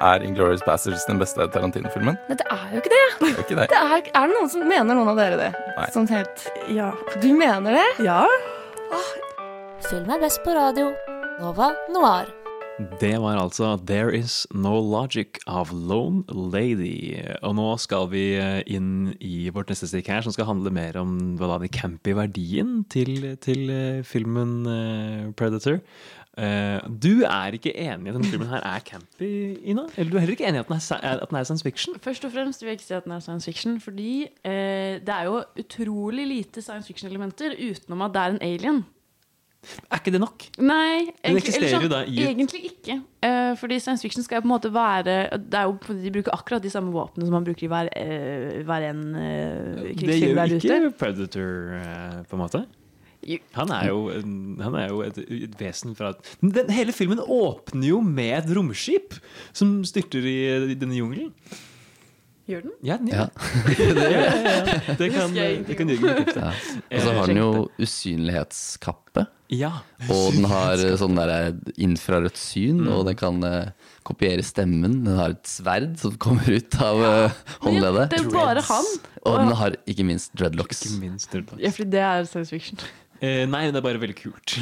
Er 0.00 0.22
Inglourious 0.22 0.62
Bastards 0.66 1.04
den 1.06 1.18
beste 1.18 1.46
Tarantino-filmen? 1.54 2.16
Nei, 2.28 2.36
det 2.36 2.46
er 2.50 2.72
jo 2.72 2.80
ikke 2.82 2.90
det. 2.90 3.04
Det 3.20 3.28
er 3.30 3.42
ikke 3.44 3.58
det. 3.60 3.68
Det 3.70 3.78
er, 3.78 4.10
er 4.14 4.26
det 4.26 4.34
noen 4.34 4.50
som 4.50 4.66
mener 4.66 4.98
noen 4.98 5.12
av 5.12 5.16
dere 5.20 5.38
det? 5.38 5.50
Nei. 5.76 5.86
Sånn 5.94 6.10
helt 6.10 6.46
Ja. 6.74 6.90
Du 7.22 7.30
mener 7.38 7.78
det? 7.78 7.88
Ja. 8.06 8.26
Film 9.86 10.10
er 10.10 10.22
best 10.22 10.42
på 10.42 10.54
radio. 10.54 10.90
Nova 11.38 11.72
Noir. 11.94 12.30
Det 13.00 13.14
var 13.20 13.36
altså 13.36 13.76
'There 13.76 14.10
Is 14.16 14.46
No 14.54 14.80
Logic 14.80 15.38
of 15.46 15.70
Lone 15.72 16.24
Lady'. 16.28 17.20
Og 17.42 17.54
nå 17.54 17.78
skal 17.78 18.08
vi 18.08 18.34
eh, 18.40 18.62
inn 18.66 19.14
i 19.20 19.50
vårt 19.52 19.68
neste 19.68 19.86
stikk 19.86 20.08
her, 20.08 20.22
som 20.24 20.32
skal 20.32 20.48
handle 20.48 20.72
mer 20.72 20.96
om 20.96 21.36
hva 21.36 21.52
da, 21.52 21.58
den 21.62 21.68
campy 21.68 22.14
verdien 22.16 22.84
til, 22.90 23.36
til 23.44 23.70
eh, 23.70 24.02
filmen 24.02 24.66
eh, 24.66 25.30
Predator. 25.36 25.78
Eh, 26.38 26.80
du 26.88 27.26
er 27.28 27.52
ikke 27.52 27.74
enig 27.76 28.06
i 28.06 28.08
at 28.08 28.16
denne 28.16 28.28
filmen 28.30 28.48
her 28.48 28.62
er 28.64 28.80
campy, 28.86 29.58
Ina? 29.68 29.82
Eller 30.00 30.10
du 30.10 30.16
er 30.16 30.22
heller 30.24 30.32
ikke 30.32 30.46
enig 30.48 30.62
i 30.62 30.64
at 30.64 30.70
den 30.70 30.78
er, 30.80 31.18
at 31.20 31.28
den 31.28 31.36
er 31.36 31.44
science 31.44 31.66
fiction? 31.66 31.98
Først 32.00 32.24
og 32.24 32.32
fremst 32.32 32.62
vil 32.62 32.72
jeg 32.72 32.80
ikke 32.80 32.86
si 32.86 32.94
at 32.96 33.04
den 33.04 33.12
er 33.12 33.20
science 33.20 33.44
fiction, 33.44 33.80
fordi 33.80 34.22
eh, 34.44 34.96
det 35.04 35.12
er 35.12 35.28
jo 35.28 35.42
utrolig 35.60 36.26
lite 36.26 36.64
science 36.64 36.88
fiction-elementer 36.88 37.52
utenom 37.60 38.08
at 38.08 38.14
det 38.14 38.22
er 38.22 38.36
en 38.36 38.42
alien. 38.48 38.84
Er 39.92 40.00
ikke 40.00 40.10
det 40.10 40.20
nok? 40.24 40.48
Nei, 40.58 41.12
egentlig, 41.22 41.52
sånn, 41.70 41.84
da 41.92 42.00
egentlig 42.08 42.64
ikke. 42.72 42.96
Uh, 43.22 43.52
fordi 43.60 43.76
science 43.78 44.02
fiction 44.02 44.24
skal 44.24 44.40
jo 44.40 44.42
på 44.42 44.48
en 44.48 44.54
måte 44.56 44.72
være 44.74 45.36
Det 45.38 45.54
er 45.54 45.68
jo 45.68 45.76
De 46.02 46.10
bruker 46.10 46.34
akkurat 46.34 46.64
de 46.64 46.72
samme 46.72 46.90
våpnene 46.90 47.28
som 47.28 47.36
man 47.36 47.46
bruker 47.46 47.68
i 47.68 47.70
hver, 47.70 47.92
uh, 47.94 48.56
hver 48.66 48.88
en 48.88 49.04
uh, 49.14 49.84
Det 50.00 50.16
gjør 50.18 50.56
ikke 50.56 50.80
ute. 50.80 50.94
Predator, 50.98 51.52
på 52.26 52.40
en 52.40 52.42
måte. 52.42 52.64
Han 53.54 53.70
er 53.70 53.88
jo, 53.90 53.98
han 54.62 54.78
er 54.80 54.88
jo 54.90 55.02
et, 55.06 55.18
et 55.46 55.52
vesen 55.60 55.94
fra 55.98 56.12
den, 56.42 56.70
Hele 56.74 56.94
filmen 56.96 57.20
åpner 57.22 57.86
jo 57.92 58.00
med 58.02 58.32
et 58.40 58.54
romskip 58.56 59.14
som 59.54 59.80
styrter 59.86 60.26
i, 60.26 60.38
i 60.74 60.78
denne 60.78 60.98
jungelen. 60.98 61.30
Gjør 62.50 62.64
den? 62.66 62.72
Ja, 62.82 62.96
den 62.98 63.12
Ja. 63.12 63.28
gjør 63.78 63.94
det. 63.94 64.08
ja, 64.10 64.22
ja, 64.26 64.54
ja. 64.58 64.96
Det 64.98 65.08
kan, 65.14 65.36
det 65.36 65.76
kan 65.78 65.92
Jørgen 65.92 66.24
bekrefte. 66.24 66.40
Ja. 66.42 66.96
Og 66.98 67.04
så 67.04 67.12
har 67.14 67.30
den 67.30 67.38
jo 67.38 67.50
usynlighetskappe. 67.78 69.26
Ja. 69.52 69.70
Og 70.08 70.32
den 70.34 70.46
har 70.48 70.80
eh, 70.80 70.94
sånn 70.98 71.18
der 71.18 71.52
infrarødt 71.84 72.40
syn, 72.40 72.80
og 72.88 73.04
den 73.06 73.18
kan 73.20 73.38
eh, 73.46 73.92
kopiere 74.08 74.42
stemmen. 74.46 75.02
Den 75.04 75.18
har 75.20 75.36
et 75.36 75.46
sverd 75.48 75.94
som 76.00 76.16
kommer 76.20 76.48
ut 76.56 76.78
av 76.82 77.02
eh, 77.06 77.38
håndleddet. 77.66 78.10
det 78.16 78.22
er 78.24 78.30
bare 78.32 78.64
han. 78.72 78.90
Og 79.22 79.38
den 79.38 79.54
har 79.60 79.76
ikke 79.86 80.06
minst 80.08 80.32
dreadlocks. 80.34 80.82
Ikke 80.88 81.04
minst 81.04 81.30
dreadlocks. 81.30 81.62
Ja, 81.62 81.70
fordi 81.76 81.92
det 81.94 82.02
er 82.08 82.26
science 82.26 82.50
fiction. 82.56 82.80
Eh, 83.22 83.44
nei, 83.46 83.64
det 83.70 83.78
er 83.78 83.84
bare 83.86 84.02
veldig 84.02 84.18
kult. 84.18 84.56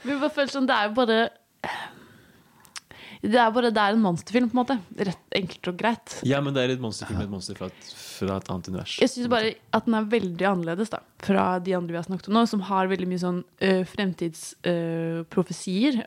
Men 0.00 0.14
jeg 0.14 0.20
bare 0.24 0.32
føler 0.34 0.52
sånn, 0.54 0.66
det 0.70 0.74
er 0.76 0.88
jo 0.88 0.94
bare 0.96 1.18
Det 3.20 3.36
er 3.36 3.50
bare 3.52 3.68
det 3.76 3.82
er 3.82 3.92
en 3.92 4.00
monsterfilm, 4.00 4.46
på 4.48 4.54
en 4.56 4.60
måte. 4.62 4.76
Rett 5.04 5.36
enkelt 5.36 5.68
og 5.68 5.76
greit. 5.82 6.14
Ja, 6.24 6.38
men 6.40 6.54
det 6.56 6.62
er 6.64 6.70
et 6.72 6.80
monsterfilm 6.80 7.18
med 7.20 7.26
et 7.28 7.32
monster 7.34 7.54
fra 7.58 7.66
et, 7.68 7.90
fra 8.16 8.38
et 8.40 8.48
annet 8.50 8.68
univers. 8.72 8.94
Jeg 9.02 9.10
syns 9.12 9.28
bare 9.28 9.50
at 9.76 9.84
den 9.84 9.94
er 9.98 10.06
veldig 10.16 10.46
annerledes 10.48 10.88
da 10.94 11.02
fra 11.20 11.44
de 11.60 11.74
andre 11.76 11.92
vi 11.92 11.98
har 12.00 12.06
snakket 12.08 12.30
om 12.30 12.34
nå, 12.38 12.42
som 12.48 12.62
har 12.64 12.88
veldig 12.88 13.08
mye 13.10 13.20
sånn 13.20 13.42
uh, 13.60 13.82
fremtidsprofesier. 14.64 16.00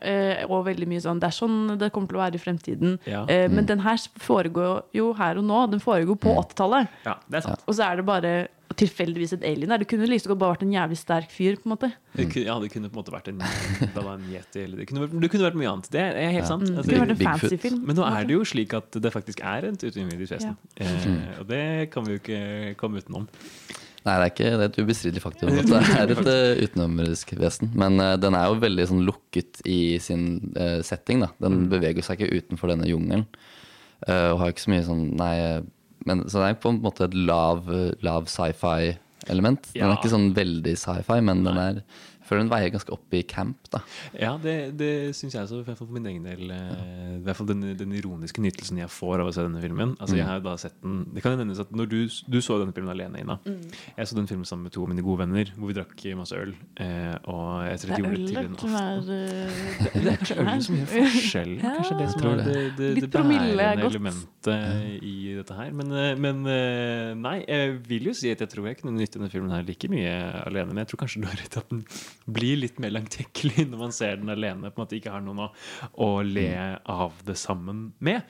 og 0.48 0.64
veldig 0.66 0.88
mye 0.90 1.04
sånn 1.06 1.20
Det 1.22 1.28
er 1.30 1.36
sånn 1.38 1.56
det 1.78 1.92
kommer 1.94 2.10
til 2.10 2.18
å 2.18 2.24
være 2.24 2.34
i 2.40 2.42
fremtiden. 2.42 2.98
Ja. 3.06 3.22
Eh, 3.30 3.44
Mm. 3.46 3.54
Men 3.60 3.66
den 3.70 3.80
her 3.86 3.96
foregår 4.18 4.82
jo 4.98 5.12
her 5.14 5.38
og 5.38 5.44
nå. 5.46 5.62
Den 5.70 5.80
foregår 5.86 6.16
på 6.18 6.34
80-tallet. 6.40 6.88
Ja, 7.06 7.14
det 7.30 7.36
er 7.38 7.46
sant. 7.46 7.62
Og 7.68 7.74
så 7.78 7.86
er 7.86 7.96
det 8.02 8.06
bare 8.10 8.34
tilfeldigvis 8.80 9.32
et 9.36 9.44
alien 9.48 9.70
der. 9.72 9.82
Det 9.82 9.88
kunne 9.90 10.06
godt 10.08 10.38
bare 10.40 10.54
vært 10.54 10.64
en 10.66 10.72
jævlig 10.74 10.98
sterk 11.00 11.30
fyr. 11.32 11.56
på 11.60 11.68
en 11.68 11.72
måte 11.76 11.90
Det 12.16 12.26
kunne, 12.32 12.44
ja, 12.46 12.58
det 12.62 12.70
kunne 12.72 12.90
på 12.90 12.98
en 12.98 13.02
måte 13.02 13.14
vært 13.14 13.28
en, 13.32 13.40
en 13.42 14.26
yeti. 14.32 14.64
Eller 14.64 14.76
det, 14.82 14.88
kunne, 14.90 15.04
vært- 15.06 15.20
det 15.20 15.30
kunne 15.32 15.46
vært 15.48 15.58
mye 15.60 15.70
annet. 15.72 15.90
Det 15.90 16.00
er, 16.00 16.18
helt 16.30 16.42
Ja. 16.44 16.50
sant. 16.50 16.68
Altså, 16.68 16.84
det 16.90 16.98
kunne 16.98 17.06
vært 17.06 17.16
en 17.20 17.40
fancy 17.40 17.56
film. 17.62 17.80
Men 17.86 17.96
nå 17.96 18.04
er 18.10 18.24
det 18.28 18.36
jo 18.36 18.44
slik 18.44 18.74
at 18.74 18.90
det 19.00 19.12
faktisk 19.14 19.40
er 19.44 19.70
et 19.70 19.84
utenomjordisk 19.86 20.36
vesen. 20.36 20.56
Eh, 20.76 21.40
og 21.40 21.48
det 21.48 21.64
kan 21.94 22.04
vi 22.04 22.16
jo 22.16 22.22
ikke 22.22 22.76
komme 22.80 23.00
utenom. 23.02 23.28
Nei, 24.04 24.14
det 24.20 24.24
er 24.24 24.32
ikke 24.34 24.48
det 24.52 24.64
er 24.64 24.68
et 24.68 24.78
ubestridelig 24.84 25.22
faktum 25.24 25.48
at 25.62 25.64
det 25.70 25.78
er 25.96 26.10
et 26.12 26.26
uh, 26.28 26.64
utenomjordisk 26.66 27.30
vesen. 27.40 27.70
Men 27.74 27.96
uh, 28.02 28.16
den 28.20 28.34
er 28.36 28.50
jo 28.52 28.58
veldig 28.60 28.84
sånn 28.90 29.04
lukket 29.06 29.62
i 29.64 29.96
sin 29.98 30.26
uh, 30.60 30.82
setting. 30.84 31.22
da 31.24 31.30
Den 31.40 31.70
beveger 31.72 32.04
seg 32.04 32.20
ikke 32.20 32.42
utenfor 32.42 32.68
denne 32.74 32.84
jungelen. 32.90 33.24
eh, 34.06 34.28
og 34.34 34.40
har 34.42 34.52
ikke 34.52 34.60
så 34.66 34.72
mye 34.74 34.84
sånn 34.84 35.04
Nei, 35.16 35.62
men, 36.06 36.24
så 36.28 36.40
det 36.42 36.48
er 36.50 36.60
på 36.62 36.70
en 36.74 36.80
måte 36.84 37.04
et 37.08 37.14
lav, 37.14 37.64
lav 38.04 38.26
sci-fi-element. 38.26 39.70
Den 39.72 39.82
Ja. 39.82 39.90
er 39.92 39.96
ikke 39.96 40.12
sånn 40.12 40.34
veldig 40.36 40.74
sci-fi, 40.76 41.20
men 41.22 41.44
den 41.44 41.56
er 41.58 41.82
føler 42.28 42.42
den 42.44 42.50
veier 42.52 42.70
ganske 42.74 42.92
opp 42.94 43.14
i 43.14 43.22
camp. 43.28 43.56
da 43.72 43.80
Ja, 44.18 44.36
det, 44.40 44.54
det 44.78 44.90
syns 45.16 45.34
jeg 45.36 45.42
også, 45.44 45.60
i 45.60 45.66
hvert 45.66 45.78
fall 45.78 45.86
for 45.88 45.94
min 45.96 46.06
egen 46.10 46.24
del. 46.24 46.50
eh, 46.50 47.18
I 47.18 47.22
hvert 47.26 47.36
fall 47.36 47.46
den, 47.50 47.62
den 47.76 47.92
ironiske 47.96 48.40
nytelsen 48.44 48.78
jeg 48.80 48.88
får 48.90 49.20
av 49.24 49.28
å 49.30 49.34
se 49.36 49.44
denne 49.44 49.60
filmen. 49.62 49.96
Altså 50.00 50.16
jeg 50.16 50.24
Mm. 50.24 50.30
har 50.30 50.40
da 50.40 50.56
sett 50.56 50.76
den 50.82 51.04
Det 51.14 51.22
kan 51.22 51.36
nevnes 51.38 51.60
at 51.60 51.70
når 51.72 51.86
du, 51.90 51.98
du 52.28 52.38
så 52.40 52.58
denne 52.60 52.72
filmen 52.74 52.90
alene, 52.94 53.20
Ina. 53.20 53.36
Mm. 53.44 53.60
Jeg 53.98 54.06
så 54.08 54.14
den 54.16 54.26
filmen 54.30 54.44
sammen 54.48 54.64
med 54.64 54.72
to 54.72 54.82
av 54.82 54.88
mine 54.88 55.02
gode 55.04 55.18
venner, 55.24 55.50
hvor 55.56 55.68
vi 55.68 55.74
drakk 55.76 56.04
masse 56.16 56.32
øl. 56.38 56.54
Eh, 56.80 57.14
og 57.28 57.64
jeg 57.68 57.78
Det 57.84 57.88
de 57.88 58.02
gjorde 58.02 58.16
det 58.16 58.28
til 58.28 58.36
en 58.36 58.44
er 58.44 58.54
aften 58.54 59.10
eh, 59.14 60.00
Det 60.04 60.12
er 60.12 60.16
kanskje 60.16 60.38
øl 60.40 60.62
som 60.64 60.76
gjør 60.80 60.90
forskjell. 60.98 61.52
Ja. 61.60 61.74
Kanskje 61.78 61.98
det 62.00 62.08
som 62.14 62.24
er 62.24 62.36
det. 62.36 62.46
det, 62.78 62.88
det, 63.00 63.10
bærende 63.12 63.82
godt. 63.82 63.94
elementet 63.94 65.02
i 65.04 65.34
dette 65.36 65.54
her. 65.58 65.70
Men, 65.72 65.94
men 66.20 66.42
nei, 67.20 67.36
jeg 67.48 67.78
vil 67.88 68.10
jo 68.10 68.14
si 68.16 68.30
at 68.32 68.40
jeg 68.44 68.48
tror 68.52 68.66
jeg 68.70 68.80
kunne 68.80 68.96
nytte 68.96 69.18
denne 69.18 69.30
filmen 69.32 69.50
her 69.54 69.62
like 69.66 69.88
mye 69.92 70.14
alene. 70.46 70.72
Men 70.72 70.82
jeg 70.84 70.92
tror 70.92 71.04
kanskje 71.04 71.22
du 71.22 71.28
har 71.28 71.38
rett 71.40 71.56
at 71.60 71.70
den 71.72 71.84
blir 72.24 72.58
litt 72.62 72.78
mer 72.82 72.94
langtekkelig 72.94 73.66
når 73.70 73.80
man 73.80 73.94
ser 73.94 74.20
den 74.20 74.32
alene. 74.32 74.70
På 74.70 74.80
en 74.80 74.86
måte 74.86 74.98
ikke 74.98 75.12
har 75.14 75.24
noen 75.24 75.46
å, 75.46 75.50
å 76.00 76.10
le 76.26 76.50
av 76.90 77.18
det 77.26 77.36
sammen 77.40 77.90
med. 78.04 78.24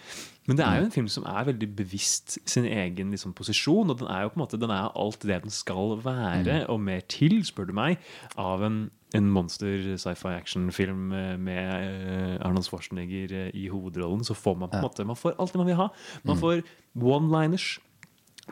Men 0.49 0.59
det 0.59 0.65
er 0.67 0.81
jo 0.81 0.89
en 0.89 0.93
film 0.93 1.07
som 1.09 1.25
er 1.29 1.47
veldig 1.49 1.71
bevisst 1.79 2.37
sin 2.51 2.67
egen 2.69 3.15
liksom, 3.15 3.33
posisjon. 3.37 3.93
Og 3.93 4.03
den 4.03 4.11
er 4.13 4.25
jo 4.25 4.35
på 4.35 4.39
en 4.39 4.45
måte 4.45 4.61
Den 4.61 4.75
er 4.75 4.91
alt 4.93 5.25
det 5.25 5.41
den 5.47 5.55
skal 5.55 5.97
være, 6.05 6.65
og 6.73 6.83
mer 6.85 7.01
til, 7.09 7.41
spør 7.47 7.71
du 7.71 7.75
meg, 7.77 8.03
av 8.41 8.65
en, 8.67 8.79
en 9.17 9.31
monster 9.33 9.95
sci-fi 10.01 10.35
actionfilm 10.35 11.15
eh, 11.17 11.33
med 11.41 11.73
eh, 11.73 12.37
Arnold 12.45 12.69
Schwarzenegger 12.69 13.55
i 13.55 13.69
hovedrollen. 13.73 14.27
Så 14.27 14.37
får 14.37 14.61
man 14.61 14.73
på 14.73 14.81
en 14.81 14.89
måte 14.89 15.09
Man 15.09 15.21
får 15.21 15.39
alt 15.39 15.55
det 15.55 15.63
man 15.63 15.71
vil 15.71 15.81
ha. 15.81 15.89
Man 16.29 16.41
får 16.41 16.65
one-liners. 16.95 17.79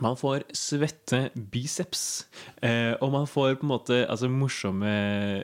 Man 0.01 0.16
får 0.16 0.44
svette 0.56 1.19
biceps, 1.52 2.24
eh, 2.64 2.94
og 3.05 3.10
man 3.12 3.27
får 3.28 3.59
på 3.60 3.66
en 3.66 3.69
måte 3.74 3.98
altså, 4.09 4.28
morsomme 4.32 4.89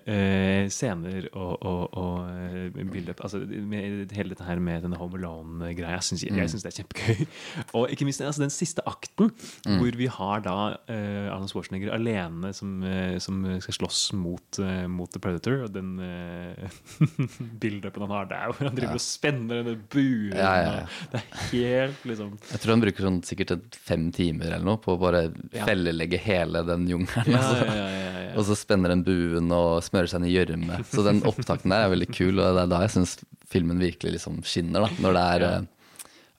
eh, 0.09 0.69
scener 0.73 1.27
og, 1.37 1.59
og, 1.69 1.99
og 2.01 2.79
bilder. 2.89 3.13
Altså, 3.21 3.43
hele 3.45 4.31
dette 4.33 4.47
her 4.47 4.57
med 4.65 4.87
denne 4.87 4.97
Home 4.97 5.19
Alone-greia. 5.21 5.99
Jeg 5.99 6.07
syns 6.09 6.25
Mm. 6.29 6.37
jeg 6.41 6.51
syns 6.53 6.65
det 6.65 6.71
er 6.73 6.79
kjempegøy. 6.83 7.27
Og 7.77 7.91
ikke 7.93 8.05
minst 8.09 8.21
altså, 8.25 8.41
den 8.43 8.51
siste 8.55 8.83
akten, 8.89 9.31
Mm. 9.67 9.79
hvor 9.83 9.97
vi 10.01 10.07
har 10.07 10.41
da 10.41 10.57
eh, 10.89 11.29
Arnold 11.33 11.51
Schwarzenegger 11.53 11.93
alene 11.93 12.53
som, 12.57 12.83
eh, 12.83 13.19
som 13.21 13.43
skal 13.61 13.75
slåss 13.75 14.13
mot, 14.17 14.59
eh, 14.65 14.87
mot 14.89 15.11
The 15.13 15.21
Predator. 15.21 15.65
Og 15.67 15.73
den 15.75 15.99
bildeupen 17.61 18.03
han 18.07 18.11
har 18.17 18.29
der, 18.31 18.53
hvor 18.53 18.69
han 18.69 18.77
driver 18.77 18.95
Ja. 18.95 18.99
og 18.99 19.05
spenner 19.05 19.63
denne 19.63 19.77
buen. 19.93 20.33
Ja, 20.37 20.55
ja. 20.63 20.87
Det 21.13 21.21
er 21.21 21.47
helt 21.53 22.05
liksom 22.09 22.39
Jeg 22.51 22.61
tror 22.63 22.71
han 22.77 22.81
bruker 22.87 23.03
sånn 23.09 23.21
sikkert 23.27 23.77
fem 23.77 24.09
timer 24.13 24.38
eller 24.43 24.65
noe 24.67 24.79
på 24.83 24.95
å 24.95 25.01
bare 25.01 25.25
Ja. 25.53 25.65
fellelegge 25.69 26.19
hele 26.23 26.63
den 26.69 26.87
jungelen. 26.91 27.33
Ja, 27.33 27.39
altså. 27.39 27.65
ja, 27.67 27.75
ja, 27.75 27.89
ja, 27.89 28.21
ja. 28.29 28.35
Og 28.39 28.45
så 28.47 28.55
spenner 28.59 28.93
den 28.93 29.03
buen 29.07 29.51
og 29.53 29.81
smører 29.83 30.09
seg 30.13 30.21
ned 30.23 30.31
i 30.31 30.37
gjørme. 30.37 30.83
Så 30.93 31.03
den 31.07 31.23
opptakten 31.27 31.73
der 31.75 31.87
er 31.89 31.95
veldig 31.95 32.11
kul, 32.15 32.37
og 32.39 32.55
det 32.55 32.67
er 32.67 32.71
da 32.75 32.83
jeg 32.87 32.95
syns 32.99 33.17
filmen 33.49 33.81
virkelig 33.83 34.19
liksom 34.19 34.43
skinner. 34.47 34.87
da 34.87 35.03
Når 35.03 35.17
det 35.17 35.25
er 35.33 35.47
eh, 35.49 35.67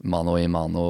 mano 0.07 0.38
i 0.39 0.45
mano 0.47 0.84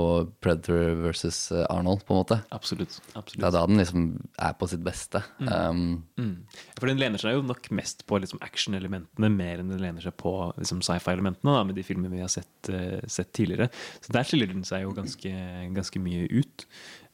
Predator 0.44 0.92
versus 1.02 1.38
eh, 1.56 1.64
Arnold, 1.74 2.04
på 2.06 2.14
en 2.14 2.20
måte. 2.20 2.38
Absolutt. 2.54 3.00
absolutt. 3.18 3.40
Det 3.42 3.48
er 3.48 3.56
da 3.56 3.64
den 3.66 3.80
liksom 3.82 4.04
er 4.38 4.54
på 4.60 4.68
sitt 4.70 4.84
beste. 4.86 5.24
Mm. 5.40 5.50
Um, 5.50 6.04
Mm. 6.20 6.36
For 6.78 6.86
den 6.92 7.00
lener 7.00 7.18
seg 7.18 7.34
jo 7.38 7.42
nok 7.48 7.72
mest 7.72 8.04
på 8.06 8.20
liksom 8.20 8.42
action-elementene 8.44 9.30
mer 9.32 9.62
enn 9.64 9.70
den 9.72 9.80
lener 9.82 10.04
seg 10.04 10.14
på 10.20 10.34
liksom 10.60 10.82
sci-fi-elementene 10.84 11.66
med 11.66 11.76
de 11.80 11.84
filmene 11.88 12.12
vi 12.12 12.20
har 12.22 12.28
sett, 12.30 12.70
uh, 12.70 13.00
sett 13.08 13.32
tidligere. 13.34 13.70
Så 14.04 14.12
der 14.14 14.28
skiller 14.28 14.52
den 14.52 14.66
seg 14.68 14.84
jo 14.84 14.92
ganske, 14.94 15.32
ganske 15.74 16.00
mye 16.04 16.28
ut. 16.30 16.68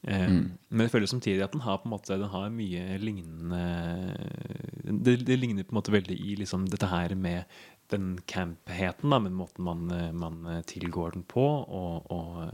Eh, 0.08 0.28
Mm. 0.30 0.52
Men 0.70 0.86
jeg 0.86 0.92
føler 0.94 1.10
samtidig 1.10 1.42
at 1.44 1.52
den 1.56 1.64
har 1.66 1.80
på 1.82 1.88
en 1.90 1.94
måte 1.96 2.14
Den 2.20 2.30
har 2.30 2.50
mye 2.54 2.98
lignende 3.02 3.62
Det, 4.86 5.16
det 5.26 5.40
ligner 5.40 5.66
på 5.66 5.74
en 5.74 5.80
måte 5.80 5.94
veldig 5.96 6.18
i 6.20 6.36
liksom 6.38 6.68
dette 6.70 6.90
her 6.92 7.16
med 7.16 7.46
den 7.90 8.20
campheten, 8.26 9.10
da, 9.14 9.20
men 9.22 9.34
måten 9.38 9.64
man, 9.66 9.88
man 10.18 10.64
tilgår 10.66 11.14
den 11.14 11.24
på, 11.30 11.44
og, 11.46 12.08
og 12.10 12.48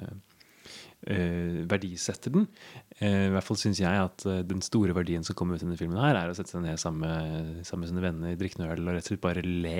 øh, 1.07 1.69
verdisetter 1.71 2.33
den. 2.35 2.47
Eh, 2.99 3.27
I 3.29 3.31
hvert 3.31 3.47
fall 3.47 3.57
syns 3.61 3.79
jeg 3.79 3.95
at 4.03 4.25
den 4.47 4.59
store 4.61 4.91
verdien 4.95 5.23
som 5.23 5.35
kommer 5.39 5.55
ut 5.55 5.63
i 5.63 5.65
denne 5.65 5.79
filmen, 5.79 6.01
her 6.03 6.19
er 6.19 6.31
å 6.31 6.35
sette 6.35 6.51
seg 6.51 6.65
ned 6.65 6.77
sammen 6.83 7.63
sammen 7.63 7.85
med 7.85 7.93
sine 7.93 8.03
venner, 8.03 8.35
drikke 8.39 8.59
noe 8.59 8.75
øl 8.75 8.83
og 8.83 8.97
rett 8.97 9.07
og 9.07 9.13
slett 9.13 9.23
bare 9.23 9.43
le 9.47 9.77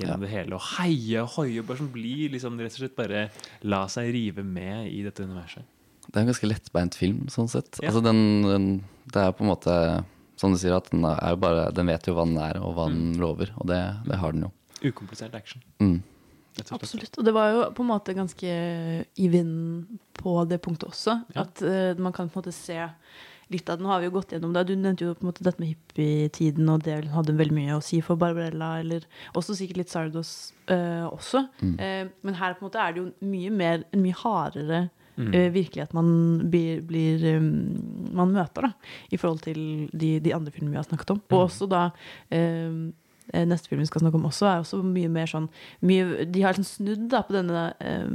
gjennom 0.00 0.26
det 0.26 0.32
hele. 0.34 0.58
Og 0.58 0.66
heie 0.76 1.22
og 1.22 1.36
hoie, 1.38 1.62
bare 1.62 1.78
som 1.84 1.90
blir 1.94 2.34
liksom 2.34 2.58
rett 2.58 2.74
og 2.74 2.82
slett 2.82 2.98
bare 2.98 3.28
la 3.62 3.84
seg 3.90 4.10
rive 4.14 4.42
med 4.46 4.90
i 4.90 5.04
dette 5.06 5.22
universet. 5.22 5.66
Det 6.10 6.18
er 6.18 6.24
en 6.24 6.30
ganske 6.32 6.48
lettbeint 6.50 6.96
film, 6.98 7.26
sånn 7.30 7.50
sett. 7.50 7.78
Ja. 7.78 7.90
Altså 7.90 8.02
den, 8.02 8.22
den 8.46 8.70
Det 9.10 9.22
er 9.22 9.34
på 9.36 9.44
en 9.44 9.50
måte 9.52 9.74
Som 10.40 10.54
du 10.54 10.58
sier, 10.58 10.74
at 10.74 10.90
den, 10.90 11.04
er 11.06 11.36
bare, 11.38 11.68
den 11.76 11.90
vet 11.90 12.08
jo 12.08 12.16
hva 12.16 12.26
den 12.26 12.38
er, 12.42 12.58
og 12.64 12.74
hva 12.74 12.88
den 12.90 13.14
lover. 13.20 13.52
Og 13.60 13.68
det, 13.70 13.80
det 14.08 14.18
har 14.18 14.34
den 14.34 14.48
jo. 14.48 14.54
Ukomplisert 14.90 15.34
action. 15.36 15.62
Mm. 15.82 16.00
Absolutt. 16.58 17.18
Og 17.20 17.26
det 17.26 17.34
var 17.36 17.50
jo 17.52 17.66
på 17.76 17.84
en 17.84 17.90
måte 17.90 18.14
ganske 18.16 18.52
i 19.04 19.26
vinden 19.30 20.00
på 20.16 20.38
det 20.48 20.60
punktet 20.64 20.88
også. 20.88 21.20
At 21.38 21.60
uh, 21.62 21.92
man 22.00 22.14
kan 22.16 22.30
på 22.32 22.40
en 22.40 22.42
måte 22.42 22.56
se 22.56 22.78
litt 23.50 23.68
av 23.68 23.78
det. 23.78 23.84
Nå 23.84 23.90
har 23.92 24.00
vi 24.00 24.08
jo 24.08 24.14
gått 24.16 24.34
gjennom 24.34 24.54
det. 24.54 24.64
Du 24.68 24.74
nevnte 24.78 25.06
jo 25.06 25.14
på 25.16 25.24
en 25.24 25.30
måte 25.30 25.44
dette 25.46 25.62
med 25.62 25.74
hippietiden, 25.74 26.68
og 26.72 26.84
det 26.86 27.02
hadde 27.12 27.36
veldig 27.38 27.56
mye 27.56 27.76
å 27.78 27.84
si 27.84 28.00
for 28.04 28.20
Barbarella, 28.20 28.78
eller 28.82 29.06
også 29.38 29.58
sikkert 29.58 29.82
litt 29.82 29.92
Sardos 29.92 30.32
uh, 30.72 31.06
også. 31.10 31.44
Mm. 31.60 31.76
Uh, 31.76 32.14
men 32.26 32.40
her 32.40 32.56
på 32.56 32.64
en 32.64 32.70
måte 32.70 32.82
er 32.82 32.96
det 32.96 33.04
jo 33.04 33.10
mye 33.28 33.52
mer, 33.54 33.84
en 33.92 34.04
mye 34.04 34.20
hardere 34.24 34.86
Mm. 35.20 35.34
eh, 35.34 35.50
virkelighet 35.52 35.92
man 35.94 36.10
blir, 36.50 36.80
blir 36.86 37.24
um, 37.36 37.50
man 38.16 38.32
møter, 38.32 38.62
da, 38.68 38.72
i 39.12 39.16
forhold 39.20 39.40
til 39.44 39.88
de, 39.92 40.18
de 40.20 40.34
andre 40.34 40.50
filmene 40.54 40.72
vi 40.74 40.80
har 40.80 40.88
snakket 40.88 41.10
om. 41.16 41.22
Og 41.30 41.38
Mm. 41.38 41.44
også 41.46 41.68
da 41.70 41.82
eh, 42.30 43.44
neste 43.46 43.68
film 43.70 43.80
vi 43.84 43.86
skal 43.86 44.00
snakke 44.02 44.18
om 44.18 44.24
også, 44.26 44.46
er 44.50 44.62
også 44.64 44.80
mye 44.82 45.08
mer 45.08 45.26
sånn 45.30 45.48
mye, 45.86 46.24
De 46.26 46.42
har 46.42 46.54
liksom 46.56 46.66
snudd 46.66 47.08
da 47.12 47.20
på 47.22 47.36
denne 47.36 47.68
eh, 47.80 48.08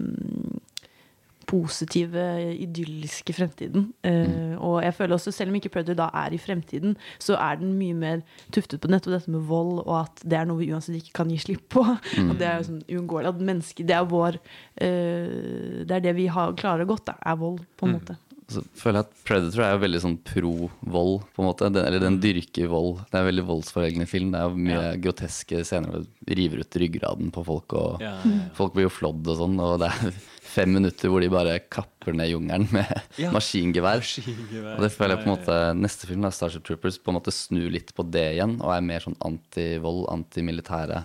positive, 1.48 2.24
idylliske 2.66 3.34
fremtiden. 3.38 3.90
Eh, 4.04 4.56
Og 4.60 4.82
jeg 4.84 4.94
føler 4.98 5.16
også, 5.18 5.32
selv 5.34 5.50
om 5.52 5.56
ikke 5.60 5.70
Predator 5.74 5.96
da 6.00 6.10
er 6.26 6.34
i 6.34 6.40
fremtiden, 6.42 6.96
så 7.20 7.38
er 7.38 7.60
den 7.62 7.76
mye 7.80 7.94
mer 7.96 8.22
tuftet 8.52 8.82
på 8.82 8.90
nettopp 8.92 9.14
dette 9.20 9.32
med 9.34 9.46
vold, 9.50 9.84
og 9.86 9.96
at 10.04 10.22
det 10.26 10.40
er 10.40 10.46
noe 10.50 10.58
vi 10.62 10.72
uansett 10.74 10.98
ikke 11.00 11.14
kan 11.22 11.30
gi 11.30 11.38
slipp 11.38 11.68
på. 11.70 11.84
Mm. 12.18 12.30
Og 12.32 12.38
det 12.40 12.48
er 12.50 12.58
jo 12.62 12.68
sånn 12.72 12.84
uunngåelig. 12.90 13.32
At 13.36 13.42
mennesket, 13.52 13.88
det 13.88 13.96
er 14.00 14.06
vår 14.10 14.40
eh, 14.82 15.84
Det 15.86 15.92
er 16.00 16.06
det 16.10 16.16
vi 16.18 16.28
har, 16.32 16.54
klarer 16.60 16.86
godt, 16.90 17.06
da, 17.12 17.18
er 17.26 17.36
vold, 17.42 17.62
på 17.78 17.86
en 17.88 17.96
Mm. 17.96 18.00
måte. 18.02 18.18
Så 18.48 18.62
føler 18.78 19.00
jeg 19.00 19.06
at 19.08 19.22
Predator 19.26 19.62
er 19.66 19.72
jo 19.74 19.80
veldig 19.82 20.00
sånn 20.04 20.18
pro-vold, 20.22 21.24
på 21.34 21.42
en 21.42 21.48
måte. 21.48 21.66
Den, 21.74 21.82
eller 21.88 22.00
den 22.04 22.20
dyrker 22.22 22.68
vold. 22.70 23.00
Det 23.10 23.18
er 23.18 23.24
en 23.24 23.30
veldig 23.32 23.46
voldsforleggende 23.48 24.06
film. 24.08 24.30
Det 24.36 24.40
er 24.42 24.50
jo 24.52 24.66
mye 24.68 24.92
groteske 25.02 25.64
scener 25.66 25.90
hvor 25.90 26.04
det 26.06 26.38
river 26.38 26.62
ut 26.62 26.78
ryggraden 26.84 27.32
på 27.34 27.44
folk, 27.48 27.74
og 27.74 28.04
Ja, 28.06 28.12
ja, 28.22 28.36
ja. 28.36 28.44
folk 28.54 28.76
blir 28.76 28.86
jo 28.86 28.94
flådd 28.94 29.26
og 29.34 29.40
sånn. 29.40 29.58
Og 29.66 29.80
det 29.82 29.90
er 29.90 30.14
fem 30.56 30.72
minutter 30.74 31.12
hvor 31.12 31.22
de 31.24 31.30
bare 31.34 31.58
kapper 31.72 32.16
ned 32.16 32.32
jungelen 32.32 32.68
med 32.74 32.90
Ja. 33.22 33.30
maskingevær. 33.36 34.00
Maskingevær. 34.04 34.78
Og 34.78 34.86
det 34.86 34.92
føler 34.96 35.16
jeg 35.16 35.24
på 35.24 35.30
en 35.30 35.34
måte 35.36 35.60
Neste 35.78 36.08
film, 36.10 36.24
da, 36.26 36.32
Starship 36.34 36.66
Troopers, 36.68 36.98
på 37.02 37.12
en 37.14 37.20
måte 37.20 37.34
snur 37.36 37.70
litt 37.74 37.92
på 37.96 38.06
det 38.08 38.26
igjen, 38.38 38.58
og 38.64 38.72
er 38.76 38.86
mer 38.88 39.04
sånn 39.04 39.18
anti-vold, 39.28 40.06
antimilitære. 40.16 41.04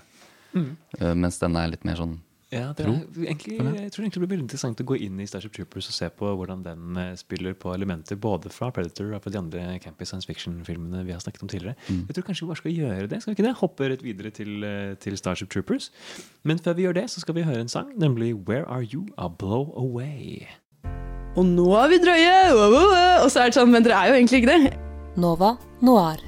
Mm. 0.54 0.70
Uh, 1.00 1.12
mens 1.14 1.38
denne 1.42 1.62
er 1.66 1.74
litt 1.76 1.84
mer 1.86 1.98
sånn 2.00 2.16
Ja, 2.50 2.72
det 2.74 2.82
er, 2.82 2.94
egentlig, 3.30 3.56
jeg 3.60 3.92
tror 3.94 4.02
egentlig 4.02 4.18
det 4.18 4.22
blir 4.24 4.30
veldig 4.32 4.44
interessant 4.48 4.80
å 4.82 4.86
gå 4.90 4.96
inn 5.06 5.20
i 5.22 5.26
Starship 5.30 5.52
Troopers 5.54 5.86
og 5.86 5.94
se 5.94 6.08
på 6.18 6.32
hvordan 6.34 6.64
den 6.64 6.96
eh, 6.98 7.12
spiller 7.18 7.54
på 7.54 7.70
elementer 7.76 8.18
både 8.18 8.50
fra 8.50 8.72
Predator 8.74 9.12
og 9.14 9.22
fra 9.22 9.30
de 9.30 9.38
andre 9.38 9.76
campy 9.84 10.08
science 10.08 10.26
fiction-filmene 10.26 11.04
vi 11.06 11.14
har 11.14 11.22
snakket 11.22 11.44
om 11.46 11.52
tidligere. 11.52 11.78
Mm. 11.86 12.00
Jeg 12.08 12.16
tror 12.16 12.26
kanskje 12.26 12.44
vi 12.44 12.50
bare 12.50 12.62
skal 12.62 12.74
gjøre 12.74 13.10
det. 13.12 13.20
Skal 13.22 13.30
vi 13.30 13.36
ikke 13.38 13.46
det? 13.46 13.54
Hoppe 13.60 13.90
rett 13.92 14.02
videre 14.02 14.34
til, 14.34 14.66
eh, 14.66 14.96
til 14.98 15.20
Starship 15.20 15.52
Troopers. 15.54 15.92
Men 16.42 16.58
før 16.58 16.74
vi 16.74 16.88
gjør 16.88 16.98
det, 16.98 17.06
så 17.14 17.22
skal 17.22 17.38
vi 17.38 17.46
høre 17.46 17.62
en 17.62 17.70
sang, 17.70 17.94
nemlig 17.94 18.34
Where 18.34 18.66
Are 18.66 18.82
You? 18.82 19.06
A 19.16 19.28
Blow 19.28 19.70
Away. 19.78 20.42
Og 21.38 21.46
nå 21.46 21.70
er 21.78 21.94
vi 21.94 22.02
drøye! 22.02 22.34
Og 23.22 23.30
så 23.30 23.44
er 23.44 23.52
det 23.52 23.60
sånn, 23.60 23.70
men 23.70 23.86
dere 23.86 24.02
er 24.02 24.10
jo 24.10 24.18
egentlig 24.18 24.42
ikke 24.42 24.56
det. 24.56 24.74
Nova 25.20 25.54
Noir. 25.86 26.18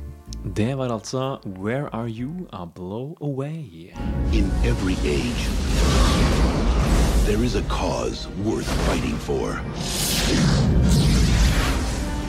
Det 0.44 0.78
var 0.78 0.88
altså 0.92 1.38
Where 1.46 1.94
Are 1.94 2.08
You? 2.08 2.48
A 2.52 2.66
Blow 2.66 3.14
Away. 3.20 3.94
In 4.32 4.50
every 4.64 4.96
age, 5.04 5.48
there 7.26 7.44
is 7.44 7.54
a 7.54 7.62
cause 7.62 8.28
worth 8.44 8.66
fighting 8.88 9.16
for. 9.18 9.60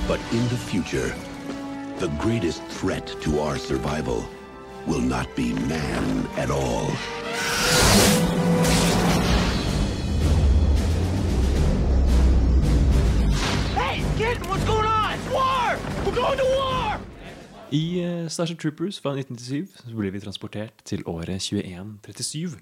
But 0.08 0.20
in 0.32 0.48
the 0.50 0.58
future, 0.58 1.16
the 2.00 2.10
greatest 2.20 2.62
threat 2.70 3.08
to 3.24 3.40
our 3.40 3.58
survival 3.58 4.24
will 4.88 5.02
not 5.02 5.28
be 5.36 5.54
man 5.54 6.28
at 6.38 6.52
all. 6.52 6.86
Hey, 13.76 14.04
kid, 14.18 14.38
what's 14.48 14.64
going 14.66 14.86
on? 14.86 15.18
War! 15.32 15.80
We're 16.06 16.16
going 16.16 16.38
to 16.38 16.46
war! 16.46 17.13
I 17.74 18.04
eh, 18.04 18.28
Starship 18.30 18.60
Troopers 18.62 19.00
fra 19.02 19.16
1997 19.18 19.80
så 19.90 19.96
blir 19.98 20.12
vi 20.14 20.20
transportert 20.22 20.84
til 20.86 21.02
året 21.10 21.42
2137. 21.42 22.60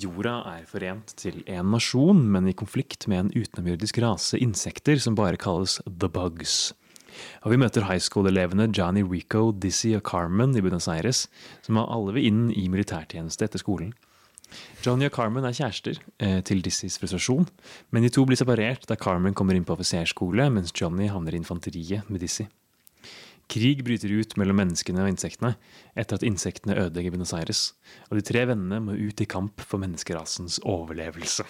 Jorda 0.00 0.38
er 0.54 0.64
forent 0.70 1.12
til 1.20 1.42
én 1.44 1.68
nasjon, 1.68 2.22
men 2.32 2.48
i 2.48 2.56
konflikt 2.56 3.04
med 3.10 3.26
en 3.26 3.34
utenomjordisk 3.34 4.00
rase 4.00 4.40
insekter 4.40 4.96
som 5.04 5.18
bare 5.20 5.36
kalles 5.36 5.82
The 5.84 6.08
Bugs. 6.08 6.72
Og 7.44 7.52
vi 7.52 7.60
møter 7.60 7.84
high 7.90 8.00
school-elevene 8.00 8.70
Johnny 8.72 9.04
Rico, 9.04 9.50
Dizzie 9.52 10.00
og 10.00 10.06
Carmen 10.08 10.56
i 10.56 10.64
Buenos 10.64 10.88
Aires, 10.88 11.26
som 11.60 11.76
har 11.76 11.92
alle 11.92 12.16
vil 12.16 12.32
inn 12.32 12.42
i 12.56 12.64
militærtjeneste 12.72 13.44
etter 13.44 13.60
skolen. 13.60 13.92
Johnny 14.80 15.10
og 15.10 15.12
Carmen 15.12 15.44
er 15.44 15.52
kjærester, 15.52 16.00
eh, 16.24 16.40
til 16.40 16.64
Dizzies 16.64 16.96
frustrasjon, 17.02 17.50
men 17.92 18.02
de 18.02 18.08
to 18.08 18.24
blir 18.24 18.40
separert 18.40 18.88
da 18.88 18.96
Carmen 18.96 19.36
kommer 19.36 19.52
inn 19.52 19.68
på 19.68 19.76
offiserskole, 19.76 20.48
mens 20.48 20.72
Johnny 20.72 21.12
havner 21.12 21.36
i 21.36 21.42
infanteriet 21.44 22.08
med 22.08 22.24
Dizzie. 22.24 22.48
Krig 23.52 23.82
bryter 23.84 24.12
ut 24.14 24.36
mellom 24.40 24.56
menneskene 24.62 25.02
og 25.04 25.10
insektene 25.12 25.54
etter 25.98 26.16
at 26.16 26.24
insektene 26.26 26.76
ødelegger 26.80 27.12
Buenos 27.14 27.34
Aires, 27.36 27.62
og 28.08 28.18
de 28.18 28.24
tre 28.24 28.44
vennene 28.48 28.80
må 28.82 28.96
ut 28.96 29.20
i 29.20 29.26
kamp 29.28 29.60
for 29.60 29.82
menneskerasens 29.82 30.60
overlevelse. 30.64 31.44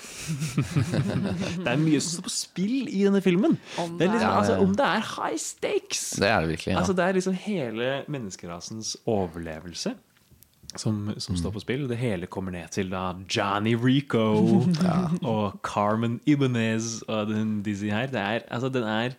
det 1.65 1.71
er 1.71 1.79
mye 1.81 2.01
som 2.03 2.17
står 2.17 2.27
på 2.27 2.35
spill 2.35 2.89
i 2.89 3.05
denne 3.07 3.23
filmen. 3.25 3.59
Om 3.81 3.95
det 4.01 4.09
er 4.09 4.17
liksom, 4.17 4.33
altså, 4.41 4.59
om 4.65 4.75
det 4.79 4.89
er 4.89 5.07
high 5.13 5.39
stakes! 5.41 6.03
Det 6.19 6.29
er 6.31 6.43
det 6.43 6.57
virkelig. 6.57 6.75
Ja. 6.75 6.81
Altså, 6.83 6.99
det 6.99 7.07
er 7.07 7.21
liksom 7.21 7.39
hele 7.47 7.93
menneskerasens 8.11 8.97
overlevelse 9.07 9.95
som, 10.79 11.15
som 11.19 11.37
står 11.39 11.55
på 11.55 11.63
spill. 11.63 11.87
Det 11.91 11.99
hele 12.01 12.27
kommer 12.31 12.55
ned 12.55 12.73
til 12.75 12.91
da 12.93 13.13
Johnny 13.31 13.75
Rico 13.79 14.25
og 15.35 15.61
Carmen 15.67 16.21
Ibanez 16.27 17.03
og 17.09 17.31
den 17.31 17.63
Dizzie 17.63 17.95
her. 17.95 18.11
Det 18.11 18.21
er, 18.21 18.45
altså, 18.49 18.69
den 18.69 18.83
er 18.83 19.17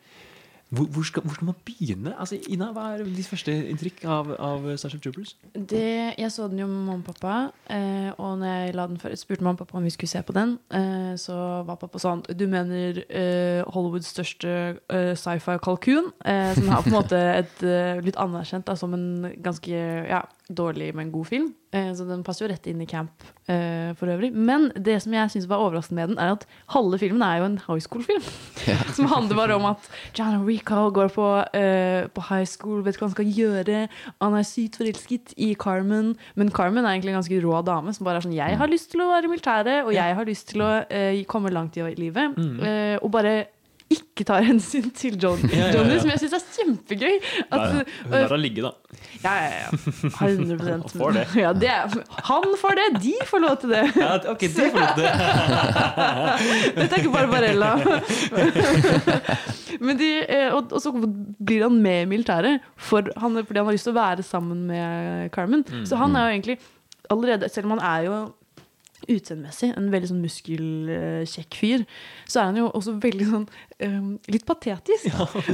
Hvor, 0.69 0.85
hvor, 0.85 1.03
skal, 1.03 1.21
hvor 1.21 1.33
skal 1.33 1.45
man 1.45 1.55
begynne? 1.65 2.13
Altså, 2.19 2.39
Ina, 2.49 2.71
Hva 2.73 2.87
er 2.95 3.03
ditt 3.05 3.27
første 3.29 3.53
inntrykk 3.69 4.01
av, 4.09 4.31
av 4.41 4.63
Starship 4.81 5.03
Troopers? 5.03 5.35
Det, 5.53 6.13
jeg 6.17 6.31
så 6.33 6.47
den 6.49 6.59
jo 6.63 6.67
med 6.67 6.79
mamma 6.87 6.95
og 7.03 7.05
pappa, 7.05 7.35
eh, 7.69 8.09
og 8.17 8.39
når 8.41 8.49
jeg 8.49 8.75
la 8.75 8.87
den 8.89 8.97
før, 8.99 9.13
spurte 9.19 9.45
mamma 9.45 9.59
og 9.59 9.61
pappa 9.61 9.77
om 9.77 9.85
vi 9.85 9.93
skulle 9.93 10.09
se 10.09 10.23
på 10.25 10.33
den, 10.35 10.55
eh, 10.73 11.13
så 11.21 11.37
var 11.67 11.77
pappa 11.81 12.01
sånn 12.01 12.25
Du 12.33 12.47
mener 12.49 13.03
eh, 13.05 13.61
Hollywoods 13.75 14.09
største 14.15 14.55
eh, 14.89 15.13
sci-fi-kalkun? 15.13 16.09
Eh, 16.25 16.51
som 16.57 16.71
er 16.73 16.81
på 16.81 16.91
en 16.91 16.97
måte 16.97 17.21
et, 17.35 17.61
eh, 17.61 18.01
blitt 18.01 18.17
anerkjent 18.17 18.65
da, 18.65 18.75
som 18.79 18.97
en 18.97 19.29
ganske 19.45 19.69
ja, 20.09 20.23
dårlig, 20.49 20.91
men 20.95 21.11
god 21.11 21.27
film. 21.27 21.47
Eh, 21.73 21.89
så 21.97 22.05
den 22.07 22.21
passer 22.23 22.45
jo 22.45 22.51
rett 22.51 22.67
inn 22.69 22.81
i 22.83 22.87
camp 22.89 23.23
eh, 23.49 23.91
for 23.97 24.11
øvrig. 24.13 24.29
Men 24.33 24.67
det 24.77 24.99
som 25.03 25.13
jeg 25.15 25.31
syns 25.33 25.47
var 25.49 25.63
overraskende 25.63 25.97
med 25.97 26.13
den, 26.13 26.19
er 26.21 26.35
at 26.35 26.45
halve 26.73 26.99
filmen 27.01 27.23
er 27.25 27.39
jo 27.41 27.47
en 27.49 27.57
high 27.65 27.81
school-film. 27.81 28.27
som 28.97 29.09
handler 29.11 29.39
bare 29.39 29.57
om 29.57 29.65
at 29.71 29.89
John 30.17 30.45
Rico 30.45 30.89
går 30.93 31.09
på, 31.15 31.29
eh, 31.57 32.05
på 32.13 32.27
high 32.29 32.45
school, 32.49 32.83
vet 32.85 32.95
ikke 32.95 33.05
hva 33.05 33.11
han 33.11 33.17
skal 33.17 33.33
gjøre. 33.39 33.81
Han 34.21 34.37
er 34.37 34.47
sykt 34.47 34.79
forelsket 34.81 35.35
i 35.41 35.53
Carmen, 35.59 36.13
men 36.35 36.53
Carmen 36.53 36.85
er 36.85 36.93
egentlig 36.93 37.15
en 37.15 37.19
ganske 37.21 37.41
rå 37.43 37.63
dame 37.65 37.95
som 37.95 38.05
bare 38.05 38.21
er 38.21 38.27
sånn 38.27 38.37
Jeg 38.37 38.61
har 38.61 38.71
lyst 38.71 38.93
til 38.93 39.01
å 39.01 39.09
være 39.09 39.29
i 39.29 39.33
militæret, 39.33 39.81
og 39.83 39.93
jeg 39.97 40.19
har 40.19 40.29
lyst 40.29 40.51
til 40.53 40.65
å 40.65 40.71
komme 41.31 41.53
langt 41.53 41.77
i 41.81 41.89
livet. 41.97 42.37
Mm. 42.37 42.57
Eh, 42.61 42.95
og 43.01 43.11
bare 43.13 43.35
ikke 43.93 44.25
tar 44.25 44.45
hensyn 44.45 44.89
til 44.97 45.17
John, 45.21 45.41
Ja, 45.51 45.57
ja, 45.57 45.67
ja. 45.67 45.73
Johnny, 45.77 45.97
som 46.01 46.11
jeg 46.13 46.23
syns 46.23 46.35
er 46.37 46.45
kjempegøy. 46.55 47.17
At, 47.51 47.59
Nei, 47.59 47.83
Hun 48.05 48.15
lar 48.15 48.33
han 48.33 48.41
ligge, 48.41 48.65
da. 48.65 48.71
Ja, 49.23 49.33
ja, 49.41 49.49
ja. 49.61 49.69
100 50.27 50.71
Han 50.71 50.83
får 50.89 51.11
det. 51.17 51.25
Ja, 51.39 51.53
det 51.53 51.71
han 52.29 52.55
får 52.61 52.75
det, 52.79 52.87
de 53.03 53.13
får 53.25 53.43
lov 53.43 53.55
til 53.61 53.73
det. 53.73 53.83
Ja, 53.95 54.13
ok, 54.31 54.39
de 54.39 54.69
får 54.71 54.79
lov 54.79 54.93
til 54.95 55.03
det. 55.03 55.15
Dette 56.75 56.89
er 56.89 57.01
ikke 57.01 57.13
bare 57.15 57.31
Barella. 57.31 57.71
Men 59.85 59.99
de, 59.99 60.09
eh, 60.23 60.47
og, 60.53 60.71
og 60.71 60.81
så 60.81 60.93
blir 60.95 61.65
han 61.67 61.81
med 61.81 62.05
i 62.05 62.09
militæret 62.15 62.63
for 62.77 63.11
han, 63.19 63.41
fordi 63.45 63.59
han 63.59 63.69
har 63.69 63.77
lyst 63.77 63.89
til 63.89 63.95
å 63.95 63.99
være 63.99 64.25
sammen 64.25 64.65
med 64.69 65.29
Carmen. 65.35 65.65
Mm. 65.67 65.85
Så 65.89 65.99
han 65.99 66.15
er 66.15 66.29
jo 66.29 66.37
egentlig 66.37 66.57
allerede, 67.09 67.49
selv 67.51 67.69
om 67.69 67.77
han 67.77 67.85
er 67.85 68.07
jo 68.07 68.17
utseendemessig 69.11 69.71
en 69.75 69.87
veldig 69.93 70.09
sånn 70.11 70.21
muskelkjekk 70.23 71.57
fyr, 71.59 71.85
så 72.27 72.41
er 72.41 72.49
han 72.49 72.59
jo 72.59 72.67
også 72.75 72.95
veldig 73.03 73.27
sånn 73.29 73.45
um, 73.85 74.09
litt 74.31 74.45
patetisk. 74.47 75.07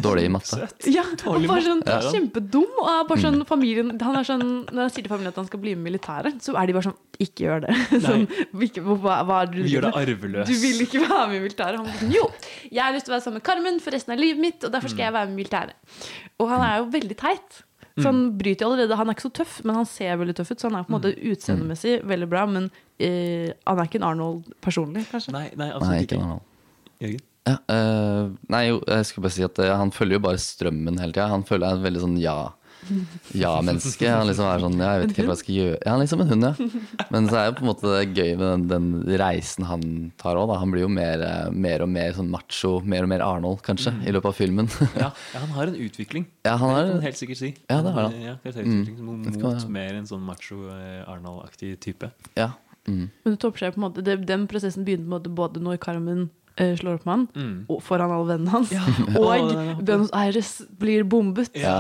Dårlig 0.04 0.28
i 0.28 0.32
matte. 0.34 0.68
Ja, 0.92 1.06
og 1.06 1.48
bare 1.48 1.64
sånn. 1.66 1.84
Ja. 1.88 2.00
Mm. 2.02 2.10
kjempedum. 2.16 2.68
Og 2.82 2.92
er 2.92 3.08
bare 3.10 3.24
sånn 3.24 3.42
familien 3.50 3.94
han 4.02 4.20
er 4.20 4.28
sånn, 4.28 4.46
Når 4.72 4.84
han 4.86 4.94
sier 4.94 5.06
til 5.06 5.14
familien 5.14 5.34
at 5.34 5.40
han 5.42 5.50
skal 5.50 5.62
bli 5.64 5.76
med 5.76 5.86
i 5.86 5.90
militæret, 5.92 6.38
så 6.44 6.56
er 6.60 6.70
de 6.70 6.78
bare 6.78 6.90
sånn 6.90 7.00
Ikke 7.22 7.48
gjør 7.48 7.66
det. 7.66 7.76
Sånn, 8.06 8.28
ikke, 8.68 8.84
hva, 8.86 9.22
hva 9.28 9.42
er 9.44 9.52
det 9.52 9.60
du 9.60 9.66
Vi 9.68 9.74
gjør 9.76 9.88
det 9.90 9.96
arveløs. 10.02 10.50
Du 10.50 10.56
vil 10.62 10.86
ikke 10.86 11.04
være 11.04 11.26
med 11.32 11.38
i 11.38 11.44
militæret. 11.48 11.82
Han 11.82 12.00
sånn, 12.00 12.14
jo, 12.16 12.28
jeg 12.70 12.82
har 12.82 12.96
lyst 12.96 13.08
til 13.08 13.14
å 13.14 13.18
være 13.18 13.26
sammen 13.28 13.42
med 13.42 13.48
Carmen 13.50 13.82
for 13.84 13.96
resten 13.96 14.16
av 14.16 14.22
livet 14.22 14.42
mitt, 14.42 14.64
og 14.66 14.74
derfor 14.74 14.94
skal 14.94 15.08
jeg 15.08 15.18
være 15.18 15.30
med 15.30 15.36
i 15.36 15.42
militæret. 15.44 16.00
Og 16.42 16.50
han 16.50 16.66
er 16.66 16.80
jo 16.80 16.88
veldig 16.96 17.20
teit. 17.20 17.62
Så 18.00 18.08
han 18.08 18.22
bryter 18.40 18.66
jo 18.66 18.72
allerede 18.72 18.98
Han 18.98 19.10
er 19.10 19.18
ikke 19.18 19.28
så 19.28 19.34
tøff, 19.42 19.58
men 19.68 19.76
han 19.82 19.88
ser 19.90 20.16
veldig 20.22 20.36
tøff 20.38 20.54
ut. 20.54 20.62
Så 20.62 20.70
han 20.70 20.80
er 20.80 20.88
på 20.88 20.94
en 20.94 20.98
måte 20.98 21.12
utseendemessig 21.34 21.98
veldig 22.08 22.30
bra, 22.32 22.46
men 22.50 22.70
eh, 23.02 23.52
han 23.68 23.80
er 23.82 23.90
ikke 23.90 24.00
en 24.02 24.08
Arnold 24.12 24.54
personlig, 24.62 25.04
kanskje. 25.12 25.34
Nei, 25.36 25.48
nei, 25.60 25.72
Nei, 25.82 26.00
ikke 26.06 26.18
en 26.20 26.26
Arnold. 26.30 26.48
Jørgen? 27.02 27.28
Ja, 27.50 27.56
eh, 27.74 28.30
nei, 28.54 28.64
jo, 28.70 28.82
jeg 28.86 29.06
skulle 29.10 29.26
bare 29.26 29.34
si 29.40 29.44
at 29.48 29.60
eh, 29.66 29.72
han 29.74 29.90
følger 29.96 30.20
jo 30.20 30.26
bare 30.28 30.38
strømmen 30.42 31.00
hele 31.02 31.12
tida. 31.16 31.30
Han 31.34 31.44
føler 31.48 31.66
jeg 31.68 31.74
er 31.74 31.80
en 31.82 31.88
veldig 31.90 32.04
sånn 32.08 32.18
ja. 32.22 32.40
Ja-menneske. 33.38 34.08
Han 34.10 34.26
liksom 34.30 34.48
er 34.50 34.62
sånn 34.64 34.80
Ja, 34.82 34.88
jeg 34.96 35.02
vet 35.04 35.12
ikke 35.14 35.22
helt 35.22 35.30
hva 35.30 35.36
jeg 35.36 35.42
skal 35.44 35.58
gjøre. 35.58 35.76
Ja, 35.86 35.92
han 35.92 36.00
er 36.02 36.06
liksom 36.06 36.22
en 36.24 36.32
hund, 36.32 36.46
ja. 36.48 37.06
Men 37.14 37.28
så 37.30 37.38
er 37.38 37.46
jo 37.50 37.54
på 37.60 37.64
en 37.64 37.70
måte 37.70 37.92
det 37.92 38.00
gøy 38.18 38.32
med 38.40 38.46
den, 38.48 38.64
den 38.72 39.20
reisen 39.22 39.68
han 39.70 39.84
tar 40.22 40.40
òg. 40.42 40.54
Han 40.58 40.74
blir 40.74 40.86
jo 40.86 40.90
mer, 40.92 41.22
eh, 41.28 41.52
mer 41.54 41.86
og 41.86 41.92
mer 41.94 42.16
sånn 42.18 42.30
macho, 42.34 42.74
mer 42.94 43.06
og 43.06 43.12
mer 43.14 43.24
Arnold, 43.26 43.62
kanskje, 43.68 43.94
i 44.06 44.14
løpet 44.16 44.32
av 44.34 44.38
filmen. 44.38 44.70
Ja, 45.02 45.12
ja, 45.34 45.40
han 45.44 45.54
har 45.58 45.70
en 45.72 45.78
utvikling. 45.82 46.26
Ja, 46.46 46.58
han 46.58 46.74
har- 46.74 46.82
det 46.82 46.90
kan 46.90 46.98
man 47.02 47.08
helt 47.10 47.22
sikkert 47.22 47.42
si. 47.42 47.52
Ja, 47.70 47.82
det 47.86 47.94
har 47.98 48.10
han. 48.10 48.20
Ja, 48.22 48.36
Mm. 48.62 48.82
mot, 49.06 49.70
mer 49.70 49.94
en 50.02 50.06
sånn 50.10 50.22
macho 50.26 50.58
Arnold-aktig 51.08 51.78
type. 51.82 52.12
Ja. 52.38 52.52
Mm. 52.88 53.10
Men 53.24 53.34
det 53.36 53.40
topper 53.44 53.60
seg 53.66 53.74
på 53.76 53.78
en 53.82 53.84
måte 53.92 54.02
det, 54.04 54.16
Den 54.26 54.48
prosessen 54.50 54.84
begynner 54.88 55.06
på 55.06 55.12
en 55.12 55.18
måte 55.20 55.34
både 55.38 55.62
når 55.62 55.78
Carmen 55.84 56.30
eh, 56.58 56.74
slår 56.80 56.98
opp 57.00 57.06
med 57.06 57.14
han, 57.14 57.28
Mm. 57.36 57.66
og 57.70 57.82
foran 57.86 58.12
alle 58.12 58.34
vennene 58.34 58.50
hans, 58.56 58.72
ja. 58.74 58.82
og 59.20 59.28
oh, 59.28 59.82
Buenos 59.82 60.10
Aires 60.18 60.62
blir 60.80 61.04
bombet. 61.08 61.52
Ja. 61.56 61.78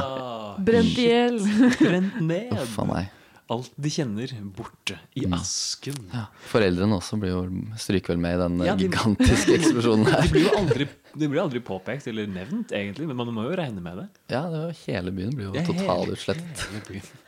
Brent 0.61 0.93
i 1.01 1.07
hjel. 1.09 1.39
Brent 1.81 2.21
ned. 2.21 2.53
Uff 2.53 2.77
meg. 2.87 3.09
Alt 3.51 3.73
de 3.75 3.89
kjenner, 3.91 4.31
borte 4.55 4.95
i 5.19 5.25
Mm. 5.25 5.33
asken. 5.35 5.97
Ja. 6.13 6.27
Foreldrene 6.47 6.95
også 7.01 7.17
blir 7.19 7.33
jo 7.33 7.41
stryker 7.81 8.13
vel 8.13 8.21
med 8.23 8.37
i 8.37 8.39
den 8.45 8.61
eh, 8.61 8.67
Ja, 8.69 8.75
de- 8.79 8.85
gigantiske 8.87 9.55
eksplosjonen 9.57 10.05
her. 10.07 10.21
De 10.23 10.31
blir 10.37 10.45
jo 10.47 10.53
aldri, 10.61 10.87
de 11.15 11.27
blir 11.27 11.41
aldri 11.41 11.59
påpekt 11.63 12.07
eller 12.07 12.27
nevnt, 12.31 12.71
egentlig, 12.71 13.07
men 13.09 13.17
man 13.19 13.31
må 13.35 13.43
jo 13.49 13.55
regne 13.57 13.81
med 13.83 13.97
det. 13.99 14.05
Ja, 14.31 14.41
det 14.51 14.59
var, 14.63 14.75
hele 14.85 15.11
byen 15.15 15.33
blir 15.35 15.49
jo 15.49 15.53
Ja, 15.57 15.63
totalutslettet. 15.67 16.65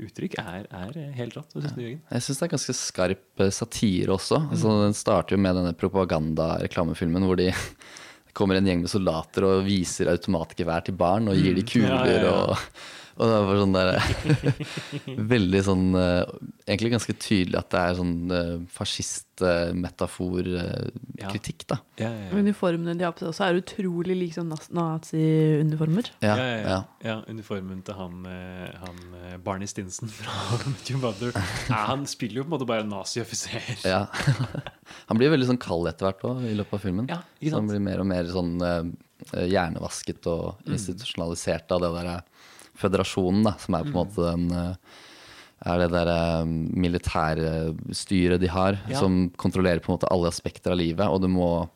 uttrykk 0.00 0.38
er, 0.40 0.64
er 0.72 0.96
helt 1.20 1.36
rått. 1.36 1.52
Hva 1.52 1.66
syns 1.66 1.76
du, 1.76 1.84
Jørgen? 1.84 2.00
Jeg 2.16 2.26
syns 2.26 2.40
det 2.40 2.48
er 2.48 2.54
ganske 2.56 2.78
skarp 2.80 3.44
eh, 3.44 3.52
satire 3.52 4.16
også. 4.16 4.40
Altså, 4.48 4.72
den 4.86 4.96
starter 4.96 5.36
jo 5.36 5.42
med 5.44 5.60
denne 5.60 5.76
propagandareklamefilmen 5.76 7.28
hvor 7.28 7.36
de 7.36 7.46
det 7.46 7.54
kommer 8.36 8.58
en 8.60 8.68
gjeng 8.68 8.84
med 8.84 8.92
soldater 8.92 9.46
og 9.48 9.64
viser 9.66 10.10
automatgevær 10.12 10.84
til 10.86 10.96
barn 11.00 11.30
og 11.32 11.38
gir 11.40 11.56
de 11.56 11.64
Mm. 11.64 11.70
kuler. 11.72 12.06
Ja, 12.06 12.12
ja, 12.12 12.22
ja. 12.22 12.34
Og, 12.44 12.56
og 13.16 13.24
det 13.30 13.36
var 13.48 13.56
sånn 13.62 13.76
der 13.76 13.88
Veldig 15.34 15.60
sånn 15.64 15.86
eh, 15.96 16.24
Egentlig 16.66 16.90
ganske 16.92 17.14
tydelig 17.16 17.56
at 17.60 17.70
det 17.72 17.80
er 17.80 17.94
sånn 18.00 18.14
uh, 18.32 18.56
fascist-metafor-kritikk, 18.76 21.60
da. 21.70 21.76
Ja, 22.00 22.08
ja, 22.10 22.16
ja. 22.26 22.30
Uniformene 22.36 22.94
de 22.98 23.04
har 23.06 23.12
på 23.14 23.20
seg 23.22 23.28
også 23.30 23.44
er 23.46 23.54
utrolig 23.60 24.16
like 24.18 24.34
sånn 24.36 24.50
nazi-uniformer. 24.50 26.04
Ja, 26.24 26.34
ja, 26.36 26.46
ja, 26.46 26.58
ja. 26.66 26.80
ja. 27.06 27.16
uniformen 27.30 27.82
til 27.86 27.94
han, 27.98 28.14
eh, 28.30 28.70
han 28.82 28.96
eh, 29.22 29.36
Barney 29.44 29.68
Stinson 29.70 30.08
fra 30.16 30.32
Met 30.66 30.90
Your 30.90 31.00
Mother. 31.04 31.30
Ja, 31.70 31.78
han 31.92 32.00
spiller 32.10 32.36
jo 32.40 32.44
på 32.46 32.50
en 32.50 32.54
måte 32.56 32.68
bare 32.68 32.84
nazioffiser. 32.88 33.62
Ja. 33.86 34.02
Han 35.10 35.18
blir 35.18 35.30
veldig 35.32 35.46
sånn 35.48 35.58
kald 35.58 35.88
etter 35.90 36.06
hvert 36.06 36.22
òg, 36.26 36.42
i 36.46 36.54
løpet 36.54 36.74
av 36.76 36.80
filmen. 36.82 37.06
Ja, 37.10 37.16
ikke 37.40 37.50
så 37.52 37.56
han 37.58 37.68
blir 37.70 37.80
mer 37.82 37.98
og 38.02 38.06
mer 38.06 38.24
sånn 38.30 38.52
eh, 38.62 38.84
hjernevasket 39.50 40.26
og 40.30 40.54
Mm. 40.66 40.72
institusjonalisert 40.76 41.70
av 41.74 41.80
det 41.82 41.90
der 41.96 42.06
eh, 42.12 42.20
føderasjonen, 42.78 43.44
da, 43.44 43.52
som 43.58 43.74
er 43.74 43.84
på 43.84 43.92
en 43.92 43.94
Mm. 43.94 44.00
måte 44.00 44.30
den 44.30 44.50
eh, 44.52 44.74
er 45.66 45.78
det 45.78 45.90
der 45.90 46.08
eh, 46.12 46.44
militærstyret 46.46 48.40
de 48.40 48.48
har, 48.48 48.78
Ja. 48.88 48.98
som 49.00 49.30
kontrollerer 49.36 49.80
på 49.80 49.90
en 49.92 49.98
måte 49.98 50.10
alle 50.10 50.28
aspekter 50.28 50.72
av 50.72 50.78
livet. 50.78 51.06
Og 51.08 51.20
du 51.22 51.28
må 51.28 51.68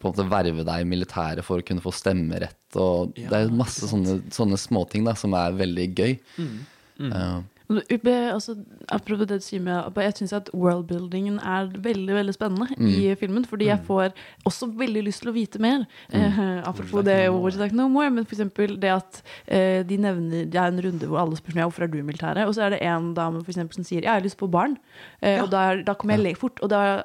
på 0.00 0.08
en 0.08 0.12
måte 0.12 0.28
verve 0.28 0.64
deg 0.64 0.80
i 0.84 0.88
militæret 0.88 1.42
for 1.44 1.58
å 1.60 1.64
kunne 1.64 1.80
få 1.80 1.92
stemmerett. 1.92 2.76
Og 2.76 3.14
Ja, 3.16 3.28
det 3.30 3.32
er 3.32 3.48
masse 3.50 3.86
sånne, 3.88 4.20
sånne 4.30 4.58
småting 4.60 5.06
som 5.16 5.32
er 5.34 5.52
veldig 5.52 5.94
gøy. 5.94 6.18
Mm. 6.38 6.58
Mm. 7.00 7.12
Eh, 7.12 7.42
Altså, 7.70 8.54
apropos 8.92 9.24
det 9.26 9.38
du 9.40 9.44
sier 9.44 9.60
med 9.64 9.96
Jeg 9.96 10.14
syns 10.18 10.32
at 10.36 10.50
worldbuildingen 10.52 11.38
er 11.38 11.70
veldig 11.72 12.14
veldig 12.14 12.34
spennende 12.36 12.66
i 12.76 13.14
filmen. 13.16 13.44
Fordi 13.48 13.70
jeg 13.70 13.80
får 13.86 14.12
også 14.44 14.68
veldig 14.76 15.04
lyst 15.06 15.22
til 15.24 15.32
å 15.32 15.34
vite 15.36 15.58
mer. 15.58 15.86
Eh, 16.12 16.60
apropos 16.68 17.04
det 17.04 17.30
Would 17.30 17.54
you 17.54 17.62
like 17.62 17.74
no 17.74 17.88
more? 17.88 18.10
Men 18.10 18.26
eksempel 18.26 18.76
det 18.80 18.92
at 18.92 19.22
uh, 19.48 19.80
de 19.86 19.96
nevner 19.96 20.44
Det 20.44 20.60
er 20.60 20.66
en 20.68 20.82
runde 20.84 21.06
hvor 21.08 21.22
alle 21.22 21.36
spør 21.36 21.54
meg 21.54 21.64
hvorfor 21.64 21.84
er 21.86 21.92
du 21.92 21.98
i 21.98 22.02
militæret. 22.04 22.46
Og 22.46 22.54
så 22.54 22.66
er 22.66 22.70
det 22.76 22.82
en 22.82 23.14
dame 23.14 23.42
for 23.42 23.50
eksempel, 23.54 23.74
som 23.74 23.84
sier 23.84 24.02
jeg 24.04 24.12
har 24.12 24.20
lyst 24.24 24.38
på 24.38 24.50
barn. 24.50 24.76
Eh, 25.22 25.40
Og 25.42 25.50
da, 25.50 25.82
da 25.82 25.94
kommer 25.94 26.18
jeg 26.18 26.24
le 26.24 26.34
fort. 26.36 26.60
Og 26.60 26.70
da 26.70 27.02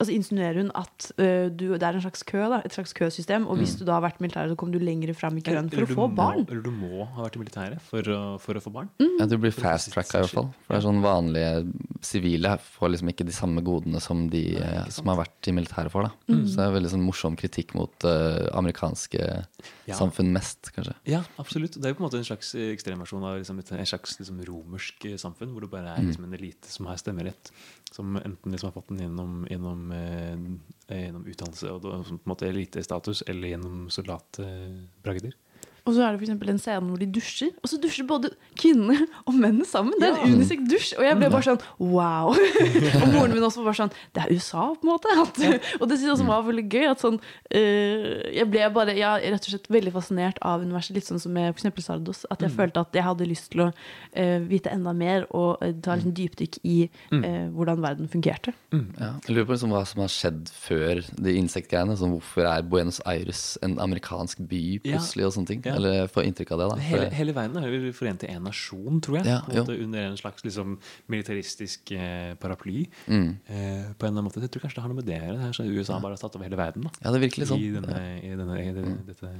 altså 0.00 0.12
insinuerer 0.14 0.56
hun 0.62 0.70
at 0.74 1.10
uh, 1.18 1.48
du, 1.50 1.66
det 1.78 1.82
er 1.82 1.94
en 1.98 2.00
slags 2.04 2.22
kø, 2.22 2.38
da, 2.50 2.60
et 2.64 2.72
slags 2.72 2.92
køsystem, 2.92 3.46
og 3.46 3.56
hvis 3.58 3.74
Mm. 3.74 3.78
du 3.78 3.84
da 3.84 3.92
har 3.98 4.02
vært 4.02 4.20
i 4.20 4.24
militæret, 4.24 4.50
så 4.50 4.56
kommer 4.56 4.72
du 4.78 4.84
lenger 4.84 5.14
fram 5.14 5.36
i 5.38 5.42
køen 5.42 5.68
for 5.70 5.76
Eller 5.76 5.86
å 5.86 5.94
få 5.94 6.08
må- 6.08 6.14
barn. 6.16 6.46
Eller 6.48 6.62
du 6.62 6.70
må 6.70 7.06
ha 7.14 7.22
vært 7.24 7.36
i 7.36 7.42
militæret 7.44 7.80
for 7.80 8.02
for 8.38 8.54
å 8.54 8.62
få 8.62 8.72
barn. 8.72 8.88
Ja, 9.18 9.26
du 9.26 9.36
blir 9.38 9.52
fast 9.52 9.92
tracka 9.92 10.18
i 10.18 10.22
hvert 10.22 10.30
fall. 10.34 10.50
For 10.66 10.74
det 10.74 10.82
er 10.82 10.88
sånn 10.88 11.02
vanlige 11.02 11.72
sivile 12.04 12.58
får 12.58 12.90
liksom 12.94 13.08
ikke 13.12 13.26
de 13.26 13.32
samme 13.32 13.62
godene 13.64 14.00
som 14.00 14.28
de 14.28 14.56
eh, 14.56 14.88
som 14.90 15.06
har 15.06 15.16
vært 15.24 15.48
i 15.48 15.52
militæret 15.56 15.90
får. 15.92 16.02
da. 16.08 16.34
Mm. 16.34 16.44
Så 16.48 16.56
det 16.56 16.64
er 16.66 16.74
veldig 16.80 16.90
sånn 16.94 17.04
morsom 17.06 17.36
kritikk 17.36 17.74
mot 17.74 18.04
uh, 18.04 18.48
amerikanske 18.58 19.46
Ja. 19.86 19.94
samfunn 19.98 20.32
mest, 20.32 20.70
kanskje. 20.74 20.94
Ja, 21.06 21.22
absolutt. 21.38 21.72
Det 21.76 21.84
er 21.84 21.92
jo 21.92 21.98
på 21.98 22.04
en 22.04 22.08
måte 22.10 22.18
en 22.20 22.24
slags 22.24 22.54
ekstremversjon 22.54 23.24
av 23.24 23.38
liksom 23.38 23.58
et, 23.60 23.72
en 23.72 23.84
slags 23.86 24.18
liksom 24.18 24.40
romersk 24.46 25.04
samfunn, 25.20 25.52
hvor 25.52 25.60
det 25.60 25.70
bare 25.70 25.94
er 25.96 26.00
Mm. 26.00 26.08
liksom 26.08 26.24
en 26.24 26.34
elite 26.34 26.66
som 26.68 26.86
har 26.86 26.96
stemmerett. 26.96 27.50
Som 27.94 28.16
enten 28.18 28.52
liksom 28.52 28.72
har 28.72 28.74
fått 28.74 28.88
den 28.90 29.04
gjennom, 29.04 29.44
gjennom, 29.50 29.82
eh, 29.94 30.98
gjennom 30.98 31.26
utdannelse 31.30 31.70
og 31.70 31.84
på 31.84 31.92
en 31.94 32.18
måte 32.26 32.48
elitestatus, 32.48 33.22
eller 33.30 33.52
gjennom 33.52 33.84
soldatbragder. 33.94 35.36
Og 35.86 35.92
så 35.92 36.00
er 36.06 36.14
det 36.16 36.26
for 36.40 36.48
en 36.48 36.58
scene 36.58 36.88
hvor 36.88 36.98
de 36.98 37.06
dusjer, 37.12 37.50
og 37.60 37.68
så 37.68 37.76
dusjer 37.76 38.06
både 38.08 38.30
kvinnene 38.56 39.06
og 39.28 39.34
mennene 39.36 39.66
sammen. 39.68 39.92
Det 40.00 40.08
er 40.08 40.14
en 40.16 40.30
Ja. 40.30 40.36
unisex 40.38 40.62
dusj, 40.70 40.94
og 40.96 41.04
jeg 41.04 41.18
ble 41.20 41.28
bare 41.28 41.44
sånn 41.44 41.60
wow. 41.78 42.30
og 43.02 43.08
moren 43.12 43.34
min 43.34 43.44
også 43.44 43.60
var 43.60 43.68
bare 43.68 43.80
sånn 43.82 43.92
Det 44.16 44.22
er 44.24 44.32
USA, 44.32 44.64
på 44.80 44.86
en 44.86 44.92
måte. 44.94 45.12
At, 45.12 45.42
og 45.80 45.88
det 45.90 45.98
synes 45.98 46.06
jeg 46.08 46.14
også 46.14 46.26
var 46.30 46.42
veldig 46.48 46.64
gøy. 46.72 46.86
At 46.90 47.00
sånn, 47.04 47.18
eh, 47.50 48.32
jeg 48.38 48.48
ble 48.50 48.70
bare 48.72 48.94
ja, 48.96 49.12
rett 49.20 49.44
og 49.44 49.50
slett 49.52 49.68
veldig 49.68 49.92
fascinert 49.92 50.38
av 50.40 50.64
universet, 50.64 50.96
litt 50.96 51.04
sånn 51.08 51.20
som 51.20 51.32
med 51.36 51.52
f.eks. 51.54 51.84
Sardos. 51.84 52.24
At 52.30 52.40
jeg 52.40 52.50
Mm. 52.50 52.56
følte 52.56 52.80
at 52.80 52.92
jeg 52.96 53.02
hadde 53.04 53.26
lyst 53.28 53.50
til 53.52 53.60
å 53.66 53.72
eh, 54.16 54.38
vite 54.40 54.70
enda 54.72 54.92
mer 54.96 55.26
og 55.34 55.58
eh, 55.62 55.72
ta 55.82 55.94
et 55.98 56.08
dypdykk 56.14 56.58
i 56.64 56.88
Mm. 57.12 57.52
hvordan 57.54 57.80
verden 57.82 58.08
fungerte. 58.08 58.54
Ja. 58.72 59.12
Jeg 59.26 59.36
lurer 59.36 59.44
på 59.46 59.52
liksom 59.54 59.70
hva 59.70 59.84
som 59.86 60.00
har 60.00 60.08
skjedd 60.08 60.48
før 60.50 61.04
de 61.20 61.36
insektgreiene. 61.36 61.96
Sånn, 61.98 62.12
hvorfor 62.16 62.46
er 62.48 62.62
Buenos 62.62 63.00
Aires 63.04 63.58
en 63.62 63.76
amerikansk 63.78 64.38
by 64.48 64.78
plutselig, 64.84 65.26
og 65.28 65.32
sånne 65.36 65.46
ting? 65.46 65.62
Ja. 65.64 65.73
Eller 65.76 66.06
får 66.08 66.24
inntrykk 66.28 66.52
av 66.54 66.58
det. 66.62 66.68
da. 66.70 66.76
Hele, 66.88 67.04
det- 67.08 67.12
hele 67.18 67.32
verden 67.36 67.56
er 67.64 67.70
vel 67.70 67.92
forent 67.92 68.22
i 68.24 68.30
én 68.32 68.42
nasjon, 68.42 69.00
tror 69.04 69.16
jeg. 69.18 69.26
Ja, 69.26 69.40
måte, 69.48 69.76
under 69.82 69.98
en 70.10 70.16
slags 70.16 70.44
liksom, 70.44 70.78
militaristisk 71.08 71.92
eh, 71.92 72.34
paraply. 72.40 72.86
Mm. 73.08 73.28
Eh, 73.46 73.92
på 73.98 74.06
en 74.06 74.12
eller 74.12 74.18
annen 74.18 74.24
måte. 74.28 74.40
Jeg 74.44 74.50
tror 74.54 74.62
kanskje 74.66 74.74
det 74.80 74.82
har 74.86 74.88
noe 74.92 75.00
med 75.00 75.06
det 75.08 75.18
å 75.20 75.24
gjøre. 75.26 75.38
Det 75.42 75.48
er 75.48 75.58
så 75.58 75.66
USA 75.68 75.98
bare 76.00 76.16
har 76.16 76.22
tatt 76.24 76.36
over 76.36 76.44
hele 76.48 76.56
verden. 76.60 76.82
Da. 76.88 76.90
Ja, 77.04 77.12
det 77.12 77.20
virker 77.24 77.42
litt 77.44 77.48
sånn. 77.52 77.60
I 77.60 77.70
denne, 77.74 78.00
i 78.22 78.34
denne, 78.36 78.58
i 78.62 78.72
denne, 78.72 78.96
dette 79.06 79.34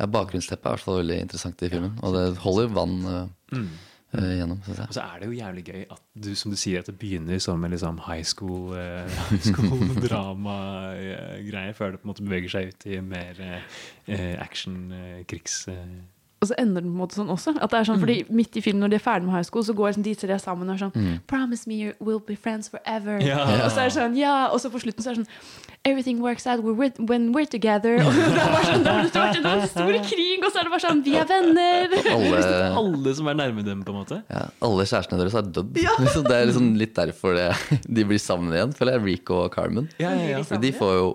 Ja, 0.00 0.06
Bakgrunnsteppet 0.06 0.64
er 0.64 0.70
i 0.70 0.76
hvert 0.78 0.80
fall 0.86 1.00
veldig 1.02 1.20
interessant 1.26 1.62
i 1.62 1.68
filmen. 1.68 1.98
Og 2.02 2.14
det 2.16 2.26
holder 2.46 2.68
vann 2.72 2.98
Uh, 3.04 3.26
Mm. 3.50 3.66
Eh, 4.14 4.42
Synes 4.64 4.78
jeg. 4.78 4.86
Og 4.88 4.94
så 4.94 5.00
er 5.00 5.18
det 5.20 5.26
jo 5.26 5.32
jævlig 5.38 5.64
gøy 5.64 5.82
at 5.90 6.02
du, 6.24 6.34
som 6.34 6.50
du 6.50 6.56
sier, 6.56 6.80
at 6.80 6.86
det 6.86 6.98
begynner 6.98 7.38
som 7.38 7.64
en 7.64 7.70
liksom 7.70 8.00
high 8.06 8.24
school, 8.24 8.72
eh, 8.76 9.10
high 9.30 9.42
school 9.42 9.84
drama-greie, 10.06 11.74
før 11.74 11.90
det 11.94 12.00
på 12.00 12.08
en 12.08 12.12
måte 12.14 12.26
beveger 12.26 12.54
seg 12.56 12.72
ut 12.72 12.88
i 12.90 13.00
mer 13.04 13.44
eh, 13.46 14.34
action, 14.40 14.92
eh, 14.92 15.20
krigs... 15.30 15.62
Eh. 15.68 16.00
Og 16.40 16.48
så 16.48 16.54
ender 16.56 16.80
den 16.80 16.88
på 16.88 16.96
en 16.96 17.00
måte 17.02 17.18
sånn 17.18 17.28
også. 17.28 17.52
At 17.60 17.68
det 17.68 17.78
er 17.82 17.84
sånn, 17.84 17.98
fordi 18.00 18.14
Midt 18.32 18.56
i 18.56 18.62
filmen, 18.64 18.80
når 18.80 18.94
de 18.94 18.96
er 18.96 19.02
ferdig 19.04 19.26
med 19.28 19.34
high 19.36 19.44
school, 19.44 19.60
så 19.66 19.74
går 19.76 19.90
liksom 19.90 20.04
de 20.06 20.14
tre 20.16 20.38
sammen 20.40 20.70
og 20.70 20.74
er 20.78 20.78
sånn 20.86 20.94
Mm. 21.00 21.18
Promise 21.28 21.68
me 21.68 21.74
you 21.76 21.92
will 22.00 22.18
be 22.18 22.34
friends 22.34 22.68
forever. 22.72 23.20
Ja. 23.20 23.42
Og 23.66 23.70
så 23.70 23.82
er 23.84 23.90
det 23.90 23.94
sånn, 23.94 24.16
ja, 24.16 24.48
og 24.52 24.58
så 24.60 24.70
på 24.72 24.80
slutten 24.80 25.04
så 25.04 25.10
er 25.12 25.14
det 25.20 25.26
sånn 25.26 25.68
Everything 25.84 26.18
works 26.20 26.46
out 26.46 26.60
we're, 26.64 26.90
when 26.98 27.30
we're 27.32 27.48
together. 27.48 28.00
Og 28.04 28.12
det 28.16 28.40
er 28.40 28.50
bare 28.52 28.64
sånn, 28.66 28.82
det 28.84 28.90
har 28.90 29.04
det 29.06 29.44
vært 29.44 29.62
en 29.62 29.68
stor 29.68 29.94
krig, 30.10 30.42
og 30.44 30.50
så 30.52 30.60
er 30.60 30.64
det 30.68 30.72
bare 30.74 30.84
sånn 30.86 31.04
Vi 31.04 31.14
er 31.20 31.28
venner. 31.28 31.94
Alle, 32.16 32.42
Alle 32.82 33.14
som 33.20 33.28
er 33.32 33.38
nærme 33.38 33.64
dem, 33.64 33.84
på 33.84 33.92
en 33.94 34.00
måte. 34.00 34.22
ja, 34.32 34.46
alle 34.64 34.84
kjærestene 34.88 35.20
deres 35.20 35.36
er 35.40 35.48
dødd. 35.60 35.76
Liksom, 35.76 36.24
det 36.30 36.36
er 36.40 36.48
liksom 36.50 36.72
litt 36.80 36.96
derfor 36.96 37.36
det, 37.36 37.48
de 37.84 38.04
blir 38.08 38.20
sammen 38.20 38.52
igjen, 38.56 38.72
føler 38.76 38.96
jeg. 38.98 39.04
Rico 39.10 39.42
og 39.44 39.52
Carmen. 39.54 39.88
Ja, 40.00 40.12
ja, 40.16 40.40
ja. 40.40 40.60
De 40.60 40.72
får 40.76 40.96
jo 40.98 41.08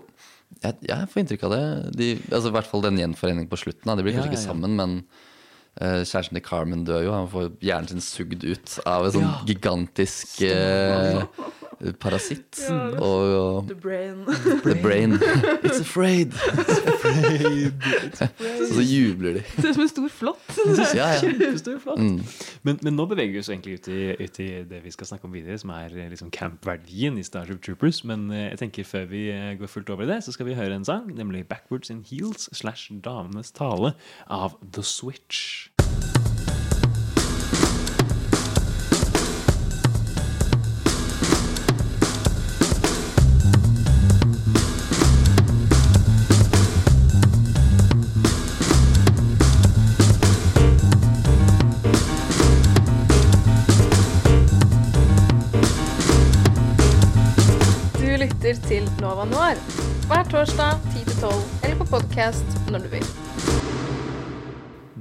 jeg, 0.66 0.78
jeg 0.90 1.10
får 1.12 1.22
inntrykk 1.24 1.46
av 1.48 1.54
det. 1.56 1.62
De, 2.00 2.10
altså, 2.32 2.50
I 2.52 2.56
hvert 2.58 2.70
fall 2.72 2.84
den 2.86 3.00
gjenforeningen 3.02 3.50
på 3.52 3.60
slutten. 3.62 3.88
Da. 3.90 3.96
De 4.00 4.06
blir 4.08 4.16
Ja, 4.16 4.22
kanskje 4.24 4.34
ikke 4.34 4.42
ja, 4.42 4.46
ja. 4.46 4.52
sammen, 4.52 4.76
men 4.80 4.96
uh, 5.82 6.02
kjæresten 6.08 6.38
til 6.40 6.46
Carmen 6.46 6.86
dør 6.88 7.04
jo. 7.06 7.14
Han 7.16 7.30
får 7.32 7.50
hjernen 7.66 7.92
sin 7.96 8.04
sugd 8.06 8.46
ut 8.48 8.78
av 8.88 9.08
en 9.10 9.16
sånn 9.18 9.28
Ja. 9.28 9.36
gigantisk 9.50 10.42
eh, 10.48 11.22
parasitt. 12.00 12.60
Og, 12.70 13.36
og 13.40 13.70
The 13.70 13.76
brain. 13.76 14.26
The 14.64 14.76
brain. 14.82 15.18
It's 15.64 15.82
afraid. 15.82 16.34
Og 18.70 18.74
så 18.74 18.86
jubler 18.86 19.40
de. 19.40 19.44
Ser 19.58 19.70
ut 19.70 19.76
som 19.76 19.86
en 19.86 19.92
stor 19.92 20.10
flått. 20.10 20.60
Ja, 20.96 21.10
ja. 21.20 21.54
Flott. 21.86 22.00
Mm. 22.00 22.22
Men, 22.64 22.80
men 22.82 22.96
nå 22.96 23.06
beveger 23.10 23.36
vi 23.36 23.42
oss 23.42 23.50
egentlig 23.52 23.80
ut 23.80 23.90
i, 23.92 24.02
ut 24.20 24.40
i 24.42 24.48
det 24.70 24.82
vi 24.86 24.94
skal 24.94 25.10
snakke 25.10 25.28
om 25.28 25.36
videre, 25.36 25.58
som 25.62 25.74
er 25.76 25.94
eh, 25.94 26.10
liksom 26.12 26.32
campverdien 26.34 27.18
i 27.20 27.26
Starship 27.26 27.62
Troopers. 27.66 28.04
Men 28.08 28.30
eh, 28.32 28.50
jeg 28.54 28.62
tenker 28.64 28.88
før 28.88 29.08
vi 29.12 29.28
eh, 29.34 29.54
går 29.60 29.72
fullt 29.72 29.92
over 29.94 30.08
i 30.08 30.12
det, 30.14 30.22
så 30.26 30.36
skal 30.36 30.50
vi 30.50 30.58
høre 30.58 30.78
en 30.78 30.88
sang, 30.88 31.10
nemlig 31.16 31.46
'Backwards 31.50 31.92
in 31.94 32.04
Heels' 32.08 32.50
slash 32.54 32.92
Damenes 33.04 33.52
tale 33.52 33.94
av 34.28 34.58
The 34.74 34.84
Switch. 34.84 35.75
Noir 59.32 59.58
hver 60.06 60.28
torsdag 60.30 60.84
10-12 60.94 61.30
eller 61.66 61.78
på 61.80 61.86
podkast 61.96 62.58
når 62.70 62.84
du 62.84 62.90
vil. 62.92 63.06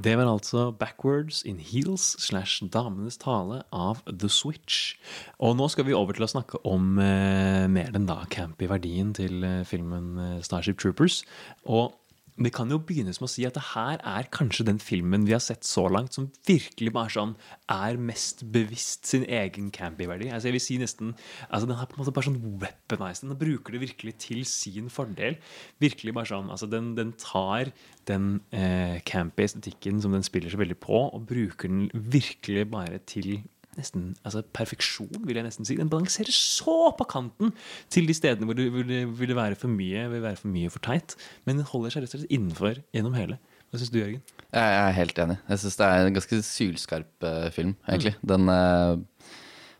Det 0.04 0.14
var 0.16 0.28
altså 0.28 0.70
'Backwards 0.72 1.42
in 1.44 1.58
Heels' 1.60 2.16
slash 2.20 2.64
Damenes 2.72 3.16
tale 3.16 3.62
av 3.72 4.00
The 4.20 4.28
Switch. 4.28 4.96
Og 5.38 5.56
nå 5.56 5.68
skal 5.68 5.84
vi 5.84 5.92
over 5.92 6.12
til 6.12 6.24
å 6.24 6.28
snakke 6.28 6.60
om 6.64 6.98
eh, 6.98 7.66
mer 7.68 7.92
den 7.92 8.06
da 8.06 8.24
campy 8.30 8.68
verdien 8.68 9.14
til 9.14 9.44
eh, 9.44 9.64
filmen 9.64 10.18
eh, 10.18 10.42
Starship 10.42 10.78
Troopers. 10.78 11.24
Og 11.64 11.92
vi 12.34 12.50
kan 12.50 12.70
jo 12.72 12.80
begynne 12.82 13.12
med 13.14 13.26
å 13.28 13.30
si 13.30 13.44
at 13.46 13.54
det 13.54 13.62
her 13.70 14.00
er 14.02 14.26
kanskje 14.34 14.66
den 14.66 14.80
filmen 14.82 15.26
vi 15.28 15.36
har 15.36 15.42
sett 15.42 15.62
så 15.66 15.84
langt 15.92 16.16
som 16.16 16.26
virkelig 16.48 16.90
bare 16.94 17.12
sånn 17.14 17.36
er 17.70 18.00
mest 18.00 18.42
bevisst 18.54 19.06
sin 19.06 19.22
egen 19.30 19.70
campy-verdi. 19.74 20.32
Altså 20.34 20.50
jeg 20.50 20.56
vil 20.56 20.64
si 20.64 20.78
nesten 20.82 21.12
altså 21.48 21.68
Den 21.70 21.78
er 21.78 21.86
på 21.86 21.94
en 21.94 22.02
måte 22.02 22.14
bare 22.16 22.26
sånn 22.26 22.58
weaponized. 22.58 23.28
Den 23.28 23.38
bruker 23.38 23.76
det 23.76 23.84
virkelig 23.84 24.16
til 24.26 24.42
sin 24.50 24.90
fordel. 24.90 25.38
Virkelig 25.82 26.16
bare 26.16 26.32
sånn, 26.32 26.50
altså 26.50 26.66
Den, 26.70 26.94
den 26.98 27.14
tar 27.22 27.70
den 28.10 28.40
eh, 28.50 28.98
campy 29.06 29.46
estetikken 29.46 30.02
som 30.02 30.12
den 30.12 30.26
spiller 30.26 30.50
så 30.50 30.58
veldig 30.60 30.80
på, 30.82 31.06
og 31.14 31.28
bruker 31.30 31.70
den 31.70 31.86
virkelig 31.94 32.66
bare 32.74 32.98
til 33.06 33.44
nesten, 33.78 34.12
altså 34.24 34.42
perfeksjon, 34.56 35.24
vil 35.26 35.38
jeg 35.38 35.46
nesten 35.46 35.68
si. 35.68 35.76
Den 35.78 35.90
balanserer 35.92 36.34
så 36.34 36.92
på 36.98 37.06
kanten 37.10 37.52
til 37.92 38.08
de 38.08 38.16
stedene 38.16 38.48
hvor 38.48 38.58
det 38.58 38.68
ville, 38.70 39.36
være 39.38 39.58
for 39.58 39.72
mye 39.72 40.06
vil 40.12 40.24
være 40.24 40.40
for 40.40 40.52
mye 40.52 40.72
for 40.72 40.84
teit. 40.84 41.16
Men 41.44 41.60
den 41.60 41.68
holder 41.68 41.94
seg 41.94 42.04
rett 42.04 42.14
og 42.14 42.22
slett 42.22 42.34
innenfor 42.34 42.82
gjennom 42.94 43.18
hele. 43.18 43.38
Hva 43.70 43.80
syns 43.80 43.92
du, 43.94 44.00
Jørgen? 44.00 44.22
Jeg 44.54 44.74
er 44.80 44.98
helt 44.98 45.22
enig. 45.24 45.38
Jeg 45.50 45.62
syns 45.64 45.78
det 45.80 45.86
er 45.86 46.08
en 46.08 46.18
ganske 46.18 46.40
sylskarp 46.46 47.26
eh, 47.26 47.48
film, 47.54 47.74
egentlig. 47.88 48.14
Den 48.22 48.52
eh, 48.52 48.98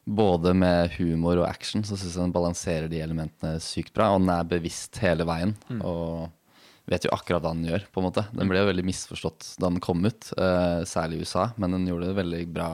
Både 0.05 0.51
med 0.53 0.99
humor 0.99 1.39
og 1.41 1.47
action 1.49 1.81
så 1.81 1.97
syns 1.97 2.12
jeg 2.12 2.21
den 2.27 2.35
balanserer 2.35 2.91
de 2.93 2.99
elementene 3.01 3.57
sykt 3.65 3.95
bra. 3.97 4.11
Og 4.12 4.21
den 4.21 4.33
er 4.35 4.51
bevisst 4.51 4.99
hele 5.01 5.25
veien. 5.25 5.55
Og 5.79 6.27
vet 6.91 7.07
jo 7.07 7.12
akkurat 7.15 7.41
hva 7.41 7.55
den 7.55 7.69
gjør, 7.71 7.87
på 7.93 8.01
en 8.01 8.09
måte. 8.09 8.27
Den 8.35 8.51
ble 8.51 8.61
jo 8.61 8.69
veldig 8.69 8.85
misforstått 8.85 9.55
da 9.61 9.71
den 9.71 9.83
kom 9.85 10.05
ut, 10.05 10.29
uh, 10.37 10.85
særlig 10.89 11.21
i 11.21 11.25
USA, 11.25 11.49
men 11.61 11.77
den 11.77 11.87
gjorde 11.89 12.11
det 12.11 12.19
veldig 12.19 12.43
bra 12.53 12.69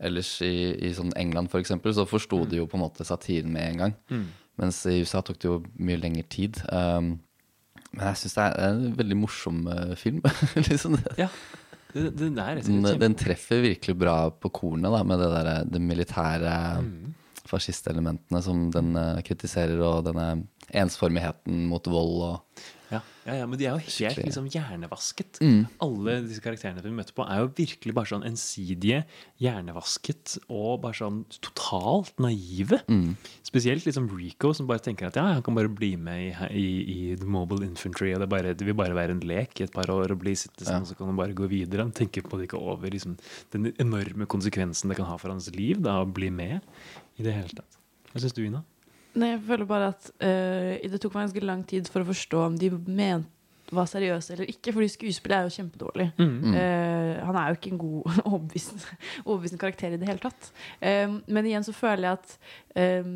ellers 0.00 0.30
i, 0.44 0.54
i 0.86 0.90
sånn 0.96 1.12
England, 1.16 1.50
for 1.52 1.62
eksempel, 1.62 1.94
så 1.96 2.04
forsto 2.08 2.42
de 2.48 2.60
jo 2.60 2.66
på 2.68 2.76
en 2.78 2.84
måte 2.84 3.06
satiren 3.06 3.52
med 3.52 3.70
en 3.70 3.80
gang. 3.84 3.94
Mm. 4.12 4.26
Mens 4.60 4.80
i 4.88 4.98
USA 5.04 5.20
tok 5.24 5.38
det 5.40 5.48
jo 5.48 5.58
mye 5.78 6.00
lengre 6.00 6.24
tid. 6.32 6.58
Um, 6.72 7.14
men 7.96 8.10
jeg 8.10 8.20
syns 8.22 8.36
det 8.36 8.44
er 8.46 8.66
en 8.70 8.82
veldig 8.98 9.16
morsom 9.16 9.62
eh, 9.72 9.94
film. 9.96 10.20
liksom 10.68 10.96
det. 10.98 11.14
Ja, 11.20 11.28
den, 11.94 12.10
den 12.18 12.40
er 12.42 12.60
Den, 12.60 12.82
den 13.00 13.14
treffer 13.16 13.62
virkelig 13.64 13.96
bra 13.96 14.16
på 14.30 14.50
kornet 14.52 14.92
da, 14.92 15.00
med 15.06 15.22
det, 15.22 15.30
der, 15.32 15.52
det 15.70 15.80
militære 15.80 16.56
Mm. 16.82 17.14
fascistelementene 17.46 18.42
som 18.42 18.66
den 18.74 18.96
eh, 19.00 19.22
kritiserer, 19.24 19.80
og 19.86 20.04
denne 20.08 20.46
ensformigheten 20.76 21.66
mot 21.70 21.86
vold 21.88 22.16
og 22.26 22.64
Ja, 22.92 23.00
ja, 23.26 23.34
ja, 23.40 23.46
men 23.50 23.58
de 23.58 23.64
er 23.66 23.72
jo 23.74 23.80
helt 23.82 23.90
Skikkelig. 23.90 24.28
liksom 24.28 24.44
hjernevasket. 24.54 25.40
Mm. 25.42 25.64
Alle 25.82 26.12
disse 26.22 26.42
karakterene 26.44 26.84
vi 26.84 26.92
møter 26.94 27.16
på, 27.16 27.24
er 27.26 27.40
jo 27.42 27.48
virkelig 27.58 27.94
bare 27.96 28.06
sånn 28.12 28.22
ensidige, 28.28 29.00
hjernevasket 29.42 30.36
og 30.52 30.80
bare 30.84 30.94
sånn 30.98 31.22
totalt 31.42 32.14
naive. 32.22 32.78
Mm. 32.90 33.16
Spesielt 33.46 33.86
liksom 33.88 34.06
Rico, 34.14 34.52
som 34.54 34.68
bare 34.70 34.82
tenker 34.84 35.08
at 35.08 35.18
ja, 35.18 35.24
han 35.36 35.42
kan 35.46 35.56
bare 35.58 35.70
bli 35.72 35.94
med 35.98 36.28
i, 36.28 36.60
i, 36.60 36.66
i 36.94 37.16
The 37.18 37.26
Mobile 37.26 37.66
Infantry, 37.66 38.12
og 38.14 38.22
det, 38.22 38.28
bare, 38.32 38.54
det 38.54 38.68
vil 38.68 38.78
bare 38.78 38.94
være 38.96 39.16
en 39.16 39.24
lek 39.26 39.58
i 39.60 39.66
et 39.66 39.74
par 39.74 39.90
år 39.90 40.14
og 40.14 40.22
bli 40.22 40.36
sittende 40.38 40.68
sånn, 40.70 40.86
Ja. 40.86 40.90
så 40.92 40.98
kan 40.98 41.10
han 41.10 41.18
bare 41.18 41.34
gå 41.36 41.48
videre. 41.50 41.82
Han 41.86 41.94
tenker 41.96 42.22
på 42.26 42.38
det 42.38 42.46
ikke 42.50 42.60
over 42.62 42.90
liksom, 42.92 43.16
den 43.54 43.72
enorme 43.82 44.26
konsekvensen 44.30 44.92
det 44.92 44.98
kan 45.00 45.08
ha 45.10 45.18
for 45.18 45.34
hans 45.34 45.50
liv 45.56 45.82
da, 45.82 45.98
å 46.02 46.06
bli 46.06 46.30
med 46.30 46.60
i 47.18 47.26
det 47.26 47.34
hele 47.34 47.54
tatt. 47.62 47.78
Hva 48.12 48.22
syns 48.22 48.36
du, 48.36 48.44
Ina? 48.46 48.62
Nei, 49.16 49.32
jeg 49.32 49.44
føler 49.46 49.68
bare 49.68 49.92
at 49.94 50.10
uh, 50.20 50.90
det 50.92 51.00
tok 51.00 51.16
meg 51.16 51.28
ganske 51.28 51.46
lang 51.48 51.64
tid 51.68 51.88
for 51.88 52.04
å 52.04 52.10
forstå 52.10 52.42
om 52.50 52.60
de 52.60 52.70
mente 52.86 53.32
var 53.74 53.88
seriøse 53.90 54.34
eller 54.34 54.50
ikke, 54.50 54.72
fordi 54.74 54.88
skuespillet 54.92 55.36
er 55.38 55.46
jo 55.48 55.54
kjempedårlig. 55.56 56.06
Mm. 56.20 56.54
Eh, 56.54 57.12
han 57.26 57.38
er 57.40 57.48
jo 57.48 57.58
ikke 57.58 57.72
en 57.72 57.80
god 57.82 58.18
overbevisende, 58.30 58.98
overbevisende 59.24 59.62
karakter 59.62 59.96
i 59.96 60.00
det 60.00 60.08
hele 60.10 60.22
tatt. 60.22 60.50
Eh, 60.80 61.08
men 61.26 61.48
igjen 61.48 61.66
så 61.66 61.74
føler 61.74 62.06
jeg 62.06 62.20
at 62.20 62.36
eh, 62.78 63.10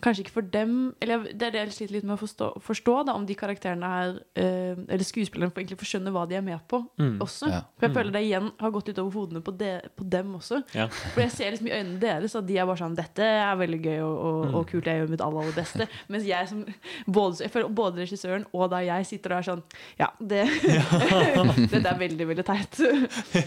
Kanskje 0.00 0.22
ikke 0.24 0.30
for 0.36 0.42
dem 0.42 0.94
Eller 1.02 1.24
det 1.34 1.42
er 1.42 1.50
det 1.50 1.60
jeg 1.66 1.72
sliter 1.74 1.94
litt 1.96 2.04
med 2.06 2.14
å 2.16 2.20
forstå, 2.20 2.48
forstå 2.62 2.92
da, 3.08 3.14
om 3.18 3.24
de 3.26 3.34
karakterene 3.34 3.82
her 3.90 4.12
eh, 4.38 4.76
Eller 4.88 5.02
skuespillerne 5.04 5.50
får 5.50 5.64
egentlig 5.64 5.88
skjønne 5.90 6.12
hva 6.14 6.22
de 6.30 6.36
er 6.38 6.44
med 6.46 6.60
på 6.70 6.84
Mm. 6.98 7.18
også. 7.22 7.48
Ja. 7.50 7.60
For 7.78 7.86
jeg 7.86 7.90
Mm. 7.90 7.96
føler 7.98 8.12
det 8.12 8.22
igjen 8.26 8.50
har 8.60 8.70
gått 8.70 8.88
utover 8.88 9.12
hodene 9.12 9.40
på, 9.42 9.52
de, 9.58 9.80
på 9.96 10.04
dem 10.10 10.34
også. 10.36 10.62
Ja. 10.74 10.86
For 11.14 11.20
jeg 11.22 11.30
ser 11.32 11.50
liksom 11.52 11.68
i 11.68 11.74
øynene 11.76 12.00
deres 12.00 12.34
at 12.38 12.46
de 12.46 12.56
er 12.58 12.66
bare 12.66 12.76
sånn 12.80 12.94
Dette 12.96 13.22
er 13.22 13.56
veldig 13.56 13.80
gøy 13.82 13.98
og, 14.02 14.16
og, 14.18 14.46
Mm. 14.48 14.54
og 14.54 14.66
kult, 14.70 14.84
jeg 14.86 15.00
gjør 15.02 15.10
mitt 15.10 15.20
aller, 15.20 15.40
aller 15.42 15.52
beste. 15.58 15.88
Mens 16.08 16.24
jeg 16.24 16.48
som 16.48 16.64
både, 17.06 17.40
jeg 17.42 17.50
føler 17.50 17.68
både 17.74 18.02
regissøren 18.04 18.46
og 18.52 18.70
da 18.70 18.78
jeg 18.86 19.06
sitter 19.06 19.32
og 19.32 19.38
er 19.38 19.48
sånn 19.50 19.62
Ja, 19.98 20.08
det 20.20 20.46
Dette 21.72 21.88
er 21.88 21.98
veldig, 21.98 22.26
veldig 22.30 22.44
teit. 22.46 22.78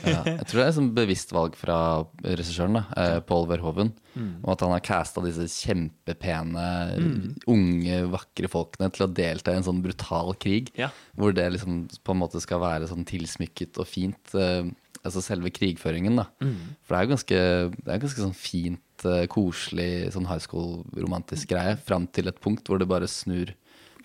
Ja, 0.05 0.21
jeg 0.25 0.45
tror 0.47 0.57
det 0.59 0.63
er 0.65 0.69
et 0.71 0.77
sånn 0.77 0.91
bevisst 0.95 1.31
valg 1.35 1.55
fra 1.59 1.77
regissøren, 2.23 2.73
da, 2.79 2.83
eh, 2.97 3.19
Paul 3.25 3.47
Verhoeven. 3.49 3.93
Mm. 4.15 4.41
Og 4.43 4.49
at 4.53 4.63
han 4.65 4.73
har 4.75 4.83
casta 4.85 5.23
disse 5.23 5.45
kjempepene, 5.65 6.67
Mm. 6.97 7.35
unge, 7.47 7.97
vakre 8.11 8.49
folkene 8.51 8.91
til 8.91 9.07
å 9.07 9.13
delta 9.13 9.51
i 9.51 9.55
en 9.59 9.63
sånn 9.63 9.81
brutal 9.83 10.33
krig. 10.35 10.71
Ja. 10.77 10.89
Hvor 11.15 11.33
det 11.33 11.51
liksom 11.53 11.89
på 12.03 12.11
en 12.11 12.21
måte 12.21 12.41
skal 12.41 12.59
være 12.59 12.87
sånn 12.89 13.05
tilsmykket 13.05 13.79
og 13.79 13.87
fint. 13.87 14.35
Uh, 14.35 14.69
altså 15.03 15.21
selve 15.23 15.49
krigføringen, 15.49 16.15
da. 16.19 16.27
Mm. 16.41 16.75
For 16.83 16.93
det 16.93 16.99
er 16.99 17.05
jo 17.07 17.13
ganske, 17.15 17.39
det 17.85 17.93
er 17.93 18.03
ganske 18.03 18.21
sånn 18.21 18.35
fint, 18.37 19.05
uh, 19.05 19.25
koselig 19.27 20.11
sånn 20.13 20.27
high 20.29 20.43
school-romantisk 20.43 21.47
greie. 21.49 21.77
Fram 21.77 22.05
til 22.07 22.27
et 22.27 22.39
punkt 22.39 22.67
hvor 22.67 22.77
det 22.77 22.87
bare 22.87 23.07
snur 23.09 23.53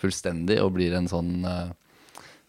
fullstendig 0.01 0.61
og 0.63 0.75
blir 0.77 0.95
en 0.97 1.09
sånn 1.09 1.45
eh, 1.49 1.71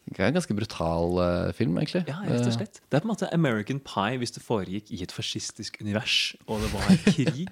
det 0.07 0.19
er 0.23 0.29
en 0.29 0.37
ganske 0.37 0.55
brutal 0.55 1.17
uh, 1.19 1.51
film, 1.53 1.75
egentlig. 1.77 2.03
Ja, 2.07 2.21
rett 2.23 2.39
og 2.39 2.47
Eh, 2.47 2.55
slett. 2.55 2.79
Det 2.87 2.95
er 2.95 3.01
på 3.03 3.09
en 3.09 3.11
måte 3.11 3.27
American 3.35 3.79
Pie 3.83 4.17
hvis 4.21 4.31
det 4.31 4.41
foregikk 4.45 4.91
i 4.95 5.01
et 5.03 5.11
fascistisk 5.11 5.77
univers, 5.83 6.35
og 6.47 6.61
det 6.63 6.69
var 6.71 6.87
krig. 7.11 7.49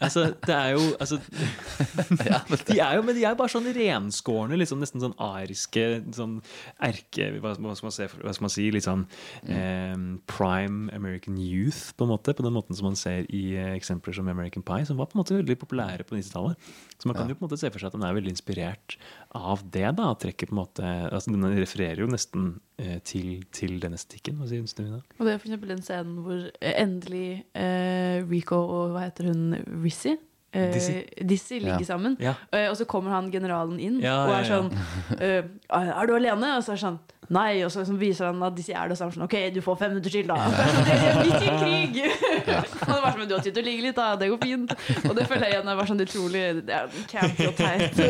altså, 0.00 0.26
det 0.44 0.54
er 0.54 0.74
jo 0.76 0.82
altså, 1.00 1.16
De 2.68 2.78
er 2.80 2.96
jo, 2.98 3.02
men 3.06 3.14
de 3.16 3.24
er 3.24 3.36
bare 3.38 3.52
sånn 3.52 3.68
renskårne, 3.74 4.58
liksom, 4.60 4.80
nesten 4.82 5.02
sånn 5.02 5.16
ariske 5.22 5.86
sånn 6.16 6.38
erke 6.84 7.30
hva, 7.40 7.54
hva, 7.56 7.74
skal 7.78 7.88
man 7.88 7.96
se, 7.96 8.08
hva 8.20 8.34
skal 8.36 8.46
man 8.46 8.52
si? 8.54 8.66
Litt 8.74 8.86
sånn 8.86 9.06
eh, 9.48 9.96
prime 10.30 10.90
American 10.96 11.38
youth, 11.40 11.94
på 11.96 12.06
en 12.06 12.12
måte. 12.12 12.34
På 12.36 12.44
den 12.46 12.54
måten 12.56 12.76
som 12.78 12.90
man 12.90 12.98
ser 12.98 13.24
i 13.32 13.54
eh, 13.56 13.72
eksempler 13.78 14.16
som 14.16 14.28
American 14.30 14.64
Pie, 14.66 14.84
som 14.88 15.00
var 15.00 15.08
på 15.10 15.16
en 15.18 15.22
måte 15.24 15.38
veldig 15.40 15.58
populære 15.64 16.06
på 16.08 16.18
90-tallet. 16.18 16.70
Så 17.00 17.08
man 17.08 17.16
kan 17.16 17.24
Ja. 17.24 17.32
jo 17.32 17.38
på 17.40 17.44
en 17.44 17.48
måte 17.48 17.60
se 17.60 17.70
for 17.72 17.80
seg 17.80 17.88
at 17.90 17.96
den 17.96 18.04
er 18.04 18.16
veldig 18.16 18.34
inspirert 18.36 18.98
av 19.36 19.60
det. 19.70 19.86
da, 19.96 20.08
trekker 20.18 20.48
på 20.50 20.54
en 20.56 20.58
måte, 20.62 20.82
altså 21.12 21.30
Den 21.30 21.44
refererer 21.58 22.00
jo 22.02 22.08
nesten 22.10 22.48
eh, 22.78 22.98
til, 23.06 23.44
til 23.54 23.76
denne 23.82 23.94
estetikken. 24.00 24.38
Hva 24.40 24.48
syns 24.50 24.74
du, 24.74 24.82
Ina? 24.86 24.98
Og 25.18 25.26
det 25.26 25.34
er 25.34 25.38
for 25.38 25.50
eksempel 25.50 25.68
den 25.74 25.82
scenen 25.86 26.16
hvor 26.24 26.40
eh, 26.60 26.74
endelig 26.82 27.44
eh, 27.54 28.24
Rico 28.26 28.58
og 28.64 28.96
hva 28.96 29.04
heter 29.06 29.30
hun, 29.30 29.44
Rizzy? 29.84 30.16
Eh. 30.52 30.74
Dizzy 31.22 31.60
ligger 31.62 31.78
Ja. 31.78 31.86
sammen. 31.86 32.16
Ja. 32.18 32.34
Eh, 32.50 32.66
og 32.72 32.74
så 32.76 32.84
kommer 32.90 33.12
han 33.14 33.30
generalen 33.30 33.78
inn 33.78 34.00
Ja, 34.02 34.16
og 34.26 34.32
er 34.34 34.42
ja, 34.42 34.48
ja. 34.48 34.48
sånn 34.50 35.20
eh, 35.20 35.44
Er 35.70 36.06
du 36.10 36.14
alene? 36.16 36.56
Og 36.58 36.64
så 36.66 36.74
er 36.74 36.80
sånn 36.82 36.98
Nei. 37.30 37.60
Og 37.64 37.70
så 37.70 37.80
liksom 37.84 37.98
viser 38.00 38.26
han 38.30 38.42
at 38.42 38.56
disse 38.58 38.74
er 38.74 38.90
det, 38.90 38.96
og 38.96 38.98
så 38.98 39.04
er 39.04 39.10
han 39.10 39.14
sånn 39.16 39.26
Ok, 39.28 39.36
du 39.54 39.60
får 39.62 39.76
fem 39.78 39.92
minutter 39.94 40.14
til, 40.16 40.26
da. 40.26 40.38
Det 40.50 40.64
sånn, 40.74 40.90
er 40.90 41.20
Midt 41.20 41.44
i 41.46 41.52
krig! 41.62 42.00
og 42.88 42.90
det 42.90 43.00
var 43.00 43.10
sånn, 43.12 43.20
Men 43.20 43.28
du 43.30 43.34
har 43.36 43.44
tid 43.46 43.54
til 43.54 43.62
å 43.62 43.68
ligge 43.68 43.86
litt, 43.86 43.98
da. 44.00 44.08
Det 44.20 44.30
går 44.32 44.42
fint. 44.44 44.74
Og 45.06 45.14
det 45.18 45.26
føler 45.30 45.46
jeg 45.46 45.54
igjen 45.56 45.70
er 45.72 45.78
bare 45.80 45.90
sånn 45.92 46.04
utrolig 46.06 46.44
Det 46.66 46.76
er 46.80 46.98
campy 47.12 47.48
og 47.50 47.54
teit. 47.60 48.00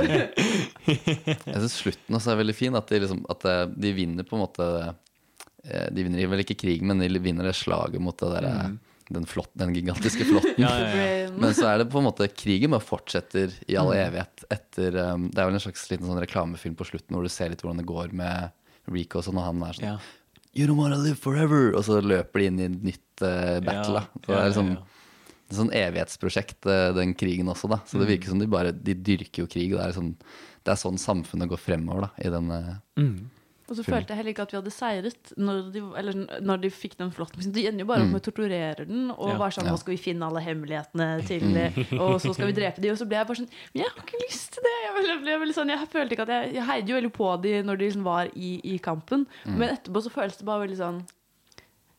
Jeg 0.90 1.60
syns 1.60 1.76
slutten 1.80 2.16
også 2.18 2.32
er 2.34 2.40
veldig 2.42 2.56
fin. 2.56 2.76
At 2.78 2.90
de, 2.90 3.01
liksom, 3.05 3.24
at 3.32 3.47
eh, 3.51 3.64
de 3.86 3.92
vinner 3.97 4.26
på 4.28 4.36
en 4.38 4.44
måte 4.44 4.68
eh, 4.88 5.88
De 5.94 6.05
vinner 6.06 6.30
vel 6.32 6.44
ikke 6.44 6.56
krigen, 6.60 6.88
men 6.90 7.02
de 7.05 7.20
vinner 7.22 7.48
det 7.51 7.56
slaget 7.59 8.01
mot 8.02 8.16
det 8.20 8.30
derre 8.38 8.55
Mm. 8.70 8.78
den, 9.10 9.24
flott, 9.26 9.51
den 9.59 9.72
gigantiske 9.74 10.22
flåtten. 10.28 10.55
Ja, 10.62 10.70
ja, 10.78 10.90
ja. 11.24 11.30
Men 11.34 11.51
så 11.56 11.66
er 11.66 11.80
det 11.82 11.88
på 11.90 11.98
en 11.98 12.06
måte 12.06 12.28
krigen 12.30 12.70
bare 12.70 12.84
fortsetter 12.84 13.51
i 13.66 13.74
all 13.80 13.90
Mm. 13.90 13.98
evighet 14.06 14.44
etter 14.55 14.97
um, 15.14 15.24
Det 15.32 15.40
er 15.42 15.48
vel 15.48 15.56
en 15.59 15.64
slags 15.64 15.82
liten 15.90 16.06
sånn 16.06 16.20
reklamefilm 16.22 16.76
på 16.78 16.86
slutten 16.86 17.16
hvor 17.16 17.26
du 17.26 17.32
ser 17.32 17.51
litt 17.51 17.62
hvordan 17.64 17.80
det 17.82 17.88
går 17.90 18.12
med 18.14 18.52
Rico 18.90 19.18
også, 19.20 19.30
sånn, 19.30 19.38
og 19.38 19.44
han 19.44 19.62
er 19.68 19.72
sånn 19.78 19.86
Ja. 19.88 19.98
You 20.52 20.66
don't 20.66 20.76
wanna 20.82 20.96
live 20.98 21.14
forever! 21.16 21.72
Og 21.78 21.84
så 21.86 22.00
løper 22.02 22.40
de 22.40 22.46
inn 22.50 22.58
i 22.58 22.64
et 22.66 22.82
nytt 22.82 23.22
uh, 23.22 23.60
battle. 23.62 24.00
Ja. 24.02 24.22
Så 24.24 24.26
det 24.26 24.38
er 24.40 24.48
liksom 24.50 24.70
et 25.50 25.56
sånn 25.56 25.70
evighetsprosjekt, 25.74 26.66
eh, 26.66 26.92
den 26.94 27.12
krigen 27.14 27.46
også, 27.50 27.68
da. 27.70 27.76
Så 27.86 27.98
det 27.98 28.06
Mm. 28.06 28.10
virker 28.18 28.28
som 28.28 28.38
de 28.38 28.46
bare 28.46 28.72
De 28.72 28.94
dyrker 28.94 29.42
jo 29.42 29.46
krig. 29.46 29.70
Det 29.70 29.80
er, 29.80 29.92
liksom, 29.92 30.16
det 30.64 30.70
er 30.72 30.78
sånn 30.78 30.98
samfunnet 30.98 31.48
går 31.50 31.58
fremover, 31.58 32.00
da, 32.02 32.10
i 32.18 32.30
den 32.30 32.80
Mm. 32.98 33.30
Og 33.70 33.76
så 33.78 33.84
følte 33.86 34.10
jeg 34.10 34.16
heller 34.18 34.32
ikke 34.34 34.42
at 34.42 34.51
vi 34.52 34.59
hadde 34.59 34.72
seiret 34.74 35.32
når 35.38 35.72
de, 35.72 35.80
eller 36.01 36.40
når 36.42 36.60
de 36.64 36.70
fikk 36.74 36.97
den 36.98 37.12
flåtten. 37.14 37.52
De 37.55 37.66
ender 37.70 37.84
jo 37.84 37.86
bare 37.86 38.02
opp 38.02 38.09
Mm. 38.09 38.12
med 38.16 38.20
å 38.22 38.26
torturere 38.32 38.86
den 38.88 39.10
og 39.12 39.28
Ja. 39.30 39.38
bare 39.38 39.51
sånn. 39.55 39.68
Nå 39.70 39.78
skal 39.78 39.94
vi 39.94 40.02
finne 40.02 40.26
alle 40.26 40.40
hemmelighetene 40.42 41.09
til. 41.26 41.44
Og 42.02 42.18
så 42.20 42.34
skal 42.34 42.51
vi 42.51 42.56
drepe 42.59 42.80
de 42.82 42.90
Og 42.90 42.98
så 42.98 43.06
ble 43.06 43.16
jeg 43.20 43.26
bare 43.30 43.36
sånn 43.38 43.48
Men 43.74 43.84
jeg 43.84 43.90
har 43.94 44.02
ikke 44.02 44.22
lyst 44.26 44.51
til 44.59 44.62
det! 44.66 44.74
Jeg, 44.82 44.92
ble, 44.98 45.16
ble 45.22 45.38
ble, 45.44 45.55
sånn, 45.55 45.70
jeg 45.70 45.88
følte 45.88 46.12
ikke 46.18 46.26
at 46.26 46.34
jeg 46.34 46.55
Jeg 46.59 46.66
heide 46.66 46.88
jo 46.90 46.97
veldig 46.98 47.12
på 47.14 47.30
de 47.42 47.62
når 47.62 47.78
de 47.78 47.84
liksom 47.88 48.02
var 48.05 48.26
i, 48.34 48.60
i 48.64 48.78
kampen, 48.78 49.26
Mm. 49.47 49.56
men 49.59 49.68
etterpå 49.76 50.02
så 50.02 50.10
føles 50.10 50.36
det 50.36 50.44
bare 50.44 50.66
veldig 50.66 50.76
sånn 50.82 51.01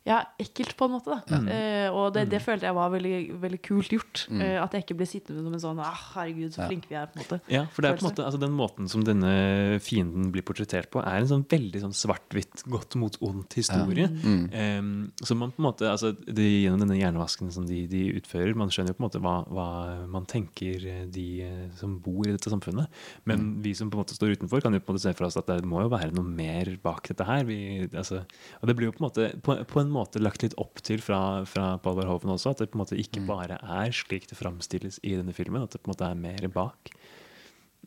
ja, 0.05 0.23
ekkelt 0.41 0.73
på 0.79 0.85
en 0.87 0.91
måte. 0.95 1.13
da 1.27 1.37
Mm. 1.41 1.47
Uh, 1.47 1.89
Og 1.95 2.13
det, 2.15 2.29
det 2.31 2.39
følte 2.41 2.65
jeg 2.65 2.73
var 2.73 2.89
veldig, 2.89 3.39
veldig 3.41 3.59
kult 3.61 3.89
gjort. 3.93 4.23
Mm. 4.31 4.41
Uh, 4.41 4.63
at 4.63 4.71
jeg 4.73 4.83
ikke 4.85 4.97
ble 4.97 5.05
sittende 5.05 5.43
som 5.45 5.53
en 5.53 5.61
sånn 5.61 5.79
ah, 5.83 5.99
Herregud, 6.15 6.51
så 6.55 6.61
Ja. 6.63 6.67
flinke 6.71 6.89
vi 6.89 6.95
er. 6.97 7.05
på 7.07 7.19
en 7.19 7.23
måte 7.25 7.39
Ja, 7.51 7.65
for 7.69 7.81
det 7.81 7.91
er 7.91 7.97
på 7.97 8.05
en 8.05 8.09
måte, 8.09 8.25
altså 8.25 8.39
Den 8.41 8.55
måten 8.57 8.89
som 8.89 9.03
denne 9.05 9.79
fienden 9.79 10.31
blir 10.33 10.41
portrettert 10.41 10.89
på, 10.89 11.03
er 11.05 11.21
en 11.21 11.27
sånn 11.29 11.45
veldig 11.47 11.81
sånn 11.83 11.93
svart-hvitt, 11.93 12.63
godt 12.69 12.95
mot 12.95 13.17
ondt 13.21 13.53
historie. 13.59 14.07
Ja. 14.09 14.25
Mm. 14.25 14.79
Um, 14.79 15.11
så 15.21 15.35
man 15.37 15.51
på 15.51 15.61
en 15.61 15.67
måte, 15.69 15.85
altså 15.91 16.13
de, 16.17 16.47
Gjennom 16.65 16.79
denne 16.81 16.97
hjernevasken 16.97 17.51
som 17.53 17.65
de, 17.67 17.85
de 17.87 18.01
utfører, 18.19 18.55
man 18.55 18.69
skjønner 18.69 18.93
jo 18.93 18.97
på 18.99 19.03
en 19.05 19.09
måte 19.09 19.21
hva, 19.21 19.35
hva 19.49 20.07
man 20.09 20.25
tenker 20.25 20.81
de 21.11 21.27
eh, 21.45 21.69
som 21.77 21.99
bor 22.03 22.25
i 22.27 22.31
dette 22.33 22.49
samfunnet. 22.49 22.87
Men 23.25 23.39
Mm. 23.41 23.61
vi 23.63 23.73
som 23.73 23.89
på 23.89 23.97
en 23.97 24.03
måte 24.03 24.13
står 24.17 24.35
utenfor, 24.37 24.61
kan 24.61 24.73
jo 24.73 24.79
på 24.79 24.91
en 24.91 24.95
måte 24.97 25.01
se 25.07 25.13
for 25.17 25.25
oss 25.25 25.37
at 25.37 25.47
det 25.47 25.63
må 25.65 25.81
jo 25.81 25.89
være 25.89 26.11
noe 26.13 26.23
mer 26.25 26.69
bak 26.83 27.07
dette 27.07 27.25
her. 27.25 27.43
Vi, 27.47 27.87
altså, 27.93 28.23
og 28.61 28.67
det 28.67 28.75
blir 28.75 28.89
jo 28.91 28.93
på 28.97 29.01
en 29.01 29.07
måte 29.09 29.41
på, 29.41 29.55
på 29.65 29.79
en 29.81 29.90
måte 29.93 30.19
lagt 30.21 30.41
litt 30.43 30.55
opp 30.57 30.81
til 30.85 31.01
fra, 31.03 31.43
fra 31.45 31.77
Paul 31.83 31.95
Verhoeven 31.99 32.31
også, 32.33 32.51
at 32.51 32.57
det 32.63 32.71
på 32.71 32.77
en 32.79 32.83
måte 32.85 32.95
Mm. 32.97 33.03
ikke 33.03 33.25
bare 33.27 33.57
er 33.61 33.91
slik 33.91 34.27
det 34.29 34.37
framstilles 34.39 34.99
i 35.03 35.15
denne 35.17 35.33
filmen, 35.33 35.63
at 35.63 35.71
det 35.71 35.81
på 35.83 35.89
en 35.89 35.93
måte 35.95 36.09
er 36.09 36.15
mer 36.15 36.47
bak. 36.49 36.91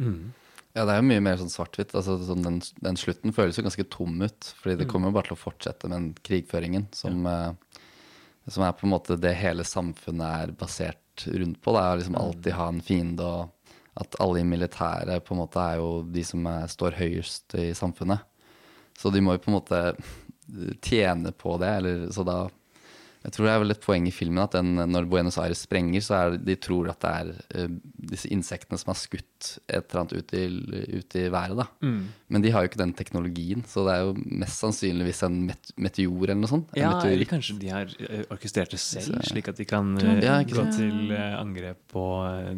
Mm. 0.01 0.32
Ja, 0.74 0.85
det 0.85 0.90
er 0.94 1.02
jo 1.02 1.06
mye 1.06 1.22
mer 1.22 1.36
sånn 1.39 1.52
svart-hvitt. 1.52 1.94
Altså, 1.94 2.16
sånn 2.26 2.43
den, 2.43 2.60
den 2.82 2.97
slutten 2.98 3.32
føles 3.32 3.56
jo 3.56 3.62
ganske 3.62 3.85
tom 3.90 4.16
ut. 4.22 4.52
Fordi 4.60 4.76
det 4.78 4.86
Mm. 4.89 4.90
kommer 4.90 5.09
jo 5.09 5.12
bare 5.14 5.28
til 5.28 5.36
å 5.36 5.44
fortsette 5.44 5.89
med 5.89 5.94
den 5.97 6.14
krigføringen 6.26 6.89
som, 6.93 7.24
eh, 7.26 7.52
som 8.48 8.64
er 8.64 8.72
på 8.72 8.85
en 8.85 8.90
måte 8.90 9.18
det 9.20 9.36
hele 9.36 9.62
samfunnet 9.62 10.43
er 10.43 10.52
basert 10.52 10.98
rundt 11.31 11.60
på. 11.62 11.72
Det 11.72 11.82
er 11.85 11.97
liksom 12.02 12.16
alltid 12.18 12.52
ha 12.59 12.68
en 12.68 12.81
fiende, 12.81 13.20
og 13.22 13.51
at 13.97 14.16
alle 14.18 14.40
i 14.40 14.43
militæret 14.43 15.22
på 15.24 15.31
en 15.36 15.47
måte 15.47 15.62
er 15.62 15.76
jo 15.78 16.02
de 16.02 16.24
som 16.24 16.44
er, 16.51 16.66
står 16.66 16.98
høyest 16.98 17.55
i 17.55 17.70
samfunnet. 17.72 18.20
Så 18.98 19.12
de 19.12 19.20
må 19.20 19.32
jo 19.35 19.39
på 19.39 19.48
en 19.55 19.60
måte 19.60 19.97
tjene 20.83 21.33
på 21.33 21.57
det. 21.59 21.69
Eller, 21.69 22.11
så 22.11 22.23
da 22.27 22.39
Jeg 23.24 23.32
tror 23.32 23.46
det 23.48 23.52
er 23.55 23.60
vel 23.62 23.72
et 23.72 23.80
poeng 23.80 24.05
i 24.09 24.12
filmen 24.12 24.42
at 24.44 24.52
den, 24.52 24.74
når 24.92 25.06
Buenos 25.09 25.38
Aires 25.40 25.62
sprenger, 25.64 26.02
så 26.05 26.14
er 26.18 26.34
de 26.44 26.56
tror 26.60 26.90
at 26.92 27.01
det 27.01 27.12
er 27.14 27.30
uh, 27.64 27.76
disse 28.10 28.28
insektene 28.34 28.76
som 28.80 28.90
har 28.92 28.98
skutt 29.01 29.30
et 29.68 29.80
eller 29.88 30.01
annet 30.02 30.12
ut 30.18 30.34
i, 30.36 30.42
ut 31.01 31.16
i 31.16 31.22
været. 31.32 31.56
Da. 31.56 31.66
Mm. 31.84 32.02
Men 32.34 32.44
de 32.44 32.51
har 32.52 32.64
jo 32.64 32.68
ikke 32.70 32.80
den 32.82 32.92
teknologien, 32.96 33.64
så 33.68 33.84
det 33.86 33.94
er 33.94 34.02
jo 34.05 34.14
mest 34.42 34.60
sannsynligvis 34.60 35.22
en 35.24 35.38
met 35.48 35.72
meteor 35.80 36.26
eller 36.28 36.40
noe 36.42 36.51
sånt. 36.52 36.74
Ja, 36.76 36.92
eller 37.06 37.28
kanskje 37.30 37.56
de 37.62 37.70
har 37.72 37.88
eh, 38.02 38.24
orkestrert 38.34 38.74
det 38.76 38.80
selv, 38.82 39.16
Så- 39.22 39.30
slik 39.32 39.48
at 39.52 39.56
de 39.60 39.64
kan 39.72 39.94
Ja, 40.20 40.40
eh, 40.40 40.44
gå 40.52 40.66
til 40.76 41.12
uh, 41.14 41.40
angrep 41.40 41.80
på 41.94 42.05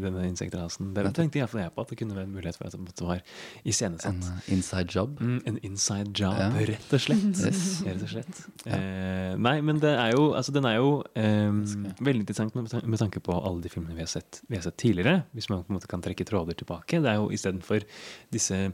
denne 0.03 0.27
insektrasen. 0.27 0.91
Det 0.97 1.07
tenkte 1.15 1.39
iallfall 1.45 1.63
jeg 1.63 1.75
på, 1.77 1.87
at 1.87 1.95
det 1.95 2.01
kunne 2.03 2.19
være 2.19 2.27
en 2.27 2.35
mulighet 2.35 2.59
for 2.59 2.67
at 2.67 2.75
det 2.75 3.07
var 3.07 3.23
iscenesatt. 3.65 4.19
En 4.19 4.43
uh, 4.43 4.51
inside 4.59 4.91
job. 4.99 5.21
Mm, 5.23 5.39
en 5.47 5.59
inside 5.71 6.11
job, 6.19 6.35
Ja. 6.43 6.51
rett 6.73 6.93
og 6.99 7.01
slett. 7.07 7.31
Yes. 7.47 7.63
Rett 7.87 8.03
og 8.03 8.11
slett. 8.17 8.43
Eh, 8.67 9.35
nei, 9.39 9.57
men 9.63 9.79
det 9.83 9.95
er 9.95 10.11
jo, 10.17 10.33
altså, 10.35 10.56
den 10.57 10.67
er 10.69 10.79
jo 10.79 10.91
eh, 11.19 11.61
veldig 12.01 12.25
interessant 12.25 12.57
med, 12.57 12.73
med 12.83 13.01
tanke 13.03 13.23
på 13.25 13.37
alle 13.37 13.65
de 13.65 13.73
filmene 13.73 13.97
vi 13.97 14.05
har, 14.05 14.11
sett, 14.11 14.41
vi 14.49 14.59
har 14.59 14.65
sett 14.67 14.81
tidligere. 14.81 15.23
Hvis 15.37 15.51
man 15.53 15.63
på 15.63 15.73
en 15.73 15.79
måte 15.79 15.91
kan 15.91 16.05
trekke 16.05 16.27
tråder 16.29 16.59
tilbake. 16.59 17.03
Det 17.05 17.13
er 17.13 17.21
jo 17.21 17.31
istedenfor 17.35 17.87
disse 18.35 18.67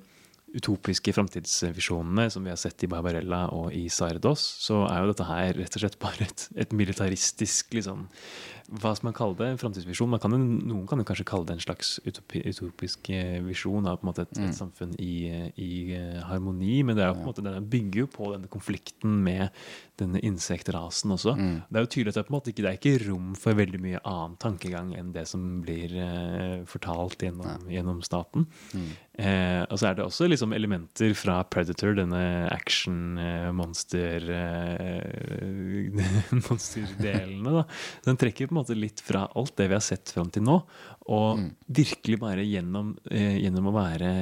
utopiske 0.52 1.14
framtidsvisjonene 1.16 2.28
som 2.32 2.44
vi 2.44 2.52
har 2.52 2.60
sett 2.60 2.84
i 2.84 2.90
Barbarella 2.90 3.46
og 3.56 3.72
i 3.72 3.86
Sardos, 3.92 4.42
så 4.66 4.82
er 4.84 5.00
jo 5.00 5.12
dette 5.12 5.28
her 5.28 5.54
rett 5.56 5.78
og 5.78 5.84
slett 5.84 6.00
bare 6.02 6.28
et, 6.28 6.44
et 6.64 6.74
militaristisk 6.76 7.72
liksom, 7.78 8.04
Hva 8.72 8.94
skal 8.96 9.10
man 9.10 9.16
kalle 9.16 9.36
det? 9.36 9.48
En 9.52 9.60
framtidsvisjon? 9.60 10.16
Kan 10.22 10.32
noen 10.32 10.86
kan 10.88 11.00
jo 11.02 11.04
kanskje 11.08 11.26
kalle 11.28 11.48
det 11.48 11.58
en 11.58 11.64
slags 11.64 11.98
utopi, 12.06 12.40
utopisk 12.48 13.10
eh, 13.12 13.38
visjon 13.44 13.86
av 13.88 13.98
på 14.00 14.06
en 14.06 14.10
måte 14.12 14.24
et, 14.24 14.38
et 14.40 14.56
samfunn 14.56 14.94
i, 15.02 15.28
i 15.60 15.70
eh, 15.98 16.20
harmoni, 16.28 16.80
men 16.86 16.96
det 16.96 17.04
er 17.04 17.12
jo 17.12 17.18
på 17.20 17.26
en 17.26 17.30
måte, 17.32 17.44
den 17.44 17.68
bygger 17.72 18.04
jo 18.04 18.10
på 18.16 18.32
denne 18.32 18.48
konflikten 18.52 19.20
med 19.26 19.50
denne 20.00 20.20
insektrasen 20.24 21.12
også. 21.14 21.34
Det 21.68 21.78
er 21.78 21.84
jo 21.84 21.90
tydelig 21.92 22.12
at 22.14 22.16
det 22.20 22.26
på 22.26 22.32
en 22.32 22.38
måte 22.38 22.50
ikke 22.52 22.62
det 22.64 22.70
er 22.70 22.78
ikke 22.80 23.04
rom 23.10 23.34
for 23.38 23.58
veldig 23.58 23.80
mye 23.82 24.00
annen 24.08 24.36
tankegang 24.40 24.94
enn 24.98 25.12
det 25.14 25.26
som 25.30 25.60
blir 25.62 25.92
eh, 26.00 26.64
fortalt 26.66 27.22
gjennom, 27.26 27.68
gjennom 27.70 28.00
staten. 28.06 28.46
Eh, 29.20 29.60
og 29.68 29.76
så 29.76 29.90
er 29.90 29.94
det 29.98 30.06
også 30.06 30.24
liksom 30.30 30.54
elementer 30.56 31.12
fra 31.18 31.42
Predator, 31.44 31.92
denne 31.98 32.48
action-monster 32.48 34.24
eh, 34.32 35.92
monsterdelene. 36.46 37.52
da. 37.58 37.66
Den 38.06 38.16
trekker 38.16 38.48
på 38.48 38.52
en 38.54 38.60
måte 38.61 38.61
litt 38.70 39.02
fra 39.02 39.24
alt 39.38 39.56
det 39.58 39.66
vi 39.70 39.76
har 39.76 39.82
sett 39.84 40.12
fram 40.14 40.30
til 40.32 40.44
nå, 40.46 40.58
og 41.10 41.40
virkelig 41.66 42.18
bare 42.22 42.44
gjennom, 42.46 42.92
eh, 43.10 43.40
gjennom 43.42 43.66
å 43.70 43.74
være 43.74 44.12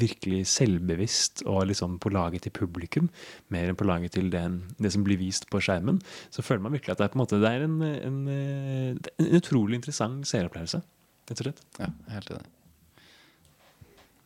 virkelig 0.00 0.46
selvbevisst 0.48 1.44
og 1.44 1.66
liksom 1.68 1.98
på 2.00 2.12
laget 2.14 2.46
til 2.46 2.54
publikum, 2.56 3.10
mer 3.52 3.68
enn 3.68 3.76
på 3.76 3.88
laget 3.88 4.16
til 4.16 4.30
den, 4.32 4.62
det 4.80 4.92
som 4.94 5.04
blir 5.04 5.20
vist 5.20 5.48
på 5.52 5.60
skjermen, 5.60 6.00
så 6.32 6.42
føler 6.42 6.64
man 6.64 6.72
virkelig 6.72 6.96
at 6.96 7.02
det 7.02 7.04
er 7.04 7.12
på 7.12 7.20
en 7.20 7.24
måte 7.24 7.42
det 7.42 7.52
er 7.52 7.66
en, 7.68 7.78
en, 7.82 8.18
eh, 8.32 9.12
en 9.20 9.30
utrolig 9.36 9.80
interessant 9.82 10.24
seeropplevelse. 10.28 10.82
Rett 11.28 11.38
og 11.38 11.46
slett. 11.46 11.64
Ja, 11.78 11.92
helt 12.16 12.34
enig. 12.34 12.50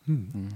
Mm. 0.07 0.51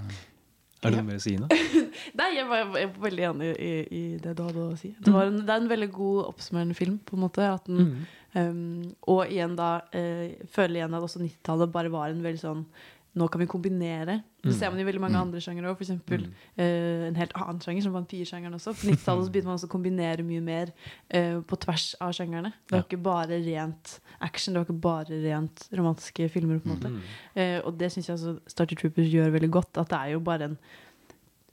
Er 0.81 0.95
det 0.95 0.97
noe 0.97 1.07
mer 1.11 1.19
å 1.19 1.21
si, 1.21 1.35
nå? 1.37 1.47
Nei, 2.19 2.29
jeg 2.39 2.47
var, 2.49 2.63
jeg 2.79 2.89
var 2.89 3.03
veldig 3.03 3.25
enig 3.27 3.49
i, 3.53 3.73
i 3.93 4.03
det 4.21 4.31
du 4.37 4.41
hadde 4.47 4.63
å 4.63 4.77
si. 4.79 4.89
Det, 4.97 5.11
var 5.13 5.29
en, 5.29 5.37
det 5.45 5.53
er 5.53 5.61
en 5.61 5.69
veldig 5.69 5.89
god 5.93 6.23
oppsummerende 6.31 6.77
film, 6.77 6.95
på 7.05 7.17
en 7.17 7.21
måte. 7.21 7.45
At 7.45 7.69
den, 7.69 7.91
um, 8.33 8.87
og 9.13 9.21
igjen 9.27 9.53
da 9.59 9.75
uh, 9.93 10.47
føler 10.55 10.79
igjen 10.79 10.97
at 10.97 11.05
også 11.05 11.21
90-tallet 11.21 11.75
bare 11.75 11.93
var 11.93 12.09
en 12.09 12.25
veldig 12.25 12.41
sånn 12.41 12.65
Nå 13.13 13.27
kan 13.27 13.41
vi 13.41 13.45
kombinere. 13.45 14.21
Det 14.41 14.53
Mm. 14.53 14.59
ser 14.59 14.69
man 14.71 14.79
i 14.79 14.83
veldig 14.83 15.01
mange 15.01 15.17
Mm. 15.17 15.21
andre 15.21 15.39
sjangere 15.41 15.67
òg. 15.67 15.75
F.eks. 15.81 15.89
Mm. 16.07 16.31
Uh, 16.57 17.07
en 17.07 17.15
helt 17.15 17.33
annen 17.35 17.59
sjanger, 17.59 17.81
som 17.83 17.93
vampyrsjangeren 17.93 18.53
også. 18.55 18.71
På 18.73 18.87
90-tallet 18.87 19.25
så 19.25 19.31
begynte 19.31 19.45
man 19.45 19.57
også 19.57 19.67
å 19.67 19.73
kombinere 19.75 20.23
mye 20.23 20.41
mer 20.41 20.71
uh, 21.13 21.41
på 21.41 21.59
tvers 21.59 21.95
av 21.99 22.13
sjangerne. 22.13 22.53
Det 22.67 22.71
var 22.71 22.77
Ja. 22.79 22.83
ikke 22.87 23.03
bare 23.03 23.41
rent 23.43 23.99
action, 24.21 24.53
det 24.53 24.59
var 24.61 24.65
ikke 24.73 24.81
bare 24.81 25.21
rent 25.27 25.67
romantiske 25.75 26.29
filmer. 26.31 26.59
på 26.59 26.69
en 26.69 26.75
måte 26.77 26.89
Mm. 26.89 27.01
Uh, 27.35 27.67
og 27.67 27.77
det 27.77 27.91
syns 27.91 28.07
jeg 28.07 28.15
altså 28.17 28.39
Starter 28.47 28.75
Troopers 28.75 29.11
gjør 29.11 29.31
veldig 29.31 29.51
godt. 29.51 29.77
At 29.77 29.89
det 29.89 29.97
er 29.99 30.11
jo 30.13 30.19
bare 30.19 30.43
en 30.43 30.57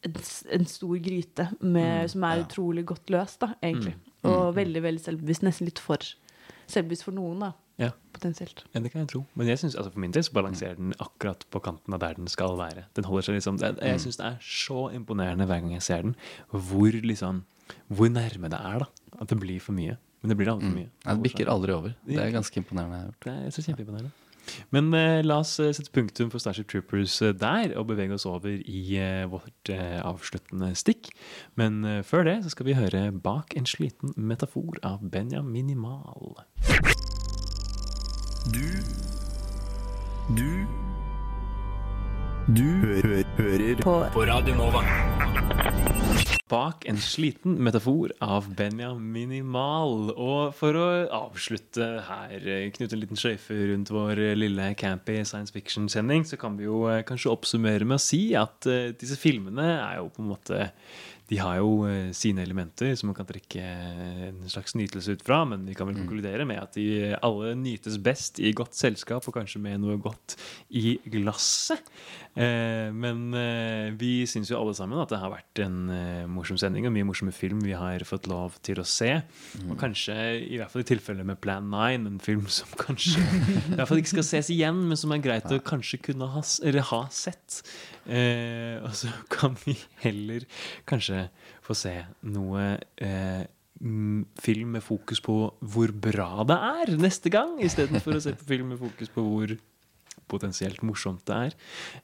en, 0.05 0.15
en 0.53 0.65
stor 0.65 0.97
gryte 1.03 1.49
med, 1.61 2.03
Mm, 2.05 2.09
som 2.09 2.23
er 2.23 2.37
ja. 2.37 2.45
utrolig 2.45 2.85
godt 2.87 3.11
løst, 3.11 3.41
da, 3.41 3.49
egentlig. 3.61 3.95
Mm. 4.23 4.31
Og 4.31 4.55
veldig 4.55 4.81
veldig 4.83 5.01
selvbevisst. 5.01 5.43
Nesten 5.43 5.65
litt 5.67 5.79
for 5.81 5.97
selvbevisst 6.69 7.03
for 7.03 7.11
noen, 7.11 7.41
da. 7.41 7.53
Ja. 8.19 8.21
Potensielt. 8.21 8.65
Ja, 8.75 8.81
det 8.81 8.91
kan 8.93 9.01
jeg 9.05 9.09
tro. 9.15 9.25
Men 9.39 9.47
jeg 9.47 9.59
synes, 9.63 9.77
altså 9.79 9.93
for 9.95 10.01
min 10.03 10.11
del 10.13 10.23
så 10.27 10.33
balanserer 10.35 10.77
den 10.77 10.93
akkurat 10.99 11.45
på 11.51 11.61
kanten 11.63 11.95
av 11.95 12.01
der 12.03 12.15
den 12.19 12.27
skal 12.29 12.57
være. 12.59 12.85
Den 12.99 13.05
holder 13.05 13.23
seg 13.23 13.35
liksom, 13.39 13.59
Jeg 13.63 13.79
Mm. 13.79 13.99
syns 14.03 14.17
det 14.19 14.27
er 14.27 14.37
så 14.43 14.91
imponerende 14.95 15.47
hver 15.47 15.61
gang 15.63 15.73
jeg 15.73 15.83
ser 15.83 16.03
den, 16.03 16.17
hvor 16.53 16.91
liksom 16.93 17.45
hvor 17.93 18.09
nærme 18.09 18.49
det 18.51 18.59
er. 18.61 18.79
da 18.79 18.87
At 19.21 19.29
det 19.29 19.39
blir 19.41 19.61
for 19.61 19.73
mye. 19.73 19.97
Men 20.23 20.31
det 20.31 20.37
blir 20.39 20.49
aldri 20.51 20.67
for 20.69 20.75
mye. 20.79 20.91
Ja, 21.07 21.15
det 21.15 21.23
bikker 21.23 21.47
aldri 21.49 21.73
over. 21.73 21.95
Det 22.07 22.17
er 22.19 22.31
ganske 22.33 22.57
imponerende. 22.57 23.13
Det 23.23 23.33
er 23.33 23.51
så 23.51 23.63
kjempeimponerende. 23.63 24.11
Men 24.73 24.95
eh, 24.95 25.21
la 25.23 25.41
oss 25.41 25.61
eh, 25.61 25.73
sette 25.77 25.93
punktum 25.93 26.31
for 26.33 26.39
Starship 26.41 26.69
Troopers 26.69 27.21
eh, 27.21 27.33
der, 27.37 27.75
og 27.77 27.87
bevege 27.89 28.15
oss 28.15 28.25
over 28.25 28.49
i 28.49 28.97
eh, 28.97 29.27
vårt 29.29 29.69
eh, 29.69 30.01
avsluttende 30.03 30.75
stikk. 30.75 31.11
Men 31.55 31.85
eh, 31.85 32.01
før 32.03 32.25
det 32.25 32.45
så 32.45 32.51
skal 32.51 32.67
vi 32.67 32.73
høre 32.75 33.13
'Bak 33.13 33.55
en 33.57 33.67
sliten 33.67 34.15
metafor' 34.17 34.81
av 34.83 35.01
Benjamin 35.11 35.53
Minimal. 35.53 36.35
Du 38.49 38.65
Du 40.33 40.67
Du 42.49 42.65
hø 42.81 43.01
hø 43.05 43.23
hører 43.37 43.83
på. 43.83 43.95
på 44.15 44.23
Radio 44.25 44.55
Nova. 44.57 44.81
Bak 46.49 46.87
en 46.89 46.97
sliten 46.97 47.59
metafor 47.61 48.15
av 48.25 48.47
Benjamin 48.57 49.11
Minimal. 49.13 50.15
Og 50.15 50.55
for 50.57 50.79
å 50.81 50.87
avslutte 51.19 51.91
her, 52.07 52.47
knytte 52.73 52.97
en 52.97 53.03
liten 53.03 53.21
sløyfe 53.21 53.59
rundt 53.73 53.93
vår 53.93 54.23
lille 54.41 54.71
campy 54.81 55.19
science 55.29 55.53
fiction-sending, 55.53 56.25
så 56.25 56.41
kan 56.41 56.57
vi 56.57 56.65
jo 56.71 56.87
eh, 56.89 57.03
kanskje 57.05 57.35
oppsummere 57.35 57.85
med 57.85 57.99
å 57.99 58.07
si 58.07 58.23
at 58.39 58.65
eh, 58.71 58.95
disse 58.97 59.21
filmene 59.21 59.75
er 59.77 60.01
jo 60.01 60.09
på 60.15 60.25
en 60.25 60.33
måte 60.33 60.71
de 61.29 61.39
har 61.43 61.59
jo 61.61 61.85
eh, 61.89 62.11
sine 62.17 62.43
elementer 62.45 62.95
som 62.97 63.11
man 63.11 63.17
kan 63.19 63.29
trekke 63.29 63.65
en 64.29 64.41
slags 64.49 64.77
nytelse 64.79 65.19
ut 65.19 65.25
fra, 65.27 65.43
men 65.49 65.67
vi 65.69 65.77
kan 65.77 65.89
vel 65.89 65.99
konkludere 66.01 66.47
med 66.49 66.63
at 66.63 66.79
de 66.79 67.13
alle 67.21 67.53
nytes 67.59 67.99
best 68.01 68.41
i 68.41 68.55
godt 68.57 68.79
selskap, 68.79 69.27
og 69.29 69.37
kanskje 69.37 69.61
med 69.61 69.83
noe 69.83 69.99
godt 70.01 70.39
i 70.73 70.97
glasset. 71.13 71.85
Eh, 72.39 72.89
men 72.95 73.35
eh, 73.35 73.91
vi 73.99 74.23
syns 74.31 74.53
jo 74.53 74.61
alle 74.61 74.75
sammen 74.77 75.01
at 75.03 75.11
det 75.11 75.19
har 75.19 75.33
vært 75.33 75.63
en 75.65 75.79
eh, 75.91 76.25
morsom 76.31 76.59
sending 76.61 76.87
og 76.87 76.95
mye 76.95 77.09
morsomme 77.09 77.35
film 77.35 77.61
vi 77.67 77.75
har 77.77 78.05
fått 78.09 78.29
lov 78.31 78.57
til 78.65 78.81
å 78.81 78.87
se. 78.87 79.11
Og 79.67 79.77
kanskje, 79.81 80.17
i 80.47 80.61
hvert 80.61 80.73
fall 80.73 80.85
i 80.85 80.89
tilfelle 80.89 81.27
med 81.27 81.41
Plan 81.45 81.67
9, 81.69 82.09
en 82.09 82.21
film 82.23 82.47
som 82.61 82.73
kanskje 82.79 83.21
i 83.21 83.75
hvert 83.75 83.89
fall 83.91 84.01
ikke 84.01 84.17
skal 84.17 84.29
ses 84.31 84.53
igjen, 84.55 84.81
men 84.89 85.01
som 85.01 85.13
er 85.13 85.25
greit 85.25 85.53
å 85.53 85.61
kanskje 85.61 86.01
kunne 86.11 86.31
ha, 86.33 86.45
eller 86.65 86.89
ha 86.93 87.05
sett. 87.13 87.61
Eh, 88.09 88.81
og 88.83 88.95
så 88.97 89.13
kan 89.37 89.57
vi 89.65 89.77
heller 90.03 90.49
kanskje 90.89 91.29
få 91.65 91.77
se 91.77 91.95
noe 92.25 92.75
eh, 93.05 93.45
film 94.43 94.75
med 94.75 94.83
fokus 94.83 95.21
på 95.23 95.39
hvor 95.61 95.93
bra 95.95 96.45
det 96.49 96.57
er 96.57 96.95
neste 96.99 97.31
gang, 97.31 97.59
istedenfor 97.63 98.17
å 98.17 98.23
se 98.25 98.35
på 98.35 98.49
film 98.57 98.73
med 98.73 98.81
fokus 98.81 99.13
på 99.13 99.23
hvor 99.23 99.59
potensielt 100.29 100.83
morsomt 100.85 101.25
det 101.29 101.37
er. 101.49 101.57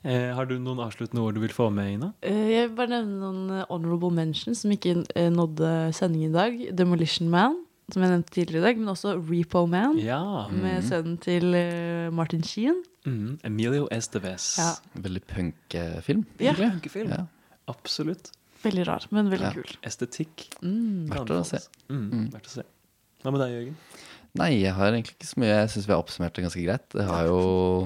Eh, 0.02 0.30
har 0.36 0.48
du 0.48 0.56
noen 0.58 0.82
avsluttende 0.84 1.22
ord 1.24 1.36
du 1.36 1.42
vil 1.42 1.54
få 1.54 1.68
med, 1.74 1.90
Ina? 1.98 2.12
Eh, 2.24 2.46
jeg 2.54 2.70
vil 2.70 2.78
bare 2.78 2.94
nevne 2.96 3.20
noen 3.20 3.66
honorable 3.68 4.12
mentions 4.14 4.64
som 4.64 4.72
ikke 4.74 5.02
eh, 5.14 5.30
nådde 5.32 5.74
sending 5.96 6.28
i 6.28 6.34
dag. 6.34 6.58
Demolition 6.76 7.28
Man, 7.32 7.60
som 7.92 8.02
jeg 8.02 8.10
nevnte 8.10 8.32
tidligere 8.32 8.62
i 8.62 8.66
dag, 8.68 8.78
men 8.78 8.88
også 8.94 9.14
Repo 9.30 9.66
Man. 9.66 9.98
Ja. 9.98 10.48
Med 10.48 10.80
Mhm. 10.82 10.88
sønnen 10.88 11.18
til 11.20 11.44
uh, 11.54 12.12
Martin 12.12 12.42
Sheen. 12.42 12.82
Mm, 13.06 13.38
Emilio 13.44 13.86
Estevez. 13.92 14.56
Ja. 14.58 14.70
Veldig 14.96 15.22
punkefilm. 15.28 16.24
Ja. 16.40 16.54
egentlig. 16.54 17.08
Ja. 17.08 17.26
Absolutt. 17.68 18.30
Veldig 18.64 18.86
rar, 18.88 19.04
men 19.10 19.28
veldig 19.30 19.40
Ja. 19.44 19.52
kul. 19.52 19.76
Estetikk. 19.82 20.48
Mm. 20.62 21.08
Verdt 21.10 21.30
å 21.30 21.44
se. 21.44 21.58
Mm, 21.90 22.30
verdt 22.32 22.46
å 22.46 22.50
se. 22.50 22.62
Hva 23.22 23.30
med 23.32 23.40
deg, 23.40 23.50
Jørgen? 23.52 23.76
Nei, 24.34 24.48
jeg 24.64 24.72
har 24.74 24.90
egentlig 24.90 25.12
ikke 25.14 25.28
så 25.28 25.38
mye. 25.38 25.50
Jeg 25.60 25.68
syns 25.70 25.84
vi 25.86 25.92
har 25.94 26.00
oppsummert 26.02 26.34
det 26.34 26.42
ganske 26.42 26.62
greit. 26.64 26.86
Det 26.90 27.04
har 27.06 27.28
jo 27.28 27.36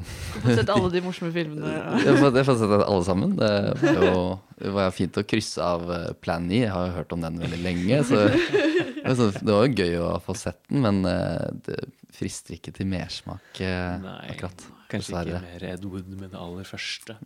Du 0.00 0.38
får 0.46 0.54
sett 0.62 0.70
alle 0.72 0.88
de 0.94 1.02
morsomme 1.04 1.32
filmene. 1.34 1.72
Jeg 2.06 2.08
har 2.08 2.20
fått, 2.22 2.38
jeg 2.38 2.40
har 2.40 2.48
fått 2.48 2.62
sett 2.62 2.72
alle 2.86 3.04
sammen. 3.04 3.34
Det 3.36 3.50
var 3.98 4.06
jo 4.06 4.22
det 4.58 4.72
var 4.74 4.94
fint 4.96 5.18
å 5.20 5.26
krysse 5.28 5.60
av 5.62 5.84
eh, 5.92 6.06
Plan 6.24 6.48
9. 6.48 6.62
Jeg 6.62 6.72
har 6.72 6.88
jo 6.88 6.94
hørt 6.96 7.12
om 7.14 7.20
den 7.26 7.36
veldig 7.42 7.60
lenge. 7.66 8.00
Så 8.08 8.22
det 8.24 9.04
var 9.04 9.18
så- 9.20 9.28
det 9.44 9.52
var 9.58 9.68
jo 9.68 9.76
gøy 9.84 9.98
å 10.06 10.08
få 10.24 10.34
sett 10.40 10.58
den, 10.72 10.80
men 10.88 11.04
eh, 11.12 11.52
det 11.68 11.78
frister 12.16 12.56
ikke 12.56 12.72
til 12.80 12.88
mersmak 12.90 13.44
akkurat. 13.60 14.02
Nei, 14.08 14.18
akkurat. 14.32 14.66
Kanskje 14.88 15.12
Dessverre. 15.12 15.36
ikke 15.44 15.52
mer 15.52 15.68
Ed 15.74 15.84
Wood 15.84 16.08
med 16.16 16.30
det 16.32 16.40
aller 16.40 16.64
første. 16.64 17.18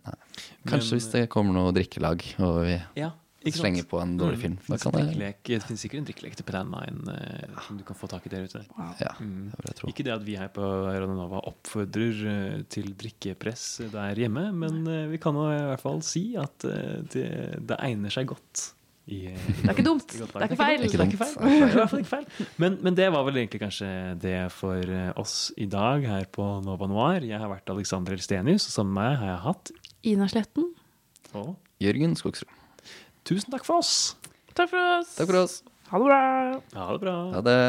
Kanskje 0.67 0.97
hvis 0.99 1.07
det 1.15 1.21
kommer 1.31 1.55
noe 1.55 1.71
drikkelag 1.71 2.25
og 2.43 2.57
vi 2.67 2.75
Ja, 2.99 3.13
ikke 3.43 3.57
sant? 3.57 3.61
slenger 3.63 3.85
på 3.91 3.99
en 4.01 4.17
dårlig 4.17 4.37
Mm. 4.37 4.41
film. 4.43 4.57
Da 4.67 4.77
kan 4.77 4.95
en 4.99 5.07
det 5.19 5.35
det 5.43 5.63
finnes 5.63 5.81
sikkert 5.83 5.99
en 5.99 6.05
drikkelek 6.07 6.35
til 6.39 6.45
Plan 6.47 6.69
9 6.71 7.11
eh, 7.13 7.57
som 7.67 7.77
du 7.77 7.83
kan 7.83 7.95
få 7.95 8.07
tak 8.09 8.25
i 8.25 8.29
der 8.29 8.43
ute. 8.47 8.61
Ja, 8.99 9.13
Mm. 9.19 9.49
det 9.51 9.57
vil 9.59 9.67
jeg 9.71 9.75
tro. 9.79 9.87
Ikke 9.91 10.03
det 10.03 10.13
at 10.13 10.23
vi 10.25 10.35
her 10.37 10.47
på 10.49 10.61
Radionova 10.63 11.41
oppfordrer 11.49 12.21
uh, 12.57 12.63
til 12.69 12.93
drikkepress 12.95 13.91
der 13.91 14.15
hjemme, 14.15 14.51
men 14.53 14.87
uh, 14.87 15.07
vi 15.11 15.17
kan 15.17 15.33
jo 15.35 15.47
i 15.51 15.59
hvert 15.71 15.81
fall 15.83 16.01
si 16.01 16.35
at 16.39 16.57
det, 16.59 17.59
det 17.67 17.77
egner 17.79 18.09
seg 18.09 18.27
godt. 18.27 18.73
I, 19.05 19.33
Det 19.35 19.67
er 19.67 19.73
ikke 19.75 19.83
dumt. 19.83 20.07
Det 20.07 20.21
er 20.23 20.45
ikke 20.47 20.55
feil. 20.55 20.79
Det 20.79 20.95
er 20.95 21.05
ikke 21.11 21.19
feil. 21.19 21.33
Det 21.35 21.51
er 21.51 21.67
i 21.67 21.75
hvert 21.75 21.89
fall 21.91 21.99
ikke 21.99 22.13
feil. 22.13 22.47
Men, 22.57 22.77
men 22.81 22.95
det 22.95 23.09
var 23.11 23.25
vel 23.27 23.35
egentlig 23.41 23.59
kanskje 23.59 23.89
det 24.23 24.37
for 24.55 24.79
oss 25.19 25.51
i 25.59 25.65
dag 25.67 26.05
her 26.07 26.23
på 26.31 26.45
Nova 26.63 26.87
Noir. 26.87 27.19
Jeg 27.27 27.37
har 27.37 27.49
vært 27.51 27.67
Alexander 27.69 28.15
Elstenius, 28.15 28.63
og 28.69 28.71
sammen 28.77 28.93
med 28.95 29.03
meg 29.03 29.17
har 29.19 29.27
jeg 29.33 29.41
hatt 29.43 29.71
Ina 30.13 30.27
Sletten. 30.31 30.69
og 31.35 31.57
Jørgen 31.83 32.15
Skogsrud. 32.15 32.47
Tusen 33.23 33.51
takk 33.53 33.63
for 33.67 33.79
oss! 33.79 34.15
Takk 34.53 34.69
for 34.69 34.79
oss. 34.99 35.15
Takk 35.15 35.29
for 35.29 35.39
oss. 35.43 35.63
Ha 35.89 35.99
det 35.99 36.05
bra. 36.09 36.21
Ha 36.75 36.91
det 36.91 37.01
bra. 37.05 37.15
Ha 37.33 37.41
det. 37.41 37.59